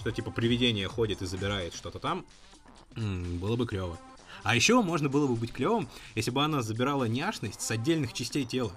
что, 0.00 0.10
типа, 0.10 0.30
привидение 0.30 0.88
ходит 0.88 1.22
и 1.22 1.26
забирает 1.26 1.74
что-то 1.74 1.98
там, 1.98 2.26
было 2.94 3.56
бы 3.56 3.66
клево. 3.66 3.98
А 4.42 4.54
еще 4.54 4.80
можно 4.82 5.08
было 5.08 5.26
бы 5.26 5.36
быть 5.36 5.52
клевым, 5.52 5.88
если 6.14 6.30
бы 6.30 6.42
она 6.42 6.62
забирала 6.62 7.04
няшность 7.04 7.60
с 7.60 7.70
отдельных 7.70 8.12
частей 8.12 8.44
тела. 8.44 8.72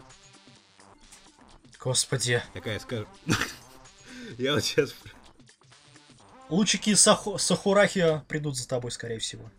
Господи. 1.80 2.42
Какая 2.54 2.80
скажу. 2.80 3.08
Я 4.38 4.54
вот 4.54 4.64
сейчас... 4.64 4.94
Лучики 6.50 6.94
Саху... 6.96 7.38
Сахурахи 7.38 8.22
придут 8.28 8.58
за 8.58 8.68
тобой, 8.68 8.92
скорее 8.92 9.20
всего. 9.20 9.50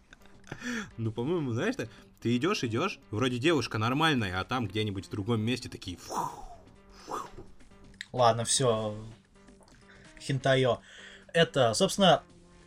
Ну, 0.97 1.12
по-моему, 1.12 1.53
знаешь, 1.53 1.77
ты, 1.77 1.89
ты 2.21 2.37
идешь, 2.37 2.65
идешь, 2.65 2.99
вроде 3.11 3.39
девушка 3.39 3.79
нормальная, 3.79 4.41
а 4.41 4.45
там 4.45 4.66
где-нибудь 4.66 5.07
в 5.07 5.11
другом 5.11 5.41
месте 5.41 5.69
такие... 5.69 5.99
Ладно, 8.12 8.45
все. 8.45 8.97
Хинтайо. 10.21 10.81
Это, 11.33 11.75
собственно, 11.75 12.23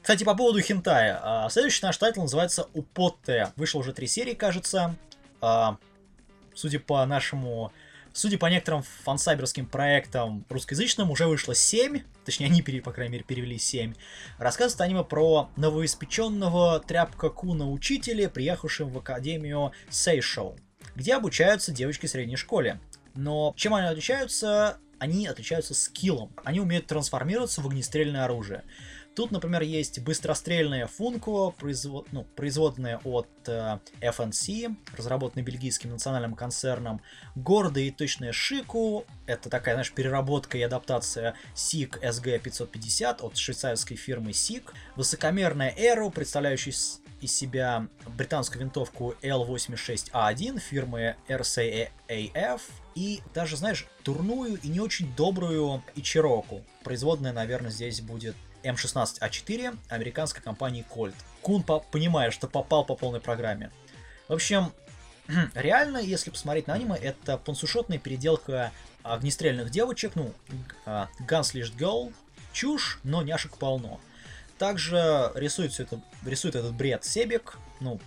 кстати, 0.08 0.24
по 0.24 0.36
поводу 0.36 0.62
хентая. 0.62 1.20
А, 1.22 1.50
следующий 1.50 1.86
наш 1.86 1.98
тайтл 1.98 2.22
называется 2.22 2.70
Употте. 2.74 3.52
Вышло 3.58 3.80
уже 3.80 3.92
три 3.92 4.08
серии, 4.08 4.34
кажется. 4.34 4.96
А, 5.42 5.78
судя 6.54 6.80
по 6.80 7.06
нашему 7.06 7.74
Судя 8.18 8.40
по 8.40 8.48
некоторым 8.48 8.82
фансайберским 9.04 9.68
проектам 9.68 10.44
русскоязычным, 10.50 11.12
уже 11.12 11.28
вышло 11.28 11.54
7, 11.54 12.02
точнее 12.26 12.48
они, 12.48 12.64
по 12.64 12.92
крайней 12.92 13.12
мере, 13.12 13.24
перевели 13.24 13.60
7. 13.60 13.94
Рассказывает 14.40 14.82
аниме 14.82 15.04
про 15.04 15.52
новоиспеченного 15.56 16.80
тряпка 16.80 17.30
Куна 17.30 17.70
учителя, 17.70 18.28
приехавшего 18.28 18.90
в 18.90 18.98
академию 18.98 19.72
Сейшоу, 19.92 20.58
где 20.96 21.14
обучаются 21.14 21.72
девочки 21.72 22.08
в 22.08 22.10
средней 22.10 22.38
школе. 22.38 22.80
Но 23.14 23.54
чем 23.56 23.76
они 23.76 23.86
отличаются? 23.86 24.80
Они 24.98 25.28
отличаются 25.28 25.76
скиллом. 25.76 26.34
Они 26.44 26.60
умеют 26.60 26.88
трансформироваться 26.88 27.62
в 27.62 27.68
огнестрельное 27.68 28.26
оружие. 28.26 28.64
Тут, 29.18 29.32
например, 29.32 29.64
есть 29.64 30.00
быстрострельная 30.02 30.86
Функо, 30.86 31.50
производ, 31.50 32.06
ну, 32.12 32.24
производная 32.36 33.00
от 33.04 33.28
э, 33.48 33.80
FNC, 34.00 34.76
разработанная 34.96 35.44
бельгийским 35.44 35.90
национальным 35.90 36.36
концерном. 36.36 37.02
Гордая 37.34 37.86
и 37.86 37.90
точная 37.90 38.32
Шику, 38.32 39.06
это 39.26 39.50
такая, 39.50 39.74
знаешь, 39.74 39.92
переработка 39.92 40.60
и 40.60 40.62
адаптация 40.62 41.34
SIG 41.56 42.00
SG550 42.00 43.26
от 43.26 43.36
швейцарской 43.38 43.98
фирмы 43.98 44.30
SIG. 44.30 44.66
Высокомерная 44.96 45.74
Aero, 45.76 46.12
представляющая 46.12 46.74
из 47.20 47.36
себя 47.36 47.88
британскую 48.06 48.62
винтовку 48.62 49.16
L86A1 49.24 50.60
фирмы 50.60 51.16
RCAF 51.28 52.62
и 52.94 53.22
даже, 53.34 53.58
знаешь, 53.58 53.88
турную 54.04 54.60
и 54.62 54.68
не 54.68 54.80
очень 54.80 55.12
добрую 55.16 55.82
Ичироку. 55.96 56.62
Производная, 56.84 57.34
наверное, 57.34 57.72
здесь 57.72 58.02
будет 58.02 58.36
М16А4 58.68 59.78
американской 59.90 60.42
компании 60.42 60.86
Colt. 60.94 61.16
Кун 61.42 61.64
по 61.64 61.80
понимает, 61.80 62.34
что 62.34 62.48
попал 62.48 62.86
по 62.86 62.96
полной 62.96 63.20
программе. 63.20 63.72
В 64.28 64.34
общем, 64.34 64.72
реально, 65.56 65.98
если 65.98 66.30
посмотреть 66.30 66.68
на 66.68 66.74
аниме, 66.74 66.96
это 66.96 67.38
пансушотная 67.38 67.98
переделка 67.98 68.72
огнестрельных 69.04 69.70
девочек, 69.70 70.14
ну, 70.16 70.34
uh, 70.86 71.08
Gunslashed 71.28 71.78
Girl, 71.78 72.14
чушь, 72.52 73.00
но 73.04 73.22
няшек 73.22 73.58
полно. 73.58 74.00
Также 74.58 75.32
рисует, 75.36 75.72
все 75.72 75.84
это, 75.84 76.02
рисует 76.26 76.56
этот 76.56 76.74
бред 76.74 77.06
Себек, 77.06 77.58
ну, 77.80 78.00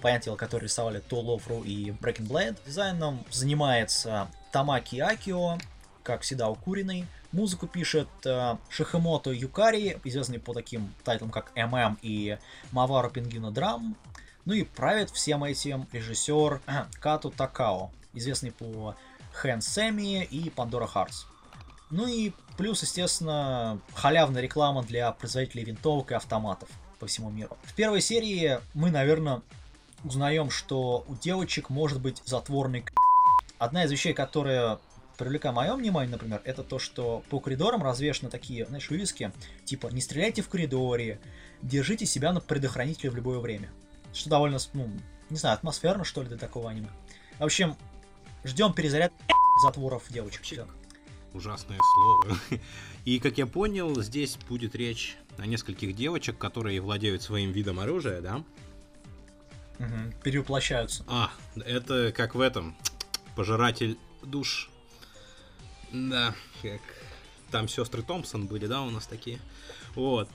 понятное 0.00 0.26
дело, 0.26 0.36
который 0.36 0.64
рисовали 0.64 1.02
To 1.10 1.22
Love 1.22 1.64
и 1.64 1.90
Breaking 1.90 2.26
Blade. 2.26 2.58
Дизайном 2.66 3.24
занимается 3.30 4.28
Тамаки 4.52 4.98
Акио, 5.00 5.58
как 6.02 6.22
всегда 6.22 6.48
укуренный. 6.48 7.06
Музыку 7.30 7.66
пишет 7.66 8.08
э, 8.24 8.56
Шихамото 8.70 9.30
Юкари, 9.30 10.00
известный 10.04 10.38
по 10.38 10.54
таким 10.54 10.94
тайтлам, 11.04 11.30
как 11.30 11.52
ММ 11.54 11.98
и 12.00 12.38
Мавару 12.72 13.10
Пингино 13.10 13.50
Драм. 13.50 13.96
Ну 14.46 14.54
и 14.54 14.64
правит 14.64 15.10
всем 15.10 15.44
этим 15.44 15.86
режиссер 15.92 16.62
э, 16.66 16.84
Кату 17.00 17.30
Такао, 17.30 17.90
известный 18.14 18.50
по 18.50 18.96
Хэн 19.32 19.60
Сэмми 19.60 20.24
и 20.24 20.48
Пандора 20.48 20.86
Хартс. 20.86 21.26
Ну 21.90 22.06
и 22.06 22.32
плюс, 22.56 22.82
естественно, 22.82 23.78
халявная 23.94 24.40
реклама 24.40 24.82
для 24.82 25.12
производителей 25.12 25.64
винтовок 25.64 26.12
и 26.12 26.14
автоматов 26.14 26.70
по 26.98 27.06
всему 27.06 27.28
миру. 27.28 27.58
В 27.64 27.74
первой 27.74 28.00
серии 28.00 28.58
мы, 28.72 28.90
наверное, 28.90 29.42
узнаем, 30.02 30.50
что 30.50 31.04
у 31.06 31.14
девочек 31.14 31.68
может 31.68 32.00
быть 32.00 32.22
затворный 32.24 32.84
Одна 33.58 33.84
из 33.84 33.90
вещей, 33.90 34.14
которая 34.14 34.78
привлекла 35.18 35.52
мое 35.52 35.74
внимание, 35.74 36.12
например, 36.12 36.40
это 36.44 36.62
то, 36.62 36.78
что 36.78 37.22
по 37.28 37.40
коридорам 37.40 37.82
развешаны 37.82 38.30
такие, 38.30 38.64
знаешь, 38.66 38.88
вывески, 38.88 39.32
типа 39.64 39.88
«Не 39.88 40.00
стреляйте 40.00 40.40
в 40.40 40.48
коридоре», 40.48 41.20
«Держите 41.60 42.06
себя 42.06 42.32
на 42.32 42.40
предохранителе 42.40 43.10
в 43.10 43.16
любое 43.16 43.40
время». 43.40 43.68
Что 44.14 44.30
довольно, 44.30 44.58
ну, 44.74 44.88
не 45.28 45.36
знаю, 45.36 45.54
атмосферно, 45.56 46.04
что 46.04 46.22
ли, 46.22 46.28
для 46.28 46.38
такого 46.38 46.70
аниме. 46.70 46.88
В 47.38 47.44
общем, 47.44 47.76
ждем 48.44 48.72
перезаряд 48.72 49.12
затворов 49.62 50.04
девочек. 50.08 50.42
Все. 50.42 50.66
Ужасное 51.34 51.78
слово. 51.94 52.38
И, 53.04 53.18
как 53.18 53.38
я 53.38 53.46
понял, 53.46 54.00
здесь 54.00 54.36
будет 54.48 54.76
речь 54.76 55.16
о 55.36 55.46
нескольких 55.46 55.96
девочек, 55.96 56.38
которые 56.38 56.80
владеют 56.80 57.22
своим 57.22 57.50
видом 57.50 57.80
оружия, 57.80 58.20
да? 58.20 58.44
Угу. 59.80 60.22
Перевоплощаются. 60.22 61.04
А, 61.08 61.30
это 61.56 62.12
как 62.12 62.36
в 62.36 62.40
этом. 62.40 62.76
Пожиратель 63.34 63.98
душ. 64.22 64.70
Да, 65.92 66.34
как... 66.62 66.80
Там 67.50 67.66
сестры 67.66 68.02
Томпсон 68.02 68.46
были, 68.46 68.66
да, 68.66 68.82
у 68.82 68.90
нас 68.90 69.06
такие. 69.06 69.40
Вот. 69.94 70.28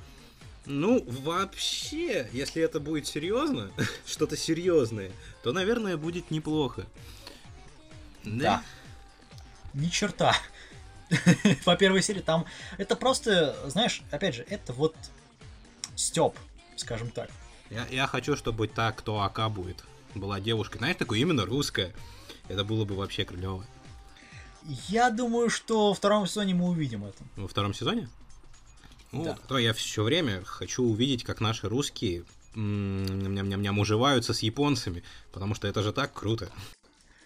Ну, 0.65 1.03
вообще, 1.07 2.27
если 2.31 2.61
это 2.63 2.79
будет 2.79 3.05
серьезно, 3.05 3.71
что-то 4.05 4.37
серьезное, 4.37 5.11
то, 5.43 5.51
наверное, 5.51 5.97
будет 5.97 6.31
неплохо. 6.31 6.85
Да. 8.23 8.63
Ни 9.73 9.89
черта. 9.89 10.35
По 11.65 11.75
первой 11.75 12.01
серии 12.01 12.21
там... 12.21 12.45
Это 12.77 12.95
просто, 12.95 13.55
знаешь, 13.69 14.01
опять 14.09 14.35
же, 14.35 14.45
это 14.49 14.73
вот 14.73 14.95
Степ, 15.95 16.35
скажем 16.75 17.11
так. 17.11 17.29
Я, 17.69 17.85
я 17.91 18.07
хочу, 18.07 18.35
чтобы 18.35 18.67
та, 18.67 18.91
кто 18.91 19.21
АК 19.21 19.49
будет, 19.49 19.83
была 20.15 20.39
девушкой. 20.39 20.77
Знаешь, 20.77 20.95
такой 20.97 21.19
именно 21.19 21.45
русская. 21.45 21.93
Это 22.47 22.63
было 22.63 22.85
бы 22.85 22.95
вообще 22.95 23.25
клево. 23.25 23.65
Я 24.87 25.09
думаю, 25.09 25.49
что 25.49 25.89
во 25.89 25.93
втором 25.93 26.27
сезоне 26.27 26.53
мы 26.53 26.69
увидим 26.69 27.03
это. 27.05 27.23
Во 27.35 27.47
втором 27.47 27.73
сезоне? 27.73 28.09
Ну, 29.11 29.25
Да. 29.25 29.37
то 29.47 29.57
я 29.57 29.73
все 29.73 30.03
время 30.03 30.43
хочу 30.43 30.83
увидеть, 30.83 31.23
как 31.23 31.41
наши 31.41 31.69
русские 31.69 32.23
ням-ням-ням 32.55 33.79
уживаются 33.79 34.33
с 34.33 34.39
японцами, 34.39 35.03
потому 35.31 35.55
что 35.55 35.67
это 35.67 35.81
же 35.83 35.91
так 35.91 36.13
круто. 36.13 36.49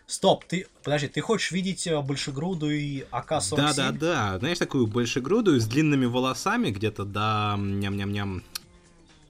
Стоп, 0.05 0.45
ты, 0.45 0.67
подожди, 0.83 1.09
ты 1.09 1.19
хочешь 1.19 1.51
видеть 1.51 1.85
э, 1.85 2.01
большегрудую 2.01 2.79
и 2.79 3.05
АК-47? 3.11 3.55
Да-да-да, 3.57 4.39
знаешь, 4.39 4.57
такую 4.57 4.87
большегрудую 4.87 5.59
с 5.59 5.65
длинными 5.65 6.05
волосами, 6.05 6.69
где-то 6.71 7.03
до 7.03 7.55
ням-ням-ням, 7.57 8.41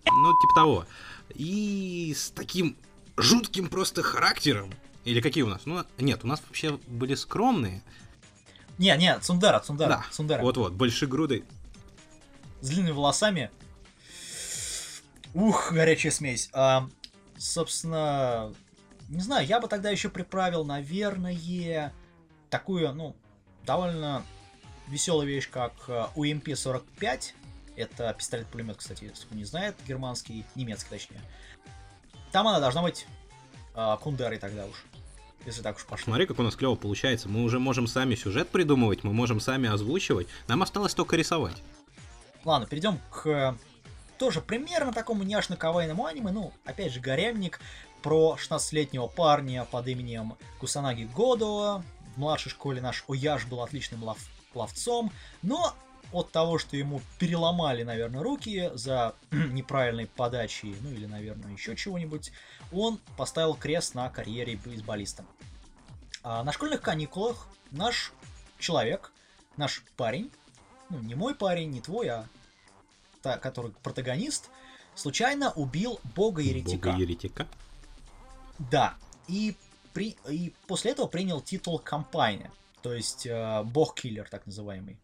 ну, 0.05 0.31
типа 0.41 0.53
того. 0.55 0.85
И 1.33 2.13
с 2.15 2.29
таким 2.29 2.77
жутким 3.17 3.69
просто 3.69 4.03
характером. 4.03 4.71
Или 5.07 5.21
какие 5.21 5.43
у 5.43 5.47
нас? 5.47 5.65
Ну, 5.65 5.85
нет, 5.99 6.25
у 6.25 6.27
нас 6.27 6.43
вообще 6.45 6.77
были 6.85 7.15
скромные. 7.15 7.81
Не, 8.77 8.93
не, 8.97 9.17
Цундера, 9.19 9.59
Цундера, 9.59 9.89
Да, 9.89 10.05
Цундера. 10.11 10.41
вот-вот, 10.41 10.73
большегрудый. 10.73 11.45
С 12.59 12.67
длинными 12.67 12.91
волосами. 12.93 13.49
Ух, 15.33 15.71
горячая 15.71 16.11
смесь. 16.11 16.49
А, 16.51 16.89
собственно, 17.37 18.53
не 19.07 19.21
знаю, 19.21 19.47
я 19.47 19.61
бы 19.61 19.69
тогда 19.69 19.89
еще 19.91 20.09
приправил, 20.09 20.65
наверное, 20.65 21.93
такую, 22.49 22.93
ну, 22.93 23.15
довольно 23.65 24.23
веселую 24.89 25.25
вещь, 25.25 25.49
как 25.49 25.71
э, 25.87 26.07
UMP-45. 26.17 27.31
Это 27.77 28.13
пистолет-пулемет, 28.13 28.75
кстати, 28.75 29.05
если 29.05 29.25
кто 29.25 29.35
не 29.35 29.45
знает, 29.45 29.75
германский, 29.87 30.43
немецкий 30.55 30.89
точнее. 30.89 31.21
Там 32.33 32.45
она 32.45 32.59
должна 32.59 32.81
быть 32.81 33.07
э, 33.73 33.97
Кундерой 34.01 34.37
тогда 34.37 34.65
уж, 34.65 34.83
если 35.45 35.61
так 35.61 35.77
уж 35.77 35.85
пошло. 35.85 36.03
Смотри, 36.05 36.25
как 36.25 36.39
у 36.39 36.43
нас 36.43 36.55
клево 36.55 36.75
получается. 36.75 37.29
Мы 37.29 37.43
уже 37.43 37.59
можем 37.59 37.87
сами 37.87 38.15
сюжет 38.15 38.49
придумывать, 38.49 39.03
мы 39.03 39.13
можем 39.13 39.39
сами 39.39 39.69
озвучивать. 39.69 40.27
Нам 40.47 40.61
осталось 40.63 40.93
только 40.93 41.15
рисовать. 41.15 41.61
Ладно, 42.45 42.67
перейдем 42.67 42.99
к 43.11 43.27
э, 43.27 43.53
тоже 44.17 44.41
примерно 44.41 44.93
такому 44.93 45.23
няшно-кавайному 45.23 46.05
аниме. 46.05 46.31
Ну, 46.31 46.53
опять 46.65 46.93
же, 46.93 46.99
Гаремник 46.99 47.59
про 48.01 48.37
16-летнего 48.39 49.07
парня 49.07 49.65
под 49.65 49.87
именем 49.87 50.35
Кусанаги 50.59 51.09
Годо. 51.15 51.83
В 52.15 52.19
младшей 52.19 52.49
школе 52.51 52.81
наш 52.81 53.03
Ояж 53.07 53.45
был 53.45 53.61
отличным 53.61 54.03
лов- 54.03 54.29
пловцом, 54.53 55.11
но 55.41 55.75
от 56.11 56.31
того, 56.31 56.57
что 56.57 56.77
ему 56.77 57.01
переломали, 57.19 57.83
наверное, 57.83 58.21
руки 58.21 58.71
за 58.73 59.15
неправильной 59.31 60.07
подачей, 60.07 60.75
ну 60.81 60.91
или, 60.91 61.05
наверное, 61.05 61.51
еще 61.51 61.75
чего-нибудь, 61.75 62.31
он 62.71 62.99
поставил 63.17 63.55
крест 63.55 63.95
на 63.95 64.09
карьере 64.09 64.55
бейсболиста. 64.55 65.25
А 66.23 66.43
на 66.43 66.51
школьных 66.51 66.81
каникулах 66.81 67.47
наш 67.71 68.13
человек, 68.59 69.11
наш 69.55 69.83
парень, 69.95 70.31
ну, 70.89 70.99
не 70.99 71.15
мой 71.15 71.35
парень, 71.35 71.69
не 71.71 71.81
твой, 71.81 72.09
а 72.09 72.27
та, 73.21 73.37
который 73.37 73.71
протагонист, 73.83 74.49
случайно 74.95 75.51
убил 75.51 75.99
бога-еретика. 76.15 76.91
Бога 76.91 77.01
еретика. 77.01 77.47
Да, 78.59 78.95
и, 79.27 79.55
при, 79.93 80.17
и 80.27 80.53
после 80.65 80.91
этого 80.91 81.07
принял 81.07 81.41
титул 81.41 81.79
Кампионе, 81.79 82.51
то 82.81 82.93
есть 82.93 83.25
э, 83.25 83.63
бог-киллер, 83.63 84.27
так 84.29 84.45
называемый. 84.45 84.97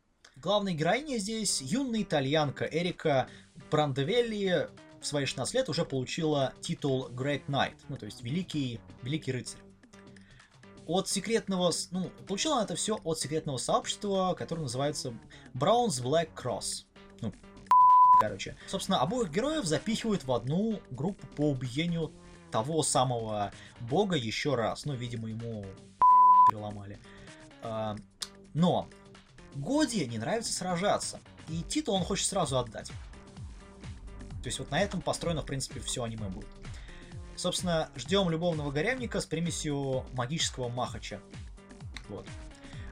Главная 0.43 0.73
героиня 0.73 1.19
здесь 1.19 1.61
юная 1.61 2.01
итальянка 2.01 2.65
Эрика 2.65 3.29
Брандевелли 3.71 4.69
в 4.99 5.07
свои 5.07 5.23
16 5.23 5.55
лет 5.55 5.69
уже 5.69 5.85
получила 5.85 6.53
титул 6.59 7.07
Great 7.07 7.45
Knight, 7.47 7.75
ну 7.87 7.95
то 7.95 8.05
есть 8.05 8.21
великий, 8.23 8.81
великий 9.03 9.31
рыцарь. 9.31 9.61
От 10.85 11.07
секретного, 11.07 11.71
ну, 11.91 12.09
получила 12.27 12.55
она 12.55 12.65
это 12.65 12.75
все 12.75 12.99
от 13.05 13.19
секретного 13.19 13.55
сообщества, 13.55 14.35
которое 14.37 14.63
называется 14.63 15.13
Brown's 15.53 16.03
Black 16.03 16.31
Cross. 16.35 16.87
Ну, 17.21 17.31
короче. 18.19 18.57
Собственно, 18.67 18.99
обоих 18.99 19.31
героев 19.31 19.63
запихивают 19.63 20.25
в 20.25 20.31
одну 20.33 20.81
группу 20.91 21.25
по 21.37 21.51
убиению 21.51 22.11
того 22.51 22.83
самого 22.83 23.53
бога 23.79 24.17
еще 24.17 24.55
раз. 24.55 24.83
Ну, 24.83 24.93
видимо, 24.93 25.29
ему 25.29 25.65
переломали. 26.49 26.99
А, 27.61 27.95
Но 28.53 28.89
Годи 29.55 30.05
не 30.05 30.17
нравится 30.17 30.53
сражаться, 30.53 31.19
и 31.49 31.61
титул 31.63 31.95
он 31.95 32.03
хочет 32.03 32.27
сразу 32.27 32.57
отдать. 32.57 32.91
То 34.41 34.47
есть 34.47 34.59
вот 34.59 34.71
на 34.71 34.81
этом 34.81 35.01
построено, 35.01 35.41
в 35.41 35.45
принципе, 35.45 35.79
все 35.79 36.03
аниме 36.03 36.27
будет. 36.27 36.49
Собственно, 37.35 37.89
ждем 37.95 38.29
любовного 38.29 38.71
горямника 38.71 39.21
с 39.21 39.25
примесью 39.25 40.05
магического 40.13 40.69
махача. 40.69 41.19
Вот. 42.09 42.27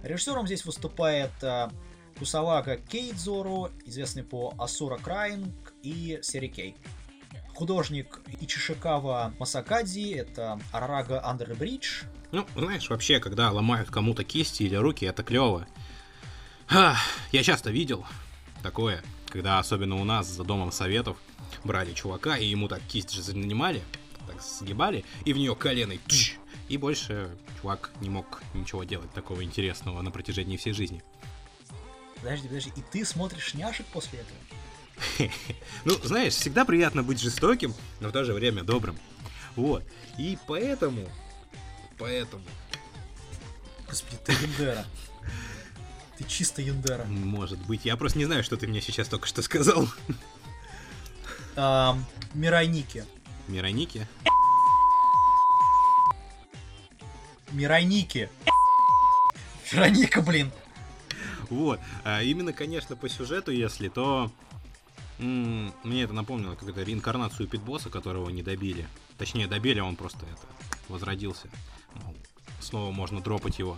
Режиссером 0.01 0.47
здесь 0.47 0.65
выступает 0.65 1.31
э, 1.41 1.69
Кусавага 2.17 2.77
Кейдзору, 2.77 3.69
известный 3.85 4.23
по 4.23 4.53
Асура 4.57 4.97
Крайнг 4.97 5.73
и 5.83 6.19
Сери 6.23 6.47
Кей. 6.47 6.75
Художник 7.53 8.21
Ичишикава 8.39 9.33
Масакадзи, 9.37 10.13
это 10.13 10.59
Арарага 10.71 11.23
Андербридж. 11.23 12.03
Ну, 12.31 12.47
знаешь, 12.55 12.89
вообще, 12.89 13.19
когда 13.19 13.51
ломают 13.51 13.91
кому-то 13.91 14.23
кисти 14.23 14.63
или 14.63 14.75
руки, 14.75 15.05
это 15.05 15.21
клево. 15.21 15.67
Я 16.71 17.43
часто 17.43 17.69
видел 17.69 18.05
такое, 18.63 19.03
когда 19.27 19.59
особенно 19.59 19.97
у 19.97 20.05
нас 20.05 20.27
за 20.27 20.45
домом 20.45 20.71
советов 20.71 21.17
брали 21.65 21.91
чувака, 21.91 22.37
и 22.37 22.45
ему 22.45 22.69
так 22.69 22.81
кисть 22.87 23.11
же 23.11 23.21
занимали, 23.21 23.83
так 24.25 24.41
сгибали, 24.41 25.03
и 25.25 25.33
в 25.33 25.37
нее 25.37 25.53
коленой 25.53 25.99
тш, 26.07 26.37
и 26.69 26.77
больше 26.77 27.35
чувак 27.59 27.91
не 27.99 28.09
мог 28.09 28.41
ничего 28.53 28.85
делать 28.85 29.11
такого 29.11 29.43
интересного 29.43 30.01
на 30.01 30.11
протяжении 30.11 30.55
всей 30.55 30.71
жизни. 30.71 31.03
Подожди, 32.21 32.47
подожди, 32.47 32.71
и 32.77 32.81
ты 32.89 33.03
смотришь 33.03 33.53
няшек 33.53 33.85
после 33.87 34.19
этого? 34.19 35.29
Ну, 35.83 35.93
знаешь, 36.03 36.33
всегда 36.33 36.63
приятно 36.63 37.03
быть 37.03 37.19
жестоким, 37.19 37.73
но 37.99 38.09
в 38.09 38.11
то 38.13 38.23
же 38.23 38.31
время 38.31 38.63
добрым. 38.63 38.97
Вот. 39.57 39.83
И 40.17 40.37
поэтому... 40.47 41.09
Поэтому... 41.97 42.43
Господи, 43.89 44.17
ты 44.23 44.31
Юндера. 44.31 44.85
Ты 46.21 46.27
чисто 46.27 46.61
Юндера. 46.61 47.03
Может 47.05 47.57
быть, 47.65 47.85
я 47.85 47.97
просто 47.97 48.19
не 48.19 48.25
знаю, 48.25 48.43
что 48.43 48.55
ты 48.55 48.67
мне 48.67 48.79
сейчас 48.79 49.07
только 49.07 49.27
что 49.27 49.41
сказал. 49.41 49.87
Ам, 51.55 52.05
Мирайники. 52.35 53.05
Мироники? 53.47 54.07
Мирайники. 57.51 58.29
Вероника, 59.71 60.21
блин. 60.21 60.51
Вот. 61.49 61.79
А 62.03 62.21
именно, 62.21 62.53
конечно, 62.53 62.95
по 62.95 63.09
сюжету, 63.09 63.51
если, 63.51 63.89
то... 63.89 64.31
м, 65.17 65.73
Мне 65.83 66.03
это 66.03 66.13
напомнило 66.13 66.53
какую-то 66.53 66.83
реинкарнацию 66.83 67.47
Питбосса, 67.49 67.89
которого 67.89 68.29
не 68.29 68.43
добили. 68.43 68.87
Точнее, 69.17 69.47
добили, 69.47 69.79
а 69.79 69.85
он 69.85 69.95
просто 69.95 70.19
это 70.19 70.47
возродился. 70.87 71.49
Снова 72.59 72.91
можно 72.91 73.21
дропать 73.21 73.57
его. 73.59 73.77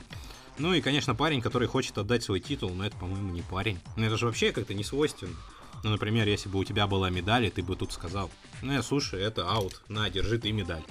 Ну 0.57 0.73
и, 0.73 0.81
конечно, 0.81 1.15
парень, 1.15 1.41
который 1.41 1.67
хочет 1.67 1.97
отдать 1.97 2.23
свой 2.23 2.39
титул, 2.39 2.69
но 2.71 2.85
это, 2.85 2.95
по-моему, 2.97 3.31
не 3.31 3.41
парень. 3.41 3.79
Ну 3.95 4.05
это 4.05 4.17
же 4.17 4.25
вообще 4.25 4.51
как-то 4.51 4.73
не 4.73 4.83
свойственно. 4.83 5.35
Ну, 5.83 5.89
например, 5.89 6.27
если 6.27 6.47
бы 6.47 6.59
у 6.59 6.63
тебя 6.63 6.87
была 6.87 7.09
медаль, 7.09 7.45
и 7.45 7.49
ты 7.49 7.61
бы 7.61 7.75
тут 7.75 7.91
сказал, 7.91 8.29
ну, 8.61 8.81
слушай, 8.81 9.21
это 9.21 9.49
аут, 9.49 9.81
на, 9.89 10.09
держи 10.09 10.37
ты 10.37 10.51
медаль. 10.51 10.83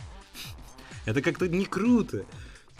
Это 1.06 1.22
как-то 1.22 1.48
не 1.48 1.64
круто. 1.64 2.26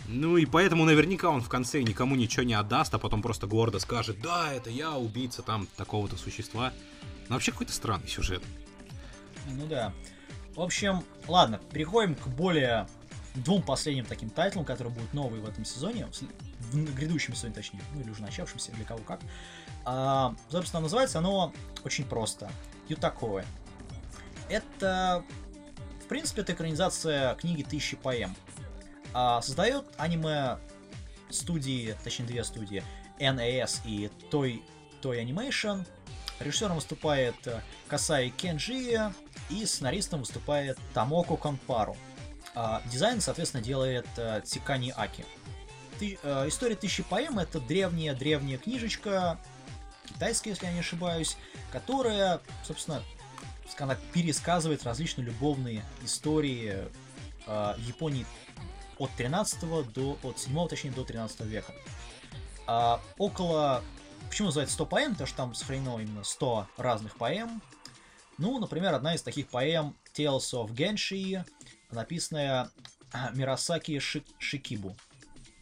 Ну 0.09 0.37
и 0.37 0.47
поэтому 0.47 0.85
наверняка 0.85 1.31
он 1.31 1.41
в 1.41 1.49
конце 1.49 1.81
никому 1.83 2.17
ничего 2.17 2.43
не 2.43 2.55
отдаст, 2.55 2.93
а 2.95 2.99
потом 2.99 3.23
просто 3.23 3.47
гордо 3.47 3.79
скажет, 3.79 4.21
да, 4.21 4.53
это 4.53 4.69
я, 4.69 4.97
убийца 4.97 5.43
там 5.43 5.69
такого-то 5.77 6.17
существа. 6.17 6.73
Ну 7.29 7.35
вообще 7.35 7.53
какой-то 7.53 7.73
странный 7.73 8.09
сюжет. 8.09 8.43
Ну 9.47 9.67
да. 9.67 9.93
В 10.57 10.61
общем, 10.61 11.05
ладно, 11.29 11.61
переходим 11.73 12.15
к 12.15 12.27
более 12.27 12.89
двум 13.35 13.63
последним 13.63 14.05
таким 14.05 14.29
тайтлам, 14.29 14.65
которые 14.65 14.93
будут 14.93 15.15
новые 15.15 15.41
в 15.41 15.49
этом 15.49 15.65
сезоне, 15.65 16.09
грядущем 16.73 17.35
сезоне 17.35 17.55
точнее, 17.55 17.81
ну 17.95 18.01
или 18.01 18.11
уже 18.11 18.23
начавшемся, 18.23 18.73
для 18.73 18.85
кого 18.85 19.01
как. 19.01 19.21
А, 19.85 20.35
собственно, 20.49 20.83
называется 20.83 21.19
оно 21.19 21.53
очень 21.85 22.05
просто. 22.05 22.51
Ютакоэ. 22.89 23.45
Это, 24.49 25.25
в 26.05 26.09
принципе, 26.09 26.43
это 26.43 26.53
экранизация 26.53 27.35
книги 27.37 27.63
«Тысячи 27.63 27.97
поэм». 27.97 28.35
А, 29.15 29.41
создает 29.43 29.85
аниме 29.97 30.59
студии, 31.31 31.97
точнее 32.05 32.27
две 32.27 32.45
студии, 32.45 32.83
NAS 33.19 33.81
и 33.85 34.11
Toy, 34.31 34.63
Toy 35.03 35.25
Animation. 35.25 35.87
Режиссером 36.41 36.77
выступает 36.77 37.37
э, 37.47 37.61
Касаи 37.87 38.31
Кенджи 38.31 39.13
и 39.49 39.65
сценаристом 39.65 40.21
выступает 40.21 40.77
Тамоко 40.93 41.37
Конпару. 41.37 41.97
А, 42.55 42.83
дизайн, 42.87 43.21
соответственно, 43.21 43.63
делает 43.63 44.07
э, 44.17 44.43
Тикани 44.45 44.93
Аки. 44.97 45.25
Ты, 46.03 46.19
э, 46.21 46.49
история 46.49 46.75
тысячи 46.75 47.05
поэм 47.05 47.39
это 47.39 47.61
древняя-древняя 47.61 48.59
книжечка, 48.59 49.39
китайская, 50.05 50.51
если 50.51 50.67
я 50.67 50.73
не 50.73 50.81
ошибаюсь, 50.81 51.37
которая, 51.71 52.41
собственно, 52.65 53.05
она 53.79 53.97
пересказывает 54.13 54.83
различные 54.83 55.27
любовные 55.27 55.85
истории 56.03 56.89
э, 57.47 57.75
Японии 57.79 58.27
от 58.99 59.13
13 59.13 59.61
до, 59.93 60.19
от 60.25 60.41
7 60.41 60.69
точнее, 60.69 60.91
до 60.91 61.05
13 61.05 61.43
века. 61.43 61.73
А, 62.67 63.01
около... 63.17 63.85
Почему 64.29 64.47
называется 64.47 64.75
100 64.75 64.87
поэм? 64.87 65.13
Потому 65.13 65.27
что 65.29 65.37
там 65.37 65.55
сохранено 65.55 66.01
именно 66.01 66.25
100 66.25 66.67
разных 66.79 67.17
поэм. 67.17 67.63
Ну, 68.39 68.59
например, 68.59 68.93
одна 68.93 69.15
из 69.15 69.23
таких 69.23 69.47
поэм 69.47 69.95
Tales 70.17 70.53
of 70.53 70.73
Genshi, 70.75 71.45
написанная 71.93 72.73
Мирасаки 73.35 73.97
Ши 74.01 74.25
Шикибу. 74.41 74.97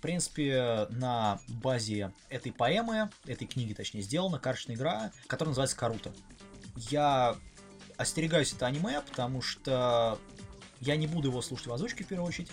В 0.00 0.02
принципе, 0.02 0.86
на 0.88 1.42
базе 1.46 2.10
этой 2.30 2.52
поэмы, 2.52 3.10
этой 3.26 3.46
книги, 3.46 3.74
точнее, 3.74 4.00
сделана 4.00 4.38
карточная 4.38 4.74
игра, 4.74 5.12
которая 5.26 5.50
называется 5.50 5.76
Карута. 5.76 6.10
Я 6.74 7.36
остерегаюсь 7.98 8.54
это 8.54 8.64
аниме, 8.64 9.02
потому 9.02 9.42
что 9.42 10.18
я 10.80 10.96
не 10.96 11.06
буду 11.06 11.28
его 11.28 11.42
слушать 11.42 11.66
в 11.66 11.72
озвучке 11.74 12.04
в 12.04 12.06
первую 12.06 12.26
очередь, 12.26 12.48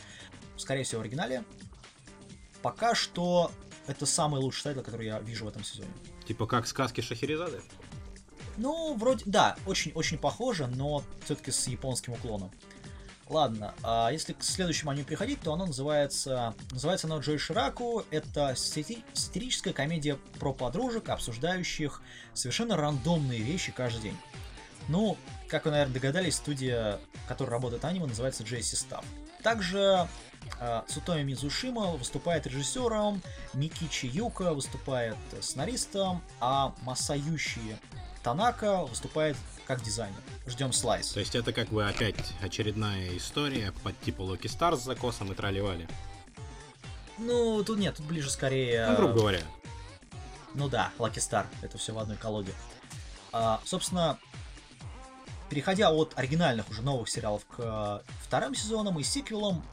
скорее 0.58 0.84
всего, 0.84 1.00
в 1.00 1.06
оригинале. 1.06 1.46
Пока 2.62 2.94
что 2.94 3.50
это 3.88 4.06
самый 4.06 4.42
лучший 4.42 4.64
тайтл, 4.64 4.82
который 4.82 5.06
я 5.06 5.22
вижу 5.22 5.46
в 5.46 5.48
этом 5.48 5.64
сезоне. 5.64 5.88
Типа 6.28 6.48
как 6.48 6.68
сказки 6.68 7.00
Шахерезады? 7.00 7.62
Ну, 8.58 8.94
вроде, 8.96 9.24
да, 9.26 9.56
очень-очень 9.66 10.18
похоже, 10.18 10.68
но 10.68 11.02
все-таки 11.24 11.52
с 11.52 11.66
японским 11.68 12.12
уклоном. 12.12 12.52
Ладно, 13.30 13.74
а 13.84 14.10
если 14.10 14.34
к 14.34 14.42
следующему 14.42 14.92
аниме 14.92 15.06
приходить, 15.06 15.42
то 15.42 15.54
оно 15.54 15.66
называется... 15.66 16.54
Называется 16.72 17.08
оно 17.08 17.20
Джошираку. 17.20 18.06
Это 18.10 18.56
сатирическая 18.56 19.74
комедия 19.74 20.18
про 20.40 20.54
подружек, 20.54 21.10
обсуждающих 21.10 22.02
совершенно 22.34 22.78
рандомные 22.78 23.40
вещи 23.40 23.74
каждый 23.76 24.04
день. 24.04 24.18
Ну, 24.88 25.18
как 25.50 25.66
вы, 25.66 25.72
наверное, 25.72 25.94
догадались, 25.94 26.36
студия, 26.36 27.00
которая 27.28 27.52
работает 27.54 27.84
аниме, 27.84 28.06
называется 28.06 28.44
Джесси 28.44 28.78
Staff. 28.78 29.04
Также 29.44 30.08
э, 30.60 30.82
Сутоми 30.88 31.24
Мизушима 31.24 31.92
выступает 31.92 32.48
режиссером, 32.48 33.22
Микичи 33.54 34.06
Юка 34.06 34.54
выступает 34.54 35.18
сценаристом, 35.42 36.22
а 36.40 36.74
Масаюши 36.84 37.78
Танака 38.28 38.84
выступает 38.84 39.38
как 39.66 39.82
дизайнер. 39.82 40.20
Ждем 40.48 40.74
слайс. 40.74 41.08
То 41.14 41.22
есть 41.22 41.34
это 41.34 41.54
как 41.54 41.70
бы 41.70 41.88
опять 41.88 42.34
очередная 42.42 43.16
история 43.16 43.72
под 43.84 43.98
типа 44.02 44.22
Локи 44.22 44.48
Стар 44.48 44.76
с 44.76 44.84
закосом 44.84 45.32
и 45.32 45.34
тролливали? 45.34 45.88
Ну, 47.18 47.64
тут 47.64 47.80
нет, 47.80 47.96
тут 47.96 48.06
ближе 48.06 48.30
скорее... 48.30 48.88
Ну, 48.90 48.98
грубо 48.98 49.14
говоря. 49.14 49.40
Ну 50.56 50.68
да, 50.68 50.92
Лаки 51.00 51.20
Стар, 51.20 51.48
это 51.62 51.78
все 51.78 51.94
в 51.94 52.00
одной 52.00 52.18
колоде. 52.18 52.52
А, 53.32 53.62
собственно, 53.64 54.20
переходя 55.50 55.90
от 55.90 56.12
оригинальных 56.18 56.70
уже 56.70 56.82
новых 56.82 57.08
сериалов 57.08 57.46
к 57.46 57.60
э, 57.60 58.00
вторым 58.26 58.56
сезонам 58.56 59.00
и 59.00 59.04
сиквелам, 59.04 59.64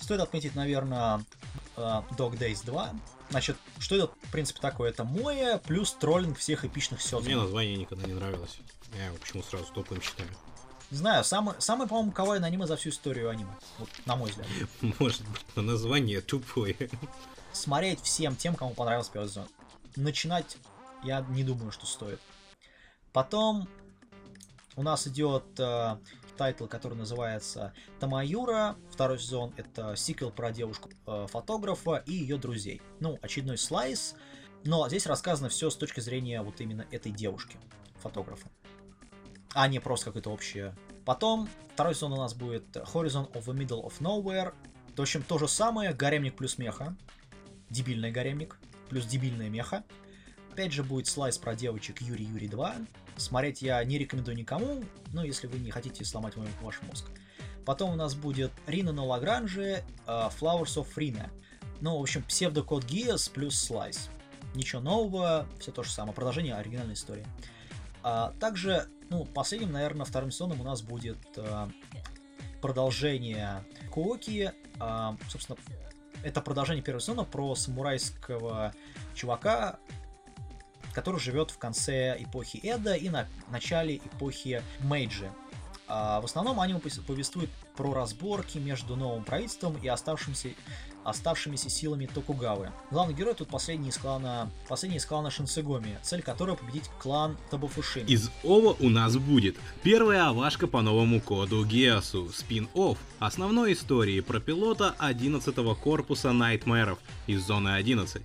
стоит 0.00 0.20
отметить, 0.20 0.56
наверное, 0.56 1.22
э, 1.76 1.80
Dog 2.18 2.36
Days 2.36 2.66
2. 2.66 2.90
Значит, 3.30 3.56
что 3.78 3.96
это, 3.96 4.06
в 4.06 4.30
принципе, 4.30 4.60
такое? 4.60 4.90
Это 4.90 5.04
Моя 5.04 5.58
плюс 5.58 5.92
троллинг 5.92 6.38
всех 6.38 6.64
эпичных 6.64 7.02
сёдзу. 7.02 7.26
Мне 7.26 7.36
название 7.36 7.76
никогда 7.76 8.06
не 8.06 8.14
нравилось. 8.14 8.58
Я 8.94 9.06
его 9.06 9.16
почему 9.16 9.42
сразу 9.42 9.66
топовым 9.72 10.02
считаю. 10.02 10.28
Не 10.90 10.98
знаю, 10.98 11.24
самое, 11.24 11.60
самое 11.60 11.88
по-моему, 11.88 12.12
кавайное 12.12 12.48
аниме 12.48 12.66
за 12.66 12.76
всю 12.76 12.90
историю 12.90 13.28
аниме. 13.28 13.50
Вот, 13.78 13.88
на 14.04 14.14
мой 14.14 14.30
взгляд. 14.30 14.46
Может 15.00 15.26
быть, 15.28 15.44
но 15.56 15.62
название 15.62 16.20
тупое. 16.20 16.76
Смотреть 17.52 18.00
всем 18.02 18.36
тем, 18.36 18.54
кому 18.54 18.72
понравился 18.72 19.10
первый 19.10 19.28
сезон. 19.28 19.48
Начинать, 19.96 20.58
я 21.02 21.22
не 21.30 21.42
думаю, 21.42 21.72
что 21.72 21.86
стоит. 21.86 22.20
Потом 23.12 23.68
у 24.76 24.82
нас 24.82 25.06
идет 25.08 25.44
э, 25.58 25.96
тайтл, 26.36 26.66
который 26.66 26.94
называется 26.94 27.72
Тамаюра. 27.98 28.76
Второй 28.90 29.18
сезон 29.18 29.52
это 29.56 29.96
сиквел 29.96 30.30
про 30.30 30.52
девушку-фотографа 30.52 32.02
э, 32.06 32.10
и 32.10 32.12
ее 32.14 32.36
друзей. 32.36 32.80
Ну, 33.00 33.18
очередной 33.22 33.58
slice. 33.58 34.14
Но 34.64 34.88
здесь 34.88 35.06
рассказано 35.06 35.48
все 35.48 35.70
с 35.70 35.76
точки 35.76 36.00
зрения 36.00 36.42
вот 36.42 36.60
именно 36.60 36.86
этой 36.90 37.12
девушки, 37.12 37.56
фотографа. 37.96 38.48
А 39.54 39.68
не 39.68 39.78
просто 39.78 40.06
какое-то 40.06 40.30
общее. 40.30 40.74
Потом, 41.04 41.48
второй 41.72 41.94
сезон 41.94 42.12
у 42.12 42.16
нас 42.16 42.34
будет 42.34 42.76
Horizon 42.76 43.30
of 43.32 43.44
the 43.44 43.56
Middle 43.56 43.84
of 43.84 44.00
Nowhere. 44.00 44.52
В 44.96 45.00
общем, 45.00 45.22
то 45.22 45.38
же 45.38 45.46
самое, 45.46 45.92
гаремник 45.92 46.36
плюс 46.36 46.58
меха. 46.58 46.96
Дебильный 47.70 48.10
гаремник, 48.10 48.58
плюс 48.88 49.06
дебильная 49.06 49.48
меха. 49.48 49.84
Опять 50.52 50.72
же 50.72 50.82
будет 50.82 51.06
слайс 51.06 51.38
про 51.38 51.54
девочек 51.54 52.00
Юри 52.00 52.24
Юри 52.24 52.48
2. 52.48 52.76
Смотреть 53.16 53.62
я 53.62 53.82
не 53.84 53.98
рекомендую 53.98 54.36
никому, 54.36 54.82
но 55.12 55.24
если 55.24 55.46
вы 55.46 55.58
не 55.58 55.70
хотите 55.70 56.04
сломать 56.04 56.36
мой, 56.36 56.48
ваш 56.60 56.82
мозг. 56.82 57.06
Потом 57.64 57.90
у 57.90 57.96
нас 57.96 58.14
будет 58.14 58.52
Рина 58.66 58.92
на 58.92 59.04
Лагранже, 59.04 59.82
uh, 60.06 60.32
Flowers 60.38 60.76
of 60.76 60.86
Rina. 60.96 61.30
Ну, 61.80 61.98
в 61.98 62.02
общем, 62.02 62.22
псевдокод 62.22 62.84
Гиас 62.84 63.28
плюс 63.28 63.58
слайс. 63.58 64.08
Ничего 64.54 64.80
нового, 64.80 65.46
все 65.60 65.72
то 65.72 65.82
же 65.82 65.90
самое, 65.90 66.14
продолжение 66.14 66.54
оригинальной 66.54 66.94
истории. 66.94 67.26
А, 68.02 68.32
также, 68.38 68.86
ну, 69.10 69.24
последним, 69.24 69.72
наверное, 69.72 70.06
вторым 70.06 70.30
сезоном 70.30 70.60
у 70.60 70.64
нас 70.64 70.80
будет 70.80 71.18
а, 71.36 71.68
продолжение 72.62 73.64
Куоки. 73.90 74.52
А, 74.78 75.16
собственно, 75.28 75.58
это 76.22 76.40
продолжение 76.40 76.82
первого 76.82 77.00
сезона 77.00 77.24
про 77.24 77.54
самурайского 77.54 78.72
чувака, 79.14 79.78
который 80.96 81.20
живет 81.20 81.50
в 81.50 81.58
конце 81.58 82.16
эпохи 82.18 82.58
Эда 82.62 82.94
и 82.94 83.10
на 83.10 83.28
начале 83.50 83.96
эпохи 83.96 84.62
Мейджи. 84.80 85.30
А 85.88 86.22
в 86.22 86.24
основном 86.24 86.58
аниме 86.58 86.80
повествует 87.06 87.50
про 87.76 87.92
разборки 87.92 88.56
между 88.56 88.96
новым 88.96 89.22
правительством 89.22 89.76
и 89.82 89.88
оставшимися, 89.88 90.48
оставшимися 91.04 91.68
силами 91.68 92.06
Токугавы. 92.06 92.70
Главный 92.90 93.14
герой 93.14 93.34
тут 93.34 93.48
последний 93.48 93.90
из 93.90 93.98
клана, 93.98 94.50
последний 94.68 94.96
из 94.96 95.04
клана 95.04 95.30
Шинсегоми, 95.30 95.98
цель 96.02 96.22
которого 96.22 96.56
победить 96.56 96.88
клан 96.98 97.36
Табуфушими. 97.50 98.08
Из 98.08 98.30
Ова 98.42 98.74
у 98.80 98.88
нас 98.88 99.18
будет 99.18 99.56
первая 99.82 100.28
авашка 100.28 100.66
по 100.66 100.80
новому 100.80 101.20
коду 101.20 101.62
Геосу, 101.66 102.30
спин-офф 102.32 102.96
основной 103.18 103.74
истории 103.74 104.20
про 104.20 104.40
пилота 104.40 104.94
11 104.98 105.54
корпуса 105.78 106.32
Найтмеров 106.32 106.98
из 107.26 107.46
зоны 107.46 107.74
11 107.74 108.22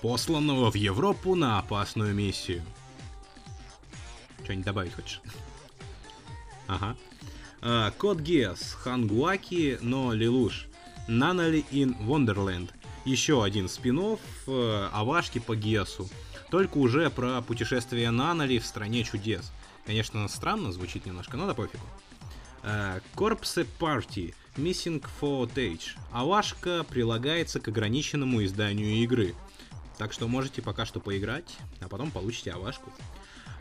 посланного 0.00 0.70
в 0.70 0.74
Европу 0.74 1.34
на 1.34 1.58
опасную 1.58 2.14
миссию. 2.14 2.62
Что-нибудь 4.44 4.66
добавить 4.66 4.94
хочешь? 4.94 5.20
Ага. 6.66 6.96
А, 7.60 7.90
Код 7.92 8.20
Геос, 8.20 8.74
Хангуаки, 8.74 9.78
но 9.80 10.12
Лилуш. 10.12 10.66
Нанали 11.08 11.64
in 11.70 11.96
Wonderland. 12.06 12.70
Еще 13.04 13.42
один 13.42 13.68
спин 13.68 14.18
э, 14.46 14.88
Авашки 14.92 15.38
по 15.38 15.56
Геосу. 15.56 16.08
Только 16.50 16.78
уже 16.78 17.10
про 17.10 17.40
путешествие 17.40 18.10
Нанали 18.10 18.58
в 18.58 18.66
стране 18.66 19.04
чудес. 19.04 19.50
Конечно, 19.86 20.28
странно 20.28 20.72
звучит 20.72 21.06
немножко, 21.06 21.36
но 21.36 21.46
да 21.46 21.54
пофигу. 21.54 21.84
Корпсе 23.14 23.66
Party 23.78 24.34
Missing 24.56 25.02
Footage. 25.20 25.96
Авашка 26.12 26.84
прилагается 26.84 27.60
к 27.60 27.68
ограниченному 27.68 28.44
изданию 28.44 29.02
игры– 29.02 29.34
так 29.98 30.12
что 30.12 30.28
можете 30.28 30.62
пока 30.62 30.86
что 30.86 31.00
поиграть, 31.00 31.56
а 31.80 31.88
потом 31.88 32.10
получите 32.10 32.52
авашку. 32.52 32.92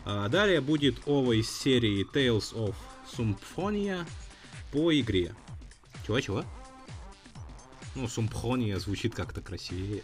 А, 0.06 0.30
далее 0.30 0.62
будет 0.62 1.00
ова 1.06 1.34
из 1.34 1.52
серии 1.52 2.06
Tales 2.14 2.54
of 2.54 2.76
Symphonia 3.18 4.06
по 4.72 4.98
игре. 4.98 5.36
Чего-чего? 6.06 6.46
Ну, 7.96 8.06
Symphonia 8.06 8.80
звучит 8.80 9.16
как-то 9.16 9.42
красивее. 9.42 10.04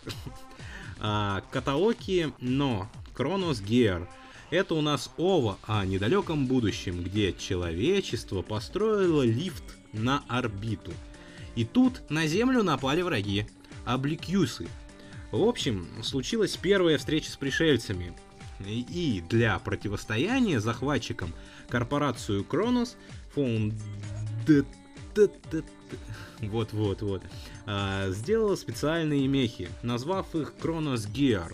Каталоги, 1.51 2.33
но 2.39 2.89
Chronos 3.15 3.63
Gear. 3.63 4.07
Это 4.49 4.75
у 4.75 4.81
нас 4.81 5.11
ова 5.17 5.57
о 5.65 5.85
недалеком 5.85 6.47
будущем, 6.47 7.03
где 7.03 7.33
человечество 7.33 8.41
построило 8.41 9.23
лифт 9.23 9.63
на 9.93 10.23
орбиту. 10.27 10.91
И 11.55 11.65
тут 11.65 12.09
на 12.09 12.27
Землю 12.27 12.63
напали 12.63 13.01
враги. 13.01 13.47
Обликюсы, 13.85 14.67
в 15.39 15.47
общем, 15.47 15.87
случилась 16.03 16.55
первая 16.57 16.97
встреча 16.97 17.31
с 17.31 17.37
пришельцами. 17.37 18.13
И 18.59 19.23
для 19.29 19.57
противостояния 19.59 20.59
захватчикам 20.59 21.33
корпорацию 21.67 22.43
Кронос 22.43 22.95
Founded 23.35 24.65
Вот, 26.41 26.73
вот, 26.73 27.01
вот. 27.01 27.23
А, 27.65 28.09
сделал 28.11 28.55
специальные 28.55 29.27
мехи, 29.27 29.69
назвав 29.81 30.35
их 30.35 30.53
Кронос 30.55 31.07
Gear. 31.07 31.53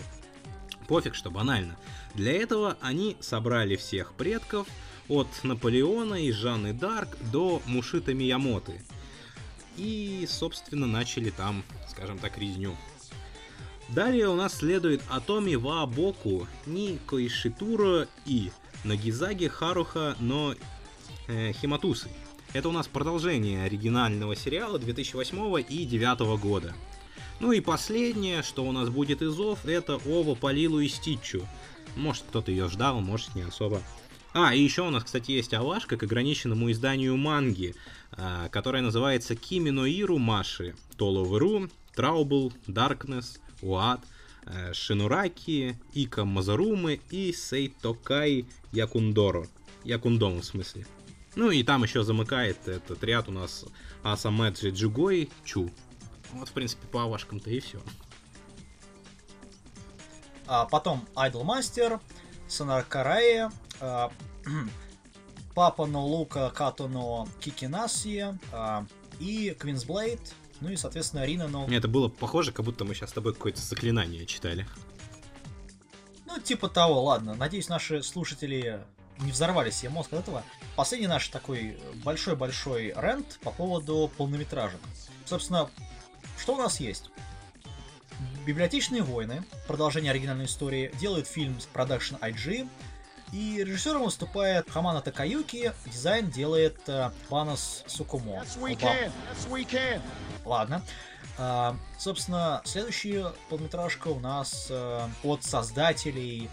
Пофиг, 0.88 1.16
что 1.16 1.32
банально. 1.32 1.78
Для 2.16 2.34
этого 2.34 2.78
они 2.82 3.16
собрали 3.22 3.76
всех 3.76 4.14
предков, 4.14 4.68
от 5.10 5.28
Наполеона 5.44 6.24
и 6.24 6.32
Жанны 6.32 6.72
Дарк 6.72 7.18
до 7.32 7.62
Мушита 7.66 8.14
Миямоты. 8.14 8.82
И, 9.76 10.26
собственно, 10.30 10.86
начали 10.86 11.32
там, 11.32 11.64
скажем 11.88 12.20
так, 12.20 12.38
резню. 12.38 12.76
Далее 13.94 14.28
у 14.30 14.36
нас 14.36 14.56
следует 14.56 15.02
Атоми 15.10 15.56
Ваабоку, 15.56 16.48
Ни 16.68 17.00
Коишитуро 17.08 18.08
и 18.26 18.52
Нагизаги 18.84 19.48
Харуха 19.48 20.16
но 20.20 20.54
э, 21.28 21.54
Химатусы. 21.54 22.10
Это 22.54 22.70
у 22.70 22.72
нас 22.72 22.88
продолжение 22.88 23.64
оригинального 23.64 24.36
сериала 24.36 24.78
2008 24.78 25.38
и 25.62 25.86
2009 25.88 26.40
года. 26.40 26.76
Ну 27.40 27.52
и 27.52 27.62
последнее, 27.62 28.44
что 28.44 28.64
у 28.64 28.72
нас 28.72 28.90
будет 28.90 29.24
из 29.24 29.40
ОВ, 29.40 29.66
это 29.66 30.00
Ова 30.06 30.36
Полилу 30.36 30.80
и 30.82 30.88
Стичу. 30.88 31.48
Может 31.96 32.26
кто-то 32.30 32.52
ее 32.52 32.70
ждал, 32.70 33.02
может 33.02 33.34
не 33.34 33.42
особо. 33.42 33.82
А, 34.34 34.54
и 34.54 34.62
еще 34.62 34.84
у 34.84 34.92
нас, 34.92 35.04
кстати, 35.04 35.32
есть 35.32 35.54
авашка 35.56 35.98
к 35.98 36.04
ограниченному 36.04 36.72
изданию 36.72 37.18
манги, 37.18 37.74
а, 38.12 38.50
которая 38.50 38.84
называется 38.84 39.36
Кимино 39.36 39.86
Иру 39.86 40.20
Маши, 40.20 40.76
Толоверу, 40.98 41.70
Траубл, 41.96 42.54
Даркнесс, 42.68 43.40
Уат, 43.62 44.02
Шинураки, 44.74 45.78
Ика 45.94 46.26
Мазарумы 46.26 47.02
и 47.10 47.34
Сейтокай 47.34 48.46
Якундоро. 48.72 49.48
Якундому 49.84 50.42
в 50.42 50.46
смысле. 50.46 50.86
Ну 51.36 51.52
и 51.52 51.64
там 51.64 51.84
еще 51.84 52.04
замыкает 52.04 52.68
этот 52.68 53.04
ряд 53.04 53.30
у 53.30 53.32
нас 53.32 53.66
Асамэджи 54.04 54.70
Джугой 54.70 55.30
Чу. 55.46 55.70
Вот, 56.34 56.50
в 56.50 56.52
принципе, 56.52 56.88
по 56.88 57.04
авашкам-то 57.04 57.50
и 57.50 57.60
все. 57.60 57.80
А 60.48 60.66
потом 60.66 61.08
Idol 61.16 61.44
Master, 61.44 62.00
Сонаркарае, 62.48 63.52
а, 63.80 64.12
Папа 65.56 65.86
но 65.86 66.06
Лука 66.06 66.52
Като 66.54 66.88
но 66.88 67.28
Кикинасия 67.40 68.40
а, 68.52 68.86
и 69.20 69.56
Квинсблейд, 69.58 70.34
ну 70.62 70.70
и, 70.70 70.76
соответственно, 70.76 71.26
Рина 71.26 71.48
но... 71.48 71.68
Это 71.68 71.88
было 71.88 72.10
похоже, 72.10 72.52
как 72.52 72.66
будто 72.66 72.86
мы 72.86 72.94
сейчас 72.94 73.12
с 73.12 73.14
тобой 73.14 73.34
какое-то 73.34 73.62
заклинание 73.62 74.26
читали. 74.26 74.68
Ну, 76.26 76.40
типа 76.40 76.70
того, 76.70 77.04
ладно. 77.04 77.34
Надеюсь, 77.34 77.70
наши 77.70 78.04
слушатели 78.04 78.84
не 79.20 79.32
взорвали 79.32 79.70
себе 79.70 79.90
мозг 79.90 80.14
от 80.14 80.20
этого. 80.20 80.44
Последний 80.76 81.08
наш 81.08 81.28
такой 81.30 81.78
большой-большой 82.04 82.94
рент 82.96 83.40
по 83.44 83.52
поводу 83.52 84.12
полнометражек. 84.18 84.80
Собственно, 85.26 85.70
что 86.38 86.56
у 86.56 86.58
нас 86.58 86.80
есть? 86.80 87.10
Библиотечные 88.46 89.02
войны, 89.02 89.44
продолжение 89.68 90.12
оригинальной 90.12 90.46
истории, 90.46 90.92
делают 91.00 91.28
фильм 91.28 91.60
с 91.60 91.66
продакшн 91.66 92.16
IG, 92.16 92.68
и 93.32 93.64
режиссером 93.64 94.04
выступает 94.04 94.70
Хамана 94.70 95.02
Такаюки, 95.02 95.74
дизайн 95.86 96.30
делает 96.30 96.80
э, 96.88 97.12
Сукумо. 97.88 98.44
Yes, 98.44 98.60
we 98.60 98.76
can. 98.76 99.12
Yes, 99.32 99.50
we 99.50 99.70
can. 99.70 100.02
Ладно. 100.46 100.82
А, 101.38 101.76
собственно, 101.98 102.62
следующая 102.66 103.34
полметражка 103.50 104.10
у 104.10 104.20
нас 104.20 104.68
э, 104.70 105.08
от 105.24 105.44
создателей 105.44 106.50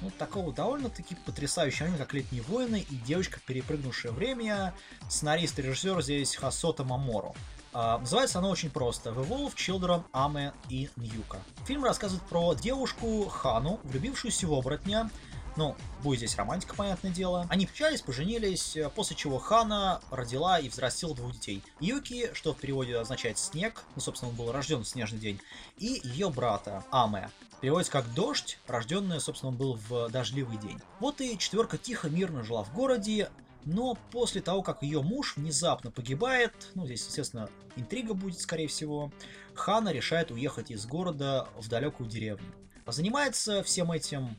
ну, 0.00 0.10
такого 0.16 0.52
довольно-таки 0.52 1.16
потрясающего 1.16 1.86
аниме, 1.86 1.98
как 1.98 2.12
«Летние 2.12 2.42
войны» 2.42 2.86
и 2.88 2.94
«Девочка, 2.96 3.40
перепрыгнувшая 3.44 4.12
время». 4.12 4.74
Сценарист 5.08 5.58
и 5.58 5.62
режиссер 5.62 6.02
здесь 6.02 6.36
Хасота 6.36 6.84
Маморо. 6.84 7.34
Uh, 7.74 7.98
называется 7.98 8.38
оно 8.38 8.48
очень 8.48 8.70
просто 8.70 9.10
«The 9.10 9.28
Wolf, 9.28 9.54
Children, 9.54 10.02
Аме 10.12 10.54
и 10.70 10.88
Ньюка». 10.96 11.38
Фильм 11.66 11.84
рассказывает 11.84 12.26
про 12.26 12.54
девушку 12.54 13.28
Хану, 13.28 13.78
влюбившуюся 13.84 14.46
в 14.46 14.54
оборотня, 14.54 15.10
ну, 15.58 15.76
будет 16.04 16.20
здесь 16.20 16.36
романтика, 16.36 16.74
понятное 16.76 17.10
дело. 17.10 17.44
Они 17.50 17.66
встречались, 17.66 18.00
поженились, 18.00 18.78
после 18.94 19.16
чего 19.16 19.38
Хана 19.38 20.00
родила 20.10 20.60
и 20.60 20.68
взрастила 20.68 21.16
двух 21.16 21.32
детей. 21.32 21.62
Юки, 21.80 22.30
что 22.32 22.54
в 22.54 22.58
переводе 22.58 22.96
означает 22.96 23.38
снег, 23.38 23.82
ну, 23.96 24.00
собственно, 24.00 24.30
он 24.30 24.36
был 24.36 24.52
рожден 24.52 24.84
в 24.84 24.88
снежный 24.88 25.18
день, 25.18 25.40
и 25.76 26.00
ее 26.04 26.30
брата 26.30 26.84
Аме. 26.92 27.28
Переводится 27.60 27.90
как 27.90 28.14
дождь, 28.14 28.56
рожденный, 28.68 29.20
собственно, 29.20 29.50
он 29.50 29.56
был 29.56 29.80
в 29.88 30.08
дождливый 30.10 30.58
день. 30.58 30.80
Вот 31.00 31.20
и 31.20 31.36
четверка 31.36 31.76
тихо, 31.76 32.08
мирно 32.08 32.44
жила 32.44 32.62
в 32.62 32.72
городе, 32.72 33.28
но 33.64 33.98
после 34.12 34.40
того, 34.40 34.62
как 34.62 34.84
ее 34.84 35.02
муж 35.02 35.36
внезапно 35.36 35.90
погибает, 35.90 36.54
ну, 36.76 36.86
здесь, 36.86 37.04
естественно, 37.04 37.50
интрига 37.74 38.14
будет, 38.14 38.38
скорее 38.38 38.68
всего, 38.68 39.10
Хана 39.54 39.88
решает 39.88 40.30
уехать 40.30 40.70
из 40.70 40.86
города 40.86 41.48
в 41.58 41.68
далекую 41.68 42.08
деревню. 42.08 42.46
Занимается 42.86 43.62
всем 43.64 43.90
этим 43.92 44.38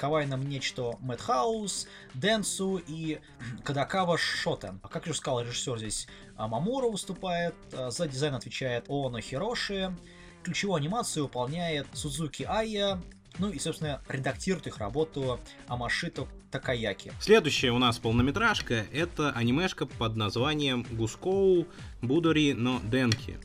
Кавай 0.00 0.24
нам 0.24 0.48
нечто 0.48 0.96
Мэтхаус, 1.00 1.86
Дэнсу 2.14 2.80
и 2.86 3.18
Кадакава 3.64 4.16
Шотен. 4.16 4.80
А 4.82 4.88
как 4.88 5.04
же 5.04 5.12
сказал 5.12 5.42
режиссер 5.42 5.78
здесь, 5.78 6.08
а, 6.36 6.48
Мамура 6.48 6.88
выступает, 6.88 7.54
а, 7.74 7.90
за 7.90 8.08
дизайн 8.08 8.34
отвечает 8.34 8.86
Оно 8.88 9.20
Хироши, 9.20 9.94
ключевую 10.42 10.76
анимацию 10.76 11.24
выполняет 11.24 11.86
Судзуки 11.92 12.44
Айя, 12.44 12.98
ну 13.38 13.50
и, 13.50 13.58
собственно, 13.58 14.00
редактирует 14.08 14.68
их 14.68 14.78
работу 14.78 15.38
Амашито 15.68 16.26
Такаяки. 16.50 17.12
Следующая 17.20 17.70
у 17.70 17.78
нас 17.78 17.98
полнометражка— 17.98 18.86
это 18.94 19.32
анимешка 19.32 19.84
под 19.84 20.16
названием 20.16 20.86
Гускоу 20.92 21.66
Будори 22.00 22.54
но 22.54 22.80
Денки. 22.84 23.38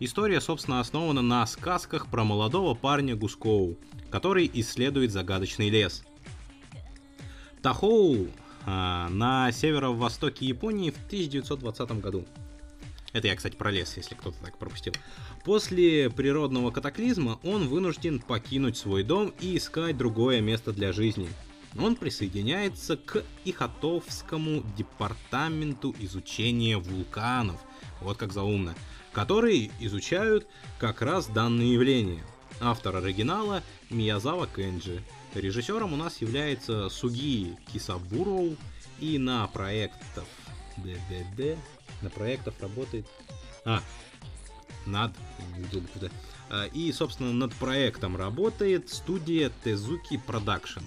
История, 0.00 0.40
собственно, 0.40 0.80
основана 0.80 1.22
на 1.22 1.46
сказках 1.46 2.08
про 2.08 2.24
молодого 2.24 2.74
парня 2.74 3.14
Гускоу, 3.14 3.76
который 4.10 4.50
исследует 4.52 5.12
загадочный 5.12 5.70
лес. 5.70 6.02
Тахоу 7.62 8.28
а, 8.66 9.08
на 9.08 9.52
северо-востоке 9.52 10.46
Японии 10.46 10.90
в 10.90 10.96
1920 11.06 12.00
году. 12.00 12.24
Это 13.12 13.28
я, 13.28 13.36
кстати, 13.36 13.54
про 13.54 13.70
лес, 13.70 13.96
если 13.96 14.16
кто-то 14.16 14.36
так 14.42 14.58
пропустил. 14.58 14.92
После 15.44 16.10
природного 16.10 16.72
катаклизма 16.72 17.38
он 17.44 17.68
вынужден 17.68 18.18
покинуть 18.18 18.76
свой 18.76 19.04
дом 19.04 19.32
и 19.40 19.56
искать 19.56 19.96
другое 19.96 20.40
место 20.40 20.72
для 20.72 20.92
жизни. 20.92 21.28
Он 21.78 21.94
присоединяется 21.94 22.96
к 22.96 23.22
Ихатовскому 23.44 24.64
департаменту 24.76 25.94
изучения 26.00 26.78
вулканов, 26.78 27.60
вот 28.00 28.16
как 28.16 28.32
заумно, 28.32 28.74
которые 29.14 29.70
изучают 29.80 30.46
как 30.78 31.00
раз 31.00 31.26
данное 31.26 31.66
явление– 31.66 32.22
Автор 32.60 32.96
оригинала 32.96 33.62
Миязава 33.90 34.46
Кенджи. 34.46 35.02
Режиссером 35.34 35.92
у 35.92 35.96
нас 35.96 36.20
является 36.20 36.88
Суги 36.88 37.56
Гисабуроу. 37.72 38.56
И 39.00 39.18
на 39.18 39.46
проектов 39.48 40.26
ДДД, 40.76 41.58
на 42.00 42.10
проектах 42.10 42.54
работает... 42.60 43.06
А, 43.64 43.82
над... 44.86 45.12
А, 46.48 46.66
и, 46.66 46.92
собственно, 46.92 47.32
над 47.32 47.52
проектом 47.54 48.16
работает 48.16 48.88
студия 48.88 49.50
Tezuka 49.64 50.16
Production. 50.16 50.84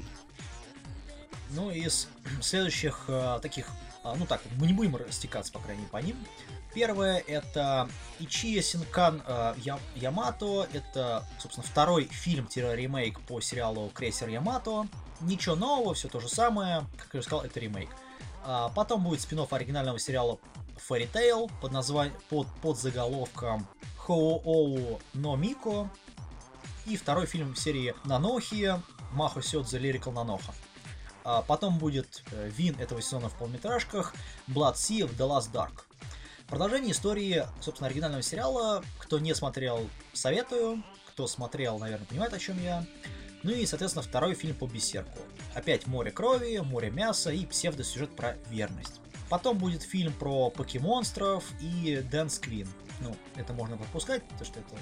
Ну, 1.51 1.69
из 1.69 2.07
следующих 2.41 3.05
э, 3.07 3.39
таких, 3.41 3.67
э, 4.03 4.13
ну 4.17 4.25
так, 4.25 4.41
мы 4.57 4.67
не 4.67 4.73
будем 4.73 4.95
растекаться, 4.95 5.51
по 5.51 5.59
крайней 5.59 5.81
мере, 5.81 5.91
по 5.91 5.97
ним. 5.97 6.15
Первое 6.77 7.23
это 7.25 7.89
Ичия 8.19 8.61
Синкан 8.61 9.23
э, 9.25 9.55
Ямато. 9.95 10.67
Это, 10.73 11.25
собственно, 11.39 11.65
второй 11.65 12.03
фильм-ремейк 12.05 13.19
по 13.21 13.41
сериалу 13.41 13.89
Крейсер 13.95 14.29
Ямато. 14.29 14.87
Ничего 15.21 15.55
нового, 15.55 15.95
все 15.95 16.07
то 16.07 16.19
же 16.19 16.29
самое. 16.29 16.85
Как 16.95 17.15
я 17.15 17.21
уже 17.21 17.27
сказал, 17.27 17.43
это 17.43 17.59
ремейк. 17.59 17.89
А 18.43 18.69
потом 18.69 19.03
будет 19.03 19.21
спин 19.21 19.43
оригинального 19.49 19.97
сериала 19.97 20.37
Fairy 20.87 21.11
Tail 21.11 21.49
под, 21.61 21.71
названием, 21.71 22.15
под, 22.29 22.45
под 22.61 22.77
заголовком 22.77 23.67
Хоу 23.97 24.99
но 25.15 25.35
Мико. 25.35 25.89
И 26.85 26.95
второй 26.95 27.25
фильм 27.25 27.55
в 27.55 27.59
серии 27.59 27.95
Нанохи 28.03 28.75
Махо 29.13 29.41
Сёдзе 29.41 29.79
Lyrical 29.79 30.11
Наноха. 30.11 30.53
А 31.23 31.41
потом 31.41 31.79
будет 31.79 32.23
э, 32.33 32.51
вин 32.55 32.79
этого 32.79 33.01
сезона 33.01 33.29
в 33.29 33.33
полметражках 33.33 34.13
Blood 34.47 34.75
Sea 34.75 34.99
of 34.99 35.17
The 35.17 35.27
Last 35.27 35.51
Dark. 35.51 35.86
Продолжение 36.47 36.93
истории, 36.93 37.45
собственно, 37.59 37.89
оригинального 37.89 38.23
сериала. 38.23 38.81
Кто 38.99 39.19
не 39.19 39.35
смотрел, 39.35 39.89
советую. 40.13 40.81
Кто 41.09 41.27
смотрел, 41.27 41.77
наверное, 41.77 42.05
понимает, 42.05 42.33
о 42.33 42.39
чем 42.39 42.61
я. 42.63 42.85
Ну 43.43 43.51
и, 43.51 43.65
соответственно, 43.65 44.01
второй 44.01 44.33
фильм 44.33 44.55
по 44.55 44.65
Бесерку. 44.65 45.19
Опять 45.53 45.87
море 45.87 46.09
крови, 46.09 46.57
море 46.59 46.89
мяса 46.89 47.31
и 47.31 47.45
псевдосюжет 47.45 48.15
про 48.15 48.37
верность. 48.49 49.01
Потом 49.29 49.57
будет 49.57 49.81
фильм 49.81 50.13
про 50.13 50.49
покемонстров 50.49 51.43
и 51.59 52.01
Дэнс 52.09 52.39
Квин. 52.39 52.69
Ну, 53.01 53.13
это 53.35 53.51
можно 53.51 53.75
пропускать, 53.75 54.23
потому 54.23 54.45
что 54.45 54.59
это 54.61 54.75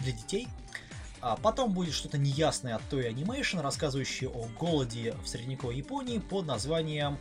для 0.00 0.12
детей. 0.12 0.48
А 1.20 1.36
потом 1.36 1.72
будет 1.72 1.94
что-то 1.94 2.18
неясное 2.18 2.74
от 2.74 2.82
той 2.88 3.08
анимейшн, 3.08 3.60
рассказывающее 3.60 4.28
о 4.28 4.46
голоде 4.58 5.14
в 5.22 5.28
средневековой 5.28 5.76
Японии 5.76 6.18
под 6.18 6.46
названием 6.46 7.16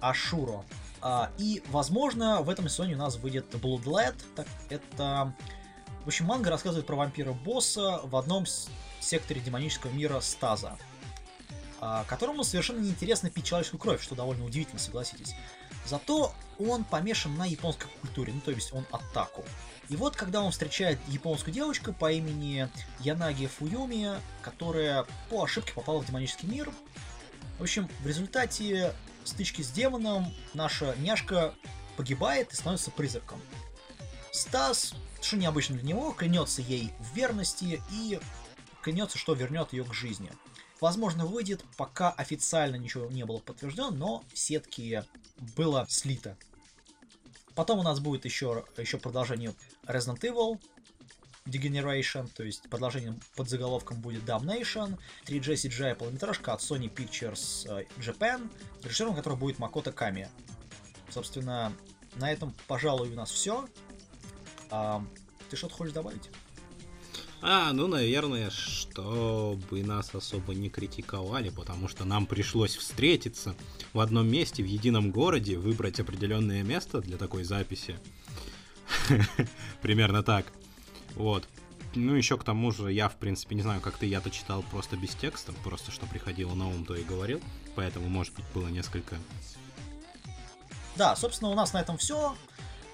Ашуро 0.00 0.64
А, 1.06 1.30
и, 1.36 1.62
возможно, 1.68 2.40
в 2.40 2.48
этом 2.48 2.66
сезоне 2.66 2.94
у 2.94 2.98
нас 2.98 3.16
выйдет 3.16 3.54
Bloodlet. 3.54 4.14
Так, 4.34 4.46
это... 4.70 5.34
В 6.02 6.06
общем, 6.06 6.24
манга 6.24 6.48
рассказывает 6.48 6.86
про 6.86 6.96
вампира-босса 6.96 8.00
в 8.04 8.16
одном 8.16 8.46
секторе 9.00 9.42
демонического 9.42 9.90
мира 9.90 10.20
Стаза, 10.20 10.78
а, 11.78 12.04
которому 12.04 12.42
совершенно 12.42 12.80
неинтересно 12.80 13.28
пить 13.28 13.44
человеческую 13.44 13.80
кровь, 13.80 14.02
что 14.02 14.14
довольно 14.14 14.46
удивительно, 14.46 14.78
согласитесь. 14.78 15.34
Зато 15.84 16.32
он 16.58 16.84
помешан 16.84 17.36
на 17.36 17.44
японской 17.44 17.88
культуре, 18.00 18.32
ну 18.32 18.40
то 18.40 18.50
есть 18.50 18.72
он 18.72 18.86
атаку. 18.90 19.44
И 19.90 19.96
вот 19.96 20.16
когда 20.16 20.40
он 20.40 20.52
встречает 20.52 20.98
японскую 21.08 21.52
девочку 21.52 21.92
по 21.92 22.10
имени 22.10 22.70
Янаги 23.00 23.46
Фуюми, 23.46 24.12
которая 24.40 25.04
по 25.28 25.44
ошибке 25.44 25.74
попала 25.74 26.00
в 26.00 26.06
демонический 26.06 26.48
мир. 26.48 26.70
В 27.58 27.62
общем, 27.62 27.90
в 28.00 28.06
результате 28.06 28.94
стычки 29.24 29.62
с 29.62 29.70
демоном 29.70 30.32
наша 30.52 30.94
няшка 30.98 31.54
погибает 31.96 32.52
и 32.52 32.56
становится 32.56 32.90
призраком. 32.90 33.40
Стас, 34.30 34.94
что 35.20 35.36
необычно 35.36 35.76
для 35.76 35.88
него, 35.88 36.12
клянется 36.12 36.60
ей 36.62 36.92
в 36.98 37.16
верности 37.16 37.82
и 37.90 38.20
клянется, 38.82 39.18
что 39.18 39.34
вернет 39.34 39.72
ее 39.72 39.84
к 39.84 39.94
жизни. 39.94 40.30
Возможно, 40.80 41.24
выйдет, 41.24 41.64
пока 41.76 42.10
официально 42.10 42.76
ничего 42.76 43.06
не 43.06 43.24
было 43.24 43.38
подтверждено, 43.38 43.90
но 43.90 44.24
в 44.32 44.38
сетке 44.38 45.04
было 45.56 45.86
слито. 45.88 46.36
Потом 47.54 47.78
у 47.78 47.82
нас 47.82 48.00
будет 48.00 48.24
еще, 48.24 48.64
еще 48.76 48.98
продолжение 48.98 49.54
Resident 49.84 50.20
Evil, 50.20 50.60
Degeneration, 51.46 52.30
то 52.34 52.42
есть 52.42 52.68
продолжением 52.70 53.20
под 53.36 53.50
заголовком 53.50 54.00
будет 54.00 54.22
Damnation, 54.22 54.98
3G 55.26 55.54
CGI 55.54 55.94
полнометражка 55.94 56.54
от 56.54 56.60
Sony 56.60 56.92
Pictures 56.92 57.68
э, 57.68 57.84
Japan, 57.98 58.50
режиссером 58.82 59.14
которого 59.14 59.36
будет 59.36 59.58
Макото 59.58 59.92
Ками. 59.92 60.28
Собственно, 61.10 61.72
на 62.16 62.32
этом, 62.32 62.54
пожалуй, 62.66 63.10
у 63.10 63.14
нас 63.14 63.30
все. 63.30 63.68
А, 64.70 65.04
ты 65.50 65.56
что-то 65.56 65.74
хочешь 65.74 65.92
добавить? 65.92 66.30
А, 67.42 67.74
ну, 67.74 67.88
наверное, 67.88 68.48
чтобы 68.48 69.82
нас 69.82 70.14
особо 70.14 70.54
не 70.54 70.70
критиковали, 70.70 71.50
потому 71.50 71.88
что 71.88 72.06
нам 72.06 72.24
пришлось 72.24 72.74
встретиться 72.74 73.54
в 73.92 74.00
одном 74.00 74.26
месте, 74.26 74.62
в 74.62 74.66
едином 74.66 75.10
городе, 75.10 75.58
выбрать 75.58 76.00
определенное 76.00 76.62
место 76.62 77.02
для 77.02 77.18
такой 77.18 77.44
записи. 77.44 77.96
Примерно 79.82 80.22
так. 80.22 80.50
Вот. 81.14 81.48
Ну, 81.94 82.14
еще 82.14 82.36
к 82.36 82.44
тому 82.44 82.72
же, 82.72 82.92
я, 82.92 83.08
в 83.08 83.16
принципе, 83.16 83.54
не 83.54 83.62
знаю, 83.62 83.80
как 83.80 83.96
ты, 83.96 84.06
я-то 84.06 84.30
читал 84.30 84.62
просто 84.70 84.96
без 84.96 85.14
текста, 85.14 85.52
просто 85.62 85.92
что 85.92 86.06
приходило 86.06 86.54
на 86.54 86.68
ум, 86.68 86.84
то 86.84 86.96
и 86.96 87.04
говорил, 87.04 87.40
поэтому, 87.76 88.08
может 88.08 88.34
быть, 88.34 88.44
было 88.52 88.66
несколько... 88.68 89.16
Да, 90.96 91.14
собственно, 91.16 91.50
у 91.50 91.54
нас 91.54 91.72
на 91.72 91.80
этом 91.80 91.96
все. 91.98 92.36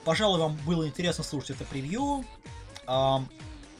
Пожалуй, 0.05 0.39
вам 0.39 0.57
было 0.67 0.87
интересно 0.87 1.25
слушать 1.25 1.51
это 1.51 1.65
превью. 1.65 2.25
А, 2.87 3.23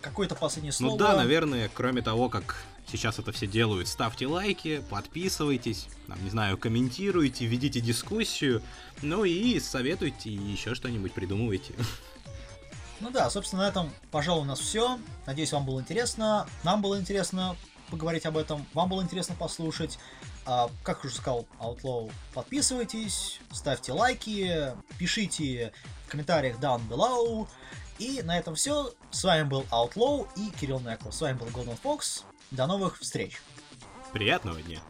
какое-то 0.01 0.35
последнее 0.35 0.73
слово? 0.73 0.93
Ну 0.93 0.99
да, 0.99 1.17
наверное, 1.17 1.71
кроме 1.73 2.03
того, 2.03 2.29
как 2.29 2.65
сейчас 2.87 3.19
это 3.19 3.33
все 3.33 3.47
делают, 3.47 3.89
ставьте 3.89 4.27
лайки, 4.27 4.83
подписывайтесь, 4.91 5.89
там, 6.07 6.23
не 6.23 6.31
знаю, 6.31 6.59
комментируйте, 6.59 7.47
ведите 7.47 7.81
дискуссию, 7.81 8.63
ну 9.03 9.25
и 9.25 9.59
советуйте, 9.61 10.31
и 10.31 10.37
еще 10.37 10.75
что-нибудь 10.75 11.13
придумывайте. 11.13 11.75
Ну 13.01 13.11
да, 13.11 13.31
собственно, 13.31 13.63
на 13.63 13.69
этом, 13.69 13.91
пожалуй, 14.11 14.43
у 14.43 14.47
нас 14.47 14.61
все. 14.61 14.99
Надеюсь, 15.27 15.53
вам 15.53 15.65
было 15.65 15.81
интересно. 15.81 16.47
Нам 16.63 16.83
было 16.83 16.99
интересно 16.99 17.57
поговорить 17.91 18.27
об 18.27 18.37
этом. 18.37 18.67
Вам 18.75 18.89
было 18.89 19.03
интересно 19.03 19.35
послушать. 19.35 19.99
А, 20.47 20.71
как 20.83 21.05
уже 21.05 21.15
сказал 21.15 21.47
Outlaw, 21.59 22.11
подписывайтесь, 22.35 23.41
ставьте 23.53 23.93
лайки, 23.93 24.75
пишите 24.99 25.73
в 26.07 26.11
комментариях 26.11 26.59
down 26.59 26.81
below. 26.89 27.49
И 27.99 28.23
на 28.23 28.39
этом 28.39 28.55
все. 28.55 28.93
С 29.11 29.25
вами 29.25 29.43
был 29.45 29.63
Outlaw 29.71 30.27
и 30.37 30.51
Кирилл 30.51 30.81
Некло. 30.81 31.11
С 31.11 31.21
вами 31.21 31.37
был 31.37 31.49
Golden 31.49 31.79
Fox. 31.83 32.25
До 32.51 32.67
новых 32.67 32.99
встреч. 32.99 33.41
Приятного 34.13 34.61
дня. 34.63 34.81